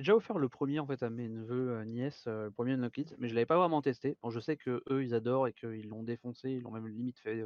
déjà 0.00 0.16
offert 0.16 0.38
le 0.38 0.48
premier 0.48 0.80
en 0.80 0.86
fait 0.88 1.04
à 1.04 1.10
mes 1.10 1.28
neveux, 1.28 1.80
heu, 1.80 1.84
nièces, 1.84 2.26
le 2.26 2.50
1er 2.50 2.72
Unlock 2.72 2.98
It, 2.98 3.14
mais 3.18 3.28
je 3.28 3.34
l'avais 3.36 3.46
pas 3.46 3.58
vraiment 3.58 3.80
testé. 3.80 4.16
Bon, 4.22 4.30
je 4.30 4.40
sais 4.40 4.56
qu'eux, 4.56 4.82
ils 5.04 5.14
adorent 5.14 5.46
et 5.48 5.52
qu'ils 5.52 5.88
l'ont 5.88 6.02
défoncé, 6.02 6.50
ils 6.50 6.62
l'ont 6.62 6.72
même 6.72 6.88
limite 6.88 7.20
fait, 7.20 7.44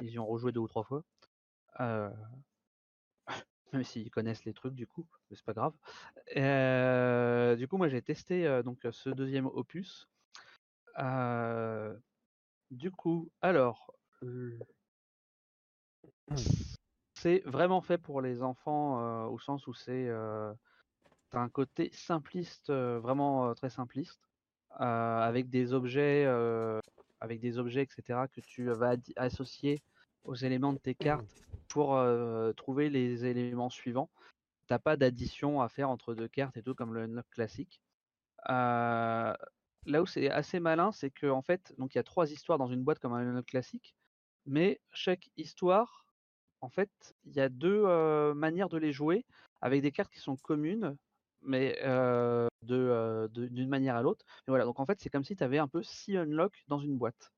ils 0.00 0.10
y 0.10 0.18
ont 0.18 0.26
rejoué 0.26 0.52
2 0.52 0.60
ou 0.60 0.68
3 0.68 0.82
fois. 0.82 1.04
Même 3.72 3.84
s'ils 3.84 4.10
connaissent 4.10 4.44
les 4.44 4.52
trucs 4.52 4.74
du 4.74 4.86
coup, 4.86 5.06
mais 5.30 5.36
c'est 5.36 5.44
pas 5.44 5.54
grave. 5.54 5.74
Du 7.56 7.68
coup, 7.68 7.76
moi 7.76 7.88
j'ai 7.88 8.02
testé, 8.02 8.62
donc 8.64 8.80
ce 8.90 9.10
2e 9.10 9.46
opus. 9.46 10.08
Du 12.70 12.90
coup, 12.90 13.30
alors, 13.40 13.94
l 14.22 14.58
c'est 17.14 17.42
vraiment 17.44 17.80
fait 17.82 17.98
pour 17.98 18.22
les 18.22 18.42
enfants, 18.42 19.26
au 19.28 19.38
sens 19.38 19.66
où 19.66 19.74
c'est, 19.74 20.08
un 21.32 21.48
côté 21.48 21.90
simpliste, 21.92 22.70
vraiment, 22.72 23.54
très 23.54 23.70
simpliste, 23.70 24.20
avec 24.70 25.50
des 25.50 25.72
objets, 25.72 26.26
avec 27.20 27.40
des 27.40 27.58
objets 27.58 27.82
et 27.82 27.88
cetera 27.90 28.28
que 28.28 28.40
tu 28.40 28.64
vas 28.70 28.96
associer 29.16 29.82
aux 30.24 30.34
éléments 30.34 30.72
de 30.72 30.78
tes 30.78 30.94
cartes 30.94 31.44
pour, 31.68 32.00
trouver 32.56 32.88
les 32.88 33.26
éléments 33.26 33.70
suivants. 33.70 34.08
Tu 34.66 34.74
as 34.74 34.78
pas 34.78 34.96
d'addition 34.96 35.60
à 35.60 35.68
faire 35.68 35.90
entre 35.90 36.14
2 36.14 36.28
cartes 36.28 36.56
et 36.56 36.62
tout 36.62 36.74
comme 36.74 36.94
le 36.94 37.02
Unlock 37.02 37.28
classique. 37.30 37.82
Là 39.86 40.02
où 40.02 40.06
c'est 40.06 40.30
assez 40.30 40.60
malin, 40.60 40.92
c'est 40.92 41.10
qu'en 41.10 41.42
fait, 41.42 41.74
donc 41.78 41.94
il 41.94 41.98
y 41.98 42.00
a 42.00 42.04
3 42.04 42.30
histoires 42.32 42.58
dans 42.58 42.68
une 42.68 42.82
boîte 42.84 42.98
comme 43.00 43.12
un 43.14 43.20
Unlock 43.28 43.46
classique, 43.46 43.94
mais 44.46 44.80
chaque 44.92 45.30
histoire, 45.36 46.06
en 46.62 46.70
fait, 46.70 47.14
il 47.24 47.34
y 47.34 47.40
a 47.40 47.48
2, 47.50 47.84
heu, 47.86 48.34
manières 48.34 48.68
de 48.70 48.78
les 48.78 48.92
jouer 48.92 49.26
avec 49.62 49.82
des 49.82 49.92
cartes 49.92 50.12
qui 50.12 50.20
sont 50.20 50.36
communes, 50.36 50.96
mais, 51.42 51.78
d'une 52.62 53.68
manière 53.70 53.96
à 53.96 54.02
l'autre. 54.02 54.24
Et 54.48 54.50
voilà, 54.50 54.64
donc 54.66 54.80
en 54.80 54.86
fait, 54.86 55.00
c'est 55.00 55.10
comme 55.10 55.24
si 55.24 55.36
tu 55.36 55.44
avais 55.44 55.58
un 55.58 55.68
peu 55.68 55.82
6 55.84 56.16
Unlock 56.18 56.64
dans 56.68 56.80
une 56.80 56.98
boîte. 56.98 57.30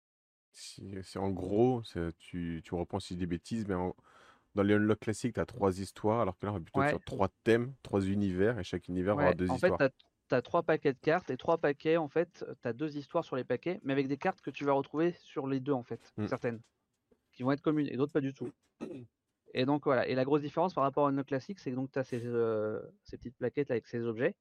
C'est 0.55 1.18
en 1.18 1.30
gros, 1.30 1.82
c'est 1.82 2.14
tu 2.18 2.61
tu 2.62 2.74
me 2.74 2.80
reprends 2.80 3.01
si 3.01 3.14
je 3.14 3.18
dis 3.18 3.20
des 3.20 3.26
bêtises, 3.26 3.66
mais 3.66 3.74
en 3.74 3.97
dans 4.55 4.62
les 4.64 4.74
Unlock 4.74 5.01
classiques, 5.01 5.34
tu 5.34 5.40
as 5.40 5.47
3 5.47 5.80
histoires, 5.80 6.20
alors 6.20 6.38
que 6.38 6.47
là, 6.47 6.53
on 6.53 6.57
va 6.57 6.61
plutôt 6.62 6.82
Ouais. 6.82 6.97
sur 6.97 7.03
3 7.03 7.28
thèmes, 7.45 7.74
3 7.82 8.03
univers 8.07 8.59
et 8.59 8.64
chaque 8.64 8.88
univers 8.88 9.18
aura 9.18 9.32
Ouais, 9.32 9.34
2 9.34 9.49
en 9.49 9.59
fait, 9.59 9.74
histoires. 9.74 9.82
Tu 10.32 10.36
as 10.36 10.42
3 10.42 10.62
paquets 10.64 10.92
de 10.94 10.98
cartes 11.00 11.30
et 11.30 11.36
3 11.36 11.58
paquets, 11.58 11.96
en 11.98 12.08
fait, 12.08 12.44
tu 12.62 12.68
as 12.68 12.72
2 12.74 12.96
histoires 12.96 13.24
sur 13.24 13.36
les 13.36 13.44
paquets, 13.44 13.80
mais 13.84 13.92
avec 13.94 14.08
des 14.08 14.18
cartes 14.18 14.40
que 14.42 14.50
tu 14.50 14.64
vas 14.64 14.72
retrouver 14.72 15.12
sur 15.12 15.46
les 15.48 15.60
2 15.60 15.72
en 15.72 15.84
fait, 15.84 16.14
Mmh. 16.16 16.28
certaines, 16.28 16.62
qui 17.32 17.42
vont 17.44 17.52
être 17.52 17.62
communes 17.62 17.88
et 17.88 17.96
d'autres 17.96 18.12
pas 18.14 18.20
du 18.22 18.34
tout. 18.34 18.52
Et 19.54 19.66
donc 19.66 19.84
voilà, 19.84 20.06
et 20.08 20.14
la 20.14 20.24
grosse 20.24 20.42
différence 20.42 20.74
par 20.74 20.84
rapport 20.84 21.06
à 21.06 21.10
Unlock 21.10 21.26
classique, 21.26 21.58
c'est 21.60 21.70
que 21.70 21.76
donc 21.76 21.90
tu 21.92 21.98
as 21.98 22.04
ces, 22.04 22.24
heu, 22.26 22.82
ces 23.04 23.18
petites 23.18 23.36
plaquettes 23.36 23.70
avec 23.70 23.86
ces 23.86 24.00
objets. 24.04 24.36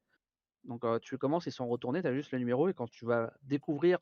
Donc, 0.65 0.85
heu, 0.85 0.99
tu 1.01 1.17
commences, 1.17 1.47
ils 1.47 1.51
sont 1.53 1.67
retournés, 1.69 2.01
tu 2.01 2.07
as 2.09 2.13
juste 2.13 2.31
le 2.33 2.39
numéro 2.39 2.69
et 2.69 2.73
quand 2.75 2.89
tu 2.89 3.05
vas 3.05 3.33
découvrir, 3.43 3.99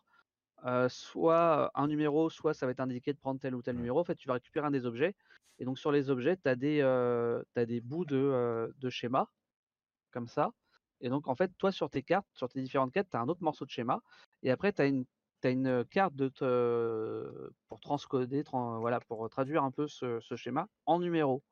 soit 0.89 1.71
un 1.75 1.87
numéro, 1.87 2.29
soit 2.29 2.53
ça 2.53 2.65
va 2.65 2.71
être 2.71 2.79
indiqué 2.79 3.13
de 3.13 3.19
prendre 3.19 3.39
tel 3.39 3.55
ou 3.55 3.61
tel 3.61 3.75
numéro, 3.75 3.99
en 3.99 4.03
fait, 4.03 4.15
tu 4.15 4.27
vas 4.27 4.35
récupérer 4.35 4.67
un 4.67 4.71
des 4.71 4.85
objets 4.85 5.15
et 5.59 5.65
donc 5.65 5.79
sur 5.79 5.91
les 5.91 6.09
objets, 6.09 6.37
tu 6.37 6.49
as 6.49 6.55
as 7.55 7.65
des 7.65 7.81
bouts 7.81 8.05
de, 8.05 8.73
de 8.77 8.89
schéma, 8.89 9.31
comme 10.11 10.27
ça. 10.27 10.51
Et 11.01 11.09
donc 11.09 11.27
en 11.27 11.35
fait, 11.35 11.51
toi 11.57 11.71
sur 11.71 11.89
tes 11.89 12.03
cartes, 12.03 12.27
sur 12.33 12.49
tes 12.49 12.61
différentes 12.61 12.91
cartes, 12.93 13.09
tu 13.11 13.17
as 13.17 13.21
un 13.21 13.27
autre 13.29 13.43
morceau 13.43 13.65
de 13.65 13.69
schéma 13.71 14.01
et 14.43 14.51
après 14.51 14.73
tu 14.73 14.81
as 14.81 14.85
une 14.87 15.05
as 15.43 15.49
une 15.51 15.85
carte 15.85 16.15
de 16.15 16.27
te 16.29 17.49
pour 17.69 17.79
transcoder, 17.79 18.43
tran 18.43 18.79
voilà, 18.79 18.99
pour 19.01 19.29
traduire 19.29 19.63
un 19.63 19.71
peu 19.71 19.87
ce 19.87 20.19
ce 20.19 20.35
schéma 20.35 20.67
en 20.85 20.99
numéros. 20.99 21.43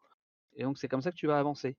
Et 0.55 0.63
donc 0.63 0.77
c'est 0.79 0.87
comme 0.89 1.01
ça 1.03 1.11
que 1.11 1.17
tu 1.17 1.27
vas 1.27 1.39
avancer. 1.39 1.77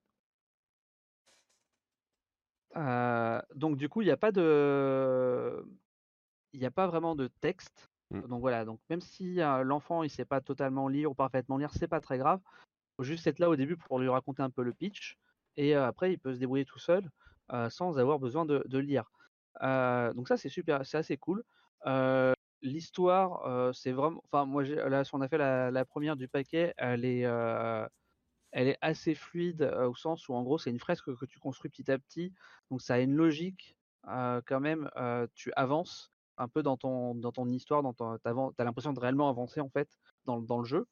Heu, 2.74 3.42
donc 3.54 3.76
du 3.76 3.88
coup, 3.88 4.02
il 4.02 4.08
y 4.08 4.10
a 4.10 4.16
pas 4.16 4.32
de 4.32 5.64
il 6.52 6.64
a 6.66 6.70
pas 6.70 6.86
vraiment 6.88 7.16
de 7.16 7.28
texte. 7.28 7.88
Mmh. 8.10 8.22
Donc 8.28 8.40
voilà, 8.40 8.64
donc 8.64 8.80
même 8.90 9.00
si, 9.02 9.40
heu, 9.40 9.62
l'enfant 9.62 10.02
il 10.04 10.10
sait 10.10 10.24
pas 10.26 10.40
totalement 10.40 10.88
lire 10.88 11.10
ou 11.12 11.14
parfaitement 11.14 11.58
lire, 11.58 11.72
c'est 11.74 11.88
pas 11.88 12.00
très 12.00 12.18
grave. 12.18 12.40
Faut 12.96 13.04
juste 13.04 13.26
être 13.28 13.38
là 13.40 13.50
au 13.50 13.56
début 13.56 13.76
pour 13.76 13.98
lui 14.00 14.08
raconter 14.08 14.42
un 14.42 14.50
peu 14.50 14.62
le 14.64 14.74
pitch 14.74 15.16
et 15.56 15.74
heu, 15.76 15.82
après 15.84 16.12
il 16.12 16.18
peut 16.20 16.34
se 16.34 16.40
débrouiller 16.40 16.64
tout 16.66 16.78
seul, 16.80 17.10
sans 17.70 17.98
avoir 17.98 18.18
besoin 18.18 18.46
de 18.46 18.78
lire. 18.78 19.10
Heu, 19.62 20.14
donc 20.14 20.28
ça 20.28 20.36
c'est 20.38 20.48
super, 20.50 20.86
c'est 20.86 20.98
assez 20.98 21.16
cool. 21.18 21.44
Heu, 21.86 22.34
l'histoire, 22.62 23.74
c'est 23.74 23.92
vraiment 23.92 24.22
enfin 24.26 24.46
moi 24.46 24.64
là 24.64 25.04
si 25.04 25.14
on 25.14 25.20
a 25.22 25.28
fait 25.28 25.38
la 25.38 25.84
1re 25.86 26.16
du 26.16 26.28
paquet, 26.28 26.74
elle 26.78 27.04
est, 27.04 27.22
elle 28.52 28.68
est 28.68 28.78
assez 28.82 29.14
fluide, 29.16 29.62
au 29.64 29.94
sens 29.96 30.28
où 30.28 30.34
en 30.34 30.42
gros 30.44 30.58
c'est 30.58 30.70
une 30.70 30.80
fresque 30.80 31.14
que 31.16 31.26
tu 31.26 31.38
construis 31.40 31.70
petit 31.70 31.90
à 31.92 31.98
petit, 31.98 32.34
donc 32.70 32.82
ça 32.82 32.94
a 32.96 33.00
une 33.00 33.14
logique, 33.16 33.76
quand 34.06 34.60
même, 34.60 34.90
tu 35.34 35.52
avances 35.56 36.12
un 36.38 36.48
peu 36.48 36.62
dans 36.64 36.76
ton 36.78 37.14
dans 37.16 37.32
ton 37.32 37.48
histoire, 37.50 37.82
dans 37.84 37.94
ton 37.94 38.18
tu 38.18 38.28
avan 38.28 38.52
tu 38.52 38.62
as 38.62 38.64
l'impression 38.66 38.92
de 38.94 39.00
réellement 39.00 39.28
avancer 39.30 39.60
en 39.60 39.70
fait 39.70 39.90
dans 40.26 40.38
le 40.60 40.64
jeu. 40.66 40.86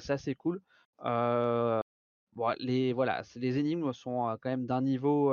C'est 0.00 0.12
assez 0.14 0.34
cool. 0.36 0.62
Bon 2.32 2.54
les 2.60 2.94
les 3.36 3.58
énigmes 3.58 3.92
sont, 3.92 4.36
quand 4.40 4.50
même 4.50 4.66
d'un 4.66 4.82
niveau, 4.82 5.32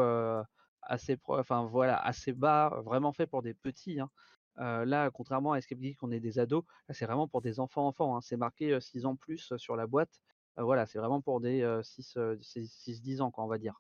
assez 0.82 1.18
enfin 1.28 1.66
voilà, 1.66 1.96
assez 1.98 2.34
bas, 2.34 2.82
vraiment 2.84 3.14
fait 3.14 3.28
pour 3.28 3.44
des 3.44 3.54
petits, 3.54 4.00
hein. 4.00 4.10
Là, 4.58 5.12
contrairement 5.12 5.54
à 5.54 5.58
Escape 5.60 5.80
Geek, 5.80 6.02
on 6.02 6.10
est 6.12 6.20
des 6.20 6.40
ados, 6.40 6.64
là 6.88 6.94
c'est 6.96 7.06
vraiment 7.06 7.28
pour 7.28 7.42
des 7.42 7.60
enfants, 7.60 7.86
enfants, 7.88 8.16
hein. 8.18 8.22
C'est 8.22 8.38
marqué, 8.38 8.72
heu, 8.74 8.80
6 8.80 9.06
ans 9.06 9.16
plus 9.16 9.56
sur 9.58 9.76
la 9.76 9.86
boîte. 9.86 10.20
Voilà, 10.58 10.88
c'est 10.88 10.98
vraiment 10.98 11.22
pour 11.22 11.40
des, 11.40 11.62
heu, 11.62 11.84
6, 11.84 12.18
heu, 12.18 12.40
6-10 12.42 13.22
ans 13.22 13.30
quoi, 13.32 13.44
on 13.44 13.48
va 13.48 13.60
dire. 13.60 13.80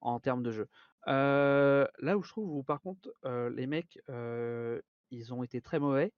En 0.00 0.20
termes 0.20 0.42
de 0.42 0.52
jeu. 0.52 0.68
Là 1.06 2.16
où 2.16 2.22
je 2.22 2.28
trouve 2.28 2.64
par 2.64 2.80
contre, 2.80 3.10
les 3.24 3.66
mecs, 3.66 3.98
ils 5.10 5.34
ont 5.34 5.42
été 5.42 5.60
très 5.60 5.78
mauvais, 5.78 6.12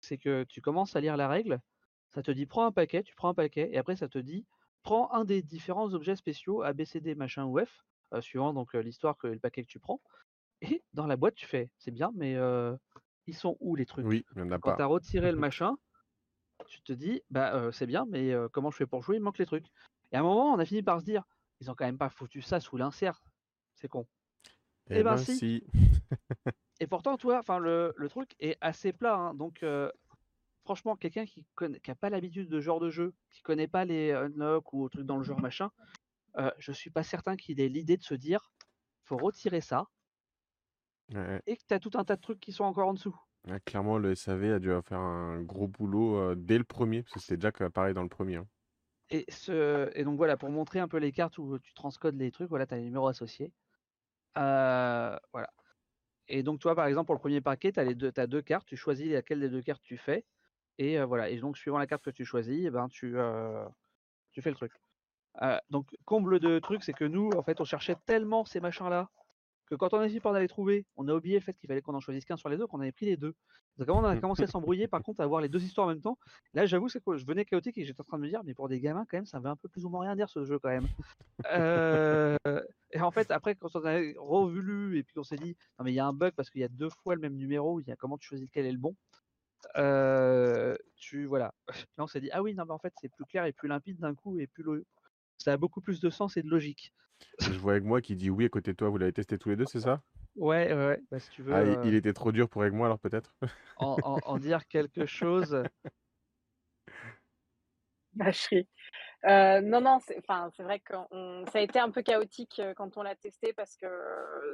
c'est 0.00 0.18
que 0.18 0.44
tu 0.44 0.60
commences 0.62 0.96
à 0.96 1.00
lire 1.02 1.16
la 1.18 1.28
règle, 1.28 1.60
ça 2.14 2.22
te 2.22 2.30
dit: 2.32 2.46
«Prends 2.46 2.66
un 2.66 2.72
paquet», 2.72 3.02
tu 3.04 3.14
prends 3.16 3.30
un 3.30 3.34
paquet 3.34 3.70
et 3.72 3.78
après 3.78 3.96
ça 3.96 4.08
te 4.08 4.18
dit: 4.18 4.46
«Prends 4.84 5.12
un 5.12 5.24
des 5.24 5.42
différents 5.42 5.92
objets 5.94 6.16
spéciaux 6.16 6.62
A, 6.62 6.72
B, 6.72 6.84
C, 6.84 7.00
D, 7.00 7.14
machin 7.14 7.44
ou 7.44 7.58
F», 7.58 7.82
heu, 8.14 8.20
suivant 8.22 8.54
donc, 8.54 8.72
l'histoire 8.74 9.16
que 9.18 9.26
le 9.26 9.38
paquet 9.38 9.62
que 9.62 9.68
tu 9.70 9.78
prends 9.78 10.00
et 10.62 10.84
dans 10.94 11.06
la 11.06 11.16
boîte 11.16 11.34
tu 11.36 11.46
fais: 11.46 11.70
«C'est 11.78 11.92
bien 11.92 12.12
mais, 12.16 12.34
heu, 12.36 12.78
ils 13.26 13.36
sont 13.36 13.56
où 13.60 13.76
les 13.76 13.86
trucs?» 13.86 14.08
Oui, 14.08 14.24
il 14.34 14.38
y 14.38 14.42
en 14.42 14.50
a 14.50 14.58
quand 14.60 14.74
tu 14.74 14.82
as 14.82 14.86
retiré 14.86 15.32
le 15.32 15.38
machin, 15.38 15.76
tu 16.68 16.82
te 16.82 16.92
dis: 16.94 17.22
«Bah, 17.30 17.70
c'est 17.72 17.86
bien 17.86 18.06
mais, 18.10 18.34
comment 18.52 18.70
je 18.72 18.78
fais 18.78 18.86
pour 18.88 19.02
jouer? 19.02 19.16
Il 19.18 19.22
manque 19.22 19.38
les 19.38 19.46
trucs» 19.46 19.66
et 20.12 20.16
à 20.16 20.20
un 20.20 20.24
moment 20.24 20.52
on 20.54 20.58
a 20.60 20.66
fini 20.66 20.82
par 20.84 21.00
se 21.00 21.06
dire: 21.06 21.24
«Ils 21.60 21.70
ont 21.70 21.76
quand 21.76 21.86
même 21.86 21.98
pas 21.98 22.10
foutu 22.10 22.42
ça 22.42 22.60
sous 22.60 22.76
l'insert, 22.78 23.22
c'est 23.76 23.88
con». 23.88 24.08
Eh 24.88 25.00
Eh 25.00 25.04
ben 25.04 25.16
ben 25.16 25.24
si! 25.24 25.42
si! 25.42 25.62
Et 26.80 26.86
pourtant 26.86 27.16
tu 27.18 27.26
vois, 27.26 27.38
enfin 27.38 27.58
le 27.58 27.92
le 27.96 28.08
truc 28.08 28.34
est 28.40 28.56
assez 28.62 28.92
plat, 28.94 29.14
hein, 29.14 29.34
donc, 29.34 29.62
franchement 30.64 30.96
quelqu'un 30.96 31.26
qui 31.26 31.46
connaît 31.54 31.80
qui 31.80 31.90
a 31.90 31.94
pas 31.96 32.10
l'habitude 32.10 32.48
de 32.48 32.56
ce 32.60 32.64
genre 32.64 32.80
de 32.80 32.90
jeu, 32.90 33.14
qui 33.30 33.42
connaît 33.42 33.68
pas 33.68 33.84
les 33.84 34.12
Unlock 34.12 34.72
ou 34.74 34.88
trucs 34.88 35.06
dans 35.06 35.18
le 35.18 35.24
genre 35.24 35.40
machin, 35.40 35.70
heu, 36.38 36.52
je 36.58 36.72
suis 36.72 36.90
pas 36.90 37.04
certain 37.04 37.36
qu'il 37.36 37.60
ait 37.60 37.68
l'idée 37.70 37.96
de 37.98 38.04
se 38.04 38.14
dire: 38.14 38.52
«Faut 39.04 39.18
retirer 39.18 39.60
ça» 39.62 39.88
Ouais, 41.08 41.42
et 41.46 41.56
que 41.56 41.62
tu 41.66 41.74
as 41.74 41.78
tout 41.80 41.90
un 41.94 42.04
tas 42.04 42.16
de 42.16 42.20
trucs 42.20 42.40
qui 42.40 42.52
sont 42.52 42.64
encore 42.64 42.88
en 42.88 42.94
dessous. 42.94 43.16
Ouais, 43.48 43.58
clairement, 43.64 43.96
le 43.96 44.10
SAV 44.12 44.52
a 44.52 44.58
dû 44.58 44.68
faire 44.84 44.98
un 44.98 45.40
gros 45.42 45.66
boulot, 45.66 46.16
heu, 46.32 46.36
dès 46.36 46.58
le 46.58 46.64
1er, 46.64 47.02
parce 47.02 47.14
que 47.14 47.20
c'était 47.20 47.38
déjà 47.38 47.70
pareil 47.70 47.94
dans 47.94 48.02
le 48.02 48.08
1er, 48.10 48.36
hein. 48.36 48.46
Et 49.10 49.24
ce 49.28 49.90
et 49.98 50.04
donc 50.04 50.16
voilà, 50.16 50.36
pour 50.36 50.50
montrer 50.50 50.78
un 50.78 50.86
peu 50.88 50.98
les 50.98 51.10
cartes 51.12 51.38
où 51.38 51.58
tu 51.58 51.74
transcodes 51.74 52.16
les 52.16 52.30
trucs, 52.30 52.48
voilà, 52.48 52.66
tu 52.66 52.74
as 52.74 52.76
les 52.76 52.84
numéros 52.84 53.08
associés. 53.08 53.52
Heu, 54.38 55.18
voilà. 55.32 55.50
Et 56.28 56.42
donc 56.44 56.60
toi, 56.60 56.74
par 56.76 56.86
exemple, 56.86 57.06
pour 57.06 57.16
le 57.16 57.20
1er 57.20 57.40
paquet, 57.42 57.72
tu 57.72 57.80
as 57.80 57.84
les 57.84 57.94
2 57.96 58.12
tu 58.12 58.20
as 58.20 58.26
2 58.28 58.42
cartes, 58.42 58.66
tu 58.68 58.76
choisis 58.76 59.10
laquelle 59.12 59.40
des 59.40 59.50
2 59.50 59.62
cartes 59.62 59.82
tu 59.82 59.98
fais 59.98 60.26
et 60.80 61.02
voilà 61.04 61.28
et 61.28 61.38
donc 61.38 61.58
suivant 61.58 61.78
la 61.78 61.86
carte 61.86 62.02
que 62.02 62.10
tu 62.10 62.24
choisis 62.24 62.64
et 62.64 62.70
ben 62.70 62.88
tu, 62.88 63.14
tu 64.32 64.42
fais 64.42 64.50
le 64.50 64.56
truc. 64.56 64.72
Donc 65.68 65.94
comble 66.06 66.40
de 66.40 66.58
truc, 66.58 66.82
c'est 66.82 66.94
que 66.94 67.04
nous, 67.04 67.30
en 67.36 67.42
fait, 67.42 67.60
on 67.60 67.64
cherchait 67.64 67.96
tellement 68.06 68.44
ces 68.44 68.60
machins-là, 68.60 69.08
que 69.66 69.74
quand 69.76 69.94
on 69.94 69.98
a 69.98 70.08
fini 70.08 70.20
par 70.20 70.32
les 70.32 70.48
trouver, 70.48 70.86
on 70.96 71.06
a 71.06 71.14
oublié 71.14 71.38
le 71.38 71.44
fait 71.44 71.54
qu'il 71.54 71.68
fallait 71.68 71.82
qu'on 71.82 71.94
en 71.94 72.00
choisisse 72.00 72.24
qu'un 72.24 72.36
sur 72.36 72.48
les 72.48 72.56
2, 72.56 72.66
qu'on 72.66 72.80
avait 72.80 72.92
pris 72.92 73.06
les 73.06 73.16
2. 73.16 73.34
Donc 73.78 73.88
on 73.88 74.04
a 74.04 74.16
commencé 74.16 74.42
à 74.42 74.46
s'embrouiller 74.46 74.88
par 74.88 75.02
contre 75.02 75.20
à 75.20 75.24
avoir 75.24 75.40
les 75.40 75.48
2 75.48 75.62
histoires 75.62 75.86
en 75.86 75.90
même 75.90 76.00
temps. 76.00 76.18
Là 76.54 76.66
j'avoue 76.66 76.88
c'est 76.88 77.02
que 77.02 77.16
je 77.16 77.24
venais 77.24 77.44
chaotique 77.44 77.78
et 77.78 77.84
j'étais 77.84 78.00
en 78.00 78.04
train 78.04 78.18
de 78.18 78.24
me 78.24 78.28
dire: 78.28 78.42
«Mais 78.44 78.52
pour 78.52 78.68
des 78.68 78.80
gamins 78.80 79.06
quand 79.08 79.18
même, 79.18 79.26
ça 79.26 79.38
veut 79.38 79.48
un 79.48 79.56
peu 79.56 79.68
plus 79.68 79.84
ou 79.84 79.88
moins 79.90 80.02
rien 80.02 80.16
dire 80.16 80.28
ce 80.28 80.44
jeu 80.44 80.58
quand 80.58 80.70
même». 80.70 80.86
Et 82.92 83.00
en 83.00 83.10
fait 83.12 83.30
après 83.30 83.54
quand 83.54 83.76
on 83.76 83.84
a 83.84 84.00
revu 84.18 84.98
et 84.98 85.04
puis 85.04 85.18
on 85.18 85.22
s'est 85.22 85.36
dit: 85.36 85.56
«Non 85.78 85.84
mais 85.84 85.92
il 85.92 85.94
y 85.94 86.00
a 86.00 86.06
un 86.06 86.12
bug 86.12 86.32
parce 86.34 86.50
qu'il 86.50 86.62
y 86.62 86.64
a 86.64 86.68
2 86.68 86.90
fois 86.90 87.14
le 87.14 87.20
même 87.20 87.36
numéro, 87.36 87.80
il 87.80 87.86
y 87.86 87.92
a 87.92 87.96
comment 87.96 88.18
tu 88.18 88.26
choisis 88.26 88.48
lequel 88.48 88.66
est 88.66 88.72
le 88.72 88.78
bon?» 88.78 88.96
Tu 90.96 91.24
voilà. 91.26 91.54
Là 91.98 92.04
on 92.04 92.06
s'est 92.06 92.20
dit: 92.20 92.30
«Ah 92.32 92.42
oui, 92.42 92.54
non 92.54 92.64
mais 92.66 92.72
en 92.72 92.78
fait 92.78 92.94
c'est 92.96 93.08
plus 93.10 93.24
clair 93.26 93.44
et 93.46 93.52
plus 93.52 93.68
limpide 93.68 93.98
d'un 93.98 94.14
coup 94.14 94.38
et 94.38 94.46
plus 94.46 94.62
lo 94.62 94.82
ça 95.38 95.52
a 95.54 95.56
beaucoup 95.58 95.80
plus 95.82 96.00
de 96.00 96.10
sens 96.10 96.36
et 96.36 96.42
de 96.42 96.48
logique». 96.50 96.94
Je 97.44 97.58
vois 97.58 97.76
Egg-moi 97.76 98.00
qui 98.00 98.16
dit: 98.16 98.30
«Oui» 98.30 98.46
à 98.46 98.48
côté 98.48 98.70
de 98.70 98.76
toi, 98.76 98.88
vous 98.88 98.96
l'avez 98.96 99.12
testé 99.12 99.36
tous 99.36 99.50
les 99.50 99.56
2, 99.56 99.66
c'est 99.66 99.80
ça? 99.80 100.02
Ouais, 100.36 100.72
ouais, 100.72 100.86
ouais, 100.86 101.02
bah 101.10 101.18
si 101.20 101.28
tu 101.30 101.42
veux, 101.42 101.60
Ah, 101.62 101.82
il 101.82 101.94
était 101.94 102.12
trop 102.12 102.30
dur 102.32 102.48
pour 102.48 102.64
Egg-moi 102.64 102.86
alors 102.86 103.00
peut-être? 103.00 103.34
en 103.76 103.98
en 104.02 104.20
en 104.24 104.38
dire 104.38 104.68
quelque 104.68 105.06
chose? 105.06 105.64
Vacherie. 108.16 108.68
Euh, 109.26 109.60
non, 109.62 109.80
non, 109.82 109.98
c'est 110.00 110.18
enfin, 110.18 110.50
c'est 110.56 110.62
vrai 110.64 110.80
que 110.80 110.94
ça 111.52 111.58
a 111.58 111.62
été 111.62 111.78
un 111.80 111.90
peu 111.90 112.02
chaotique, 112.02 112.60
quand 112.76 112.96
on 112.96 113.02
l'a 113.02 113.16
testé 113.16 113.52
parce 113.54 113.76
que, 113.76 113.86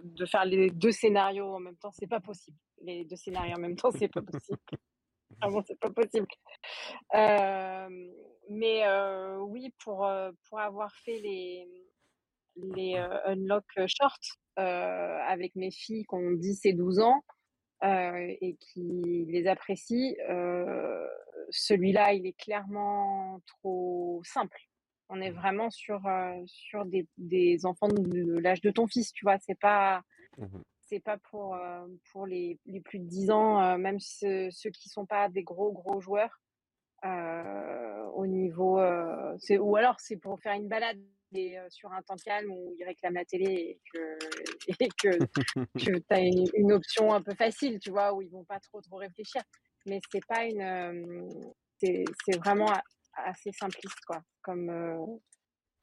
de 0.04 0.26
faire 0.26 0.44
les 0.46 0.70
2 0.70 0.92
scénarios 0.92 1.54
en 1.54 1.60
même 1.60 1.76
temps, 1.78 1.92
c'est 1.92 2.06
pas 2.08 2.20
possible. 2.20 2.58
Les 2.82 3.04
2 3.04 3.16
scénarios 3.16 3.56
en 3.56 3.60
même 3.60 3.76
temps, 3.76 3.92
c'est 3.92 4.08
pas 4.08 4.22
possible. 4.22 4.60
Vraiment, 5.40 5.62
c'est 5.66 5.78
pas 5.78 5.90
possible. 5.90 6.26
Mais 8.50 8.84
oui, 9.40 9.74
pour, 9.84 10.08
pour 10.48 10.60
avoir 10.60 10.94
fait 11.04 11.18
les 11.20 11.68
les, 12.56 12.96
heu, 12.96 13.10
unlock, 13.28 13.64
short, 13.86 14.22
avec 14.56 15.54
mes 15.56 15.70
filles 15.70 16.04
qui 16.08 16.14
ont 16.16 16.32
10 16.32 16.60
et 16.66 16.72
12 16.74 17.00
ans, 17.00 17.22
et 17.84 18.56
qui 18.60 19.26
les 19.28 19.46
apprécient, 19.48 20.14
celui-là, 21.50 22.14
il 22.14 22.26
est 22.26 22.38
clairement 22.38 23.40
trop 23.46 24.22
simple. 24.24 24.58
On 25.10 25.20
est 25.20 25.30
vraiment 25.30 25.70
sur, 25.70 26.00
sur 26.46 26.84
des 26.86 27.06
des 27.18 27.66
enfants 27.66 27.88
de 27.88 28.38
l'âge 28.40 28.60
de 28.62 28.70
ton 28.70 28.86
fils, 28.88 29.12
tu 29.12 29.24
vois? 29.24 29.38
C'est 29.40 29.58
pas 29.60 30.02
Mmh 30.38 30.62
c'est 30.86 31.00
pas 31.00 31.18
pour, 31.18 31.56
heu, 31.56 32.00
pour 32.12 32.26
les 32.26 32.60
les 32.66 32.80
plus 32.80 32.98
de 33.00 33.06
10 33.06 33.30
ans, 33.30 33.60
heu, 33.62 33.78
même 33.78 34.00
ceux 34.00 34.50
ceux 34.50 34.70
qui 34.70 34.88
sont 34.88 35.06
pas 35.06 35.28
des 35.28 35.42
gros, 35.44 35.72
gros 35.72 36.00
joueurs. 36.00 36.40
Heu, 37.04 38.06
au 38.14 38.26
niveau, 38.26 38.80
c'est 39.38 39.58
ou 39.58 39.76
alors 39.76 39.96
c'est 40.00 40.16
pour 40.18 40.40
faire 40.42 40.54
une 40.54 40.68
balade 40.68 40.98
et 41.34 41.56
sur 41.70 41.92
un 41.92 42.02
temps 42.02 42.16
calme 42.24 42.50
où 42.52 42.74
ils 42.78 42.84
réclament 42.84 43.14
la 43.14 43.24
télé 43.24 43.46
et 43.46 43.80
que 43.92 44.18
et 44.84 44.92
que 45.02 45.24
tu 45.76 45.94
as 46.10 46.20
une 46.20 46.46
une 46.54 46.72
option 46.72 47.12
un 47.14 47.22
peu 47.22 47.34
facile, 47.34 47.78
tu 47.80 47.90
vois? 47.90 48.14
Où 48.14 48.22
ils 48.22 48.30
vont 48.30 48.44
pas 48.44 48.60
trop, 48.60 48.80
trop 48.80 48.96
réfléchir. 48.96 49.42
Mais 49.86 50.00
c'est 50.12 50.24
pas 50.26 50.44
une, 50.46 51.28
c'est 51.80 52.36
vraiment 52.38 52.72
assez 53.14 53.50
simpliste, 53.52 54.00
quoi, 54.06 54.22
comme, 54.42 54.70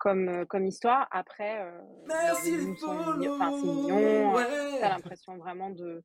comme, 0.03 0.27
heu, 0.27 0.45
comme 0.45 0.65
histoire. 0.65 1.07
Après, 1.11 1.65
Merci 2.21 2.57
les 2.57 2.75
sont 2.75 2.93
mignon 2.93 3.31
enfin, 3.31 3.51
c'est 3.53 3.67
follow, 3.67 3.77
mignon, 3.77 4.37
heu, 4.37 4.45
tu 4.77 4.85
as 4.85 4.89
ouais. 4.89 4.89
l'impression 4.89 5.37
vraiment 5.37 5.69
de, 5.69 6.03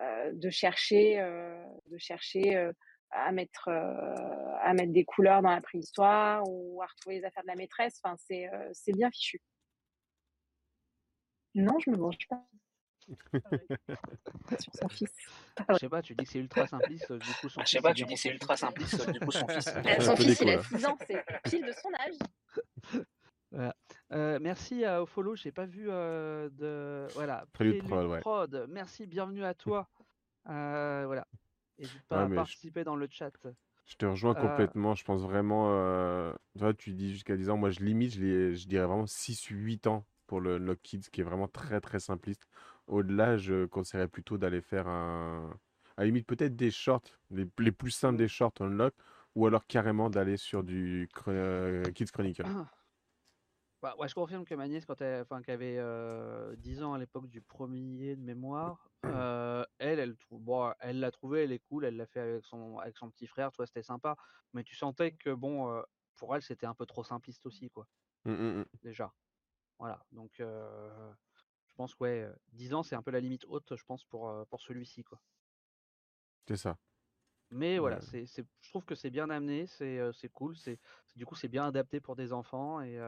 heu, 0.00 0.32
de 0.34 0.50
chercher, 0.50 1.18
heu, 1.18 1.56
de 1.90 1.96
chercher, 1.96 2.70
à 3.10 3.32
mettre, 3.32 3.68
à 3.70 4.74
mettre 4.74 4.92
des 4.92 5.06
couleurs 5.06 5.40
dans 5.40 5.50
la 5.50 5.62
préhistoire 5.62 6.42
ou 6.46 6.82
à 6.82 6.86
retrouver 6.86 7.20
les 7.20 7.24
affaires 7.24 7.42
de 7.42 7.48
la 7.48 7.56
maîtresse. 7.56 7.98
Enfin, 8.04 8.16
c'est, 8.18 8.50
c'est 8.74 8.92
bien 8.92 9.10
fichu. 9.10 9.40
Non, 11.54 11.78
je 11.78 11.90
me 11.90 11.96
venge 11.96 12.18
pas 12.28 12.44
sur 14.60 14.74
son 14.74 14.88
fils. 14.90 15.10
Je 15.70 15.74
sais 15.78 15.88
pas, 15.88 16.02
tu 16.02 16.14
dis 16.14 16.24
que 16.24 16.30
c'est 16.30 16.38
ultra 16.38 16.66
simpliste, 16.66 17.12
du 17.12 17.32
coup 17.40 17.48
son 17.48 17.62
Je 17.64 17.70
sais 17.70 17.80
pas, 17.80 17.94
tu 17.94 18.04
dis 18.04 18.16
c'est 18.18 18.28
ultra 18.28 18.56
simpliste, 18.58 19.10
du 19.10 19.20
coup 19.20 19.32
son 19.32 19.48
fils 19.48 19.74
son 20.04 20.16
fils, 20.16 20.40
il 20.42 20.50
a 20.50 20.58
là. 20.58 20.62
6 20.62 20.84
ans, 20.84 20.98
c'est 21.06 21.24
pile 21.44 21.64
de 21.64 21.72
son 21.72 21.94
âge. 21.94 23.08
Voilà. 23.50 23.74
Heu, 24.12 24.38
merci 24.40 24.84
à 24.84 25.02
Ofolo, 25.02 25.34
j'ai 25.34 25.52
pas 25.52 25.64
vu, 25.66 25.88
heu, 25.90 26.50
de 26.52 27.10
voilà, 27.14 27.46
Prélude 27.52 27.76
prod, 27.76 28.06
ouais. 28.06 28.22
Prod, 28.22 28.66
merci, 28.68 29.06
bienvenue 29.06 29.44
à 29.44 29.54
toi. 29.54 29.88
Heu, 30.48 31.04
voilà, 31.06 31.26
hésite 31.78 32.06
pas 32.06 32.22
Ouais, 32.22 32.26
à 32.26 32.30
je 32.44 32.56
participer 32.56 32.84
dans 32.84 32.96
le 32.96 33.08
chat. 33.10 33.32
je 33.84 33.94
te 33.96 34.04
rejoins 34.06 34.34
Heu, 34.34 34.70
complètement. 34.74 34.94
Je 34.94 35.04
pense 35.04 35.22
vraiment, 35.22 35.66
toi, 36.58 36.74
tu 36.74 36.92
dis 36.94 37.12
jusqu'à 37.12 37.36
10 37.36 37.48
ans. 37.50 37.56
Moi, 37.56 37.70
je 37.70 37.80
limite, 37.80 38.12
je 38.14 38.68
dirais 38.68 38.86
vraiment 38.86 39.06
6-8 39.06 39.86
ans 39.86 40.06
pour 40.26 40.40
le 40.40 40.56
Unlock 40.56 40.80
Kids 40.82 41.08
qui 41.10 41.20
est 41.22 41.24
vraiment 41.24 41.48
très, 41.48 41.80
très 41.80 41.98
simpliste. 42.00 42.48
Au-delà, 42.86 43.36
je 43.38 43.64
conseillerais 43.66 44.08
plutôt 44.08 44.36
d'aller 44.38 44.60
faire 44.60 44.88
un 44.88 45.58
à 45.96 46.02
la 46.02 46.06
limite, 46.06 46.26
peut-être 46.28 46.54
des 46.54 46.70
shorts, 46.70 47.02
les 47.30 47.46
les 47.58 47.72
plus 47.72 47.90
simples 47.90 48.18
des 48.18 48.28
shorts 48.28 48.52
Unlock 48.60 48.94
ou 49.34 49.46
alors 49.46 49.66
carrément 49.66 50.10
d'aller 50.10 50.36
sur 50.36 50.62
du 50.62 51.08
Kids 51.94 52.06
Chronicle. 52.12 52.50
Bah, 53.82 53.94
ouais, 53.98 54.08
je 54.08 54.14
confirme 54.14 54.44
que 54.44 54.54
ma 54.56 54.66
nièce 54.66 54.84
quand 54.86 55.00
elle 55.02 55.22
enfin, 55.22 55.40
qui 55.40 55.52
avait, 55.52 55.76
heu, 55.78 56.56
10 56.58 56.82
ans 56.82 56.94
à 56.94 56.98
l'époque 56.98 57.28
du 57.28 57.40
1er 57.42 58.16
de 58.16 58.20
mémoire, 58.22 58.90
elle, 59.78 60.16
bon, 60.30 60.72
elle 60.80 60.98
l'a 60.98 61.10
trouvé, 61.12 61.44
elle 61.44 61.52
est 61.52 61.60
cool, 61.60 61.84
elle 61.84 61.96
l'a 61.96 62.06
fait 62.06 62.18
avec 62.20 62.44
son 62.44 62.78
avec 62.78 62.96
son 62.96 63.08
petit 63.10 63.28
frère, 63.28 63.52
tu 63.52 63.56
vois? 63.58 63.66
C'était 63.66 63.82
sympa, 63.84 64.16
mais 64.52 64.64
tu 64.64 64.74
sentais 64.74 65.12
que 65.12 65.30
bon, 65.32 65.82
pour 66.16 66.34
elle, 66.34 66.42
c'était 66.42 66.66
un 66.66 66.74
peu 66.74 66.86
trop 66.86 67.04
simpliste 67.04 67.46
aussi, 67.46 67.70
quoi, 67.70 67.86
Mmh 68.24 68.32
mh, 68.38 68.58
mmh. 68.60 68.78
déjà. 68.82 69.14
Voilà, 69.78 70.06
donc 70.12 70.36
je 70.38 71.74
pense 71.76 71.94
que 71.94 72.04
ouais, 72.04 72.22
heu, 72.24 72.36
10 72.52 72.74
ans, 72.74 72.82
c'est 72.84 72.96
un 72.96 73.02
peu 73.02 73.12
la 73.12 73.20
limite 73.20 73.44
haute, 73.46 73.76
je 73.76 73.84
pense, 73.84 74.04
pour, 74.04 74.32
pour 74.48 74.62
celui-ci, 74.62 75.04
quoi. 75.04 75.20
C'est 76.46 76.56
ça. 76.56 76.78
Mais 77.50 77.78
voilà, 77.78 78.00
c'est 78.02 78.26
c'est 78.26 78.44
je 78.60 78.68
trouve 78.70 78.84
que 78.84 78.94
c'est 78.94 79.08
bien 79.10 79.30
amené, 79.30 79.66
c'est, 79.66 80.28
cool, 80.32 80.54
c'est 80.56 80.78
du 81.16 81.24
coup, 81.24 81.34
c'est 81.34 81.48
bien 81.48 81.66
adapté 81.66 81.98
pour 82.00 82.14
des 82.14 82.32
enfants 82.34 82.80
et 82.82 82.98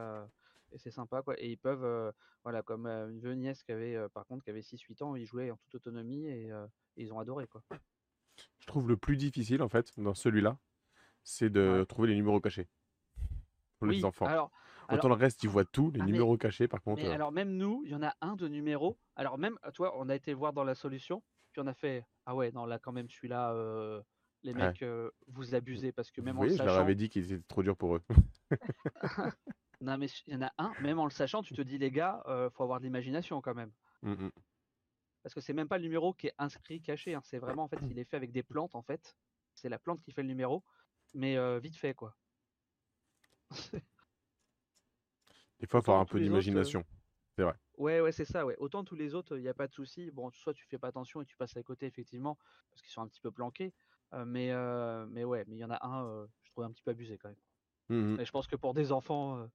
et 0.73 0.79
c'est 0.79 0.91
sympa, 0.91 1.23
quoi 1.23 1.35
et 1.41 1.51
ils 1.51 1.59
peuvent, 1.59 1.85
heu, 1.85 2.13
voilà, 2.45 2.63
comme, 2.63 2.87
heu, 2.87 3.11
une 3.11 3.21
vieille 3.21 3.37
nièce 3.37 3.63
qui 3.65 3.73
avait, 3.73 3.95
heu, 3.97 4.09
par 4.09 4.27
contre, 4.27 4.45
qui 4.45 4.51
avait 4.51 4.63
6-8 4.63 5.03
ans, 5.03 5.17
ils 5.17 5.27
jouaient 5.27 5.51
en 5.51 5.57
toute 5.59 5.75
autonomie 5.77 6.27
et 6.29 6.51
ils 6.97 7.13
ont 7.13 7.19
adoré, 7.21 7.47
quoi. 7.47 7.63
je 8.61 8.67
trouve 8.67 8.89
le 8.89 8.97
plus 8.97 9.17
difficile, 9.17 9.63
en 9.63 9.69
fait, 9.69 9.93
dans 9.99 10.15
celui-là, 10.15 10.59
c'est 11.25 11.51
Ouais. 11.65 11.81
de 11.81 11.87
trouver 11.89 12.09
les 12.11 12.17
numéros 12.17 12.41
cachés 12.41 12.69
pour 13.79 13.87
les 13.89 14.05
Oui, 14.05 14.05
enfants. 14.05 14.31
alors 14.31 14.51
Autant 14.91 15.09
alors 15.09 15.09
le 15.09 15.15
reste, 15.15 15.43
ils 15.43 15.49
voient 15.51 15.65
tout, 15.65 15.91
les 15.91 16.03
ah 16.03 16.09
mais 16.09 16.09
numéros 16.09 16.37
cachés, 16.39 16.69
par 16.69 16.83
contre, 16.83 17.07
mais 17.07 17.11
alors 17.11 17.33
même 17.33 17.57
nous, 17.57 17.83
il 17.87 17.93
y 17.93 17.95
en 17.97 18.03
a 18.03 18.15
un 18.23 18.37
de 18.37 18.49
numéro, 18.49 19.01
alors 19.17 19.39
même, 19.39 19.59
tu 19.75 19.79
vois, 19.79 19.99
on 20.01 20.09
a 20.11 20.17
été 20.17 20.35
voir 20.35 20.53
dans 20.55 20.65
la 20.65 20.75
solution, 20.77 21.25
puis 21.53 21.63
on 21.63 21.69
a 21.69 21.75
fait: 21.75 22.07
«Ah 22.27 22.37
ouais, 22.37 22.53
non, 22.53 22.67
là, 22.67 22.79
quand 22.81 22.93
même, 22.93 23.11
celui-là, 23.11 24.03
les 24.45 24.55
mecs, 24.55 24.85
vous 25.29 25.55
Vous 25.75 25.85
abusez» 25.85 25.93
parce 25.93 26.11
que 26.13 26.23
même 26.23 26.39
en 26.39 26.41
le 26.41 26.49
voyez, 26.49 26.57
je 26.59 26.65
leur 26.65 26.77
avais 26.77 26.95
dit 26.95 27.09
qu'ils 27.09 27.33
étaient 27.33 27.45
trop 27.47 27.63
durs 27.63 27.77
pour 27.77 27.97
eux. 27.97 28.03
Non, 29.81 29.99
mais 29.99 30.07
il 30.27 30.33
y 30.33 30.37
en 30.37 30.43
a 30.43 30.53
un, 30.59 30.75
même 30.79 30.99
en 30.99 31.05
le 31.05 31.11
sachant, 31.11 31.43
tu 31.43 31.53
te 31.55 31.61
dis: 31.63 31.77
«Les 31.79 31.91
gars, 31.91 32.23
heu, 32.29 32.49
faut 32.51 32.63
avoir 32.63 32.79
de 32.81 32.85
l'imagination 32.85 33.41
quand 33.41 33.55
même». 33.55 33.73
Mmh 34.03 34.21
mh. 34.21 34.31
Parce 35.23 35.35
que 35.35 35.41
c'est 35.41 35.53
même 35.55 35.69
pas 35.69 35.79
le 35.79 35.85
numéro 35.85 36.13
qui 36.15 36.27
est 36.29 36.35
inscrit 36.39 36.83
caché, 36.83 37.15
hein, 37.15 37.21
c'est 37.25 37.39
vraiment 37.39 37.65
en 37.65 37.69
fait, 37.69 37.81
il 37.89 37.99
est 37.99 38.05
fait 38.05 38.17
avec 38.17 38.33
des 38.33 38.43
plantes 38.43 38.75
en 38.75 38.83
fait. 38.83 39.17
C'est 39.55 39.69
la 39.71 39.79
plante 39.79 40.01
qui 40.03 40.13
fait 40.13 40.23
le 40.23 40.29
numéro, 40.29 40.65
mais 41.15 41.37
heu, 41.37 41.59
vite 41.59 41.77
fait 41.77 41.95
quoi. 41.95 42.17
Des 45.61 45.69
fois, 45.69 45.79
il 45.81 45.85
faut 45.85 45.93
avoir 45.93 46.03
un 46.03 46.07
peu 46.07 46.19
d'imagination. 46.21 46.85
C'est 47.37 47.45
vrai. 47.45 47.55
ouais, 47.79 48.01
ouais, 48.01 48.13
c'est 48.13 48.25
ça, 48.25 48.47
ouais. 48.47 48.57
Autant 48.59 48.85
tous 48.85 48.95
les 48.97 49.15
autres, 49.15 49.37
il 49.39 49.45
y 49.45 49.49
a 49.49 49.55
pas 49.55 49.69
de 49.69 49.73
souci. 49.73 50.11
Bon, 50.11 50.31
soit 50.33 50.55
tu 50.55 50.67
fais 50.67 50.79
pas 50.79 50.89
attention 50.89 51.23
et 51.23 51.25
tu 51.27 51.37
passes 51.37 51.57
à 51.57 51.63
côté 51.63 51.87
effectivement, 51.87 52.39
parce 52.71 52.83
qu'ils 52.83 52.93
sont 52.93 53.03
un 53.03 53.09
petit 53.09 53.21
peu 53.21 53.31
planqués, 53.33 53.75
heu, 54.15 54.25
mais 54.25 54.51
heu, 54.53 55.07
mais 55.11 55.25
ouais, 55.25 55.45
mais 55.47 55.57
il 55.57 55.61
y 55.61 55.65
en 55.65 55.71
a 55.71 55.79
un, 55.87 56.27
je 56.43 56.51
trouvais 56.51 56.67
un 56.67 56.73
petit 56.73 56.83
peu 56.83 56.91
abusé 56.93 57.19
quand 57.19 57.29
même. 57.29 57.39
Mmh 57.89 58.15
mh. 58.15 58.21
Et 58.21 58.25
je 58.27 58.33
pense 58.33 58.49
que 58.49 58.57
pour 58.57 58.75
des 58.75 58.93
enfants, 58.93 59.49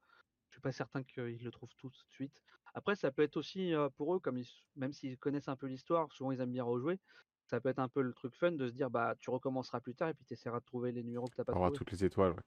suis 0.56 0.62
pas 0.62 0.72
certain 0.72 1.04
qu'ils 1.04 1.44
le 1.44 1.52
trouvent 1.52 1.76
tout 1.78 1.90
de 1.90 1.96
suite. 2.10 2.42
Après, 2.74 2.96
ça 2.96 3.12
peut 3.12 3.22
être 3.22 3.38
aussi, 3.38 3.74
pour 3.96 4.16
eux, 4.16 4.20
comme 4.20 4.38
ils 4.38 4.48
même 4.76 4.92
s'ils 4.94 5.18
connaissent 5.18 5.48
un 5.48 5.56
peu 5.56 5.68
l'histoire, 5.68 6.12
souvent 6.12 6.32
ils 6.32 6.42
aiment 6.42 6.52
bien 6.52 6.64
rejouer, 6.64 7.00
ça 7.46 7.62
peut 7.62 7.70
être 7.70 7.80
un 7.80 7.88
peu 7.90 8.02
le 8.02 8.14
truc 8.14 8.36
fun 8.36 8.52
de 8.52 8.68
se 8.68 8.74
dire: 8.74 8.90
«Bah, 8.90 9.16
tu 9.20 9.30
recommenceras 9.30 9.80
plus 9.80 9.96
tard 9.96 10.10
et 10.10 10.14
puis 10.14 10.26
tu 10.26 10.34
essaieras 10.34 10.60
de 10.60 10.66
trouver 10.66 10.92
les 10.92 11.04
numéros 11.04 11.28
que 11.28 11.36
tu 11.36 11.42
as 11.42 11.46
pas 11.46 11.54
trouvés». 11.54 11.78
toutes 11.78 11.92
les 11.92 12.04
étoiles, 12.04 12.32
ouais. 12.34 12.42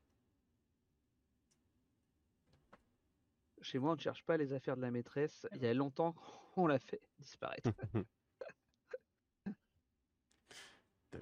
Chez 3.60 3.78
moi, 3.78 3.92
on 3.92 3.96
ne 3.96 4.00
cherche 4.00 4.24
pas 4.24 4.36
les 4.36 4.52
affaires 4.52 4.76
de 4.76 4.82
la 4.82 4.90
maîtresse, 4.90 5.46
il 5.54 5.62
y 5.62 5.66
a 5.66 5.74
longtemps 5.74 6.14
on 6.56 6.66
l'a 6.66 6.78
fait 6.78 7.00
disparaître. 7.18 7.70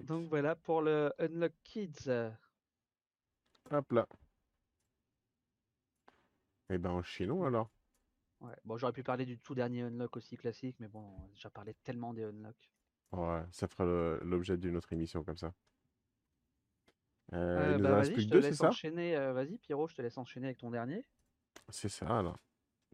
Donc 0.03 0.29
voilà 0.29 0.57
pour 0.57 0.83
le 0.83 1.13
Unlock 1.19 1.53
Kids. 1.65 2.11
Hop 3.71 3.93
là. 3.93 4.07
Et 6.71 6.79
ben, 6.79 6.91
enchaînons 6.91 7.43
Mmh. 7.43 7.45
alors. 7.45 7.73
Ouais, 8.41 8.57
bon, 8.65 8.79
j'aurais 8.79 8.93
pu 8.93 9.03
parler 9.03 9.27
du 9.27 9.39
tout 9.39 9.55
dernier 9.55 9.83
Unlock 9.83 10.17
aussi 10.17 10.37
classique, 10.37 10.77
mais 10.81 10.89
bon, 10.89 11.01
on 11.01 11.27
a 11.27 11.35
déjà 11.35 11.51
parlé 11.51 11.75
tellement 11.85 12.15
des 12.15 12.25
Unlock. 12.25 12.71
Ouais, 13.13 13.43
ça 13.51 13.67
fera 13.69 13.85
l'objet 14.23 14.57
d'une 14.57 14.77
autre 14.77 14.93
émission 14.93 15.25
comme 15.25 15.37
ça. 15.37 15.53
Il 17.57 17.75
nous 17.77 17.91
en 17.91 17.95
bah, 17.95 17.97
reste 17.97 18.13
vas-y, 18.13 18.13
plus 18.13 18.23
je 18.23 18.27
que 18.27 18.31
te 18.31 18.35
2, 18.35 18.41
c'est 18.43 18.55
laisse 18.55 18.61
ça? 18.61 18.71
enchaîner, 18.71 19.17
heu, 19.17 19.33
vas-y 19.33 19.59
Pierrot, 19.59 19.89
je 19.89 19.97
te 19.97 20.03
laisse 20.03 20.17
enchaîner 20.17 20.47
avec 20.47 20.59
ton 20.59 20.71
dernier. 20.71 21.05
C'est 21.69 21.89
ça, 21.89 22.19
alors. 22.19 22.39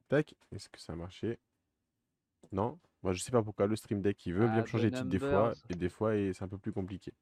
Tac. 0.09 0.35
Est-ce 0.53 0.69
que 0.71 0.81
ça 0.81 0.95
a 0.95 0.97
marché? 0.97 1.41
Non? 2.53 2.79
Bah, 3.03 3.13
je 3.13 3.21
sais 3.21 3.33
pas 3.33 3.43
pourquoi 3.43 3.67
le 3.67 3.75
Stream 3.77 4.01
Deck, 4.01 4.25
il 4.27 4.35
veut 4.35 4.49
bien 4.49 4.65
Ah, 4.65 4.65
changer 4.65 4.91
de 4.91 4.95
titre 4.95 5.09
des 5.11 5.19
fois 5.19 5.55
et 5.69 5.75
des 5.75 5.89
fois 5.89 6.15
et 6.17 6.33
c'est 6.33 6.45
un 6.45 6.49
peu 6.49 6.59
plus 6.59 6.73
compliqué. 6.73 7.13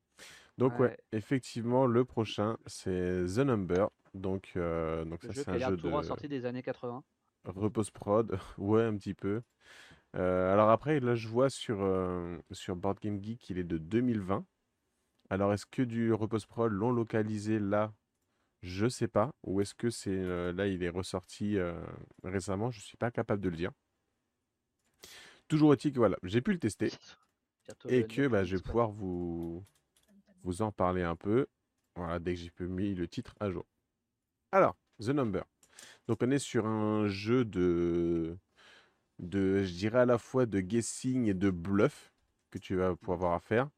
Donc 0.58 0.78
ouais, 0.80 0.92
Ouais. 0.92 0.96
effectivement, 1.12 1.86
le 1.86 2.04
prochain, 2.04 2.58
c'est 2.66 3.24
The 3.26 3.38
Number. 3.40 3.90
Donc 4.14 4.52
Le 5.22 5.30
ça, 5.30 5.32
c'est 5.32 5.48
un 5.48 5.58
jeu 5.58 5.78
tout 5.78 5.88
droit 5.88 6.02
de 6.02 6.02
sorti 6.02 6.28
des 6.28 6.44
années 6.44 6.62
80. 6.62 7.04
repose 7.44 7.90
prod. 7.90 8.38
Ouais, 8.58 8.82
un 8.84 8.96
petit 8.96 9.14
peu. 9.14 9.42
Heu, 10.16 10.20
alors 10.20 10.70
après, 10.70 11.00
là, 11.00 11.14
je 11.14 11.28
vois 11.28 11.50
sur, 11.50 11.82
heu, 11.82 12.42
sur 12.52 12.76
Board 12.76 13.00
Game 13.00 13.22
Geek 13.22 13.40
qu'il 13.40 13.58
est 13.58 13.64
de 13.64 13.78
2020. 13.78 14.46
Alors 15.30 15.52
est-ce 15.54 15.66
que 15.66 15.82
du 15.82 16.12
repose 16.14 16.46
prod 16.46 16.72
l'ont 16.72 16.92
localisé 16.92 17.58
là? 17.60 17.94
Je 18.62 18.88
sais 18.88 19.08
pas. 19.08 19.32
Ou 19.44 19.60
est-ce 19.62 19.74
que 19.74 19.90
c'est, 19.90 20.52
là, 20.54 20.66
il 20.68 20.82
est 20.84 20.90
ressorti, 20.90 21.58
récemment? 22.24 22.70
Je 22.72 22.80
suis 22.80 22.98
pas 22.98 23.10
capable 23.12 23.42
de 23.42 23.50
le 23.50 23.56
dire. 23.56 23.72
Toujours 25.48 25.72
est-il 25.72 25.92
que 25.92 25.98
voilà, 25.98 26.16
j'ai 26.22 26.40
pu 26.40 26.52
le 26.52 26.58
tester 26.58 26.90
et 27.88 28.04
que, 28.04 28.28
bah, 28.28 28.44
je 28.44 28.56
vais 28.56 28.60
pouvoir 28.60 28.90
vous 28.92 29.64
vous 30.44 30.62
en 30.62 30.72
parler 30.72 31.02
un 31.02 31.16
peu. 31.16 31.48
Voilà, 31.96 32.18
dès 32.20 32.34
que 32.34 32.40
j'ai 32.40 32.50
pu 32.50 32.68
mis 32.68 32.94
le 32.94 33.08
titre 33.08 33.34
à 33.40 33.50
jour. 33.50 33.66
Alors, 34.52 34.76
The 35.00 35.08
Number. 35.08 35.44
Donc 36.08 36.18
on 36.22 36.30
est 36.30 36.38
sur 36.38 36.66
un 36.66 37.08
jeu 37.08 37.44
de, 37.44 38.36
de 39.18 39.62
je 39.64 39.72
dirais 39.74 40.00
à 40.00 40.06
la 40.06 40.18
fois 40.18 40.46
de 40.46 40.60
guessing 40.60 41.26
et 41.28 41.34
de 41.34 41.50
bluff 41.50 42.12
que 42.50 42.58
tu 42.58 42.76
vas 42.76 42.96
pouvoir 42.96 43.16
avoir 43.18 43.34
à 43.34 43.40
faire. 43.40 43.70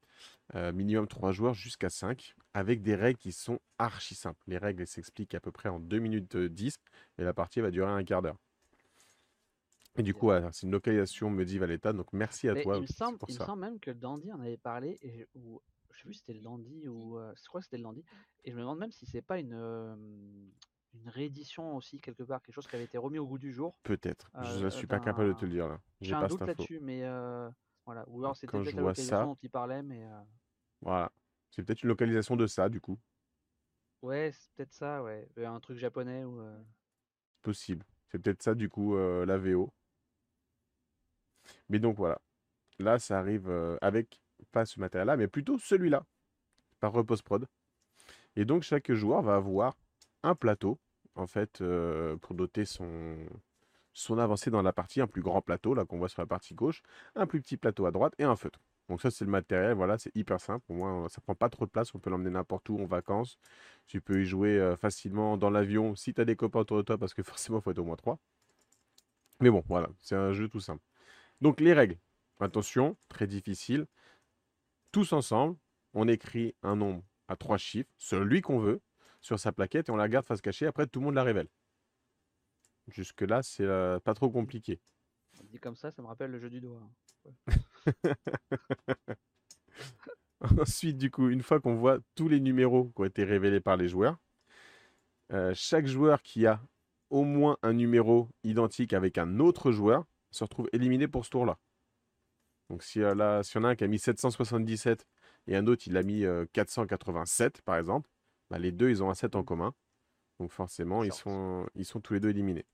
Euh, 0.54 0.72
minimum 0.72 1.08
3 1.08 1.32
joueurs 1.32 1.54
jusqu'à 1.54 1.90
5, 1.90 2.34
avec 2.54 2.82
des 2.82 2.94
règles 2.94 3.18
qui 3.18 3.32
sont 3.32 3.60
archi 3.78 4.14
simples. 4.14 4.42
Les 4.46 4.58
règles 4.58 4.86
s'expliquent 4.86 5.34
à 5.34 5.40
peu 5.40 5.52
près 5.52 5.68
en 5.68 5.80
2 5.80 5.98
minutes 5.98 6.36
euh, 6.36 6.48
10 6.50 6.76
et 7.18 7.24
la 7.24 7.34
partie 7.34 7.60
va 7.60 7.70
durer 7.70 7.90
un 7.90 8.04
quart 8.04 8.22
d'heure. 8.22 8.38
Et 9.96 10.02
du 10.02 10.14
coup, 10.14 10.26
voilà, 10.26 10.50
c'est 10.52 10.66
une 10.66 10.72
localisation 10.72 11.28
Medieval 11.28 11.70
État, 11.70 11.92
donc 11.92 12.12
merci 12.12 12.48
à 12.48 12.54
Mais 12.54 12.62
toi 12.62 12.76
il 12.76 12.82
me 12.82 12.86
semble, 12.86 13.18
pour 13.18 13.28
il 13.28 13.34
ça. 13.34 13.44
semble 13.46 13.60
même 13.60 13.78
que 13.80 13.90
Dandy 13.90 14.32
en 14.32 14.40
avait 14.40 14.56
parlé, 14.56 14.98
et 15.02 15.26
ou, 15.34 15.60
je 15.93 15.99
sais 15.99 16.05
plus 16.05 16.14
si 16.14 16.20
c'était 16.20 16.34
le 16.34 16.40
Dandy 16.40 16.88
ou 16.88 17.18
euh, 17.18 17.32
je 17.36 17.49
crois 17.49 17.61
que 17.61 17.64
c'était 17.66 17.76
le 17.78 17.82
Dandy, 17.84 18.05
et 18.45 18.51
je 18.51 18.57
me 18.57 18.61
demande 18.61 18.78
même 18.78 18.93
si 18.93 19.07
c'est 19.07 19.22
pas 19.22 19.38
une, 19.38 19.55
euh, 19.55 19.95
une 20.95 21.09
réédition 21.09 21.76
aussi 21.76 22.01
quelque 22.01 22.22
part, 22.22 22.43
quelque 22.43 22.55
chose 22.55 22.66
qui 22.66 22.76
avait 22.76 22.84
été 22.84 22.99
remis 22.99 23.18
au 23.18 23.26
goût 23.26 23.38
du 23.38 23.53
jour. 23.53 23.76
Peut-être. 23.82 24.30
Je 24.43 24.64
ne 24.64 24.70
suis 24.70 24.86
pas 24.86 25.01
capable 25.01 25.28
de 25.34 25.38
te 25.38 25.45
le 25.45 25.53
dire 25.53 25.68
là. 25.68 25.80
J'ai 26.01 26.14
un 26.14 26.20
pas 26.20 26.28
doute 26.28 26.40
là-dessus, 26.43 26.80
mais 26.80 27.05
euh, 27.05 27.49
voilà. 27.86 28.05
Ou 28.09 28.20
alors 28.20 28.36
c'était 28.36 28.51
Quand 28.51 28.59
je 28.59 28.64
peut-être 28.64 28.76
la 28.76 28.82
vois 28.82 28.90
localisation 28.90 29.18
ça, 29.18 29.24
dont 29.24 29.38
il 29.43 29.51
parlait, 29.51 29.82
mais 29.82 30.05
euh, 30.05 30.20
voilà. 30.80 31.12
C'est 31.51 31.62
peut-être 31.62 31.82
une 31.82 31.88
localisation 31.90 32.36
de 32.36 32.47
ça, 32.47 32.68
du 32.68 32.80
coup. 32.80 32.99
ouais, 34.03 34.32
c'est 34.32 34.51
peut-être 34.55 34.72
ça, 34.72 35.03
ouais, 35.03 35.28
Euh, 35.38 35.47
un 35.47 35.61
truc 35.61 35.78
japonais 35.78 36.24
ou. 36.24 36.40
euh, 36.40 36.62
Possible. 37.43 37.84
C'est 38.09 38.18
peut-être 38.18 38.43
ça, 38.43 38.55
du 38.55 38.68
coup, 38.68 38.97
euh, 38.97 39.24
la 39.26 39.38
VO. 39.38 39.72
Mais 41.68 41.78
donc 41.78 41.97
voilà. 41.97 42.20
Là, 42.78 42.99
ça 42.99 43.18
arrive 43.18 43.49
euh, 43.49 43.76
avec 43.80 44.20
pas 44.53 44.64
ce 44.66 44.80
matériel-là, 44.80 45.16
mais 45.16 45.28
plutôt 45.28 45.59
celui-là, 45.59 46.05
par 46.80 46.92
Repose 46.92 47.22
Prod. 47.22 47.46
Et 48.36 48.44
donc, 48.44 48.62
chaque 48.62 48.92
joueur 48.92 49.22
va 49.22 49.36
avoir 49.36 49.76
un 50.22 50.34
plateau, 50.34 50.78
en 51.14 51.26
fait, 51.26 51.61
euh, 51.61 52.16
pour 52.16 52.34
doter 52.34 52.64
son, 52.64 53.16
avancée 54.18 54.50
dans 54.50 54.62
la 54.62 54.72
partie, 54.72 55.00
un 55.00 55.07
plus 55.07 55.22
grand 55.22 55.42
plateau, 55.42 55.74
là, 55.74 55.84
qu'on 55.84 55.98
voit 55.98 56.09
sur 56.09 56.22
la 56.22 56.26
partie 56.26 56.55
gauche, 56.55 56.82
un 57.14 57.26
plus 57.26 57.40
petit 57.40 57.57
plateau 57.57 57.86
à 57.86 57.90
droite 57.90 58.14
et 58.18 58.24
un 58.24 58.36
feutre. 58.36 58.61
Donc 58.88 59.00
ça, 59.00 59.11
c'est 59.11 59.24
le 59.24 59.30
matériel, 59.30 59.74
voilà, 59.74 59.98
c'est 59.98 60.14
hyper 60.16 60.40
simple. 60.40 60.64
Pour 60.66 60.76
moi, 60.76 61.07
ça 61.09 61.20
prend 61.20 61.34
pas 61.34 61.48
trop 61.48 61.66
de 61.66 61.70
place, 61.70 61.94
on 61.94 61.98
peut 61.98 62.11
l'emmener 62.11 62.30
n'importe 62.30 62.68
où 62.68 62.78
en 62.80 62.86
vacances. 62.86 63.38
Tu 63.86 64.00
peux 64.00 64.22
y 64.22 64.24
jouer 64.24 64.59
euh, 64.59 64.76
facilement 64.76 65.36
dans 65.36 65.50
l'avion, 65.50 65.94
si 65.94 66.14
tu 66.14 66.20
as 66.20 66.24
des 66.24 66.36
copains 66.36 66.61
autour 66.61 66.78
de 66.78 66.82
toi, 66.82 66.98
parce 66.98 67.14
que 67.14 67.22
forcément, 67.22 67.59
il 67.59 67.62
faut 67.62 67.70
être 67.70 67.78
au 67.78 67.84
moins 67.84 67.96
trois. 67.96 68.18
Mais 69.40 69.50
bon, 69.50 69.62
voilà, 69.68 69.88
c'est 70.00 70.14
un 70.14 70.32
jeu 70.32 70.48
tout 70.48 70.61
simple. 70.61 70.82
Donc 71.40 71.61
les 71.61 71.72
règles, 71.72 71.98
attention, 72.40 72.96
très 73.09 73.26
difficile. 73.26 73.86
Tous 74.93 75.12
ensemble, 75.14 75.57
on 75.95 76.07
écrit 76.07 76.55
un 76.62 76.76
nombre 76.76 77.03
à 77.26 77.36
trois 77.36 77.57
chiffres, 77.57 77.90
celui 77.97 78.43
qu'on 78.43 78.59
veut, 78.59 78.80
sur 79.22 79.38
sa 79.40 79.51
plaquette 79.51 79.88
et 79.88 79.93
on 79.93 79.97
la 79.97 80.09
garde 80.09 80.26
face 80.26 80.43
cachée. 80.43 80.66
Après, 80.66 80.86
tout 80.86 81.01
le 81.01 81.07
monde 81.07 81.14
la 81.14 81.22
révèle. 81.22 81.49
Jusque-là, 82.88 83.43
c'est 83.43 83.64
euh, 83.64 83.99
pas 84.01 84.12
trop 84.12 84.30
compliqué. 84.30 84.80
Dit 85.45 85.59
comme 85.59 85.76
ça, 85.76 85.90
ça 85.90 86.03
me 86.03 86.09
rappelle 86.09 86.30
le 86.30 86.38
jeu 86.38 86.51
du 86.51 86.61
doigt. 86.61 86.82
hein. 87.24 88.14
Ensuite, 90.61 90.99
du 90.99 91.11
coup, 91.11 91.28
une 91.28 91.43
fois 91.43 91.61
qu'on 91.61 91.76
voit 91.76 91.99
tous 92.14 92.28
les 92.28 92.40
numéros 92.40 92.93
qui 92.95 93.01
ont 93.01 93.05
été 93.05 93.24
révélés 93.24 93.61
par 93.61 93.76
les 93.76 93.88
joueurs, 93.88 94.18
euh, 95.32 95.53
chaque 95.55 95.86
joueur 95.86 96.22
qui 96.22 96.47
a 96.47 96.61
au 97.11 97.24
moins 97.24 97.57
un 97.62 97.72
numéro 97.72 98.28
identique 98.43 98.93
avec 98.93 99.16
un 99.18 99.38
autre 99.38 99.72
joueur 99.72 100.05
se 100.30 100.45
retrouve 100.45 100.68
éliminé 100.72 101.09
pour 101.09 101.24
ce 101.24 101.30
tour-là. 101.30 101.59
Donc 102.72 102.84
si, 102.84 103.02
euh, 103.02 103.14
là, 103.14 103.42
si 103.42 103.58
en 103.58 103.64
a 103.64 103.68
un 103.68 103.76
qui 103.76 103.84
a 103.84 103.86
mis 103.86 103.98
777 103.98 105.06
et 105.46 105.56
un 105.56 105.66
autre 105.66 105.82
il 105.86 105.96
a 105.98 106.02
mis 106.02 106.24
euh, 106.24 106.46
487 106.54 107.60
par 107.60 107.76
exemple, 107.76 108.08
bah, 108.48 108.58
les 108.58 108.72
deux 108.72 108.88
ils 108.88 109.02
ont 109.02 109.10
un 109.10 109.14
7 109.14 109.36
en 109.36 109.44
commun. 109.44 109.74
Donc 110.40 110.52
forcément 110.52 111.04
ils 111.04 111.12
sont, 111.12 111.68
ils 111.74 111.84
sont 111.84 112.00
tous 112.00 112.14
les 112.14 112.20
deux 112.20 112.30
éliminés. 112.30 112.64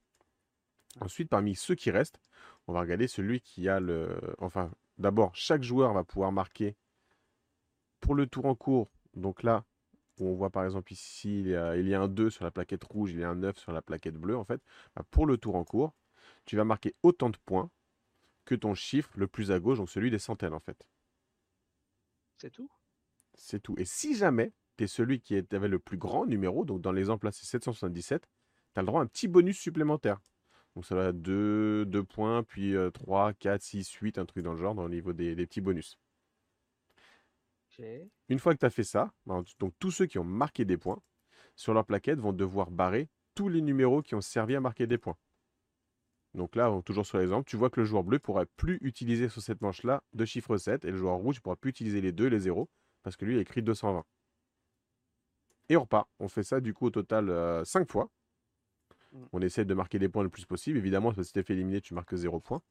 Ensuite 1.01 1.27
parmi 1.27 1.53
ceux 1.53 1.75
qui 1.75 1.91
restent, 1.91 2.21
on 2.67 2.71
va 2.71 2.79
regarder 2.79 3.09
celui 3.09 3.41
qui 3.41 3.67
a 3.67 3.81
le... 3.81 4.17
Enfin 4.37 4.71
d'abord 4.97 5.35
chaque 5.35 5.63
joueur 5.63 5.91
va 5.91 6.05
pouvoir 6.05 6.31
marquer 6.31 6.77
pour 7.99 8.15
le 8.15 8.25
tour 8.25 8.45
en 8.45 8.55
cours. 8.55 8.89
Donc 9.15 9.43
là 9.43 9.65
où 10.17 10.29
on 10.29 10.33
voit 10.33 10.49
par 10.49 10.63
exemple 10.63 10.93
ici 10.93 11.41
il 11.41 11.49
y 11.49 11.55
a, 11.57 11.75
il 11.75 11.89
y 11.89 11.93
a 11.93 11.99
un 11.99 12.07
2 12.07 12.29
sur 12.29 12.45
la 12.45 12.51
plaquette 12.51 12.85
rouge, 12.85 13.11
il 13.11 13.19
y 13.19 13.23
a 13.25 13.29
un 13.29 13.35
9 13.35 13.57
sur 13.57 13.73
la 13.73 13.81
plaquette 13.81 14.15
bleue 14.15 14.37
en 14.37 14.45
fait. 14.45 14.61
Bah, 14.95 15.03
pour 15.11 15.25
le 15.25 15.35
tour 15.35 15.55
en 15.55 15.65
cours, 15.65 15.93
tu 16.45 16.55
vas 16.55 16.63
marquer 16.63 16.95
autant 17.03 17.29
de 17.29 17.37
points 17.45 17.69
que 18.49 18.55
ton 18.55 18.73
chiffre 18.73 19.11
le 19.15 19.27
plus 19.27 19.51
à 19.51 19.59
gauche, 19.59 19.77
donc 19.77 19.91
celui 19.91 20.09
des 20.09 20.17
centaines 20.17 20.55
en 20.55 20.59
fait. 20.59 20.83
C'est 22.37 22.49
tout? 22.49 22.69
C'est 23.35 23.59
tout. 23.59 23.75
Et 23.77 23.85
si 23.85 24.15
jamais 24.15 24.53
tu 24.75 24.85
es 24.85 24.87
celui 24.87 25.21
qui 25.21 25.35
avait 25.51 25.67
le 25.67 25.77
plus 25.77 25.97
grand 25.97 26.25
numéro, 26.25 26.65
donc 26.65 26.81
dans 26.81 26.91
l'exemple 26.91 27.27
là 27.27 27.31
c'est 27.31 27.45
777, 27.45 28.27
tu 28.73 28.79
as 28.79 28.81
le 28.81 28.87
droit 28.87 29.01
à 29.01 29.03
un 29.03 29.07
petit 29.07 29.27
bonus 29.27 29.59
supplémentaire. 29.59 30.19
Donc 30.75 30.85
ça 30.85 30.95
va 30.95 31.09
être 31.09 31.21
2, 31.21 31.85
2 31.85 32.03
points, 32.03 32.41
puis 32.41 32.75
euh, 32.75 32.89
3, 32.89 33.33
4, 33.33 33.61
6, 33.61 33.91
8, 33.91 34.17
un 34.17 34.25
truc 34.25 34.43
dans 34.43 34.53
le 34.53 34.57
genre, 34.57 34.73
dans 34.73 34.83
le 34.83 34.95
niveau 34.95 35.13
des, 35.13 35.35
des 35.35 35.45
petits 35.45 35.61
bonus. 35.61 35.99
Une 38.29 38.39
fois 38.39 38.55
que 38.55 38.59
tu 38.59 38.65
as 38.65 38.71
fait 38.71 38.83
ça, 38.83 39.13
ben, 39.27 39.43
donc 39.59 39.73
tous 39.77 39.91
ceux 39.91 40.07
qui 40.07 40.17
ont 40.17 40.23
marqué 40.23 40.65
des 40.65 40.77
points, 40.77 41.01
sur 41.55 41.75
leur 41.75 41.85
plaquette 41.85 42.19
vont 42.19 42.33
devoir 42.33 42.71
barrer 42.71 43.09
tous 43.35 43.47
les 43.47 43.61
numéros 43.61 44.01
qui 44.01 44.15
ont 44.15 44.21
servi 44.21 44.55
à 44.55 44.59
marquer 44.59 44.87
des 44.87 44.97
points. 44.97 45.17
Donc 46.35 46.55
là, 46.55 46.71
toujours 46.85 47.05
sur 47.05 47.17
l'exemple, 47.17 47.49
tu 47.49 47.57
vois 47.57 47.69
que 47.69 47.79
le 47.79 47.85
joueur 47.85 48.03
bleu 48.03 48.15
ne 48.17 48.19
pourra 48.19 48.45
plus 48.45 48.77
utiliser 48.81 49.29
sur 49.29 49.41
cette 49.41 49.61
manche-là 49.61 50.03
de 50.13 50.25
chiffre 50.25 50.57
7 50.57 50.85
et 50.85 50.91
le 50.91 50.97
joueur 50.97 51.15
rouge 51.15 51.37
ne 51.37 51.41
pourra 51.41 51.55
plus 51.55 51.71
utiliser 51.71 52.01
les 52.01 52.11
2 52.11 52.27
et 52.27 52.29
les 52.29 52.39
0 52.39 52.69
parce 53.03 53.17
que 53.17 53.25
lui, 53.25 53.35
il 53.35 53.37
a 53.39 53.41
écrit 53.41 53.61
220. 53.63 54.03
Et 55.69 55.77
on 55.77 55.81
repart. 55.81 56.07
On 56.19 56.27
fait 56.27 56.43
ça 56.43 56.59
du 56.59 56.73
coup 56.73 56.87
au 56.87 56.89
total 56.91 57.65
5 57.65 57.89
fois. 57.89 58.09
Mm. 59.11 59.23
On 59.33 59.41
essaie 59.41 59.65
de 59.65 59.73
marquer 59.73 59.99
des 59.99 60.09
points 60.09 60.23
le 60.23 60.29
plus 60.29 60.45
possible. 60.45 60.77
Évidemment, 60.77 61.13
si 61.13 61.33
tu 61.33 61.43
fait 61.43 61.53
éliminer, 61.53 61.81
tu 61.81 61.93
marques 61.93 62.15
0 62.15 62.39
points. 62.39 62.61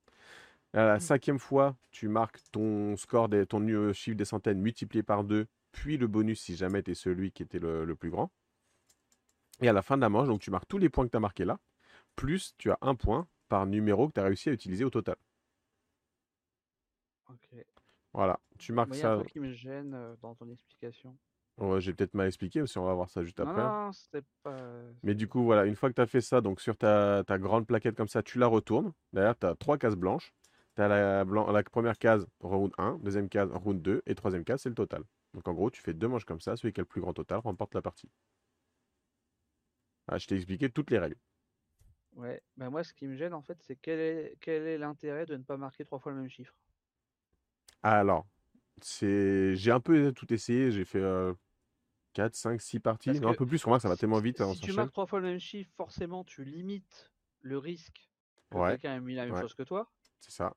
À 0.75 0.85
la 0.85 0.97
Mm. 0.97 1.01
cinquième 1.01 1.39
fois, 1.39 1.77
tu 1.91 2.09
marques 2.09 2.41
ton 2.53 2.97
score, 2.97 3.29
des, 3.29 3.47
ton 3.47 3.67
euh, 3.69 3.93
chiffre 3.93 4.17
des 4.17 4.25
centaines 4.25 4.61
multiplié 4.61 5.03
par 5.03 5.25
2, 5.25 5.47
puis 5.73 5.97
le 5.97 6.07
bonus 6.07 6.41
si 6.41 6.57
jamais 6.57 6.83
tu 6.83 6.91
es 6.93 6.95
celui 6.95 7.33
qui 7.33 7.43
était 7.43 7.59
le, 7.59 7.85
le 7.85 7.95
plus 7.97 8.11
grand. 8.11 8.31
Et 9.61 9.69
à 9.69 9.73
la 9.73 9.83
fin 9.83 9.97
de 9.97 10.03
la 10.03 10.09
manche, 10.09 10.29
donc 10.29 10.41
tu 10.41 10.51
marques 10.51 10.69
tous 10.69 10.79
les 10.79 10.89
points 10.89 11.07
que 11.07 11.11
tu 11.11 11.17
as 11.17 11.21
marqués 11.21 11.45
là, 11.45 11.59
plus 12.17 12.55
tu 12.59 12.71
as 12.71 12.79
un 12.83 12.95
point 12.95 13.27
par 13.49 13.67
numéro 13.67 14.09
que 14.09 14.15
tu 14.15 14.21
as 14.21 14.25
réussi 14.25 14.49
à 14.49 14.53
utiliser 14.53 14.85
au 14.85 14.91
total. 14.91 15.17
Ok. 17.31 17.49
Voilà, 18.13 18.41
tu 18.59 18.73
marques 18.73 18.89
Moi, 18.89 18.97
il 18.97 19.01
y 19.01 19.03
a 19.03 19.07
un 19.07 19.11
ça. 19.11 19.21
truc 19.21 19.33
qui 19.33 19.41
me 19.41 19.53
gêne 19.53 19.95
euh, 19.95 20.17
dans 20.23 20.35
ton 20.35 20.49
explication. 20.51 21.17
Ouais, 21.59 21.81
J'ai 21.81 21.93
peut-être 21.93 22.15
mal 22.15 22.29
expliqué, 22.29 22.61
mais 22.61 22.77
on 22.77 22.85
va 22.85 22.95
voir 22.95 23.11
ça 23.11 23.23
juste 23.25 23.41
Non, 23.41 23.47
après. 23.47 23.63
non, 23.63 23.93
c'était 23.93 24.23
pas. 24.43 24.57
Mais 25.03 25.15
du 25.15 25.29
coup, 25.29 25.43
voilà, 25.45 25.65
une 25.67 25.77
fois 25.77 25.89
que 25.91 25.95
tu 25.95 26.01
as 26.01 26.07
fait 26.07 26.21
ça, 26.21 26.41
donc 26.41 26.61
sur 26.61 26.77
ta, 26.77 27.23
ta 27.27 27.39
grande 27.39 27.67
plaquette 27.67 27.97
comme 27.97 28.09
ça, 28.09 28.23
tu 28.23 28.39
la 28.39 28.47
retournes. 28.47 28.93
Derrière, 29.13 29.39
tu 29.39 29.47
as 29.47 29.55
trois 29.55 29.79
cases 29.79 29.97
blanches. 29.97 30.33
Tu 30.77 30.83
as 30.83 30.89
la, 30.89 31.25
blan- 31.25 31.51
la 31.51 31.63
première 31.63 31.99
case, 31.99 32.27
round 32.41 32.73
1, 32.79 32.99
deuxième 33.03 33.29
case, 33.29 33.51
round 33.53 33.81
2, 33.83 34.03
et 34.07 34.15
troisième 34.15 34.45
case, 34.45 34.63
c'est 34.63 34.69
le 34.69 34.75
total. 34.75 35.03
Donc 35.35 35.47
en 35.49 35.53
gros, 35.55 35.71
tu 35.71 35.83
fais 35.83 35.95
deux 35.95 36.09
manches 36.09 36.25
comme 36.25 36.41
ça, 36.41 36.57
celui 36.57 36.73
qui 36.73 36.81
a 36.81 36.83
le 36.83 36.87
plus 36.87 37.01
grand 37.01 37.13
total 37.13 37.39
remporte 37.41 37.75
la 37.75 37.83
partie. 37.83 38.09
Ah, 40.09 40.19
je 40.19 40.27
t'ai 40.27 40.35
expliqué 40.37 40.69
toutes 40.71 40.91
les 40.91 40.99
règles. 40.99 41.17
Ouais, 42.19 42.43
bah 42.59 42.69
moi 42.69 42.85
ce 42.85 42.93
qui 42.93 43.07
me 43.07 43.17
gêne 43.17 43.33
en 43.33 43.41
fait, 43.41 43.57
c'est 43.63 43.77
quel 43.77 43.99
est 43.99 44.37
quel 44.43 44.67
est 44.67 44.77
l'intérêt 44.77 45.25
de 45.25 45.39
ne 45.39 45.43
pas 45.43 45.57
marquer 45.57 45.87
trois 45.87 45.99
fois 45.99 46.13
le 46.13 46.19
même 46.19 46.29
chiffre? 46.29 46.55
Alors, 47.83 48.27
c'est... 48.83 49.55
j'ai 49.57 49.71
un 49.73 49.81
peu 49.81 50.13
tout 50.13 50.33
essayé, 50.33 50.71
j'ai 50.71 50.85
fait 50.85 51.03
4, 52.13 52.35
5, 52.37 52.61
6 52.61 52.81
parties, 52.81 53.13
Parce 53.13 53.21
non, 53.21 53.31
un 53.31 53.35
que 53.35 53.37
peu 53.37 53.47
plus, 53.47 53.63
remarque, 53.65 53.83
ça 53.83 53.89
va 53.89 53.97
si, 53.97 53.97
tellement 53.97 54.21
si- 54.21 54.21
vite, 54.21 54.41
on 54.41 54.55
si 54.55 54.61
tu 54.61 54.73
marques 54.73 54.93
trois 54.93 55.07
fois 55.07 55.19
le 55.19 55.27
même 55.27 55.41
chiffre, 55.41 55.73
forcément 55.75 56.23
tu 56.23 56.45
limites 56.45 57.11
le 57.41 57.59
risque 57.59 58.09
que 58.51 58.59
Ouais, 58.59 58.61
quelqu'un 58.61 58.95
ait 58.97 59.01
mis 59.01 59.15
la 59.17 59.25
même 59.27 59.35
ouais, 59.35 59.37
chose 59.37 59.55
que 59.55 59.65
toi. 59.65 59.91
c'est 60.21 60.33
ça. 60.33 60.55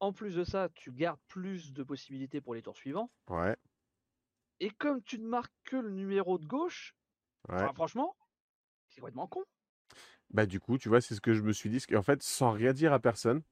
En 0.00 0.14
plus 0.14 0.34
de 0.36 0.42
ça, 0.42 0.70
tu 0.74 0.90
gardes 0.90 1.20
plus 1.28 1.74
de 1.74 1.82
possibilités 1.82 2.40
pour 2.40 2.54
les 2.54 2.62
tours 2.62 2.78
suivants. 2.78 3.10
Ouais, 3.28 3.56
Et 4.60 4.68
comme 4.68 5.02
tu 5.02 5.18
ne 5.18 5.26
marques 5.26 5.54
que 5.64 5.76
le 5.76 5.88
numéro 5.90 6.36
de 6.36 6.44
gauche, 6.44 6.94
ouais. 7.48 7.70
enfin, 7.70 7.74
franchement, 7.74 8.16
c'est 8.88 9.00
complètement 9.00 9.28
con. 9.28 9.44
Bah 10.32 10.46
du 10.46 10.60
coup, 10.60 10.78
tu 10.78 10.88
vois, 10.88 11.00
c'est 11.00 11.14
ce 11.14 11.20
que 11.20 11.34
je 11.34 11.42
me 11.42 11.52
suis 11.52 11.70
dit. 11.70 11.82
En 11.94 12.02
fait, 12.02 12.22
sans 12.22 12.50
rien 12.50 12.72
dire 12.72 12.92
à 12.92 12.98
personne, 12.98 13.42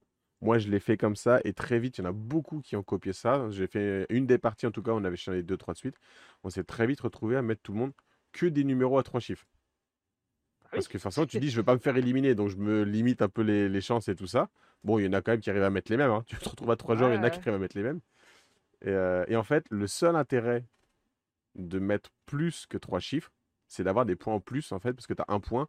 moi 0.40 0.58
je 0.58 0.68
l'ai 0.68 0.80
fait 0.80 0.96
comme 0.96 1.16
ça 1.16 1.40
et 1.44 1.52
très 1.52 1.78
vite, 1.78 1.98
il 1.98 2.02
y 2.02 2.04
en 2.06 2.10
a 2.10 2.12
beaucoup 2.12 2.60
qui 2.60 2.76
ont 2.76 2.82
copié 2.82 3.12
ça. 3.12 3.48
J'ai 3.50 3.66
fait 3.66 4.06
une 4.10 4.26
des 4.26 4.38
parties 4.38 4.66
en 4.66 4.70
tout 4.72 4.82
cas, 4.82 4.92
on 4.92 5.04
avait 5.04 5.16
les 5.28 5.42
deux, 5.42 5.56
trois 5.56 5.74
de 5.74 5.78
suite. 5.78 5.96
On 6.42 6.50
s'est 6.50 6.64
très 6.64 6.86
vite 6.86 7.00
retrouvé 7.00 7.36
à 7.36 7.42
mettre 7.42 7.62
tout 7.62 7.72
le 7.72 7.78
monde 7.78 7.92
que 8.32 8.46
des 8.46 8.64
numéros 8.64 8.98
à 8.98 9.02
trois 9.02 9.20
chiffres. 9.20 9.46
Ah 10.64 10.68
Parce 10.72 10.88
que 10.88 10.98
forcément, 10.98 11.26
tu 11.26 11.38
dis, 11.38 11.50
je 11.50 11.56
veux 11.56 11.62
pas 11.62 11.74
me 11.74 11.78
faire 11.80 11.96
éliminer, 11.96 12.34
donc 12.34 12.48
je 12.48 12.56
me 12.56 12.82
limite 12.82 13.22
un 13.22 13.28
peu 13.28 13.42
les, 13.42 13.68
les 13.68 13.80
chances 13.80 14.08
et 14.08 14.16
tout 14.16 14.26
ça. 14.26 14.50
Bon, 14.82 14.98
il 14.98 15.04
y 15.04 15.08
en 15.08 15.12
a 15.12 15.22
quand 15.22 15.32
même 15.32 15.40
qui 15.40 15.50
arrivent 15.50 15.62
à 15.62 15.70
mettre 15.70 15.90
les 15.90 15.96
mêmes. 15.96 16.10
hein. 16.10 16.24
Tu 16.26 16.36
te 16.36 16.48
retrouves 16.48 16.70
à 16.70 16.76
trois 16.76 16.96
joueurs, 16.96 17.10
il 17.12 17.16
y 17.16 17.18
en 17.18 17.22
a 17.22 17.30
qui 17.30 17.38
arrivent 17.38 17.54
à 17.54 17.58
mettre 17.58 17.76
les 17.76 17.82
mêmes. 17.84 18.00
Et, 18.82 18.88
euh, 18.90 19.24
et 19.28 19.36
en 19.36 19.44
fait, 19.44 19.66
le 19.70 19.86
seul 19.86 20.16
intérêt 20.16 20.64
de 21.56 21.78
mettre 21.78 22.10
plus 22.26 22.66
que 22.66 22.78
trois 22.78 23.00
chiffres, 23.00 23.32
c'est 23.68 23.84
d'avoir 23.84 24.06
des 24.06 24.16
points 24.16 24.34
en 24.34 24.40
plus, 24.40 24.72
en 24.72 24.80
fait, 24.80 24.92
parce 24.94 25.06
que 25.06 25.14
tu 25.14 25.22
as 25.22 25.32
un 25.32 25.40
point 25.40 25.68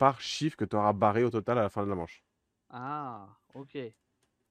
par 0.00 0.20
chiffre 0.20 0.56
que 0.58 0.66
tu 0.66 0.76
auras 0.76 0.94
barré 0.94 1.24
au 1.24 1.30
total 1.30 1.58
à 1.60 1.62
la 1.62 1.70
fin 1.70 1.84
de 1.84 1.90
la 1.90 1.96
manche. 1.96 2.24
Ah, 2.68 3.38
ok. 3.54 3.94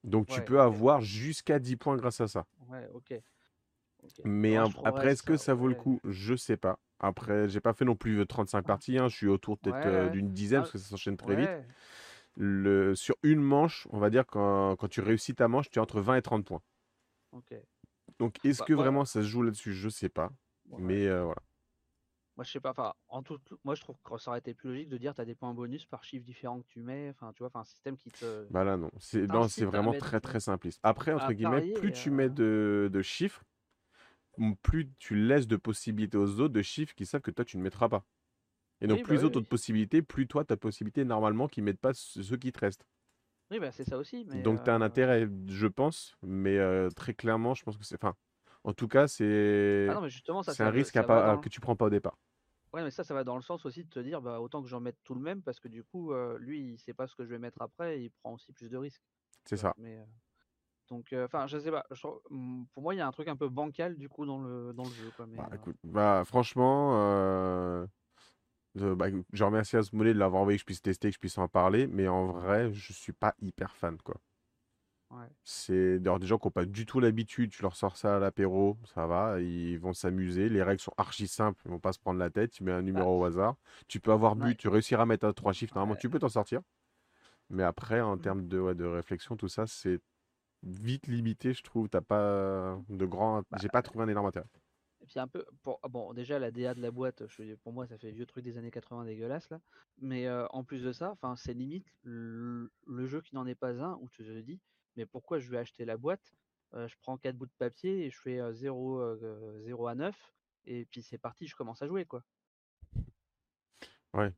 Donc 0.03 0.27
tu 0.27 0.41
peux 0.43 0.59
avoir 0.59 0.99
jusqu'à 0.99 1.57
10 1.57 1.77
points 1.77 1.95
grâce 1.95 2.19
à 2.19 2.27
ça. 2.27 2.45
Ouais, 2.59 2.87
ok. 2.93 3.13
Ok. 4.03 4.19
Mais 4.23 4.55
un- 4.57 4.73
après, 4.83 5.11
est-ce 5.13 5.23
que 5.23 5.37
ça, 5.37 5.45
ça 5.45 5.53
vaut 5.53 5.67
le 5.67 5.75
coup? 5.75 5.99
Je 6.03 6.35
sais 6.35 6.57
pas. 6.57 6.79
Après, 6.99 7.47
j'ai 7.47 7.61
pas 7.61 7.73
fait 7.73 7.85
non 7.85 7.95
plus 7.95 8.19
euh, 8.19 8.25
35 8.25 8.63
parties, 8.65 8.97
hein, 8.97 9.07
je 9.07 9.15
suis 9.15 9.27
autour 9.27 9.57
peut-être 9.57 9.85
Ouais, 9.85 9.85
euh, 9.85 10.09
d'une 10.09 10.33
dizaine 10.33 10.59
Ah, 10.59 10.63
parce 10.63 10.71
que 10.73 10.77
ça 10.77 10.89
s'enchaîne 10.89 11.15
très 11.17 11.35
vite. 11.35 11.53
Le, 12.35 12.95
sur 12.95 13.15
une 13.23 13.41
manche, 13.41 13.87
on 13.91 13.99
va 13.99 14.09
dire 14.11 14.25
quand, 14.27 14.75
quand 14.77 14.87
tu 14.89 15.01
réussis 15.01 15.35
ta 15.35 15.47
manche, 15.49 15.69
tu 15.71 15.79
es 15.79 15.81
entre 15.81 16.01
20 16.01 16.17
et 16.17 16.21
30 16.23 16.45
points. 16.45 16.61
Ok. 17.31 17.53
Donc, 18.19 18.37
est-ce 18.43 18.61
Bah, 18.61 18.63
que 18.63 18.73
vraiment 18.73 19.05
ça 19.05 19.21
se 19.21 19.27
joue 19.27 19.41
là-dessus? 19.41 19.73
Je 19.73 19.89
sais 19.89 20.09
pas. 20.09 20.31
Mais 20.77 21.07
euh, 21.07 21.23
voilà. 21.23 21.41
Moi, 22.39 22.45
je 22.45 22.51
sais 22.51 22.59
pas. 22.59 22.71
Enfin, 22.71 22.93
en 23.09 23.21
tout, 23.21 23.39
moi, 23.65 23.75
je 23.75 23.81
trouve 23.81 23.97
que 24.01 24.17
ça 24.17 24.31
aurait 24.31 24.39
été 24.39 24.53
plus 24.53 24.69
logique 24.69 24.89
de 24.89 24.97
dire 24.97 25.13
tu 25.13 25.19
as 25.21 25.25
des 25.25 25.35
points 25.35 25.53
bonus 25.53 25.85
par 25.85 26.03
chiffre 26.05 26.25
différent 26.25 26.61
que 26.61 26.67
tu 26.67 26.81
mets. 26.81 27.09
Enfin, 27.09 27.33
tu 27.33 27.39
vois, 27.39 27.47
enfin, 27.49 27.59
un 27.61 27.65
système 27.65 27.97
qui 27.97 28.11
te 28.11 28.49
Bah 28.49 28.63
là, 28.63 28.77
non. 28.77 28.89
C'est 28.99 29.27
non, 29.27 29.47
c'est 29.47 29.65
vraiment 29.65 29.93
mettre 29.93 29.93
très 29.93 30.19
très 30.21 30.39
simpliste. 30.39 30.79
Après, 30.83 31.13
entre 31.13 31.33
guillemets, 31.33 31.61
plus 31.61 31.91
tu 31.91 32.09
mets 32.11 32.29
euh, 32.29 32.31
de, 32.31 32.89
de 32.91 33.01
chiffres, 33.01 33.43
plus 34.63 34.91
tu 34.99 35.15
laisses 35.15 35.47
de 35.47 35.57
possibilités 35.57 36.17
aux 36.17 36.39
autres 36.39 36.53
de 36.53 36.61
chiffres 36.61 36.95
qui 36.95 37.05
savent 37.05 37.21
que 37.21 37.31
toi, 37.31 37.45
tu 37.45 37.57
ne 37.57 37.63
mettras 37.63 37.89
pas. 37.89 38.05
Et 38.81 38.87
donc, 38.87 39.01
Oui, 39.01 39.03
bah 39.03 39.15
plus 39.15 39.23
oui, 39.23 39.25
autres 39.25 39.39
oui. 39.39 39.41
de 39.41 39.47
possibilités, 39.47 40.01
plus 40.03 40.27
toi, 40.27 40.45
ta 40.45 40.57
possibilité 40.57 41.05
normalement 41.05 41.47
qui 41.47 41.61
ne 41.61 41.67
mettent 41.67 41.81
pas 41.81 41.93
ce- 41.95 42.23
ceux 42.23 42.37
qui 42.37 42.51
te 42.53 42.59
restent. 42.59 42.85
Oui, 43.51 43.59
bah, 43.59 43.71
c'est 43.71 43.83
ça 43.83 43.97
aussi. 43.97 44.25
Mais 44.25 44.43
Donc, 44.43 44.63
tu 44.63 44.69
as 44.69 44.75
un 44.75 44.81
euh, 44.81 44.81
intérêt, 44.81 45.27
je 45.47 45.67
pense, 45.67 46.15
mais 46.21 46.57
euh, 46.57 46.89
très 46.89 47.13
clairement, 47.15 47.55
je 47.55 47.63
pense 47.63 47.77
que 47.77 47.83
c'est. 47.83 47.95
Enfin, 47.95 48.15
en 48.63 48.73
tout 48.73 48.87
cas, 48.87 49.07
Ah 49.85 49.93
c'est 49.93 49.95
non, 49.95 50.01
mais 50.01 50.09
justement, 50.09 50.43
ça, 50.43 50.55
c'est 50.55 50.63
un 50.63 50.69
risque 50.69 50.95
à 50.97 51.03
pas, 51.03 51.37
dans. 51.37 51.39
que 51.39 51.49
tu 51.49 51.59
prends 51.59 51.75
pas 51.75 51.85
au 51.85 51.89
départ. 51.89 52.17
Ouais, 52.73 52.83
mais 52.83 52.91
ça, 52.91 53.03
ça 53.03 53.13
va 53.13 53.23
dans 53.23 53.35
le 53.35 53.41
sens 53.41 53.65
aussi 53.65 53.83
de 53.83 53.89
te 53.89 53.99
dire, 53.99 54.21
bah, 54.21 54.39
autant 54.39 54.61
que 54.61 54.67
j'en 54.67 54.79
mette 54.79 54.97
tout 55.03 55.15
le 55.15 55.21
même, 55.21 55.41
parce 55.41 55.59
que 55.59 55.67
du 55.67 55.83
coup, 55.83 56.13
euh, 56.13 56.37
lui, 56.39 56.73
il 56.73 56.77
sait 56.77 56.93
pas 56.93 57.07
ce 57.07 57.15
que 57.15 57.23
je 57.23 57.29
vais 57.29 57.39
mettre 57.39 57.61
après, 57.61 57.97
et 57.97 58.03
il 58.03 58.11
prend 58.11 58.33
aussi 58.33 58.51
plus 58.51 58.69
de 58.69 58.77
risques. 58.77 59.01
C'est 59.45 59.57
ça. 59.57 59.73
Mais 59.77 59.97
euh, 59.97 60.05
donc, 60.87 61.11
euh, 61.13 61.25
enfin, 61.25 61.47
je 61.47 61.57
sais 61.57 61.71
pas. 61.71 61.85
je 61.91 62.07
hum, 62.29 62.67
pour 62.73 62.83
moi, 62.83 62.93
il 62.93 62.97
y 62.97 63.01
a 63.01 63.07
un 63.07 63.11
truc 63.11 63.27
un 63.27 63.35
peu 63.35 63.49
bancal 63.49 63.97
du 63.97 64.07
coup 64.07 64.25
dans 64.25 64.39
le 64.39 64.73
dans 64.73 64.83
le 64.83 64.89
jeu, 64.89 65.09
quoi. 65.15 65.25
Mais 65.27 65.37
Bah, 65.37 65.49
écoute, 65.53 65.77
bah, 65.83 66.23
franchement, 66.25 67.87
bah, 68.75 69.07
je 69.33 69.43
remercie 69.43 69.77
Asmodée 69.77 70.13
de 70.13 70.19
l'avoir 70.19 70.41
envoyé, 70.41 70.57
que 70.57 70.61
je 70.61 70.65
puisse 70.65 70.81
tester, 70.81 71.09
que 71.09 71.15
je 71.15 71.19
puisse 71.19 71.37
en 71.37 71.47
parler, 71.47 71.87
mais 71.87 72.07
en 72.07 72.27
vrai, 72.27 72.71
je 72.71 72.93
suis 72.93 73.13
pas 73.13 73.33
hyper 73.41 73.75
fan, 73.75 73.97
quoi. 73.97 74.21
Ouais. 75.11 75.29
C'est 75.43 75.99
d'ailleurs 75.99 76.19
des 76.19 76.27
gens 76.27 76.37
qui 76.37 76.47
n'ont 76.47 76.51
pas 76.51 76.65
du 76.65 76.85
tout 76.85 76.99
l'habitude, 76.99 77.51
tu 77.51 77.61
leur 77.63 77.75
sors 77.75 77.97
ça 77.97 78.17
à 78.17 78.19
l'apéro, 78.19 78.77
ça 78.93 79.07
va, 79.07 79.39
ils 79.41 79.79
vont 79.79 79.93
s'amuser. 79.93 80.47
Les 80.49 80.61
règles 80.63 80.81
sont 80.81 80.93
archi 80.97 81.27
simples, 81.27 81.61
ils 81.65 81.71
vont 81.71 81.79
pas 81.79 81.93
se 81.93 81.99
prendre 81.99 82.19
la 82.19 82.29
tête. 82.29 82.51
Tu 82.51 82.63
mets 82.63 82.71
un 82.71 82.81
Bah, 82.93 83.03
numéro 83.03 83.19
au 83.21 83.25
hasard, 83.25 83.55
tu 83.87 83.99
peux 83.99 84.11
avoir 84.11 84.35
ouais. 84.35 84.53
but, 84.53 84.57
tu 84.57 84.67
réussiras 84.67 85.03
à 85.03 85.05
mettre 85.05 85.25
à 85.27 85.33
trois 85.33 85.53
chiffres, 85.53 85.73
normalement 85.75 85.95
tu 85.95 86.09
peux 86.09 86.19
t'en 86.19 86.29
sortir. 86.29 86.61
Mais 87.49 87.63
après, 87.63 88.01
en 88.01 88.17
Mm. 88.17 88.19
termes 88.19 88.47
de, 88.47 88.73
de 88.73 88.85
réflexion, 88.85 89.37
tout 89.37 89.49
ça, 89.49 89.67
c'est 89.67 89.99
vite 90.63 91.07
limité, 91.07 91.53
je 91.53 91.63
trouve. 91.63 91.89
T'as 91.89 92.01
pas 92.01 92.79
de 92.89 93.05
grand, 93.05 93.43
Bah, 93.51 93.57
j'ai 93.57 93.69
pas 93.69 93.81
trouvé 93.83 94.05
un 94.05 94.09
énorme 94.09 94.27
intérêt. 94.27 94.47
Et 95.01 95.05
puis 95.05 95.19
un 95.19 95.27
peu, 95.27 95.45
pour, 95.63 95.79
ah 95.83 95.87
bon, 95.87 96.13
déjà 96.13 96.39
la 96.39 96.51
DA 96.51 96.73
de 96.73 96.81
la 96.81 96.91
boîte, 96.91 97.23
je, 97.27 97.55
pour 97.55 97.71
moi 97.73 97.87
ça 97.87 97.97
fait 97.97 98.11
vieux 98.11 98.25
truc 98.25 98.43
des 98.43 98.57
années 98.57 98.71
80 98.71 99.05
dégueulasse 99.05 99.49
là. 99.49 99.59
Mais 99.97 100.27
euh, 100.27 100.45
en 100.49 100.63
plus 100.63 100.81
de 100.83 100.91
ça, 100.91 101.11
enfin 101.11 101.35
c'est 101.37 101.53
limite 101.53 101.87
le, 102.03 102.71
le 102.85 103.05
jeu 103.07 103.21
qui 103.21 103.35
n'en 103.35 103.47
est 103.47 103.55
pas 103.55 103.81
un 103.81 103.95
où 104.01 104.09
tu 104.09 104.23
te 104.25 104.39
dis, 104.41 104.59
mais 104.95 105.05
pourquoi 105.05 105.39
je 105.39 105.49
vais 105.49 105.57
acheter 105.57 105.85
la 105.85 105.97
boîte? 105.97 106.33
Je 106.73 106.93
prends 107.01 107.17
quatre 107.17 107.35
bouts 107.35 107.47
de 107.47 107.51
papier 107.57 108.05
et 108.05 108.11
je 108.11 108.19
fais 108.21 108.39
euh, 108.39 108.53
0, 108.53 108.99
euh, 108.99 109.59
0 109.63 109.87
à 109.87 109.95
9 109.95 110.15
et 110.65 110.85
puis 110.85 111.01
c'est 111.01 111.17
parti, 111.17 111.47
je 111.47 111.55
commence 111.55 111.81
à 111.81 111.87
jouer 111.87 112.05
quoi. 112.05 112.23
Ouais, 114.13 114.31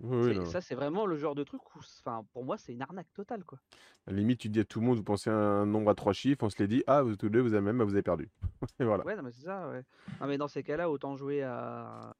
oui, 0.00 0.36
non. 0.36 0.44
Ça 0.46 0.60
c'est 0.60 0.74
vraiment 0.76 1.06
le 1.06 1.16
genre 1.16 1.34
de 1.34 1.42
truc 1.42 1.62
où, 1.74 1.78
enfin 1.80 2.24
pour 2.32 2.44
moi 2.44 2.58
c'est 2.58 2.72
une 2.72 2.82
arnaque 2.82 3.12
totale 3.12 3.44
quoi. 3.44 3.58
À 4.06 4.12
la 4.12 4.18
limite, 4.18 4.38
tu 4.40 4.48
dis 4.48 4.60
à 4.60 4.64
tout 4.64 4.80
le 4.80 4.86
monde, 4.86 4.98
vous 4.98 5.04
pensez 5.04 5.30
à 5.30 5.34
un 5.34 5.66
nombre 5.66 5.90
à 5.90 5.94
trois 5.94 6.12
chiffres, 6.12 6.44
on 6.44 6.50
se 6.50 6.58
les 6.58 6.68
dit, 6.68 6.84
ah, 6.86 7.02
vous 7.02 7.16
tous 7.16 7.26
les 7.26 7.32
deux, 7.32 7.40
vous 7.40 7.54
avez 7.54 7.64
même, 7.64 7.78
bah, 7.78 7.84
vous 7.84 7.94
avez 7.94 8.02
perdu. 8.02 8.30
Et 8.78 8.84
voilà. 8.84 9.04
Ouais, 9.04 9.16
non 9.16 9.22
mais 9.22 9.32
c'est 9.32 9.44
ça, 9.44 9.68
ouais. 9.68 9.84
Non 10.20 10.26
mais 10.28 10.38
dans 10.38 10.48
ces 10.48 10.62
cas-là, 10.62 10.90
autant 10.90 11.16
jouer 11.16 11.42
à 11.42 12.14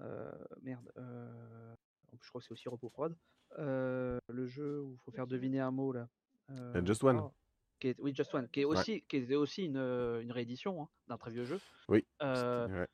euh, 0.00 0.32
merde. 0.62 0.90
euh, 0.98 1.74
je 2.22 2.28
crois 2.28 2.40
que 2.40 2.46
c'est 2.46 2.52
aussi 2.52 2.68
repos 2.68 2.90
prod. 2.90 3.16
Euh, 3.58 4.18
le 4.28 4.46
jeu 4.46 4.82
où 4.82 4.92
il 4.94 4.98
faut 4.98 5.10
faire 5.12 5.26
deviner 5.26 5.60
un 5.60 5.70
mot 5.70 5.92
là. 5.92 6.08
Euh, 6.50 6.84
Just 6.84 7.02
One. 7.04 7.18
oh, 7.20 7.32
qui 7.78 7.88
est- 7.88 8.00
oui, 8.00 8.14
Just 8.14 8.34
One, 8.34 8.48
qui 8.48 8.60
est 8.60 8.64
Ouais. 8.64 8.78
aussi, 8.78 9.02
qui 9.02 9.16
était 9.18 9.34
aussi 9.34 9.64
une, 9.64 9.76
une 9.78 10.32
réédition 10.32 10.82
hein, 10.82 10.88
d'un 11.08 11.16
très 11.18 11.30
vieux 11.30 11.44
jeu. 11.44 11.58
Oui. 11.88 12.06
Euh, 12.22 12.68
Ouais. 12.68 12.88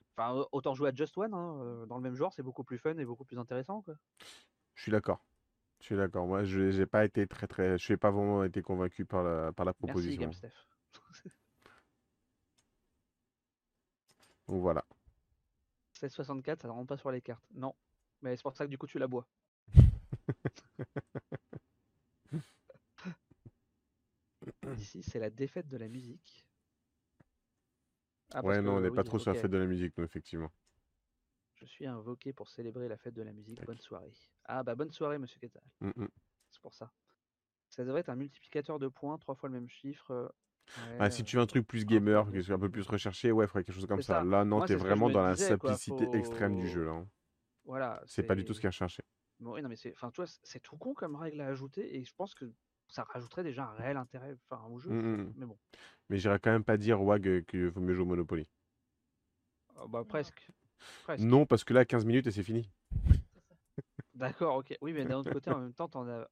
Autant 0.53 0.75
jouer 0.75 0.91
à 0.91 0.95
Just 0.95 1.17
One 1.19 1.33
hein, 1.35 1.87
dans 1.87 1.97
le 1.97 2.03
même 2.03 2.15
genre, 2.15 2.33
c'est 2.35 2.43
beaucoup 2.43 2.65
plus 2.65 2.79
fun 2.79 2.97
et 2.99 3.05
beaucoup 3.05 3.25
plus 3.25 3.39
intéressant 3.39 3.83
quoi. 3.83 3.95
Je 4.75 4.83
suis 4.83 4.93
d'accord. 4.93 5.25
Je 5.81 5.87
suis 5.87 5.97
d'accord. 5.97 6.27
Moi, 6.27 6.45
je 6.45 6.71
j'ai 6.71 6.87
pas 6.87 7.05
été 7.05 7.27
très 7.27 7.47
très. 7.49 7.77
Je 7.77 7.93
n'ai 7.93 7.97
pas 7.97 8.11
vraiment 8.13 8.45
été 8.45 8.63
convaincu 8.63 9.05
par 9.05 9.25
la, 9.25 9.53
par 9.53 9.65
la 9.67 9.73
Merci 9.73 9.87
proposition. 9.87 10.21
GameStef. 10.21 10.67
Donc 14.49 14.61
voilà. 14.61 14.85
1664, 16.01 16.63
ça 16.63 16.69
ne 16.69 16.73
rentre 16.73 16.87
pas 16.89 16.97
sur 16.97 17.11
les 17.11 17.21
cartes. 17.21 17.45
Non. 17.55 17.75
Mais 18.23 18.37
c'est 18.37 18.43
pour 18.43 18.57
ça 18.57 18.65
que 18.65 18.71
du 18.71 18.79
coup 18.79 18.87
tu 18.87 18.99
la 18.99 19.09
bois. 19.09 19.27
Ici, 24.79 25.03
c'est 25.03 25.19
la 25.19 25.31
défaite 25.31 25.69
de 25.69 25.77
la 25.77 25.89
musique. 25.89 26.47
Ah, 28.35 28.45
ouais, 28.45 28.63
non, 28.63 28.77
on 28.77 28.81
n'est 28.81 28.91
pas 28.91 29.05
trop 29.05 29.19
sur 29.19 29.33
la 29.33 29.41
fête 29.41 29.51
de 29.51 29.59
la 29.59 29.67
musique, 29.67 29.97
nous, 29.99 30.05
effectivement. 30.05 30.51
Je 31.55 31.67
suis 31.67 31.87
invoqué 31.87 32.33
pour 32.33 32.49
célébrer 32.49 32.89
la 32.89 32.97
fête 32.97 33.15
de 33.15 33.23
la 33.23 33.33
musique. 33.33 33.63
Bonne 33.65 33.79
soirée. 33.79 34.13
Ah 34.45 34.63
bah 34.63 34.75
bonne 34.75 34.91
soirée, 34.91 35.19
monsieur. 35.19 35.41
Mm, 35.81 35.91
mm. 35.95 36.09
C'est 36.51 36.61
pour 36.61 36.75
ça. 36.75 36.93
Ça 37.69 37.85
devrait 37.85 38.01
être 38.01 38.09
un 38.09 38.17
multiplicateur 38.17 38.79
de 38.79 38.89
points, 38.89 39.19
trois 39.19 39.35
fois 39.35 39.49
le 39.49 39.55
même 39.55 39.69
chiffre. 39.69 40.35
Ah, 40.99 41.11
si 41.11 41.23
euh, 41.23 41.25
tu 41.25 41.37
veux 41.37 41.43
un 41.43 41.47
truc 41.47 41.67
plus 41.67 41.85
gamer, 41.85 42.27
un 42.27 42.59
peu 42.59 42.71
plus 42.71 42.87
recherché, 42.87 43.33
ouais, 43.33 43.45
il 43.45 43.49
faudrait 43.49 43.65
quelque 43.65 43.75
chose 43.75 43.87
comme 43.87 44.03
ça. 44.03 44.21
ça. 44.21 44.25
Là, 44.25 44.45
non, 44.45 44.65
t'es 44.65 44.75
vraiment 44.75 45.09
me 45.09 45.13
dans 45.13 45.23
la 45.23 45.35
disais, 45.35 45.59
quoi, 45.59 45.77
simplicité 45.77 46.17
extrême 46.17 46.57
du 46.57 46.69
jeu, 46.69 46.85
là. 46.85 47.05
Voilà. 47.65 48.03
C'est 48.07 48.23
pas 48.25 48.35
du 48.35 48.45
tout 48.45 48.55
ce 48.55 48.61
qu'il 48.61 48.65
y 48.65 48.69
a 48.69 48.71
recherché. 48.71 49.03
Bon, 49.41 49.55
oui, 49.55 49.63
non, 49.63 49.69
mais 49.69 49.77
c'est, 49.77 49.93
enfin, 49.93 50.11
tu 50.11 50.17
vois, 50.17 50.27
c'est 50.43 50.61
tout 50.61 50.77
con 50.77 50.95
comme 50.95 51.17
règle 51.17 51.41
à 51.41 51.47
ajouter, 51.49 51.97
et 51.97 52.05
je 52.05 52.15
pense 52.15 52.35
que 52.35 52.53
ça 52.89 53.05
rajouterait 53.05 53.43
déjà 53.43 53.65
un 53.65 53.73
réel 53.73 53.97
intérêt, 53.97 54.37
enfin, 54.49 54.65
au 54.69 54.79
jeu. 54.79 54.91
Mm, 54.91 55.01
c'est- 55.01 55.23
mm. 55.23 55.33
Mais 55.37 55.47
bon, 55.47 55.59
Mais 56.11 56.19
j'irais 56.19 56.39
quand 56.39 56.51
même 56.53 56.65
pas 56.65 56.77
dire, 56.77 57.01
WAG, 57.03 57.27
euh, 57.27 57.41
qu'il 57.43 57.69
vaut 57.69 57.81
mieux 57.81 57.95
jouer 57.95 58.03
au 58.03 58.07
Monopoly. 58.07 58.47
Euh, 59.79 59.87
bah 59.89 60.05
presque. 60.05 60.51
Presque. 61.05 61.25
Non, 61.25 61.47
parce 61.47 61.65
que 61.65 61.73
là, 61.75 61.85
15 61.85 62.05
minutes 62.05 62.27
et 62.27 62.31
c'est 62.31 62.43
fini. 62.43 62.71
D'accord, 64.15 64.57
ok. 64.57 64.77
Oui, 64.81 64.93
mais 64.93 65.05
d'un 65.05 65.17
autre 65.19 65.33
côté, 65.33 65.51
en 65.51 65.59
même 65.61 65.73
temps, 65.75 65.89
t'en 65.89 66.07
as. 66.09 66.29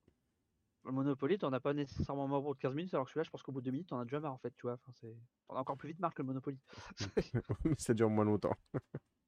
Le 0.85 0.93
Monopoly, 0.93 1.39
t'en 1.39 1.53
as 1.53 1.61
pas 1.61 1.75
nécessairement 1.75 2.27
marre 2.27 2.41
au 2.41 2.43
bout 2.49 2.55
de 2.55 2.59
15 2.59 2.75
minutes, 2.75 2.95
alors 2.95 3.05
que 3.05 3.11
celui-là, 3.11 3.25
je 3.25 3.31
pense 3.31 3.43
qu'au 3.43 3.53
bout 3.53 3.61
de 3.61 3.67
2 3.67 3.71
minutes, 3.71 3.89
t'en 3.89 3.99
as 4.01 4.05
déjà 4.05 4.19
marre 4.21 4.33
en 4.33 4.39
fait, 4.39 4.51
tu 4.57 4.63
vois. 4.63 4.75
Enfin, 4.75 4.93
c'est... 4.93 5.15
T'en 5.47 5.57
as 5.57 5.61
encore 5.61 5.77
plus 5.77 5.89
vite 5.89 5.99
marre 6.01 6.15
que 6.15 6.23
le 6.23 6.27
Monopoly. 6.27 6.59
Mais 7.65 7.75
ça 7.77 7.93
dure 7.95 8.09
moins 8.09 8.25
longtemps. 8.25 8.55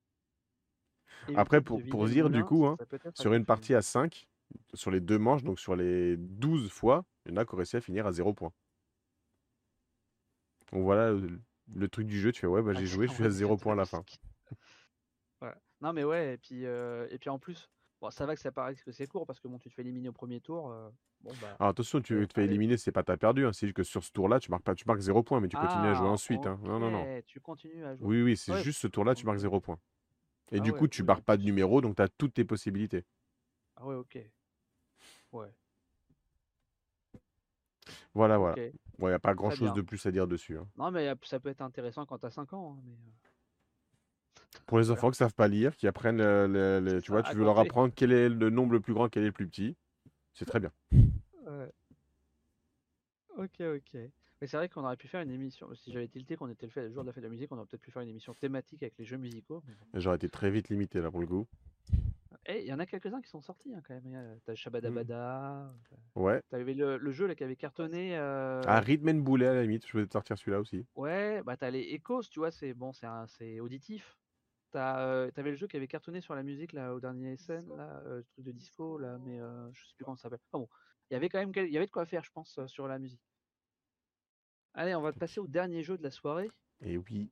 Après, 1.34 1.60
pour- 1.60 1.80
pour 1.88 2.06
dire, 2.06 2.30
du 2.30 2.44
coup, 2.44 2.66
hein, 2.66 2.76
Sur 3.14 3.32
une 3.34 3.44
partie 3.44 3.74
à 3.74 3.82
5, 3.82 4.28
sur 4.74 4.90
les 4.90 5.00
deux 5.00 5.18
manches, 5.18 5.42
donc 5.44 5.58
sur 5.60 5.76
les 5.76 6.16
12 6.16 6.70
fois, 6.70 7.04
il 7.26 7.32
y 7.32 7.34
en 7.34 7.36
a 7.38 7.44
qui 7.44 7.54
ont 7.54 7.56
réussi 7.58 7.76
à 7.76 7.80
finir 7.80 8.06
à 8.06 8.12
0 8.12 8.32
points. 8.34 8.52
Donc 10.72 10.82
voilà 10.82 11.12
le, 11.12 11.40
le 11.74 11.88
truc 11.88 12.06
du 12.06 12.18
jeu, 12.20 12.32
tu 12.32 12.40
fais 12.40 12.46
ouais, 12.46 12.62
bah 12.62 12.74
Ah, 12.74 12.80
j'ai 12.80 12.86
joué, 12.86 13.06
je 13.08 13.14
suis 13.14 13.24
à 13.24 13.30
vraiment 13.30 13.30
0 13.30 13.56
très, 13.56 13.64
points 13.64 13.74
à 13.74 13.76
la 13.76 13.86
fin. 13.86 14.04
Voilà. 15.40 15.56
Non, 15.80 15.92
mais 15.92 16.04
ouais, 16.04 16.34
et 16.34 16.38
puis, 16.38 16.64
euh, 16.66 17.06
et 17.10 17.18
puis 17.18 17.30
en 17.30 17.38
plus, 17.38 17.68
bon, 18.00 18.10
ça 18.10 18.26
va 18.26 18.34
que 18.34 18.40
ça 18.40 18.52
paraît 18.52 18.74
que 18.74 18.92
c'est 18.92 19.06
court 19.06 19.26
parce 19.26 19.40
que 19.40 19.48
bon, 19.48 19.58
tu 19.58 19.68
te 19.68 19.74
fais 19.74 19.82
éliminer 19.82 20.08
au 20.08 20.12
premier 20.12 20.40
tour. 20.40 20.70
euh, 20.70 20.90
bon, 21.20 21.34
bah. 21.34 21.58
Alors 21.58 21.70
attention, 21.70 22.00
tu 22.00 22.14
Euh, 22.14 22.26
te 22.26 22.34
fais 22.34 22.44
éliminer, 22.44 22.76
c'est 22.76 22.92
pas 22.92 23.02
t'as 23.02 23.16
perdu, 23.16 23.46
hein, 23.46 23.52
c'est 23.52 23.66
juste 23.66 23.76
que 23.76 23.82
sur 23.82 24.02
ce 24.04 24.12
tour-là, 24.12 24.38
tu 24.40 24.50
marques 24.50 24.64
pas, 24.64 24.74
tu 24.74 24.84
marques 24.86 25.00
0 25.00 25.22
points, 25.22 25.40
mais 25.40 25.48
tu 25.48 25.56
continues 25.56 25.88
à 25.88 25.94
jouer 25.94 26.08
Ah, 26.08 26.12
ensuite. 26.12 26.46
hein. 26.46 26.58
Non, 26.62 26.78
non, 26.78 26.90
non. 26.90 27.08
ok, 27.08 27.24
Tu 27.26 27.40
continues 27.40 27.84
à 27.84 27.96
jouer. 27.96 28.06
Oui, 28.08 28.22
oui, 28.22 28.36
c'est 28.36 28.54
Ouais, 28.54 28.64
juste 28.64 28.80
ce 28.80 28.86
tour-là, 28.88 29.14
tu 29.14 29.26
marques 29.26 29.38
ok. 29.38 29.40
0 29.40 29.60
points. 29.60 29.78
Et 30.50 30.60
Ah 30.60 30.62
du 30.62 30.72
ouais, 30.72 30.78
coup, 30.78 30.88
tu 30.88 31.02
barres 31.02 31.22
pas 31.22 31.36
de 31.36 31.42
numéro, 31.44 31.80
donc 31.80 31.96
tu 31.96 32.02
as 32.02 32.08
toutes 32.08 32.34
tes 32.34 32.44
possibilités. 32.44 33.04
Ah 33.76 33.84
ouais, 33.84 33.94
ok. 33.96 34.18
Ouais. 35.32 35.52
Voilà, 38.14 38.38
voilà. 38.38 38.54
Ok. 38.54 38.72
Ouais, 38.98 39.10
y 39.10 39.14
a 39.14 39.18
pas 39.18 39.30
Très 39.30 39.36
grand-chose 39.36 39.72
bien. 39.72 39.74
de 39.74 39.80
plus 39.82 40.04
à 40.06 40.10
dire 40.12 40.26
dessus. 40.26 40.58
hein. 40.58 40.66
Non, 40.76 40.90
mais 40.90 41.08
a- 41.08 41.16
ça 41.24 41.40
peut 41.40 41.48
être 41.48 41.62
intéressant 41.62 42.06
quand 42.06 42.18
t'as 42.18 42.30
5 42.30 42.52
ans. 42.52 42.76
hein, 42.78 42.82
mais, 42.84 42.92
euh, 42.92 43.10
Pour 44.66 44.78
les 44.78 44.84
Voilà. 44.88 44.98
enfants 44.98 45.10
qui 45.10 45.16
savent 45.18 45.34
pas 45.34 45.48
lire, 45.48 45.76
qui 45.76 45.86
apprennent, 45.86 46.18
le- 46.18 46.46
le- 46.46 46.80
le- 46.80 46.90
C'est 46.96 47.00
tu 47.00 47.06
ça, 47.08 47.12
vois, 47.12 47.22
tu 47.22 47.36
veux 47.36 47.44
leur 47.44 47.58
apprendre 47.58 47.92
quel 47.94 48.12
est 48.12 48.28
le 48.28 48.50
nombre 48.50 48.72
le 48.72 48.80
plus 48.80 48.94
grand, 48.94 49.08
quel 49.08 49.22
est 49.22 49.26
le 49.26 49.32
plus 49.32 49.46
petit, 49.48 49.76
c'est 50.34 50.44
très 50.46 50.60
bien. 50.60 50.72
Ouais. 51.46 51.72
Ok, 53.36 53.60
ok. 53.60 54.10
Mais 54.42 54.48
c'est 54.48 54.56
vrai 54.56 54.68
qu'on 54.68 54.82
aurait 54.84 54.96
pu 54.96 55.06
faire 55.06 55.20
une 55.22 55.30
émission. 55.30 55.72
Si 55.72 55.92
j'avais 55.92 56.08
tilté 56.08 56.34
qu'on 56.34 56.48
était 56.50 56.66
le, 56.66 56.72
fait, 56.72 56.82
le 56.88 56.92
jour 56.92 57.04
de 57.04 57.06
la 57.06 57.12
fête 57.12 57.22
de 57.22 57.28
la 57.28 57.32
musique, 57.32 57.52
on 57.52 57.56
aurait 57.58 57.66
peut-être 57.66 57.80
pu 57.80 57.92
faire 57.92 58.02
une 58.02 58.08
émission 58.08 58.34
thématique 58.34 58.82
avec 58.82 58.98
les 58.98 59.04
jeux 59.04 59.16
musicaux. 59.16 59.62
J'aurais 59.94 60.16
été 60.16 60.28
très 60.28 60.50
vite 60.50 60.68
limité 60.68 61.00
là 61.00 61.12
pour 61.12 61.20
le 61.20 61.28
coup. 61.28 61.46
Eh, 62.46 62.62
il 62.62 62.66
y 62.66 62.72
en 62.74 62.80
a 62.80 62.86
quelques-uns 62.86 63.22
qui 63.22 63.30
sont 63.30 63.40
sortis 63.40 63.72
hein, 63.72 63.80
quand 63.86 63.94
même. 63.94 64.12
A- 64.16 64.40
T'as 64.44 64.56
Shabadabada. 64.56 65.72
Ouais. 66.16 66.42
T'avais 66.50 66.74
le, 66.74 66.96
le 66.98 67.10
jeu 67.12 67.28
là, 67.28 67.36
qui 67.36 67.44
avait 67.44 67.54
cartonné. 67.54 68.18
euh, 68.18 68.60
Ah, 68.66 68.80
Rhythm 68.80 69.10
and 69.10 69.20
Boulet 69.22 69.46
à 69.46 69.54
la 69.54 69.62
limite, 69.62 69.86
je 69.86 69.96
vais 69.96 70.06
te 70.08 70.12
sortir 70.12 70.36
celui-là 70.36 70.58
aussi. 70.58 70.84
Ouais, 70.96 71.40
bah 71.44 71.56
t'as 71.56 71.70
les 71.70 71.94
Echoes, 71.94 72.22
tu 72.28 72.40
vois, 72.40 72.50
c'est 72.50 72.74
bon, 72.74 72.92
c'est 72.92 73.60
auditif. 73.60 74.18
T'as, 74.72 75.06
euh, 75.06 75.30
T'avais 75.30 75.50
le 75.50 75.56
jeu 75.56 75.68
qui 75.68 75.76
avait 75.76 75.86
cartonné 75.86 76.20
sur 76.20 76.34
la 76.34 76.42
musique 76.42 76.72
là 76.72 76.94
au 76.94 76.98
dernier 77.00 77.36
scène, 77.36 77.68
là, 77.76 78.02
euh, 78.06 78.16
le 78.16 78.24
truc 78.24 78.44
de 78.44 78.50
disco 78.50 78.98
là, 78.98 79.18
mais 79.24 79.40
euh, 79.40 79.70
je 79.72 79.86
sais 79.86 79.94
plus 79.94 80.04
comment 80.04 80.16
ça 80.16 80.22
s'appelle. 80.24 80.40
Enfin 80.50 80.58
bon, 80.64 80.68
il 81.10 81.14
y 81.14 81.16
avait 81.16 81.28
quand 81.28 81.38
même 81.38 81.52
quel- 81.52 81.68
il 81.68 81.72
y 81.72 81.76
avait 81.76 81.86
de 81.86 81.92
quoi 81.92 82.06
faire, 82.06 82.24
je 82.24 82.32
pense, 82.32 82.58
euh, 82.58 82.66
sur 82.66 82.88
la 82.88 82.98
musique. 82.98 83.20
Allez, 84.74 84.94
on 84.94 85.02
va 85.02 85.12
passer 85.12 85.40
au 85.40 85.46
dernier 85.46 85.82
jeu 85.82 85.98
de 85.98 86.02
la 86.02 86.10
soirée. 86.10 86.50
Et 86.80 86.96
oui. 86.96 87.30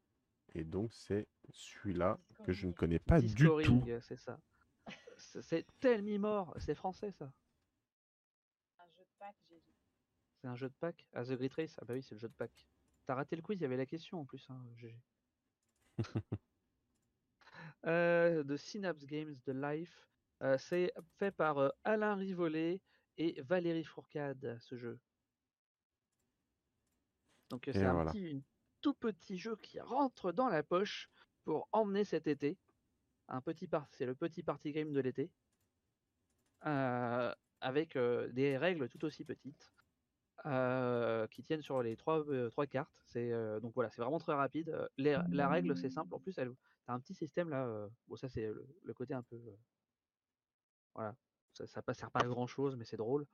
Et 0.55 0.65
donc, 0.65 0.93
c'est 0.93 1.27
celui-là 1.51 2.19
que 2.45 2.53
je 2.53 2.67
ne 2.67 2.73
connais 2.73 2.99
pas 2.99 3.21
du 3.21 3.35
tout. 3.35 3.83
C'est 4.03 4.17
ça. 4.19 4.39
C'est- 5.17 5.43
C'est 5.43 5.67
tellement 5.79 6.19
mort. 6.19 6.55
C'est 6.59 6.75
français 6.75 7.13
ça. 7.13 7.33
Un 8.79 8.87
jeu 8.97 9.03
de 9.05 9.11
pack, 9.19 9.37
j'ai 9.49 9.61
dit. 9.61 9.77
C'est 10.41 10.49
un 10.49 10.57
jeu 10.57 10.69
de 10.69 10.75
pack. 10.81 11.07
Ah, 11.15 11.25
The 11.25 11.33
Great 11.33 11.53
Race. 11.55 11.77
Ah 11.81 11.85
bah 11.85 11.95
oui, 11.95 12.03
c'est 12.03 12.15
le 12.15 12.21
jeu 12.21 12.29
de 12.29 12.35
pack. 12.35 12.67
T'as 13.07 13.15
raté 13.15 13.37
le 13.37 13.43
quiz, 13.43 13.59
il 13.59 13.63
y 13.63 13.67
avait 13.67 13.77
la 13.77 13.87
question 13.87 14.21
en 14.21 14.25
plus. 14.25 14.47
Hein, 14.51 14.61
GG. 14.77 14.99
Euh, 17.87 18.43
de 18.45 18.57
Synapse 18.59 19.07
Games 19.07 19.35
de 19.47 19.53
Life. 19.53 20.07
Euh, 20.43 20.59
c'est 20.59 20.93
fait 21.19 21.31
par 21.31 21.59
euh, 21.59 21.71
Alain 21.85 22.15
Rivollet 22.15 22.81
et 23.17 23.41
Valérie 23.43 23.85
Fourcade, 23.85 24.59
ce 24.61 24.77
jeu. 24.77 24.99
Donc 27.51 27.69
c'est 27.73 27.85
un 27.85 27.93
voilà. 27.93 28.13
petit, 28.13 28.31
une 28.31 28.43
tout 28.81 28.95
petit 28.95 29.39
jeu 29.39 29.57
qui 29.57 29.81
rentre 29.81 30.33
dans 30.33 30.49
la 30.49 30.63
poche 30.63 31.11
pour 31.45 31.69
emmener 31.73 32.05
cet 32.05 32.27
été. 32.27 32.59
Un 33.29 33.41
petit 33.41 33.69
c'est 33.91 34.07
le 34.07 34.15
petit 34.15 34.43
party 34.43 34.73
game 34.73 34.93
de 34.93 35.01
l'été. 35.01 35.31
Euh, 36.67 37.35
avec 37.61 37.97
euh, 37.97 38.29
des 38.29 38.57
règles 38.57 38.89
tout 38.89 39.05
aussi 39.05 39.25
petites 39.25 39.73
euh, 40.47 41.27
qui 41.29 41.43
tiennent 41.43 41.63
sur 41.63 41.83
les 41.83 41.97
trois, 41.97 42.25
trois 42.51 42.67
cartes. 42.67 43.03
C'est 43.07 43.31
donc 43.61 43.75
voilà, 43.75 43.91
c'est 43.91 44.01
vraiment 44.01 44.19
très 44.19 44.35
rapide. 44.35 44.89
Les- 44.97 45.19
la 45.31 45.49
règle 45.49 45.77
c'est 45.77 45.91
simple. 45.91 46.15
En 46.15 46.21
plus, 46.21 46.39
elle, 46.39 46.55
t'as 46.87 46.95
un 46.95 47.01
petit 47.01 47.15
système 47.15 47.51
là. 47.51 47.89
bon, 48.09 48.17
ça 48.17 48.29
c'est 48.29 48.47
le, 48.47 48.67
le 48.83 48.95
côté 48.95 49.15
un 49.15 49.23
peu 49.23 49.39
voilà, 50.95 51.15
ça, 51.53 51.67
ça 51.67 51.95
sert 51.95 52.11
pas 52.11 52.21
à 52.21 52.27
grand 52.27 52.47
chose, 52.47 52.77
mais 52.77 52.85
c'est 52.85 52.97
drôle. 52.97 53.27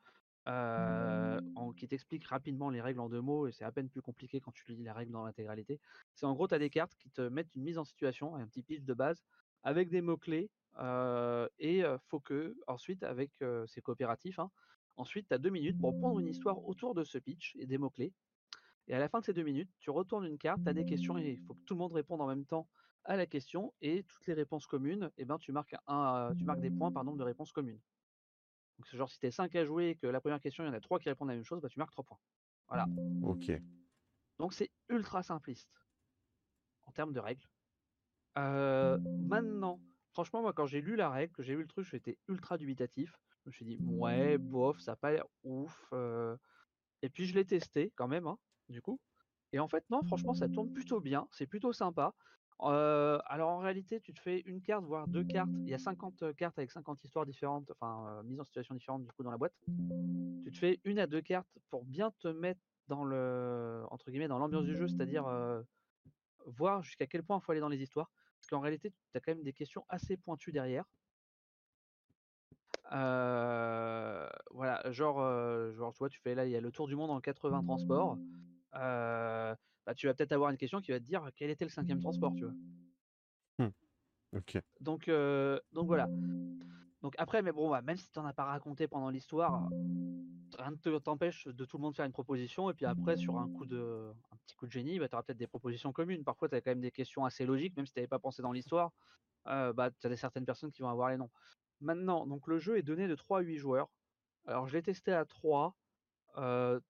En- 0.47 1.73
qui 1.77 1.89
t'explique 1.89 2.24
rapidement 2.27 2.70
les 2.70 2.81
règles 2.81 3.01
en 3.01 3.09
deux 3.09 3.20
mots 3.20 3.47
et 3.47 3.52
c'est 3.52 3.64
à 3.64 3.73
peine 3.73 3.89
plus 3.89 4.01
compliqué 4.01 4.40
quand 4.40 4.52
tu 4.52 4.64
lis 4.73 4.85
la 4.85 4.94
règle 4.94 5.12
dans 5.12 5.24
l'intégralité. 5.24 5.81
C'est 6.14 6.27
en 6.27 6.32
gros, 6.32 6.47
tu 6.48 6.55
as 6.55 6.59
des 6.59 6.70
cartes 6.70 6.94
qui 6.97 7.10
te 7.10 7.20
mettent 7.20 7.55
une 7.55 7.62
mise 7.62 7.78
en 7.78 7.85
situation, 7.85 8.35
un 8.35 8.47
petit 8.47 8.62
pitch 8.62 8.85
de 8.85 8.94
base 8.94 9.24
avec 9.62 9.90
des 9.90 10.01
mots-clés 10.01 10.51
euh, 10.78 11.48
et 11.59 11.82
faut 12.09 12.20
que 12.20 12.56
ensuite, 12.66 13.02
avec 13.02 13.31
euh, 13.43 13.66
c'est 13.66 13.81
coopératif, 13.81 14.39
hein, 14.39 14.51
ensuite 14.97 15.28
tu 15.28 15.35
as 15.35 15.39
deux 15.39 15.51
minutes 15.51 15.78
pour 15.81 15.97
prendre 15.98 16.20
une 16.20 16.28
histoire 16.28 16.64
autour 16.66 16.94
de 16.94 17.02
ce 17.05 17.18
pitch 17.18 17.56
et 17.56 17.66
des 17.66 17.78
mots-clés. 17.78 18.12
Et 18.89 18.94
à 18.94 18.98
la 19.01 19.09
fin 19.09 19.18
de 19.20 19.24
ces 19.24 19.32
deux 19.32 19.43
minutes, 19.43 19.70
tu 19.81 19.90
retournes 19.90 20.24
une 20.27 20.39
carte, 20.39 20.62
tu 20.62 20.68
as 20.68 20.74
des 20.74 20.85
questions 20.85 21.18
et 21.18 21.32
il 21.32 21.40
faut 21.40 21.55
que 21.55 21.62
tout 21.64 21.74
le 21.74 21.78
monde 21.78 21.93
réponde 21.93 22.20
en 22.20 22.27
même 22.28 22.47
temps 22.47 22.68
à 23.05 23.16
la 23.16 23.27
question 23.27 23.73
et 23.81 24.05
toutes 24.05 24.27
les 24.27 24.35
réponses 24.35 24.66
communes, 24.66 25.10
et 25.16 25.24
ben, 25.24 25.39
tu, 25.39 25.51
marques 25.52 25.74
un, 25.86 26.32
tu 26.36 26.44
marques 26.44 26.60
des 26.60 26.70
points 26.70 26.93
par 26.93 27.05
nombre 27.05 27.18
de 27.18 27.24
réponses 27.24 27.52
communes. 27.52 27.81
Donc 28.78 28.86
c'est 28.89 28.97
genre 28.97 29.11
si 29.11 29.19
tu 29.19 29.27
es 29.27 29.31
5 29.31 29.55
à 29.57 29.65
jouer 29.65 29.90
et 29.90 29.97
que 29.97 30.07
la 30.07 30.20
première 30.20 30.40
question, 30.40 30.65
il 30.65 30.69
y 30.69 30.70
en 30.70 30.74
a 30.74 30.81
3 30.81 30.98
qui 30.98 31.09
répondent 31.09 31.31
à 31.31 31.32
la 31.32 31.36
même 31.36 31.44
chose, 31.44 31.61
bah, 31.61 31.69
tu 31.69 31.78
marques 31.78 31.93
3 31.93 32.05
points. 32.05 32.19
Voilà. 32.69 32.86
Ok. 33.23 33.51
Donc 34.39 34.53
c'est 34.53 34.70
ultra 34.89 35.23
simpliste 35.23 35.70
en 36.85 36.93
termes 36.93 37.12
de 37.12 37.20
règles. 37.20 37.47
Euh, 38.39 38.98
maintenant, 38.98 39.81
franchement, 40.12 40.43
moi 40.43 40.53
quand 40.53 40.66
j'ai 40.66 40.82
lu 40.82 40.97
la 40.97 41.11
règle, 41.11 41.32
que 41.32 41.43
j'ai 41.43 41.55
lu 41.55 41.62
le 41.62 41.69
truc, 41.69 41.86
j'étais 41.86 42.19
ultra 42.28 42.59
dubitatif. 42.59 43.19
Je 43.44 43.51
me 43.51 43.53
suis 43.53 43.65
dit, 43.65 43.78
ouais, 43.81 44.39
bof, 44.39 44.78
ça 44.81 44.93
n'a 44.93 44.97
pas 44.97 45.12
l'air 45.12 45.24
ouf. 45.44 45.89
euh. 45.93 46.36
Et 47.03 47.09
puis 47.09 47.27
je 47.27 47.35
l'ai 47.35 47.44
testé 47.44 47.93
quand 47.94 48.09
même, 48.09 48.27
hein, 48.27 48.39
du 48.69 48.82
coup. 48.82 49.01
Et 49.53 49.59
en 49.59 49.69
fait, 49.69 49.85
non, 49.90 50.03
franchement, 50.03 50.35
ça 50.35 50.48
tourne 50.48 50.73
plutôt 50.73 51.01
bien, 51.01 51.28
c'est 51.31 51.47
plutôt 51.47 51.73
sympa. 51.73 52.15
Alors 52.59 53.51
en 53.51 53.59
réalité, 53.59 54.01
tu 54.01 54.12
te 54.12 54.20
fais 54.20 54.41
une 54.41 54.62
carte, 54.62 54.85
voire 54.85 55.09
deux 55.09 55.24
cartes. 55.24 55.51
Il 55.61 55.69
y 55.69 55.74
a 55.74 55.78
50 55.78 56.37
cartes 56.37 56.59
avec 56.59 56.70
50 56.70 57.05
histoires 57.05 57.27
différentes, 57.27 57.70
enfin, 57.70 58.23
mises 58.24 58.41
en 58.41 58.45
situation 58.45 58.74
différente 58.74 59.05
du 59.05 59.12
coup 59.12 59.23
dans 59.23 59.31
la 59.31 59.39
boîte. 59.39 59.55
Tu 60.45 60.53
te 60.53 60.59
fais 60.59 60.81
une 60.85 60.99
à 60.99 61.07
deux 61.07 61.20
cartes 61.20 61.59
pour 61.70 61.85
bien 61.85 62.11
te 62.19 62.28
mettre 62.28 62.61
dans 62.89 63.05
le, 63.05 63.85
entre 63.91 64.11
guillemets, 64.11 64.28
dans 64.28 64.39
l'ambiance 64.39 64.65
du 64.65 64.77
jeu, 64.77 64.89
c'est-à-dire 64.89 65.27
voir 66.47 66.83
jusqu'à 66.83 67.07
quel 67.07 67.23
point 67.23 67.39
il 67.39 67.45
faut 67.45 67.53
aller 67.53 67.61
dans 67.61 67.69
les 67.69 67.83
histoires. 67.83 68.11
Parce 68.41 68.49
qu'en 68.49 68.61
réalité, 68.61 68.91
tu 68.91 69.16
as 69.16 69.20
quand 69.20 69.33
même 69.33 69.43
des 69.43 69.53
questions 69.53 69.85
assez 69.89 70.16
pointues 70.16 70.53
derrière. 70.53 70.85
Voilà, 72.91 74.31
genre, 74.93 75.93
tu 75.93 75.99
vois, 75.99 76.09
tu 76.09 76.20
fais 76.20 76.35
là, 76.35 76.47
il 76.47 76.53
y 76.53 76.57
a 76.57 76.61
le 76.61 76.70
tour 76.70 76.87
du 76.87 76.97
monde 76.97 77.11
en 77.11 77.20
80 77.20 77.65
transports. 77.65 78.16
Bah, 79.87 79.95
tu 79.95 80.07
vas 80.07 80.15
peut-être 80.15 80.33
avoir 80.33 80.51
une 80.51 80.59
question 80.59 80.81
qui 80.81 80.93
va 80.93 81.01
te 81.01 81.05
dire 81.05 81.31
quel 81.37 81.51
était 81.51 81.65
le 81.65 81.71
cinquième 81.71 82.01
transport, 82.01 82.35
tu 82.35 82.45
vois? 82.45 82.55
Ok. 84.33 84.59
Donc, 84.81 85.09
euh, 85.09 85.59
donc 85.73 85.87
voilà. 85.87 86.07
Donc 87.03 87.15
après, 87.19 87.43
mais 87.43 87.53
bon, 87.53 87.71
bah, 87.71 87.83
même 87.83 87.97
si 87.97 88.11
tu 88.11 88.19
n'en 88.19 88.27
as 88.27 88.33
pas 88.35 88.45
raconté 88.45 88.89
pendant 88.89 89.11
l'histoire, 89.11 89.69
rien 90.59 90.71
ne 90.73 90.77
te- 90.77 90.99
t'empêche 90.99 91.47
de 91.47 91.65
tout 91.65 91.77
le 91.79 91.83
monde 91.83 91.97
faire 91.97 92.07
une 92.07 92.13
proposition. 92.13 92.71
Et 92.71 92.75
puis 92.75 92.87
après, 92.87 93.17
sur 93.17 93.39
un 93.39 93.49
coup 93.49 93.67
de, 93.67 94.13
un 94.33 94.37
petit 94.39 94.57
coup 94.57 94.67
de 94.67 94.73
génie, 94.73 94.99
bah, 94.99 95.09
tu 95.09 95.15
auras 95.15 95.23
peut-être 95.23 95.39
des 95.39 95.47
propositions 95.47 95.93
communes. 95.93 96.25
Parfois, 96.25 96.49
tu 96.49 96.57
as 96.57 96.61
quand 96.61 96.71
même 96.71 96.81
des 96.81 96.91
questions 96.93 97.25
assez 97.25 97.47
logiques, 97.47 97.77
même 97.77 97.87
si 97.87 97.93
tu 97.93 97.99
n'avais 98.01 98.09
pas 98.09 98.19
pensé 98.19 98.43
dans 98.43 98.53
l'histoire. 98.53 98.93
euh, 99.49 99.73
bah, 99.73 99.91
tu 99.93 100.07
as 100.07 100.11
des 100.11 100.17
certaines 100.17 100.47
personnes 100.47 100.73
qui 100.73 100.83
vont 100.83 100.91
avoir 100.91 101.11
les 101.11 101.17
noms. 101.19 101.31
Maintenant, 101.81 102.27
donc 102.27 102.49
le 102.49 102.59
jeu 102.59 102.79
est 102.79 102.83
donné 102.83 103.09
de 103.09 103.15
3 103.17 103.41
à 103.41 103.43
8 103.43 103.59
joueurs. 103.59 103.91
Alors, 104.47 104.69
je 104.69 104.75
l'ai 104.77 104.83
testé 104.83 105.13
à 105.13 105.25
3. 105.27 105.77
euh, 106.39 106.81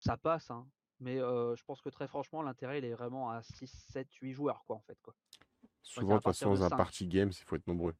ça 0.00 0.16
passe, 0.18 0.50
hein, 0.50 0.68
mais 1.02 1.18
euh, 1.20 1.54
je 1.56 1.64
pense 1.64 1.80
que 1.82 1.88
très 1.88 2.06
franchement, 2.06 2.42
l'intérêt, 2.42 2.78
il 2.78 2.84
est 2.84 2.92
vraiment 2.92 3.30
à 3.30 3.42
6, 3.42 3.66
7, 3.90 4.10
8 4.14 4.32
joueurs, 4.32 4.64
quoi, 4.64 4.76
en 4.76 4.80
fait. 4.80 4.98
Quoi. 5.02 5.14
Souvent, 5.82 6.06
de 6.14 6.14
toute 6.14 6.24
façon, 6.24 6.50
dans 6.50 6.62
un 6.64 6.68
party 6.76 7.06
game, 7.08 7.28
il 7.30 7.44
faut 7.44 7.56
être 7.56 7.66
nombreux. 7.66 7.94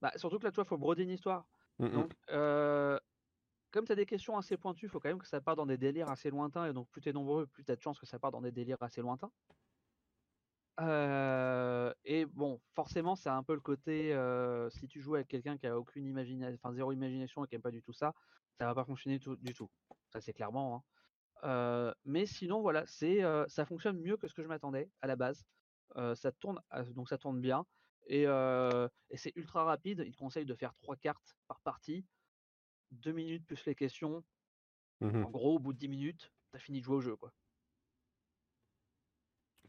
Bah, 0.00 0.12
surtout 0.16 0.38
que 0.38 0.44
là, 0.44 0.52
toi, 0.52 0.64
il 0.64 0.68
faut 0.68 0.76
broder 0.78 1.04
une 1.04 1.10
histoire. 1.10 1.46
Mm, 1.78 1.86
mm. 1.86 1.90
Donc, 1.92 2.14
euh, 2.30 2.98
comme 3.70 3.86
tu 3.86 3.92
as 3.92 3.96
des 3.96 4.06
questions 4.06 4.36
assez 4.36 4.56
pointues, 4.56 4.86
il 4.86 4.88
faut 4.88 5.00
quand 5.00 5.08
même 5.08 5.18
que 5.18 5.26
ça 5.26 5.40
parte 5.40 5.56
dans 5.56 5.66
des 5.66 5.78
délires 5.78 6.10
assez 6.10 6.28
lointains. 6.30 6.66
Et 6.66 6.72
donc, 6.72 6.88
plus 6.90 7.00
tu 7.00 7.08
es 7.08 7.12
nombreux, 7.12 7.46
plus 7.46 7.64
tu 7.64 7.72
as 7.72 7.76
de 7.76 7.80
chances 7.80 7.98
que 7.98 8.06
ça 8.06 8.18
parte 8.18 8.32
dans 8.32 8.42
des 8.42 8.52
délires 8.52 8.82
assez 8.82 9.00
lointains. 9.00 9.30
Euh, 10.80 11.92
et 12.04 12.26
bon, 12.26 12.60
forcément, 12.74 13.14
c'est 13.14 13.28
un 13.28 13.44
peu 13.44 13.54
le 13.54 13.60
côté 13.60 14.12
euh, 14.12 14.68
si 14.70 14.88
tu 14.88 15.00
joues 15.00 15.14
avec 15.14 15.28
quelqu'un 15.28 15.56
qui 15.56 15.66
a 15.68 15.78
aucune 15.78 16.04
imagination, 16.04 16.58
enfin 16.60 16.74
zéro 16.74 16.90
imagination 16.90 17.44
et 17.44 17.48
qui 17.48 17.54
aime 17.54 17.62
pas 17.62 17.70
du 17.70 17.80
tout 17.80 17.92
ça, 17.92 18.12
ça 18.58 18.66
va 18.66 18.74
pas 18.74 18.84
fonctionner 18.84 19.20
tout- 19.20 19.36
du 19.36 19.54
tout. 19.54 19.70
Ça, 20.08 20.20
c'est 20.20 20.32
clairement. 20.32 20.76
hein. 20.76 20.82
Mais 22.04 22.26
sinon, 22.26 22.60
voilà, 22.60 22.86
c'est 22.86 23.22
ça 23.48 23.64
fonctionne 23.64 23.98
mieux 24.00 24.16
que 24.16 24.28
ce 24.28 24.34
que 24.34 24.42
je 24.42 24.48
m'attendais 24.48 24.90
à 25.02 25.06
la 25.06 25.16
base. 25.16 25.44
Ça 26.14 26.32
tourne, 26.32 26.60
euh, 26.72 26.84
donc 26.92 27.08
ça 27.08 27.18
tourne 27.18 27.40
bien. 27.40 27.66
Et, 28.06 28.24
et 28.24 29.16
c'est 29.16 29.32
ultra 29.36 29.64
rapide. 29.64 30.04
Il 30.06 30.16
conseille 30.16 30.46
de 30.46 30.54
faire 30.54 30.74
trois 30.74 30.96
cartes 30.96 31.36
par 31.48 31.60
partie. 31.60 32.04
Deux 32.90 33.12
minutes 33.12 33.44
plus 33.46 33.64
les 33.66 33.74
questions. 33.74 34.24
Mhm. 35.00 35.24
En 35.24 35.30
gros, 35.30 35.56
au 35.56 35.58
bout 35.58 35.72
de 35.72 35.78
10 35.78 35.88
minutes, 35.88 36.32
t'as 36.52 36.58
fini 36.58 36.80
de 36.80 36.84
jouer 36.84 36.96
au 36.96 37.00
jeu. 37.00 37.16
Quoi. 37.16 37.32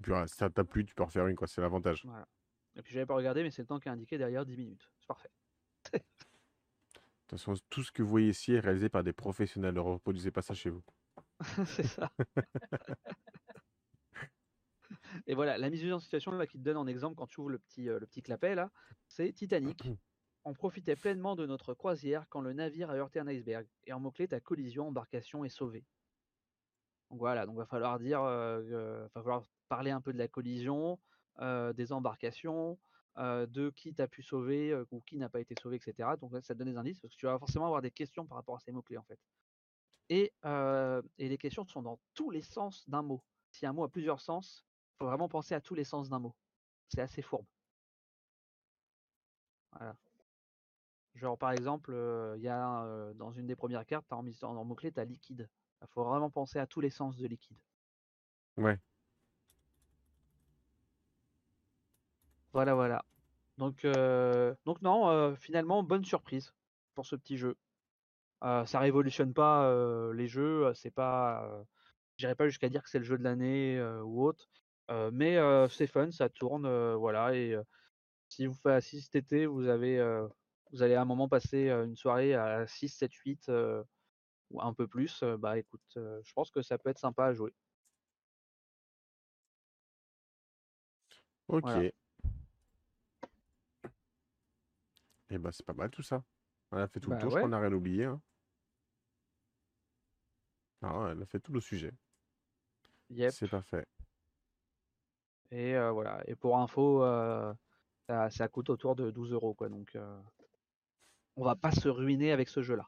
Puis 0.01 0.11
voilà, 0.11 0.27
si 0.27 0.35
ça 0.35 0.49
t'a 0.49 0.63
plu, 0.63 0.85
tu 0.85 0.93
peux 0.93 1.03
refaire 1.03 1.27
une, 1.27 1.35
quoi. 1.35 1.47
C'est 1.47 1.61
l'avantage. 1.61 2.05
Voilà. 2.05 2.27
Et 2.75 2.81
puis 2.81 2.93
j'avais 2.93 3.05
pas 3.05 3.15
regardé, 3.15 3.41
mais 3.41 3.51
c'est 3.51 3.61
le 3.61 3.67
temps 3.67 3.79
qui 3.79 3.87
est 3.87 3.91
indiqué 3.91 4.17
derrière 4.17 4.45
10 4.45 4.57
minutes. 4.57 4.89
C'est 4.99 5.07
parfait. 5.07 5.31
De 5.93 5.99
toute 7.29 7.39
façon, 7.39 7.53
tout 7.69 7.83
ce 7.83 7.91
que 7.91 8.03
vous 8.03 8.09
voyez 8.09 8.29
ici 8.29 8.53
est 8.53 8.59
réalisé 8.59 8.87
par 8.87 9.03
des 9.03 9.13
professionnels. 9.13 9.73
Ne 9.73 9.79
reproduisez 9.79 10.29
pas 10.29 10.43
ça 10.43 10.53
chez 10.53 10.69
vous. 10.69 10.83
c'est 11.65 11.83
ça. 11.83 12.09
Et 15.27 15.35
voilà, 15.35 15.57
la 15.57 15.69
mise 15.69 15.91
en 15.91 15.99
situation 15.99 16.31
là, 16.31 16.47
qui 16.47 16.57
te 16.57 16.63
donne 16.63 16.77
en 16.77 16.87
exemple 16.87 17.15
quand 17.15 17.27
tu 17.27 17.39
ouvres 17.39 17.49
le 17.49 17.59
petit, 17.59 17.89
euh, 17.89 17.99
le 17.99 18.07
petit 18.07 18.21
clapet 18.21 18.55
là, 18.55 18.71
c'est 19.07 19.31
Titanic. 19.33 19.89
On 20.43 20.53
profitait 20.53 20.95
pleinement 20.95 21.35
de 21.35 21.45
notre 21.45 21.73
croisière 21.73 22.27
quand 22.29 22.41
le 22.41 22.53
navire 22.53 22.89
a 22.91 22.95
heurté 22.95 23.19
un 23.19 23.27
iceberg. 23.27 23.67
Et 23.85 23.93
en 23.93 23.99
mot-clé, 23.99 24.27
ta 24.27 24.39
collision, 24.39 24.87
embarcation 24.87 25.43
est 25.43 25.49
sauvée. 25.49 25.85
Donc 27.09 27.19
voilà, 27.19 27.45
donc 27.45 27.57
va 27.57 27.65
falloir 27.65 27.99
dire, 27.99 28.21
euh, 28.21 28.61
euh, 28.71 29.39
parler 29.69 29.91
un 29.91 30.01
peu 30.01 30.13
de 30.13 30.17
la 30.17 30.27
collision, 30.27 30.99
des 31.39 31.91
embarcations, 31.91 32.79
de 33.17 33.71
qui 33.75 33.93
t'as 33.93 34.07
pu 34.07 34.21
sauver 34.23 34.75
ou 34.91 35.01
qui 35.01 35.17
n'a 35.17 35.29
pas 35.29 35.39
été 35.39 35.55
sauvé, 35.55 35.77
etc. 35.77 36.09
Donc 36.19 36.33
ça 36.43 36.53
te 36.53 36.59
donne 36.59 36.69
des 36.71 36.77
indices 36.77 36.99
parce 36.99 37.13
que 37.13 37.19
tu 37.19 37.25
vas 37.25 37.37
forcément 37.39 37.65
avoir 37.65 37.81
des 37.81 37.91
questions 37.91 38.25
par 38.25 38.37
rapport 38.37 38.55
à 38.55 38.59
ces 38.59 38.71
mots-clés 38.71 38.97
en 38.97 39.03
fait. 39.03 39.19
Et, 40.09 40.33
euh, 40.45 41.01
et 41.17 41.29
les 41.29 41.37
questions 41.37 41.65
sont 41.65 41.81
dans 41.81 41.99
tous 42.13 42.29
les 42.29 42.41
sens 42.41 42.87
d'un 42.87 43.01
mot. 43.01 43.23
Si 43.51 43.65
un 43.65 43.73
mot 43.73 43.83
a 43.83 43.89
plusieurs 43.89 44.21
sens, 44.21 44.63
il 44.93 44.97
faut 44.99 45.05
vraiment 45.05 45.29
penser 45.29 45.55
à 45.55 45.61
tous 45.61 45.73
les 45.75 45.83
sens 45.83 46.09
d'un 46.09 46.19
mot. 46.19 46.35
C'est 46.89 47.01
assez 47.01 47.21
fourbe. 47.21 47.45
Voilà. 49.71 49.95
Genre 51.15 51.37
par 51.37 51.51
exemple, 51.51 51.91
il 52.35 52.41
y 52.41 52.49
a 52.49 52.83
euh, 52.83 53.13
dans 53.13 53.31
une 53.31 53.47
des 53.47 53.55
premières 53.55 53.85
cartes, 53.85 54.05
as 54.11 54.15
en, 54.15 54.25
en 54.43 54.65
mot-clé, 54.65 54.91
tu 54.91 54.99
as 54.99 55.05
liquide. 55.05 55.49
Il 55.81 55.87
faut 55.87 56.03
vraiment 56.03 56.29
penser 56.29 56.59
à 56.59 56.67
tous 56.67 56.81
les 56.81 56.89
sens 56.89 57.17
de 57.17 57.25
liquide. 57.25 57.57
Ouais. 58.57 58.79
Voilà, 62.53 62.73
voilà. 62.73 63.05
Donc, 63.57 63.85
donc 64.65 64.81
non, 64.81 65.35
finalement, 65.35 65.83
bonne 65.83 66.05
surprise 66.05 66.53
pour 66.93 67.05
ce 67.05 67.15
petit 67.15 67.37
jeu 67.37 67.57
ça 68.65 68.79
révolutionne 68.79 69.33
pas 69.33 69.73
les 70.13 70.27
jeux, 70.27 70.71
c'est 70.75 70.91
pas, 70.91 71.65
j'irai 72.17 72.35
pas 72.35 72.47
jusqu'à 72.47 72.69
dire 72.69 72.83
que 72.83 72.89
c'est 72.89 72.99
le 72.99 73.05
jeu 73.05 73.17
de 73.17 73.23
l'année 73.23 73.81
ou 74.03 74.23
autre, 74.23 74.49
mais 75.11 75.37
c'est 75.69 75.87
fun, 75.87 76.11
ça 76.11 76.29
tourne, 76.29 76.93
voilà. 76.95 77.35
Et 77.35 77.57
si 78.29 78.45
vous 78.45 78.53
faites 78.53 78.83
si 78.83 79.01
cet 79.01 79.15
été, 79.15 79.45
vous 79.45 79.67
avez, 79.67 79.99
vous 80.71 80.83
allez 80.83 80.95
à 80.95 81.01
un 81.01 81.05
moment 81.05 81.27
passer 81.27 81.69
une 81.69 81.95
soirée 81.95 82.35
à 82.35 82.67
6, 82.67 82.89
7, 82.89 83.13
8 83.13 83.51
ou 84.51 84.61
un 84.61 84.73
peu 84.73 84.87
plus, 84.87 85.23
bah 85.39 85.57
écoute, 85.57 85.81
je 85.95 86.33
pense 86.33 86.51
que 86.51 86.61
ça 86.61 86.77
peut 86.77 86.91
être 86.91 86.99
sympa 86.99 87.25
à 87.25 87.33
jouer. 87.33 87.53
Ok. 91.47 91.69
Et 91.77 91.93
eh 95.31 95.37
ben 95.39 95.51
c'est 95.51 95.65
pas 95.65 95.73
mal 95.73 95.89
tout 95.89 96.03
ça. 96.03 96.23
On 96.71 96.77
a 96.77 96.87
fait 96.87 96.99
tout 96.99 97.09
le 97.09 97.15
bah 97.15 97.21
tour, 97.21 97.31
je 97.31 97.35
crois 97.35 97.41
qu'on 97.41 97.49
n'a 97.49 97.59
rien 97.59 97.73
oublié. 97.73 98.05
Hein. 98.05 98.21
Ah, 100.87 101.09
elle 101.11 101.21
a 101.21 101.25
fait 101.25 101.39
tout 101.39 101.51
le 101.51 101.61
sujet. 101.61 101.91
Yep. 103.09 103.31
C'est 103.31 103.47
parfait. 103.47 103.85
Et 105.51 105.75
euh, 105.75 105.91
voilà. 105.91 106.21
Et 106.27 106.35
pour 106.35 106.57
info, 106.59 107.03
euh, 107.03 107.53
ça, 108.07 108.29
ça 108.29 108.47
coûte 108.47 108.69
autour 108.69 108.95
de 108.95 109.09
12 109.09 109.33
euros 109.33 109.55
quoi. 109.55 109.67
Donc 109.69 109.95
euh, 109.95 110.21
on 111.35 111.43
va 111.43 111.55
pas 111.55 111.71
se 111.71 111.89
ruiner 111.89 112.31
avec 112.31 112.49
ce 112.49 112.61
jeu-là. 112.61 112.87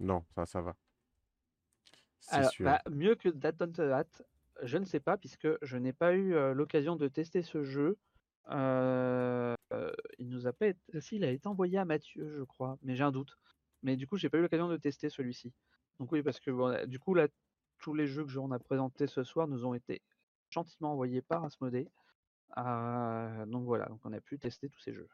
Non, 0.00 0.24
ça, 0.34 0.46
ça 0.46 0.60
va. 0.62 0.74
C'est 2.18 2.34
Alors, 2.34 2.50
sûr. 2.50 2.64
bah, 2.64 2.82
mieux 2.90 3.14
que 3.14 3.28
That 3.28 3.52
Don't 3.52 3.72
That, 3.72 4.24
je 4.62 4.78
ne 4.78 4.84
sais 4.84 5.00
pas 5.00 5.16
puisque 5.16 5.48
je 5.62 5.76
n'ai 5.76 5.92
pas 5.92 6.14
eu 6.14 6.32
l'occasion 6.54 6.96
de 6.96 7.06
tester 7.06 7.42
ce 7.42 7.62
jeu. 7.62 7.98
Il 8.48 10.28
nous 10.28 10.46
a 10.46 10.52
pas 10.52 10.66
été... 10.68 11.00
Si, 11.00 11.16
il 11.16 11.24
a 11.24 11.30
été 11.30 11.46
envoyé 11.46 11.78
à 11.78 11.84
Mathieu, 11.84 12.34
je 12.36 12.42
crois, 12.42 12.78
mais 12.82 12.96
j'ai 12.96 13.04
un 13.04 13.12
doute. 13.12 13.38
Mais 13.82 13.96
du 13.96 14.06
coup, 14.06 14.16
j'ai 14.16 14.28
pas 14.28 14.38
eu 14.38 14.42
l'occasion 14.42 14.68
de 14.68 14.76
tester 14.76 15.08
celui-ci. 15.08 15.52
Donc 16.00 16.10
oui, 16.12 16.22
parce 16.22 16.40
que 16.40 16.50
bon, 16.50 16.86
du 16.88 16.98
coup, 16.98 17.14
là, 17.14 17.28
tous 17.78 17.94
les 17.94 18.06
jeux 18.06 18.24
que 18.24 18.36
on 18.38 18.50
a 18.52 18.58
présentés 18.58 19.06
ce 19.06 19.22
soir 19.22 19.46
nous 19.46 19.66
ont 19.66 19.74
été 19.74 20.02
gentiment 20.48 20.92
envoyés 20.92 21.20
par 21.20 21.44
Asmodée. 21.44 21.88
Euh, 22.56 23.46
donc 23.46 23.64
voilà, 23.64 23.86
donc 23.86 24.00
on 24.04 24.12
a 24.12 24.20
pu 24.20 24.38
tester 24.38 24.68
tous 24.70 24.80
ces 24.80 24.94
jeux. 24.94 25.08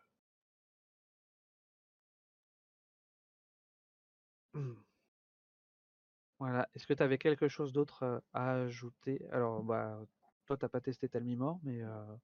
Voilà. 6.38 6.68
Est-ce 6.74 6.86
que 6.86 6.94
tu 6.94 7.02
avais 7.02 7.18
quelque 7.18 7.48
chose 7.48 7.72
d'autre 7.72 8.02
euh, 8.04 8.20
à 8.32 8.52
ajouter? 8.52 9.26
Alors, 9.32 9.62
bah, 9.64 9.98
toi, 10.46 10.56
t'as 10.56 10.68
pas 10.68 10.80
testé 10.80 11.08
Talmimor, 11.08 11.58
mais 11.64 11.82
euh, 11.82 12.16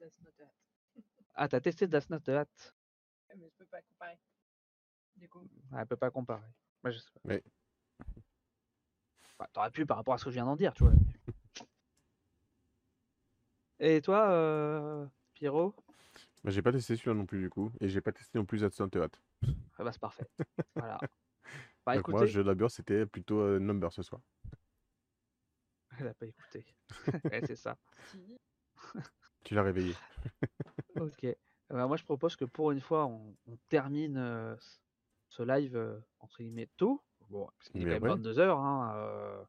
That's 0.00 0.12
not 0.22 0.32
ah, 1.34 1.48
t'as 1.48 1.60
testé 1.60 1.86
Das 1.86 2.08
Not 2.08 2.20
The 2.20 2.28
Hat. 2.30 2.48
Mais 3.36 3.48
je 3.50 3.56
peux 3.58 3.66
pas 3.66 3.82
comparer. 3.82 4.18
Du 5.16 5.28
coup, 5.28 5.42
Ah, 5.72 5.82
elle 5.82 5.86
peut 5.86 5.96
pas 5.96 6.10
comparer. 6.10 6.46
Moi, 6.82 6.92
je 6.92 6.98
sais 6.98 7.10
pas. 7.10 7.20
Mais- 7.24 7.42
Bah, 9.38 9.48
T'aurais 9.52 9.70
pu 9.70 9.86
par 9.86 9.96
rapport 9.96 10.14
à 10.14 10.18
ce 10.18 10.24
que 10.24 10.30
je 10.30 10.34
viens 10.34 10.44
d'en 10.44 10.56
dire, 10.56 10.74
tu 10.74 10.84
vois. 10.84 10.92
Et 13.80 14.00
toi, 14.02 14.30
euh, 14.30 15.06
Pierrot? 15.34 15.74
Bah, 16.42 16.50
j'ai 16.50 16.62
pas 16.62 16.72
testé 16.72 16.96
celui-là 16.96 17.14
non 17.14 17.26
plus 17.26 17.40
du 17.40 17.50
coup. 17.50 17.70
Et 17.80 17.88
j'ai 17.88 18.00
pas 18.00 18.12
testé 18.12 18.38
non 18.38 18.44
plus 18.44 18.62
Not 18.62 18.68
Hot. 18.96 19.08
Ah 19.78 19.84
bah, 19.84 19.92
c'est 19.92 20.00
parfait. 20.00 20.26
voilà. 20.74 20.98
Bah 21.86 21.94
Donc 21.96 22.08
moi, 22.08 22.26
jeu 22.26 22.42
d'abord, 22.42 22.70
c'était 22.70 23.06
plutôt 23.06 23.40
euh, 23.40 23.58
Number 23.58 23.92
ce 23.92 24.02
soir. 24.02 24.20
elle 25.98 26.08
a 26.08 26.14
pas 26.14 26.26
écouté. 26.26 26.64
Ouais, 27.32 27.42
c'est 27.46 27.56
ça. 27.56 27.76
Tu 29.44 29.54
l'as 29.54 29.62
réveillé. 29.62 29.94
Ok. 30.98 31.26
Bah, 31.70 31.86
moi, 31.86 31.96
je 31.96 32.04
propose 32.04 32.34
que 32.36 32.44
pour 32.44 32.70
une 32.72 32.80
fois, 32.80 33.06
on, 33.06 33.34
on 33.46 33.56
termine 33.68 34.16
euh, 34.16 34.56
ce- 34.58 34.78
ce 35.28 35.42
live 35.42 35.76
euh, 35.76 35.98
entre 36.20 36.38
guillemets 36.42 36.68
tôt. 36.76 37.02
Bon, 37.30 37.46
parce 37.58 37.68
qu'il 37.70 37.82
est 37.82 37.84
quand 37.84 37.90
même 37.92 38.02
ouais. 38.02 38.08
22 38.10 38.38
heures. 38.38 38.58
Hein, 38.58 38.92
euh, 38.96 39.44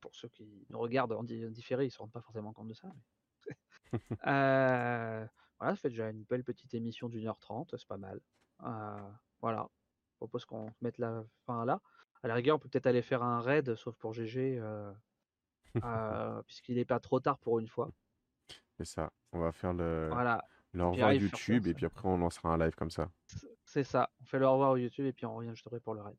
pour 0.00 0.14
ceux 0.14 0.28
qui 0.28 0.66
nous 0.70 0.78
regardent 0.78 1.12
en 1.12 1.24
di- 1.24 1.48
différé, 1.50 1.84
ils 1.84 1.88
ne 1.88 1.92
se 1.92 1.98
rendent 1.98 2.12
pas 2.12 2.20
forcément 2.20 2.52
compte 2.52 2.68
de 2.68 2.74
ça. 2.74 2.88
mais- 2.88 3.52
Euh, 4.26 5.26
voilà, 5.58 5.74
ça 5.74 5.80
fait 5.80 5.88
déjà 5.88 6.10
une 6.10 6.22
belle 6.24 6.44
petite 6.44 6.72
émission 6.74 7.08
d'une 7.08 7.26
heure 7.26 7.38
trente, 7.38 7.74
c'est 7.76 7.88
pas 7.88 7.96
mal. 7.96 8.20
Euh, 8.64 9.10
voilà. 9.40 9.68
Je 10.12 10.16
propose 10.18 10.44
qu'on 10.44 10.72
mette 10.80 10.98
la 10.98 11.24
fin 11.46 11.64
là. 11.64 11.80
À 12.22 12.28
la 12.28 12.34
rigueur, 12.34 12.56
on 12.56 12.58
peut 12.58 12.68
peut-être 12.68 12.86
aller 12.86 13.02
faire 13.02 13.22
un 13.22 13.40
raid, 13.40 13.74
sauf 13.76 13.96
pour 13.96 14.12
GG, 14.12 14.60
puisqu'il 16.46 16.76
n'est 16.76 16.84
pas 16.84 17.00
trop 17.00 17.20
tard 17.20 17.38
pour 17.38 17.58
une 17.58 17.68
fois. 17.68 17.90
C'est 18.76 18.84
ça. 18.84 19.12
On 19.32 19.40
va 19.40 19.52
faire 19.52 19.72
le, 19.72 20.08
Voilà. 20.12 20.44
le 20.72 20.82
au 20.84 20.90
revoir 20.92 21.12
YouTube 21.12 21.66
et 21.66 21.74
puis 21.74 21.86
après 21.86 22.08
on 22.08 22.18
lancera 22.18 22.50
un 22.50 22.58
live 22.58 22.74
comme 22.74 22.90
ça. 22.90 23.10
C'est 23.64 23.84
ça. 23.84 24.10
On 24.20 24.24
fait 24.24 24.38
le 24.38 24.46
au 24.46 24.52
revoir 24.52 24.70
au 24.72 24.76
YouTube 24.76 25.06
et 25.06 25.12
puis 25.12 25.26
on 25.26 25.34
revient 25.34 25.50
juste 25.50 25.66
après 25.66 25.80
pour 25.80 25.94
le 25.94 26.02
raid. 26.02 26.16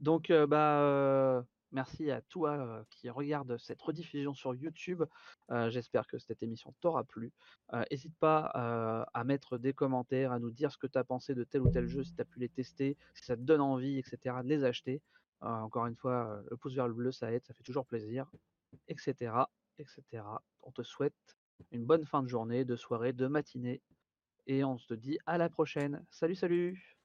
Donc, 0.00 0.30
euh, 0.30 0.46
bah, 0.46 0.80
euh, 0.80 1.42
merci 1.72 2.10
à 2.10 2.20
toi 2.22 2.50
euh, 2.52 2.82
qui 2.90 3.10
regarde 3.10 3.56
cette 3.58 3.80
rediffusion 3.80 4.34
sur 4.34 4.54
YouTube. 4.54 5.02
Euh, 5.50 5.70
J'espère 5.70 6.06
que 6.06 6.18
cette 6.18 6.42
émission 6.42 6.74
t'aura 6.80 7.04
plu. 7.04 7.32
N'hésite 7.90 8.16
pas 8.18 8.52
euh, 8.54 9.04
à 9.12 9.24
mettre 9.24 9.58
des 9.58 9.72
commentaires, 9.72 10.32
à 10.32 10.38
nous 10.38 10.50
dire 10.50 10.70
ce 10.70 10.78
que 10.78 10.86
tu 10.86 10.98
as 10.98 11.04
pensé 11.04 11.34
de 11.34 11.44
tel 11.44 11.62
ou 11.62 11.70
tel 11.70 11.86
jeu, 11.86 12.04
si 12.04 12.14
tu 12.14 12.22
as 12.22 12.24
pu 12.24 12.38
les 12.38 12.48
tester, 12.48 12.96
si 13.14 13.24
ça 13.24 13.36
te 13.36 13.42
donne 13.42 13.60
envie, 13.60 13.98
etc., 13.98 14.36
de 14.42 14.48
les 14.48 14.64
acheter. 14.64 15.02
Euh, 15.42 15.48
encore 15.48 15.86
une 15.86 15.96
fois, 15.96 16.28
euh, 16.30 16.42
le 16.50 16.56
pouce 16.56 16.74
vers 16.74 16.88
le 16.88 16.94
bleu, 16.94 17.12
ça 17.12 17.32
aide, 17.32 17.44
ça 17.44 17.52
fait 17.52 17.62
toujours 17.62 17.86
plaisir, 17.86 18.30
etc., 18.88 19.32
etc. 19.78 20.22
On 20.62 20.70
te 20.70 20.82
souhaite 20.82 21.36
une 21.70 21.84
bonne 21.84 22.06
fin 22.06 22.22
de 22.22 22.28
journée, 22.28 22.64
de 22.64 22.76
soirée, 22.76 23.12
de 23.12 23.26
matinée. 23.26 23.82
Et 24.46 24.64
on 24.64 24.78
se 24.78 24.94
dit 24.94 25.18
à 25.26 25.38
la 25.38 25.48
prochaine. 25.48 26.04
Salut, 26.10 26.34
salut 26.34 26.96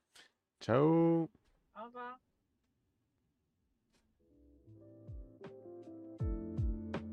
Ciao 0.60 1.30
Au 1.74 1.84
revoir. 1.84 2.18